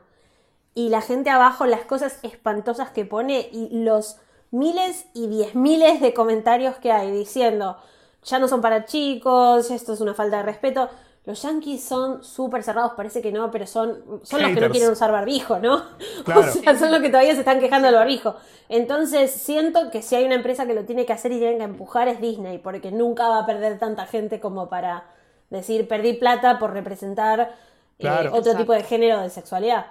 y 0.74 0.90
la 0.90 1.00
gente 1.00 1.30
abajo 1.30 1.64
las 1.64 1.80
cosas 1.80 2.18
espantosas 2.22 2.90
que 2.90 3.06
pone 3.06 3.48
y 3.50 3.84
los 3.84 4.18
miles 4.50 5.06
y 5.14 5.28
diez 5.28 5.54
miles 5.54 6.02
de 6.02 6.12
comentarios 6.12 6.76
que 6.76 6.92
hay 6.92 7.10
diciendo 7.10 7.78
ya 8.22 8.38
no 8.38 8.48
son 8.48 8.60
para 8.60 8.84
chicos, 8.84 9.70
esto 9.70 9.94
es 9.94 10.02
una 10.02 10.12
falta 10.12 10.36
de 10.36 10.42
respeto. 10.42 10.90
Los 11.24 11.40
yankees 11.40 11.82
son 11.82 12.22
súper 12.22 12.62
cerrados, 12.62 12.92
parece 12.94 13.22
que 13.22 13.32
no, 13.32 13.50
pero 13.50 13.66
son, 13.66 14.20
son 14.24 14.42
los 14.42 14.50
que 14.52 14.60
no 14.60 14.70
quieren 14.70 14.90
usar 14.90 15.10
barbijo, 15.10 15.58
¿no? 15.58 15.84
Claro. 16.24 16.40
O 16.40 16.44
sea, 16.44 16.76
son 16.78 16.90
los 16.90 17.00
que 17.00 17.08
todavía 17.08 17.32
se 17.32 17.40
están 17.40 17.60
quejando 17.60 17.86
del 17.86 17.94
barbijo. 17.94 18.34
Entonces, 18.68 19.30
siento 19.30 19.90
que 19.90 20.02
si 20.02 20.16
hay 20.16 20.24
una 20.24 20.34
empresa 20.34 20.66
que 20.66 20.74
lo 20.74 20.84
tiene 20.84 21.06
que 21.06 21.14
hacer 21.14 21.32
y 21.32 21.38
tiene 21.38 21.56
que 21.56 21.64
empujar 21.64 22.08
es 22.08 22.20
Disney, 22.20 22.58
porque 22.58 22.92
nunca 22.92 23.28
va 23.28 23.38
a 23.40 23.46
perder 23.46 23.78
tanta 23.78 24.04
gente 24.04 24.40
como 24.40 24.68
para 24.68 25.04
decir 25.50 25.88
perdí 25.88 26.14
plata 26.14 26.58
por 26.58 26.72
representar 26.72 27.54
eh, 27.98 28.28
otro 28.32 28.54
Exacto. 28.54 28.56
tipo 28.56 28.72
de 28.72 28.84
género 28.84 29.20
de 29.20 29.30
sexualidad. 29.30 29.86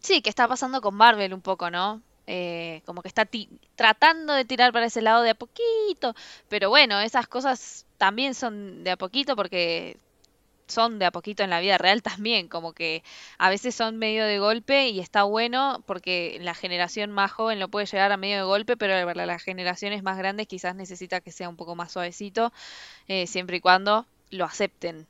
Sí, 0.00 0.20
que 0.22 0.30
está 0.30 0.48
pasando 0.48 0.80
con 0.80 0.94
Marvel 0.94 1.32
un 1.34 1.40
poco, 1.42 1.70
¿no? 1.70 2.02
Eh, 2.26 2.82
como 2.86 3.02
que 3.02 3.08
está 3.08 3.24
ti- 3.24 3.48
tratando 3.76 4.32
de 4.34 4.44
tirar 4.44 4.72
para 4.72 4.86
ese 4.86 5.02
lado 5.02 5.22
de 5.22 5.30
a 5.30 5.34
poquito. 5.34 6.14
Pero 6.48 6.70
bueno, 6.70 7.00
esas 7.00 7.26
cosas 7.28 7.86
también 7.98 8.34
son 8.34 8.84
de 8.84 8.90
a 8.92 8.96
poquito 8.96 9.36
porque 9.36 9.98
son 10.68 10.98
de 10.98 11.06
a 11.06 11.12
poquito 11.12 11.42
en 11.44 11.50
la 11.50 11.60
vida 11.60 11.78
real 11.78 12.02
también. 12.02 12.48
Como 12.48 12.72
que 12.74 13.02
a 13.38 13.50
veces 13.50 13.74
son 13.74 13.98
medio 13.98 14.24
de 14.26 14.38
golpe 14.40 14.88
y 14.88 15.00
está 15.00 15.24
bueno 15.24 15.82
porque 15.86 16.38
la 16.42 16.54
generación 16.54 17.12
más 17.12 17.32
joven 17.32 17.60
lo 17.60 17.68
puede 17.68 17.86
llegar 17.86 18.12
a 18.12 18.16
medio 18.18 18.38
de 18.38 18.44
golpe, 18.44 18.76
pero 18.76 19.06
para 19.06 19.26
las 19.26 19.42
generaciones 19.42 20.02
más 20.02 20.18
grandes 20.18 20.46
quizás 20.48 20.76
necesita 20.76 21.20
que 21.20 21.32
sea 21.32 21.48
un 21.48 21.56
poco 21.56 21.76
más 21.76 21.92
suavecito, 21.92 22.52
eh, 23.08 23.26
siempre 23.26 23.58
y 23.58 23.60
cuando 23.60 24.06
lo 24.32 24.44
acepten. 24.44 25.06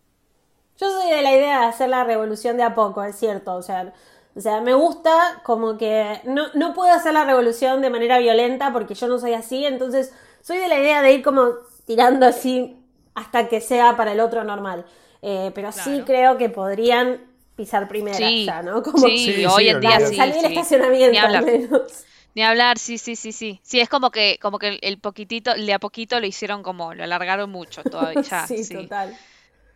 Yo 0.78 0.90
soy 0.90 1.10
de 1.10 1.22
la 1.22 1.32
idea 1.32 1.60
de 1.60 1.66
hacer 1.66 1.88
la 1.88 2.04
revolución 2.04 2.56
de 2.56 2.64
a 2.64 2.74
poco, 2.74 3.02
es 3.02 3.16
cierto. 3.16 3.54
O 3.54 3.62
sea, 3.62 3.92
o 4.34 4.40
sea 4.40 4.60
me 4.60 4.74
gusta 4.74 5.40
como 5.44 5.78
que 5.78 6.20
no, 6.24 6.48
no 6.54 6.74
puedo 6.74 6.92
hacer 6.92 7.14
la 7.14 7.24
revolución 7.24 7.80
de 7.80 7.90
manera 7.90 8.18
violenta 8.18 8.72
porque 8.72 8.94
yo 8.94 9.06
no 9.06 9.18
soy 9.18 9.32
así. 9.34 9.64
Entonces, 9.64 10.12
soy 10.40 10.58
de 10.58 10.68
la 10.68 10.78
idea 10.78 11.00
de 11.00 11.12
ir 11.12 11.22
como 11.22 11.48
tirando 11.86 12.26
así 12.26 12.76
hasta 13.14 13.48
que 13.48 13.60
sea 13.60 13.96
para 13.96 14.12
el 14.12 14.20
otro 14.20 14.44
normal. 14.44 14.84
Eh, 15.22 15.52
pero 15.54 15.70
sí 15.70 16.02
creo 16.04 16.36
que 16.36 16.48
podrían 16.48 17.20
pisar 17.54 17.86
primera 17.86 18.16
Sí, 18.16 18.44
ya, 18.44 18.62
¿no? 18.62 18.82
Como 18.82 19.06
sí, 19.06 19.18
Sí, 19.18 19.46
hoy 19.46 19.64
sí, 19.64 19.68
en 19.68 19.80
día 19.80 20.00
salí 20.00 20.32
del 20.32 20.46
estacionamiento 20.46 21.20
al 21.20 21.44
menos. 21.44 22.04
Ni 22.34 22.42
hablar, 22.42 22.78
sí, 22.78 22.98
sí, 22.98 23.16
sí, 23.16 23.32
sí. 23.32 23.60
Sí, 23.62 23.80
es 23.80 23.88
como 23.88 24.10
que, 24.10 24.38
como 24.40 24.58
que 24.58 24.78
el 24.80 24.98
poquitito, 24.98 25.54
de 25.54 25.72
a 25.72 25.78
poquito 25.78 26.18
lo 26.18 26.26
hicieron 26.26 26.62
como, 26.62 26.94
lo 26.94 27.04
alargaron 27.04 27.50
mucho 27.50 27.82
todavía. 27.82 28.22
Ya, 28.22 28.46
sí, 28.48 28.64
sí. 28.64 28.74
total. 28.74 29.16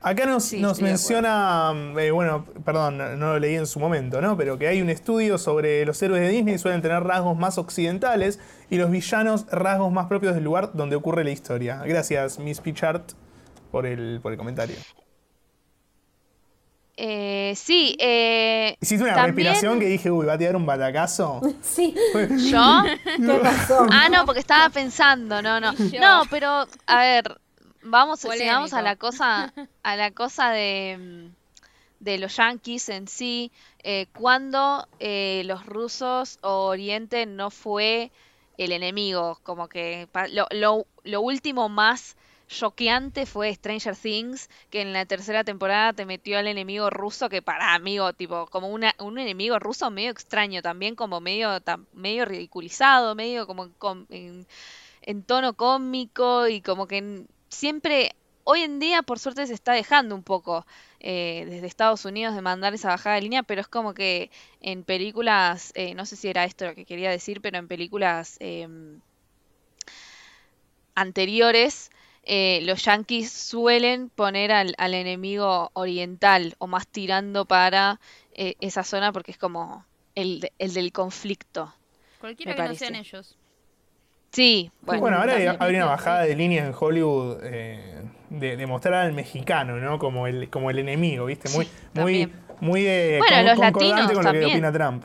Acá 0.00 0.26
nos, 0.26 0.44
Sí, 0.44 0.61
nos 0.61 0.80
menciona, 0.80 1.72
eh, 1.98 2.11
bueno, 2.11 2.44
perdón, 2.64 2.98
no, 2.98 3.16
no 3.16 3.32
lo 3.32 3.38
leí 3.38 3.57
en 3.57 3.66
su 3.66 3.80
momento, 3.80 4.20
¿no? 4.20 4.36
Pero 4.36 4.59
que 4.59 4.68
hay 4.68 4.82
un 4.82 4.90
estudio 4.90 5.38
sobre 5.38 5.84
los 5.86 6.00
héroes 6.02 6.20
de 6.22 6.28
Disney 6.28 6.59
suelen 6.59 6.82
tener 6.82 7.02
rasgos 7.02 7.36
más 7.36 7.59
occidentales 7.59 8.38
y 8.70 8.76
los 8.76 8.90
villanos 8.90 9.46
rasgos 9.50 9.90
más 9.90 10.07
propios 10.07 10.34
del 10.34 10.44
lugar 10.44 10.70
donde 10.74 10.96
ocurre 10.96 11.24
la 11.24 11.30
historia. 11.30 11.82
Gracias, 11.84 12.38
Miss 12.38 12.61
Pichart, 12.61 13.12
por 13.72 13.86
el, 13.86 14.20
por 14.22 14.32
el 14.32 14.38
comentario. 14.38 14.76
Eh, 16.99 17.53
sí, 17.57 17.94
eh, 18.01 18.76
Hiciste 18.80 19.05
una 19.05 19.14
También- 19.14 19.34
respiración 19.36 19.78
que 19.80 19.86
dije, 19.86 20.11
uy, 20.11 20.24
va 20.24 20.32
a 20.34 20.38
tirar 20.38 20.57
un 20.57 20.64
batacazo. 20.66 21.40
Sí, 21.62 21.94
yo. 22.51 22.82
¿qué 23.16 23.38
pasó? 23.42 23.86
Ah, 23.90 24.09
no, 24.09 24.24
porque 24.24 24.40
estaba 24.40 24.70
pensando, 24.70 25.42
no, 25.42 25.61
no. 25.61 25.74
Yo. 25.74 26.01
No, 26.01 26.22
pero, 26.30 26.66
a 26.86 27.01
ver, 27.01 27.38
vamos, 27.82 28.20
sigamos 28.20 28.72
a 28.72 28.80
la 28.82 28.97
cosa, 28.97 29.53
a 29.82 29.97
la 29.97 30.11
cosa 30.12 30.51
de, 30.51 31.28
de 32.01 32.18
los 32.18 32.34
yankees 32.36 32.88
en 32.88 33.09
sí, 33.09 33.53
eh, 33.82 34.07
cuando 34.18 34.88
eh, 34.99 35.42
los 35.44 35.66
rusos 35.66 36.38
o 36.40 36.66
Oriente 36.68 37.26
no 37.26 37.51
fue 37.51 38.11
el 38.57 38.72
enemigo, 38.72 39.38
como 39.42 39.68
que 39.68 40.09
lo, 40.51 40.86
lo 41.05 41.20
último 41.20 41.68
más 41.68 42.16
choqueante 42.49 43.26
fue 43.26 43.53
Stranger 43.55 43.97
Things, 43.97 44.49
que 44.70 44.80
en 44.82 44.92
la 44.92 45.05
tercera 45.07 45.44
temporada 45.44 45.92
te 45.92 46.07
metió 46.07 46.38
al 46.38 46.47
enemigo 46.47 46.90
ruso, 46.90 47.28
que 47.28 47.42
para 47.42 47.74
amigo, 47.74 48.12
tipo, 48.12 48.47
como 48.47 48.68
una, 48.68 48.94
un 48.99 49.18
enemigo 49.18 49.59
ruso 49.59 49.90
medio 49.90 50.11
extraño, 50.11 50.62
también 50.62 50.94
como 50.94 51.20
medio, 51.20 51.51
medio 51.92 52.24
ridiculizado, 52.24 53.14
medio 53.14 53.47
como 53.47 53.70
com- 53.78 54.07
en, 54.11 54.47
tono 55.24 55.55
cómico 55.55 56.49
y 56.49 56.61
como 56.62 56.86
que 56.86 57.24
siempre, 57.49 58.14
hoy 58.44 58.62
en 58.62 58.78
día 58.78 59.03
por 59.03 59.18
suerte 59.18 59.47
se 59.47 59.55
está 59.55 59.72
dejando 59.72 60.14
un 60.14 60.22
poco 60.22 60.66
eh, 61.01 61.44
desde 61.49 61.66
Estados 61.66 62.05
Unidos 62.05 62.34
de 62.34 62.42
mandar 62.42 62.74
esa 62.74 62.88
bajada 62.88 63.16
de 63.16 63.22
línea, 63.22 63.42
pero 63.42 63.61
es 63.61 63.68
como 63.68 63.94
que 63.94 64.30
en 64.61 64.84
películas, 64.84 65.72
eh, 65.74 65.94
no 65.94 66.07
sé 66.07 66.16
si 66.16 66.28
era 66.28 66.44
esto 66.44 66.66
lo 66.66 66.74
que 66.74 66.84
quería 66.84 67.11
decir, 67.11 67.40
pero 67.40 67.59
en 67.59 67.68
películas 67.68 68.36
em, 68.40 69.01
anteriores, 70.94 71.90
eh, 72.27 72.61
los 72.64 72.85
yanquis 72.85 73.33
suelen 73.33 74.11
poner 74.11 74.53
al, 74.53 74.74
al 74.79 74.95
enemigo 74.95 75.70
oriental 75.74 76.55
o 76.59 76.66
más 76.66 76.87
tirando 76.87 77.45
para 77.47 77.99
eh, 78.35 78.55
esa 78.61 78.83
zona 78.85 79.12
porque 79.12 79.31
es 79.31 79.39
como 79.39 79.85
el, 80.14 80.41
de- 80.41 80.53
el 80.59 80.74
del 80.74 80.93
conflicto. 80.93 81.72
Cualquiera 82.20 82.55
que 82.55 82.61
no 82.61 82.66
parece. 82.66 82.87
sean 82.87 82.97
ellos. 82.97 83.37
Sí, 84.33 84.70
bueno. 84.83 85.01
Bueno, 85.03 85.16
ahora 85.18 85.33
también. 85.33 85.57
habría 85.61 85.79
una 85.85 85.91
bajada 85.93 86.22
de 86.22 86.37
líneas 86.37 86.66
en 86.66 86.74
Hollywood 86.79 87.39
eh, 87.45 88.03
de, 88.29 88.57
de 88.57 88.66
mostrar 88.66 88.95
al 88.95 89.12
mexicano, 89.12 89.77
¿no? 89.77 89.99
Como 89.99 90.27
el, 90.27 90.51
como 90.51 90.70
el 90.70 90.79
enemigo, 90.79 91.27
¿viste? 91.27 91.49
Muy, 91.51 91.64
Sí, 91.64 91.70
muy, 91.95 92.33
muy 92.61 92.87
eh, 92.87 93.18
Bueno, 93.18 93.37
con- 93.37 93.47
los 93.47 93.57
concordante 93.57 94.14
latinos 94.14 94.14
con 94.14 94.24
lo 94.24 94.33
que 94.33 94.39
también. 94.41 94.51
opina 94.64 94.72
Trump. 94.72 95.05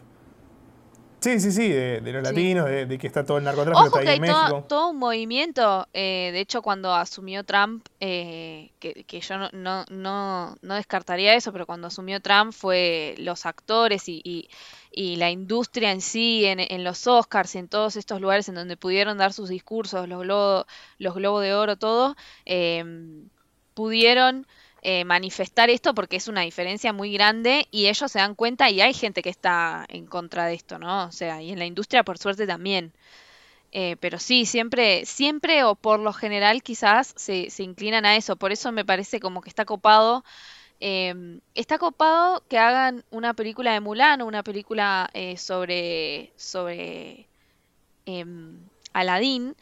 Sí, 1.22 1.40
sí, 1.40 1.52
sí, 1.52 1.70
de, 1.70 2.02
de 2.02 2.12
los 2.14 2.28
Sí. 2.28 2.34
latinos, 2.34 2.66
de, 2.66 2.88
de 2.88 2.98
que 2.98 3.06
está 3.06 3.24
todo 3.24 3.38
el 3.38 3.44
narcotráfico 3.44 3.78
Ojo 3.86 4.00
está 4.00 4.00
que 4.02 4.10
ahí 4.10 4.14
hay 4.14 4.18
en 4.18 4.26
todo, 4.26 4.42
México. 4.44 4.66
todo 4.68 4.90
un 4.90 4.98
movimiento, 4.98 5.88
eh, 5.94 6.32
de 6.34 6.40
hecho 6.40 6.64
cuando 6.64 6.96
asumió 6.96 7.44
Trump, 7.44 7.86
eh, 8.00 8.72
que, 8.80 9.04
que 9.04 9.22
yo 9.22 9.38
no, 9.38 9.50
no, 9.54 9.86
no, 9.92 10.56
no 10.64 10.76
descartaría 10.76 11.36
eso, 11.36 11.52
pero 11.54 11.68
cuando 11.68 11.88
asumió 11.88 12.20
Trump 12.22 12.54
fue 12.54 13.14
los 13.20 13.46
actores 13.46 14.10
y, 14.10 14.20
y, 14.24 14.50
y 14.92 15.18
la 15.18 15.30
industria 15.30 15.92
en 15.92 16.02
sí, 16.02 16.44
en, 16.46 16.60
en 16.60 16.84
los 16.84 17.06
Oscars, 17.06 17.54
en 17.56 17.68
todos 17.68 17.98
estos 17.98 18.20
lugares 18.20 18.50
en 18.50 18.56
donde 18.56 18.76
pudieron 18.76 19.20
dar 19.20 19.32
sus 19.32 19.48
discursos, 19.50 20.10
los 20.10 20.22
globos, 20.24 20.66
los 20.98 21.14
globos 21.14 21.44
de 21.44 21.54
oro, 21.54 21.76
todo, 21.78 22.16
em, 22.46 23.30
pudieron 23.76 24.48
eh, 24.82 25.06
manifestar 25.06 25.70
esto 25.70 25.94
porque 25.94 26.18
es 26.18 26.28
una 26.28 26.42
diferencia 26.42 26.94
muy 26.94 27.14
grande 27.14 27.68
y 27.72 27.88
ellos 27.88 28.12
se 28.12 28.20
dan 28.20 28.36
cuenta 28.36 28.70
y 28.70 28.82
hay 28.82 28.94
gente 28.94 29.22
que 29.22 29.30
está 29.30 29.86
en 29.90 30.08
contra 30.08 30.46
de 30.46 30.56
esto, 30.56 30.80
¿no? 30.80 31.06
O 31.06 31.12
sea, 31.12 31.42
y 31.42 31.52
en 31.52 31.60
la 31.60 31.66
industria 31.66 32.04
por 32.04 32.18
suerte 32.18 32.48
también. 32.48 32.94
Eh, 33.74 33.96
pero 34.02 34.20
sí, 34.20 34.46
siempre, 34.46 35.06
siempre 35.06 35.64
o 35.64 35.76
por 35.76 36.00
lo 36.00 36.12
general 36.14 36.62
quizás 36.64 37.14
se, 37.16 37.50
se 37.50 37.64
inclinan 37.64 38.06
a 38.06 38.16
eso. 38.18 38.36
Por 38.36 38.52
eso 38.52 38.72
me 38.72 38.86
parece 38.86 39.20
como 39.20 39.42
que 39.42 39.50
está 39.50 39.66
copado. 39.66 40.24
eh, 40.82 41.40
está 41.56 41.80
copado 41.80 42.44
que 42.50 42.58
hagan 42.60 43.06
una 43.12 43.34
película 43.36 43.74
de 43.74 43.82
Mulan 43.82 44.22
o 44.22 44.28
una 44.28 44.44
película 44.44 45.10
eh, 45.14 45.38
sobre, 45.38 46.34
sobre 46.38 47.28
em, 48.06 48.58
Aladín, 48.94 49.56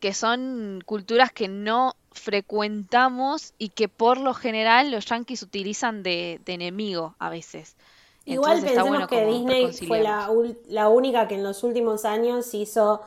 que 0.00 0.14
son 0.14 0.82
culturas 0.84 1.32
que 1.32 1.48
no 1.48 1.94
frecuentamos 2.12 3.54
y 3.58 3.70
que 3.70 3.88
por 3.88 4.18
lo 4.18 4.34
general 4.34 4.90
los 4.90 5.06
yanquis 5.06 5.42
utilizan 5.42 6.02
de, 6.02 6.40
de 6.44 6.54
enemigo 6.54 7.14
a 7.18 7.30
veces. 7.30 7.76
Igual 8.24 8.58
Entonces 8.58 8.70
pensemos 8.70 8.88
bueno 8.90 9.06
que 9.08 9.24
Disney 9.24 9.72
fue 9.86 10.02
la, 10.02 10.30
la 10.68 10.88
única 10.88 11.28
que 11.28 11.36
en 11.36 11.42
los 11.42 11.64
últimos 11.64 12.04
años 12.04 12.52
hizo 12.52 13.00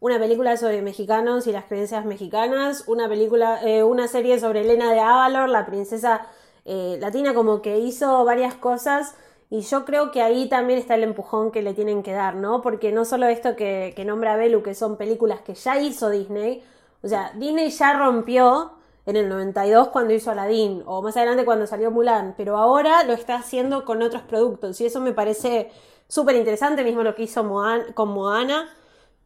una 0.00 0.18
película 0.18 0.56
sobre 0.58 0.82
mexicanos 0.82 1.46
y 1.46 1.52
las 1.52 1.64
creencias 1.64 2.04
mexicanas, 2.04 2.84
una 2.86 3.08
película, 3.08 3.60
eh, 3.64 3.82
una 3.82 4.06
serie 4.08 4.38
sobre 4.38 4.60
Elena 4.60 4.92
de 4.92 5.00
Avalor, 5.00 5.48
la 5.48 5.64
princesa 5.64 6.26
eh, 6.66 6.98
latina, 7.00 7.32
como 7.32 7.62
que 7.62 7.78
hizo 7.78 8.24
varias 8.24 8.54
cosas. 8.54 9.14
Y 9.48 9.60
yo 9.60 9.84
creo 9.84 10.10
que 10.10 10.22
ahí 10.22 10.48
también 10.48 10.78
está 10.78 10.96
el 10.96 11.04
empujón 11.04 11.52
que 11.52 11.62
le 11.62 11.72
tienen 11.74 12.02
que 12.02 12.12
dar, 12.12 12.34
¿no? 12.34 12.62
Porque 12.62 12.90
no 12.92 13.04
solo 13.04 13.26
esto 13.26 13.54
que, 13.54 13.92
que 13.96 14.04
nombra 14.04 14.36
Belu, 14.36 14.62
que 14.62 14.74
son 14.74 14.96
películas 14.96 15.40
que 15.42 15.54
ya 15.54 15.78
hizo 15.80 16.10
Disney, 16.10 16.64
o 17.02 17.08
sea, 17.08 17.30
Disney 17.36 17.70
ya 17.70 17.92
rompió 17.96 18.72
en 19.06 19.14
el 19.16 19.28
92 19.28 19.88
cuando 19.88 20.12
hizo 20.14 20.32
Aladdin, 20.32 20.82
o 20.86 21.00
más 21.00 21.16
adelante 21.16 21.44
cuando 21.44 21.66
salió 21.68 21.92
Mulan, 21.92 22.34
pero 22.36 22.56
ahora 22.56 23.04
lo 23.04 23.12
está 23.12 23.36
haciendo 23.36 23.84
con 23.84 24.02
otros 24.02 24.22
productos, 24.22 24.80
y 24.80 24.86
eso 24.86 25.00
me 25.00 25.12
parece 25.12 25.70
súper 26.08 26.34
interesante, 26.36 26.82
mismo 26.82 27.04
lo 27.04 27.14
que 27.14 27.22
hizo 27.24 27.44
Moan- 27.44 27.92
con 27.94 28.08
Moana, 28.08 28.68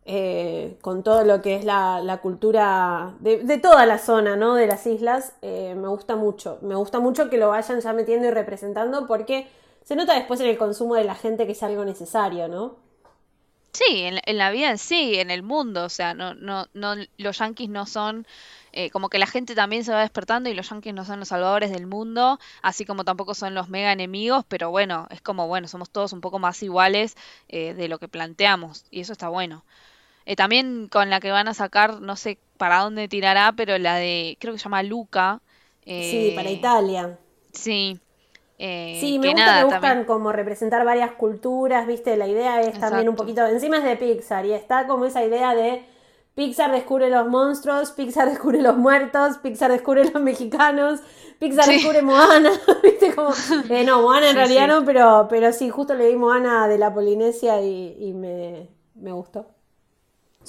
eh, 0.05 0.79
con 0.81 1.03
todo 1.03 1.25
lo 1.25 1.43
que 1.43 1.57
es 1.57 1.65
la, 1.65 2.01
la 2.03 2.19
cultura 2.21 3.15
de, 3.21 3.39
de 3.45 3.59
toda 3.59 3.87
la 3.87 3.99
zona, 3.99 4.37
¿no? 4.37 4.55
De 4.55 4.67
las 4.67 4.87
islas, 4.87 5.35
eh, 5.43 5.75
me 5.77 5.89
gusta 5.89 6.17
mucho, 6.17 6.59
me 6.63 6.75
gusta 6.75 7.01
mucho 7.01 7.29
que 7.31 7.37
lo 7.39 7.49
vayan 7.51 7.81
ya 7.81 7.93
metiendo 7.93 8.27
y 8.27 8.31
representando, 8.31 9.07
porque 9.07 9.49
se 9.91 9.97
nota 9.97 10.15
después 10.15 10.39
en 10.41 10.47
el 10.47 10.57
consumo 10.57 10.95
de 10.95 11.03
la 11.03 11.17
gente 11.17 11.45
que 11.47 11.53
es 11.53 11.63
algo 11.65 11.85
necesario, 11.85 12.47
¿no? 12.47 12.77
Sí, 13.73 13.85
en, 14.03 14.17
la- 14.17 14.23
en 14.27 14.39
la 14.39 14.51
vida 14.51 14.71
en 14.71 14.79
sí, 14.79 15.19
en 15.21 15.31
el 15.31 15.43
mundo, 15.45 15.85
o 15.85 15.89
sea, 15.89 16.13
no, 16.13 16.35
no, 16.35 16.67
no, 16.75 16.95
los 17.19 17.39
yanquis 17.39 17.69
no 17.69 17.87
son, 17.87 18.27
eh, 18.73 18.91
como 18.91 19.09
que 19.09 19.19
la 19.19 19.27
gente 19.29 19.55
también 19.55 19.85
se 19.85 19.93
va 19.93 20.01
despertando 20.01 20.49
y 20.51 20.55
los 20.55 20.69
yanquis 20.71 20.93
no 20.93 21.05
son 21.05 21.21
los 21.21 21.29
salvadores 21.29 21.71
del 21.71 21.87
mundo, 21.87 22.41
así 22.63 22.85
como 22.85 23.05
tampoco 23.05 23.33
son 23.35 23.55
los 23.55 23.69
mega 23.69 23.93
enemigos, 23.93 24.45
pero 24.49 24.71
bueno, 24.71 25.07
es 25.11 25.21
como, 25.23 25.47
bueno, 25.47 25.69
somos 25.69 25.89
todos 25.91 26.13
un 26.13 26.21
poco 26.21 26.39
más 26.41 26.63
iguales 26.65 27.17
eh, 27.49 27.75
de 27.75 27.89
lo 27.89 27.99
que 28.01 28.09
planteamos, 28.09 28.85
y 28.91 29.01
eso 29.01 29.13
está 29.13 29.29
bueno. 29.29 29.65
Eh, 30.27 30.37
también 30.37 30.89
con 30.89 31.11
la 31.11 31.21
que 31.21 31.33
van 31.33 31.49
a 31.49 31.55
sacar, 31.55 32.01
no 32.03 32.17
sé 32.17 32.39
para 32.59 32.81
dónde 32.81 33.09
tirará, 33.09 33.53
pero 33.53 33.79
la 33.79 33.97
de, 33.97 34.37
creo 34.41 34.55
que 34.55 34.59
se 34.61 34.65
llama 34.65 34.83
Luca. 34.85 35.43
Sí, 35.99 36.33
para 36.33 36.51
Italia. 36.51 37.19
Sí. 37.53 38.01
Eh, 38.61 38.93
Sí, 38.93 39.19
me 39.19 39.29
que 39.29 39.35
gusta 39.35 39.53
nada, 39.53 39.55
que 39.55 39.65
buscan 39.65 40.05
también. 40.05 40.05
como 40.05 40.33
representar 40.33 40.85
varias 40.85 41.13
culturas, 41.13 41.87
¿viste? 41.87 42.17
La 42.17 42.27
idea 42.27 42.61
es 42.63 42.79
también 42.79 43.09
un 43.09 43.17
poquito, 43.17 43.47
encima 43.47 43.79
es 43.79 43.85
de 43.85 43.97
Pixar 43.97 44.45
y 44.47 44.53
está 44.53 44.87
como 44.87 45.05
esa 45.07 45.25
idea 45.25 45.55
de 45.55 45.85
Pixar 46.35 46.73
descubre 46.73 47.09
los 47.11 47.29
monstruos, 47.29 47.93
Pixar 47.93 48.29
descubre 48.31 48.61
los 48.63 48.77
muertos, 48.77 49.39
Pixar 49.39 49.71
descubre 49.71 50.05
los 50.11 50.23
mexicanos, 50.23 51.01
Pixar 51.39 51.67
Sí. 51.67 51.71
descubre 51.71 52.03
Moana, 52.03 52.51
¿viste? 52.83 53.15
Como, 53.15 53.31
eh, 53.69 53.85
no, 53.85 54.03
Moana 54.03 54.31
en 54.31 54.35
Sí, 54.35 54.37
realidad 54.37 54.67
sí. 54.67 54.69
no, 54.69 54.85
pero, 54.85 55.27
pero 55.31 55.53
sí, 55.53 55.71
justo 55.71 55.95
leí 55.95 56.17
Moana 56.17 56.69
de 56.69 56.79
la 56.79 56.93
Polinesia 56.93 57.61
y, 57.63 57.97
y 58.01 58.13
me, 58.13 58.69
me 58.95 59.13
gustó. 59.13 59.47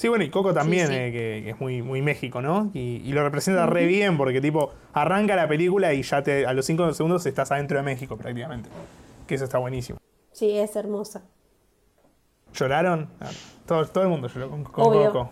Sí, 0.02 0.08
bueno, 0.08 0.24
y 0.24 0.30
Coco 0.30 0.52
también, 0.52 0.88
sí. 0.88 0.94
eh, 0.94 1.12
que, 1.12 1.42
que 1.44 1.50
es 1.50 1.60
muy, 1.60 1.80
muy 1.80 2.02
México, 2.02 2.42
¿no? 2.42 2.72
Y, 2.74 2.96
y 3.04 3.12
lo 3.12 3.22
representa 3.22 3.66
re 3.66 3.86
bien 3.86 4.16
porque, 4.16 4.40
tipo, 4.40 4.74
arranca 4.92 5.36
la 5.36 5.46
película 5.46 5.94
y 5.94 6.02
ya 6.02 6.24
te, 6.24 6.44
a 6.44 6.52
los 6.52 6.66
5 6.66 6.92
segundos 6.92 7.24
estás 7.24 7.52
adentro 7.52 7.76
de 7.76 7.84
México 7.84 8.16
prácticamente. 8.16 8.68
Que 9.28 9.36
eso 9.36 9.44
está 9.44 9.58
buenísimo. 9.58 10.00
Sí, 10.32 10.58
es 10.58 10.74
hermosa. 10.74 11.22
¿Lloraron? 12.52 13.08
Ah, 13.20 13.30
todo, 13.64 13.86
todo 13.86 14.02
el 14.04 14.10
mundo 14.10 14.26
lloró 14.26 14.50
con, 14.50 14.64
con 14.64 14.84
Obvio. 14.88 15.12
Coco. 15.12 15.30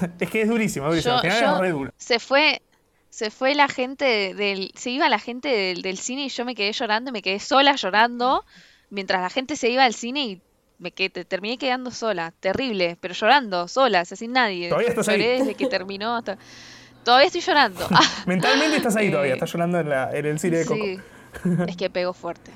es 0.18 0.28
que 0.30 0.42
es 0.42 0.48
durísimo, 0.48 0.86
es 0.86 0.90
durísimo. 1.04 1.14
Yo- 1.14 1.20
Al 1.20 1.30
final 1.30 1.40
yo- 1.40 1.54
es 1.54 1.60
re 1.60 1.70
duro. 1.70 1.90
Se 1.96 2.18
fue, 2.18 2.60
se 3.10 3.30
fue 3.30 3.54
la 3.54 3.68
gente 3.68 4.34
del, 4.34 4.72
se 4.74 4.90
iba 4.90 5.08
la 5.08 5.20
gente 5.20 5.48
del, 5.48 5.82
del 5.82 5.96
cine 5.96 6.24
y 6.24 6.28
yo 6.28 6.44
me 6.44 6.54
quedé 6.56 6.72
llorando 6.72 7.10
y 7.10 7.12
me 7.12 7.22
quedé 7.22 7.38
sola 7.38 7.76
llorando 7.76 8.44
mientras 8.90 9.22
la 9.22 9.30
gente 9.30 9.54
se 9.54 9.70
iba 9.70 9.84
al 9.84 9.94
cine 9.94 10.24
y 10.26 10.42
me 10.78 10.92
quedé, 10.92 11.24
terminé 11.24 11.58
quedando 11.58 11.90
sola, 11.90 12.32
terrible, 12.40 12.96
pero 13.00 13.14
llorando, 13.14 13.66
sola, 13.68 14.02
o 14.02 14.04
sea, 14.04 14.16
sin 14.16 14.32
nadie. 14.32 14.68
Todavía 14.68 14.88
estás 14.90 15.06
Lloré 15.06 15.32
ahí. 15.34 15.38
desde 15.40 15.54
que 15.54 15.66
terminó 15.66 16.16
hasta... 16.16 16.38
Todavía 17.04 17.26
estoy 17.26 17.40
llorando. 17.40 17.86
Ah, 17.90 18.00
Mentalmente 18.26 18.76
estás 18.76 18.96
ahí 18.96 19.08
Eh, 19.08 19.10
todavía, 19.10 19.34
estás 19.34 19.52
llorando 19.52 19.80
en, 19.80 19.88
la- 19.88 20.10
en 20.16 20.26
el 20.26 20.38
cine 20.38 20.58
de 20.58 20.66
Coco. 20.66 20.84
sí, 20.84 20.98
es 21.68 21.76
que 21.76 21.88
pegó 21.90 22.12
fuerte. 22.12 22.50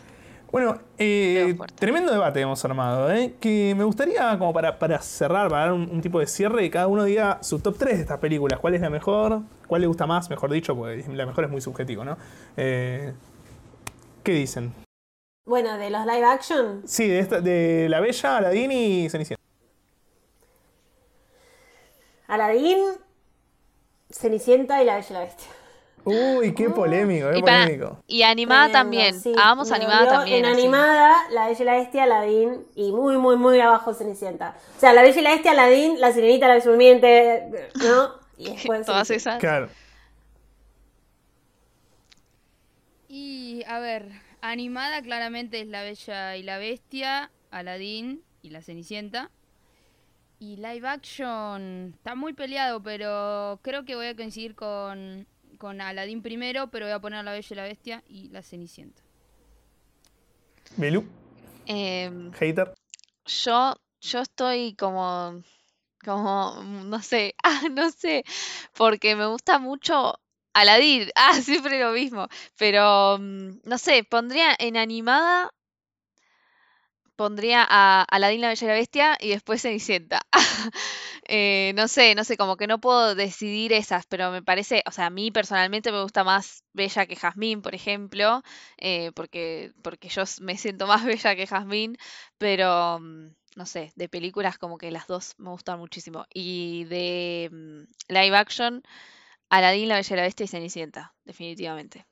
Bueno, 0.51 0.79
eh, 0.99 1.57
tremendo 1.77 2.13
debate 2.13 2.41
hemos 2.43 2.63
armado, 2.67 3.11
¿eh? 3.11 3.35
Que 3.41 3.75
me 3.75 3.85
gustaría, 3.85 4.37
como 4.39 4.53
para, 4.53 4.79
para 4.79 5.01
cerrar, 5.01 5.49
para 5.49 5.63
dar 5.63 5.73
un, 5.73 5.89
un 5.91 6.03
tipo 6.03 6.21
de 6.21 6.27
cierre, 6.27 6.61
que 6.65 6.71
cada 6.71 6.89
uno 6.89 7.05
diga 7.05 7.39
su 7.43 7.59
top 7.61 7.79
3 7.79 7.95
de 7.97 8.03
estas 8.03 8.19
películas. 8.19 8.61
¿Cuál 8.61 8.75
es 8.75 8.83
la 8.83 8.91
mejor? 8.91 9.41
¿Cuál 9.67 9.81
le 9.81 9.87
gusta 9.87 10.07
más, 10.07 10.29
mejor 10.29 10.51
dicho? 10.53 10.77
Porque 10.77 11.03
la 11.11 11.25
mejor 11.25 11.45
es 11.45 11.51
muy 11.51 11.63
subjetivo, 11.63 12.05
¿no? 12.05 12.19
Eh, 12.59 13.15
¿Qué 14.23 14.33
dicen? 14.33 14.75
Bueno, 15.45 15.77
de 15.77 15.91
los 15.91 16.07
live 16.07 16.25
action, 16.25 16.83
Sí, 16.87 17.09
de, 17.09 17.19
esta, 17.19 17.41
de 17.41 17.89
La 17.89 18.01
Bella, 18.01 18.37
Aladdin 18.37 18.71
y 18.71 19.11
Cenicienta. 19.11 19.43
Aladdin, 22.29 22.79
Cenicienta 24.11 24.81
y 24.83 24.87
La 24.87 24.95
Bella 24.97 25.07
y 25.11 25.13
la 25.15 25.21
Bestia. 25.21 25.49
Uy, 26.05 26.55
qué 26.55 26.69
polémico, 26.71 27.31
qué 27.31 27.39
Y, 27.39 27.43
para- 27.43 27.63
polémico. 27.65 27.99
y 28.07 28.23
animada 28.23 28.67
Tremendo, 28.69 28.79
también. 28.79 29.21
sí. 29.21 29.33
Me 29.35 29.75
animada 29.77 30.09
también. 30.09 30.39
En 30.45 30.51
así. 30.53 30.61
animada, 30.63 31.29
La 31.31 31.47
Bella 31.49 31.61
y 31.61 31.65
la 31.65 31.73
Bestia, 31.75 32.03
Aladdin 32.05 32.67
y 32.77 32.93
muy, 32.93 33.17
muy, 33.19 33.37
muy 33.37 33.61
abajo 33.61 33.95
Cenicienta. 33.95 34.57
O 34.77 34.81
sea, 34.81 34.93
La 34.93 35.03
Bella 35.03 35.21
y 35.21 35.23
la 35.25 35.31
Bestia, 35.31 35.51
Aladdin, 35.53 36.01
La 36.01 36.13
Sirenita, 36.13 36.49
La 36.49 36.59
Durmiente, 36.61 37.49
¿no? 37.83 38.15
Y 38.39 38.51
después 38.53 38.87
Todas 38.87 39.11
esas. 39.11 39.39
Claro. 39.41 39.69
Y 43.09 43.63
a 43.67 43.79
ver, 43.79 44.09
animada 44.43 45.03
claramente 45.03 45.61
es 45.63 45.69
La 45.69 45.83
Bella 45.83 46.37
y 46.37 46.43
la 46.43 46.59
Bestia, 46.59 47.33
Aladdin 47.51 48.23
y 48.43 48.51
La 48.51 48.63
Cenicienta. 48.63 49.31
Y 50.39 50.57
live 50.57 50.89
action 50.89 51.93
está 51.95 52.15
muy 52.17 52.35
peleado, 52.35 52.83
pero 52.83 53.61
creo 53.63 53.85
que 53.85 53.95
voy 53.97 54.07
a 54.09 54.17
coincidir 54.17 54.55
con, 54.57 55.27
con 55.59 55.81
Aladdin 55.81 56.23
primero, 56.23 56.71
pero 56.71 56.87
voy 56.87 56.93
a 56.95 57.01
poner 57.01 57.25
La 57.25 57.33
Bella 57.33 57.49
y 57.51 57.55
la 57.57 57.65
Bestia 57.65 58.05
y 58.09 58.29
La 58.31 58.43
Cenicienta. 58.43 59.03
Belú, 60.77 61.07
Em, 61.67 62.33
hater. 62.33 62.75
yo, 63.27 63.75
yo 64.01 64.21
estoy 64.21 64.75
como, 64.77 65.43
como, 66.05 66.63
no 66.65 67.01
sé, 67.03 67.35
ah, 67.45 67.63
no 67.71 67.91
sé, 67.91 68.25
porque 68.77 69.17
me 69.17 69.27
gusta 69.27 69.59
mucho 69.59 70.19
Aladdin, 70.55 71.11
ah, 71.17 71.35
siempre 71.41 71.81
lo 71.81 71.93
mismo, 71.93 72.29
pero 72.59 73.19
mm, 73.19 73.61
no 73.65 73.79
sé, 73.79 74.05
pondría 74.05 74.55
en 74.59 74.77
animada, 74.77 75.51
pondría 77.17 77.67
a 77.69 78.03
Aladdin 78.03 78.41
la 78.41 78.49
Bella 78.49 78.65
y 78.65 78.69
la 78.69 78.75
Bestia 78.75 79.19
y 79.21 79.29
después 79.31 79.63
Cenicienta. 79.63 80.21
Eh, 81.29 81.73
no 81.77 81.87
sé, 81.89 82.15
no 82.17 82.25
sé, 82.25 82.37
como 82.37 82.57
que 82.57 82.67
no 82.67 82.81
puedo 82.81 83.15
decidir 83.15 83.73
esas, 83.73 84.07
pero 84.07 84.33
me 84.33 84.43
parece, 84.43 84.83
o 84.87 84.91
sea, 84.91 85.07
a 85.07 85.11
mí 85.11 85.31
personalmente 85.31 85.93
me 85.93 86.03
gusta 86.03 86.25
más 86.25 86.65
Bella 86.73 87.07
que 87.07 87.15
Jazmín, 87.17 87.63
por 87.63 87.75
ejemplo, 87.77 88.43
eh, 88.77 89.13
porque, 89.15 89.73
porque 89.83 90.09
yo 90.09 90.25
me 90.41 90.59
siento 90.59 90.87
más 90.89 91.05
bella 91.07 91.37
que 91.37 91.47
Jazmín, 91.47 91.97
pero 92.39 92.99
mm, 93.01 93.29
no 93.57 93.67
sé, 93.67 93.93
de 93.97 94.09
películas 94.09 94.59
como 94.59 94.77
que 94.79 94.91
las 94.91 95.07
dos 95.07 95.35
me 95.39 95.51
gustan 95.51 95.79
muchísimo. 95.79 96.27
Y 96.35 96.85
de 96.85 97.49
mm, 97.53 98.13
live 98.13 98.37
action, 98.37 98.83
Aladdin, 99.53 99.87
La 99.87 99.97
Bella 99.97 100.15
y 100.15 100.17
la 100.17 100.23
Bestia 100.23 100.45
y 100.45 100.47
Cenicienta, 100.47 101.13
definitivamente. 101.27 102.07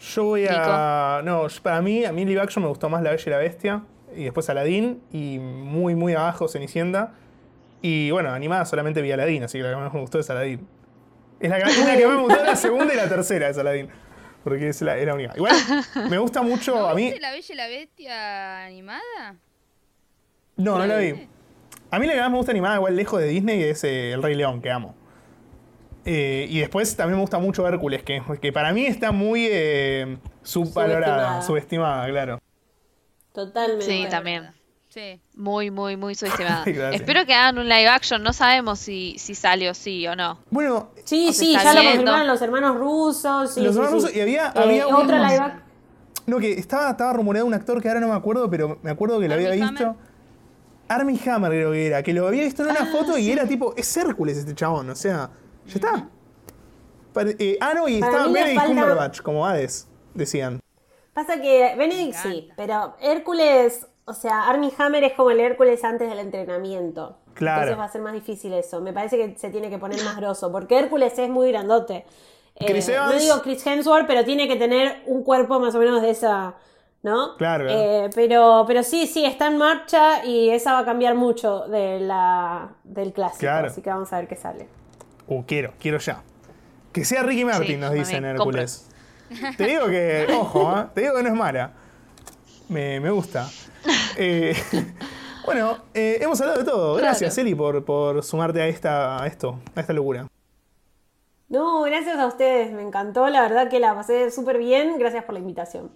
Yo 0.00 0.24
voy 0.24 0.46
a. 0.50 1.22
No, 1.24 1.46
para 1.62 1.80
mí, 1.80 2.04
a 2.04 2.12
mí 2.12 2.24
live 2.24 2.40
action 2.40 2.64
me 2.64 2.68
gustó 2.68 2.88
más 2.88 3.04
La 3.04 3.10
Bella 3.12 3.22
y 3.24 3.30
la 3.30 3.38
Bestia. 3.38 3.84
Y 4.16 4.24
después 4.24 4.50
Aladdin. 4.50 5.00
Y 5.12 5.38
muy, 5.38 5.94
muy 5.94 6.14
abajo 6.14 6.48
Cenicienta. 6.48 7.14
Y 7.82 8.10
bueno, 8.10 8.30
animada 8.30 8.64
solamente 8.64 9.00
vi 9.00 9.12
Aladdin, 9.12 9.44
así 9.44 9.58
que 9.58 9.62
la 9.62 9.70
que 9.70 9.76
más 9.76 9.94
me 9.94 10.00
gustó 10.00 10.18
es 10.18 10.28
Aladdin. 10.28 10.66
Es 11.38 11.48
la 11.48 11.62
que, 11.62 11.70
es 11.70 11.86
la 11.86 11.96
que 11.96 12.06
más 12.06 12.16
me 12.16 12.22
gustó, 12.22 12.42
la 12.42 12.56
segunda 12.56 12.94
y 12.94 12.96
la 12.96 13.08
tercera 13.08 13.48
es 13.48 13.58
Aladdin. 13.58 13.88
Porque 14.42 14.70
es 14.70 14.82
la, 14.82 14.98
es 14.98 15.06
la 15.06 15.14
única. 15.14 15.34
Igual, 15.36 15.54
me 16.10 16.18
gusta 16.18 16.42
mucho 16.42 16.88
a 16.88 16.94
mí. 16.94 17.04
¿Viste 17.04 17.20
La 17.20 17.30
Bella 17.30 17.46
y 17.48 17.56
la 17.56 17.68
Bestia 17.68 18.64
animada? 18.64 19.36
No, 20.56 20.78
no 20.78 20.86
la 20.86 20.96
vi. 20.96 21.28
A 21.92 21.98
mí 22.00 22.06
la 22.08 22.14
que 22.14 22.20
más 22.20 22.30
me 22.32 22.38
gusta 22.38 22.50
animada, 22.50 22.74
igual 22.74 22.96
lejos 22.96 23.20
de 23.20 23.28
Disney, 23.28 23.62
es 23.62 23.84
eh, 23.84 24.12
El 24.12 24.20
Rey 24.20 24.34
León, 24.34 24.60
que 24.60 24.70
amo. 24.72 24.96
Eh, 26.04 26.46
y 26.50 26.58
después 26.60 26.96
también 26.96 27.16
me 27.16 27.20
gusta 27.20 27.38
mucho 27.38 27.66
Hércules, 27.66 28.02
que, 28.02 28.20
que 28.40 28.52
para 28.52 28.72
mí 28.72 28.86
está 28.86 29.12
muy 29.12 29.46
eh, 29.50 30.18
subvalorada, 30.42 31.42
Subestimada. 31.42 31.42
subestimada, 31.42 32.06
claro. 32.08 32.38
Totalmente. 33.32 33.84
Sí, 33.86 34.06
también. 34.10 34.50
Sí. 34.88 35.20
Muy, 35.34 35.70
muy, 35.70 35.96
muy 35.96 36.14
subestimada. 36.14 36.64
Espero 36.92 37.24
que 37.24 37.32
hagan 37.32 37.56
un 37.58 37.68
live 37.68 37.88
action, 37.88 38.22
no 38.22 38.32
sabemos 38.32 38.78
si, 38.78 39.16
si 39.18 39.34
sale 39.34 39.70
o 39.70 39.74
sí 39.74 40.06
o 40.06 40.14
no. 40.14 40.38
Bueno, 40.50 40.90
Sí, 41.04 41.32
sí, 41.32 41.52
ya 41.54 41.72
lo 41.72 41.80
viendo. 41.80 41.90
confirmaron 41.98 42.26
los 42.26 42.42
hermanos 42.42 42.76
rusos. 42.76 43.54
sí, 43.54 43.60
Los 43.62 43.74
sí, 43.74 43.80
hermanos 43.80 44.02
sí. 44.02 44.06
rusos, 44.08 44.16
y 44.16 44.20
había- 44.20 44.48
Eh, 44.54 44.60
había 44.60 44.86
otra 44.88 45.18
live 45.28 45.38
action. 45.38 45.62
no, 46.26 46.38
que 46.38 46.52
estaba, 46.52 46.90
estaba 46.90 47.12
rumoreado 47.14 47.46
un 47.46 47.54
actor 47.54 47.80
que 47.80 47.88
ahora 47.88 48.00
no 48.00 48.08
me 48.08 48.14
acuerdo, 48.14 48.50
pero 48.50 48.78
me 48.82 48.90
acuerdo 48.90 49.18
que 49.18 49.28
lo 49.28 49.34
había 49.34 49.50
visto. 49.50 49.66
Hammer. 49.66 49.94
Armie 50.88 51.18
Hammer 51.26 51.50
creo 51.52 51.72
que 51.72 51.86
era, 51.86 52.02
que 52.02 52.12
lo 52.12 52.26
había 52.28 52.42
visto 52.42 52.62
en 52.64 52.70
una 52.72 52.84
foto 52.86 53.16
y 53.16 53.30
era 53.30 53.46
tipo, 53.46 53.72
es 53.78 53.96
Hércules 53.96 54.36
este 54.36 54.54
chabón, 54.54 54.90
o 54.90 54.94
sea, 54.94 55.30
ya 55.80 55.88
está. 55.88 56.08
Pare- 57.12 57.36
eh, 57.38 57.58
ah, 57.60 57.72
no, 57.74 57.88
y 57.88 58.00
Para 58.00 58.12
estaba 58.12 58.28
mí 58.28 58.34
le 58.34 58.40
Benedict 58.40 58.60
falta- 58.64 58.80
Cumberbatch, 58.80 59.20
como 59.22 59.46
Hades, 59.46 59.88
decían. 60.14 60.60
Pasa 61.12 61.40
que 61.40 61.74
Benedict 61.76 62.14
sí, 62.16 62.48
pero 62.56 62.94
Hércules, 63.00 63.86
o 64.06 64.14
sea, 64.14 64.48
Armie 64.48 64.72
Hammer 64.78 65.04
es 65.04 65.12
como 65.12 65.30
el 65.30 65.40
Hércules 65.40 65.84
antes 65.84 66.08
del 66.08 66.18
entrenamiento. 66.20 67.18
Claro. 67.34 67.62
Entonces 67.62 67.78
va 67.80 67.84
a 67.84 67.88
ser 67.92 68.00
más 68.02 68.12
difícil 68.14 68.52
eso. 68.54 68.80
Me 68.80 68.92
parece 68.92 69.16
que 69.16 69.36
se 69.38 69.50
tiene 69.50 69.68
que 69.70 69.78
poner 69.78 70.02
más 70.04 70.16
grosso, 70.16 70.50
porque 70.50 70.78
Hércules 70.78 71.18
es 71.18 71.28
muy 71.28 71.48
grandote. 71.50 72.04
Eh, 72.56 72.66
Chris 72.66 72.88
no 72.88 73.12
digo 73.12 73.40
Chris 73.42 73.66
Hemsworth, 73.66 74.06
pero 74.06 74.24
tiene 74.24 74.48
que 74.48 74.56
tener 74.56 75.02
un 75.06 75.22
cuerpo 75.22 75.58
más 75.60 75.74
o 75.74 75.78
menos 75.78 76.00
de 76.02 76.10
esa, 76.10 76.54
¿no? 77.02 77.36
Claro, 77.36 77.64
claro. 77.66 77.78
Eh, 77.80 78.10
pero, 78.14 78.64
pero 78.66 78.82
sí, 78.82 79.06
sí, 79.06 79.24
está 79.24 79.46
en 79.48 79.56
marcha 79.58 80.24
y 80.24 80.50
esa 80.50 80.72
va 80.74 80.78
a 80.80 80.84
cambiar 80.84 81.14
mucho 81.14 81.60
de 81.68 82.00
la, 82.00 82.72
del 82.84 83.12
clásico. 83.12 83.40
Claro. 83.40 83.66
Así 83.68 83.80
que 83.82 83.90
vamos 83.90 84.12
a 84.12 84.18
ver 84.18 84.28
qué 84.28 84.36
sale. 84.36 84.68
Uh, 85.38 85.44
quiero, 85.46 85.72
quiero 85.80 85.98
ya. 85.98 86.22
Que 86.92 87.04
sea 87.04 87.22
Ricky 87.22 87.44
Martin, 87.44 87.66
Sí, 87.66 87.76
nos 87.76 87.92
dicen 87.92 88.22
compro. 88.36 88.60
Hércules. 88.60 88.88
Te 89.56 89.64
digo 89.64 89.86
que, 89.86 90.26
ojo, 90.36 90.78
¿eh? 90.78 90.86
te 90.94 91.00
digo 91.02 91.14
que 91.16 91.22
no 91.22 91.28
es 91.28 91.34
mala. 91.34 91.72
Me, 92.68 93.00
me 93.00 93.10
gusta. 93.10 93.48
Eh, 94.16 94.54
bueno, 95.46 95.78
eh, 95.94 96.18
hemos 96.20 96.40
hablado 96.40 96.60
de 96.60 96.64
todo. 96.64 96.94
Gracias, 96.96 97.34
Claro. 97.34 97.46
Eli, 97.48 97.54
por, 97.56 97.84
por 97.84 98.22
sumarte 98.22 98.60
a, 98.62 98.68
esta, 98.68 99.20
a 99.22 99.26
esto, 99.26 99.58
a 99.74 99.80
esta 99.80 99.92
locura. 99.92 100.28
No, 101.48 101.82
gracias 101.82 102.16
a 102.18 102.26
ustedes, 102.26 102.72
me 102.72 102.82
encantó, 102.82 103.28
la 103.28 103.40
verdad 103.42 103.68
que 103.68 103.80
la 103.80 103.94
pasé 103.94 104.30
súper 104.30 104.58
bien, 104.58 104.98
gracias 104.98 105.24
por 105.24 105.32
la 105.34 105.40
invitación. 105.40 105.90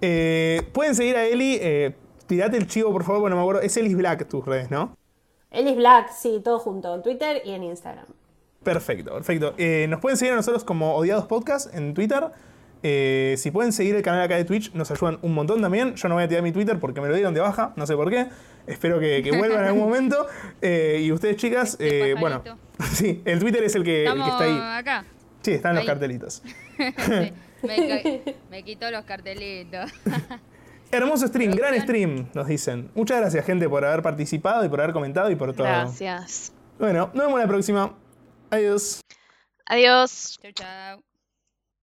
Eh, 0.00 0.62
Pueden 0.72 0.94
seguir 0.94 1.16
a 1.16 1.24
Eli. 1.26 1.58
Eh, 1.60 1.94
tirate 2.26 2.56
el 2.56 2.66
chivo, 2.66 2.92
por 2.92 3.04
favor, 3.04 3.20
porque 3.20 3.30
no 3.30 3.36
me 3.36 3.42
acuerdo. 3.42 3.60
Es 3.60 3.76
Elis 3.76 3.96
Black 3.96 4.26
tus 4.28 4.44
redes, 4.44 4.70
¿no? 4.70 4.96
Ellis 5.50 5.76
Black, 5.76 6.10
sí, 6.12 6.40
todo 6.44 6.58
junto, 6.58 6.94
en 6.94 7.02
Twitter 7.02 7.42
y 7.44 7.52
en 7.52 7.62
Instagram. 7.62 8.06
Perfecto, 8.62 9.14
perfecto. 9.14 9.54
Eh, 9.56 9.86
nos 9.88 10.00
pueden 10.00 10.16
seguir 10.18 10.32
a 10.32 10.36
nosotros 10.36 10.64
como 10.64 10.94
Odiados 10.94 11.26
Podcast 11.26 11.74
en 11.74 11.94
Twitter. 11.94 12.24
Eh, 12.82 13.34
si 13.38 13.50
pueden 13.50 13.72
seguir 13.72 13.96
el 13.96 14.02
canal 14.02 14.22
acá 14.22 14.36
de 14.36 14.44
Twitch, 14.44 14.72
nos 14.74 14.90
ayudan 14.90 15.18
un 15.22 15.34
montón 15.34 15.60
también. 15.62 15.94
Yo 15.94 16.08
no 16.08 16.14
voy 16.16 16.24
a 16.24 16.28
tirar 16.28 16.42
mi 16.42 16.52
Twitter 16.52 16.78
porque 16.78 17.00
me 17.00 17.08
lo 17.08 17.14
dieron 17.14 17.34
de 17.34 17.40
baja, 17.40 17.72
no 17.76 17.86
sé 17.86 17.96
por 17.96 18.10
qué. 18.10 18.28
Espero 18.66 19.00
que, 19.00 19.22
que 19.22 19.30
vuelvan 19.36 19.60
en 19.60 19.66
algún 19.68 19.84
momento. 19.84 20.26
Eh, 20.60 21.00
y 21.02 21.10
ustedes, 21.10 21.36
chicas, 21.36 21.76
eh, 21.80 22.14
bueno, 22.20 22.42
sí, 22.92 23.22
el 23.24 23.38
Twitter 23.38 23.64
es 23.64 23.74
el 23.74 23.82
que, 23.84 24.04
el 24.04 24.12
que 24.12 24.20
Estamos 24.20 24.42
está 24.42 24.44
ahí. 24.44 24.78
acá. 24.80 25.04
Sí, 25.40 25.52
están 25.52 25.74
los 25.74 25.84
cartelitos. 25.84 26.42
Sí, 27.60 27.66
me, 27.66 28.22
me 28.50 28.62
quitó 28.62 28.88
los 28.92 29.04
cartelitos. 29.04 29.90
Hermoso 30.90 31.26
stream, 31.26 31.50
gran 31.50 31.78
stream, 31.80 32.28
nos 32.32 32.46
dicen. 32.46 32.90
Muchas 32.94 33.20
gracias, 33.20 33.44
gente, 33.44 33.68
por 33.68 33.84
haber 33.84 34.02
participado 34.02 34.64
y 34.64 34.68
por 34.68 34.80
haber 34.80 34.94
comentado 34.94 35.30
y 35.30 35.36
por 35.36 35.52
todo. 35.52 35.66
Gracias. 35.66 36.52
Bueno, 36.78 37.10
nos 37.12 37.26
vemos 37.26 37.40
la 37.40 37.46
próxima. 37.46 37.94
Adiós. 38.50 39.00
Adiós. 39.66 40.38
chau, 40.40 40.52
chau. 40.52 41.07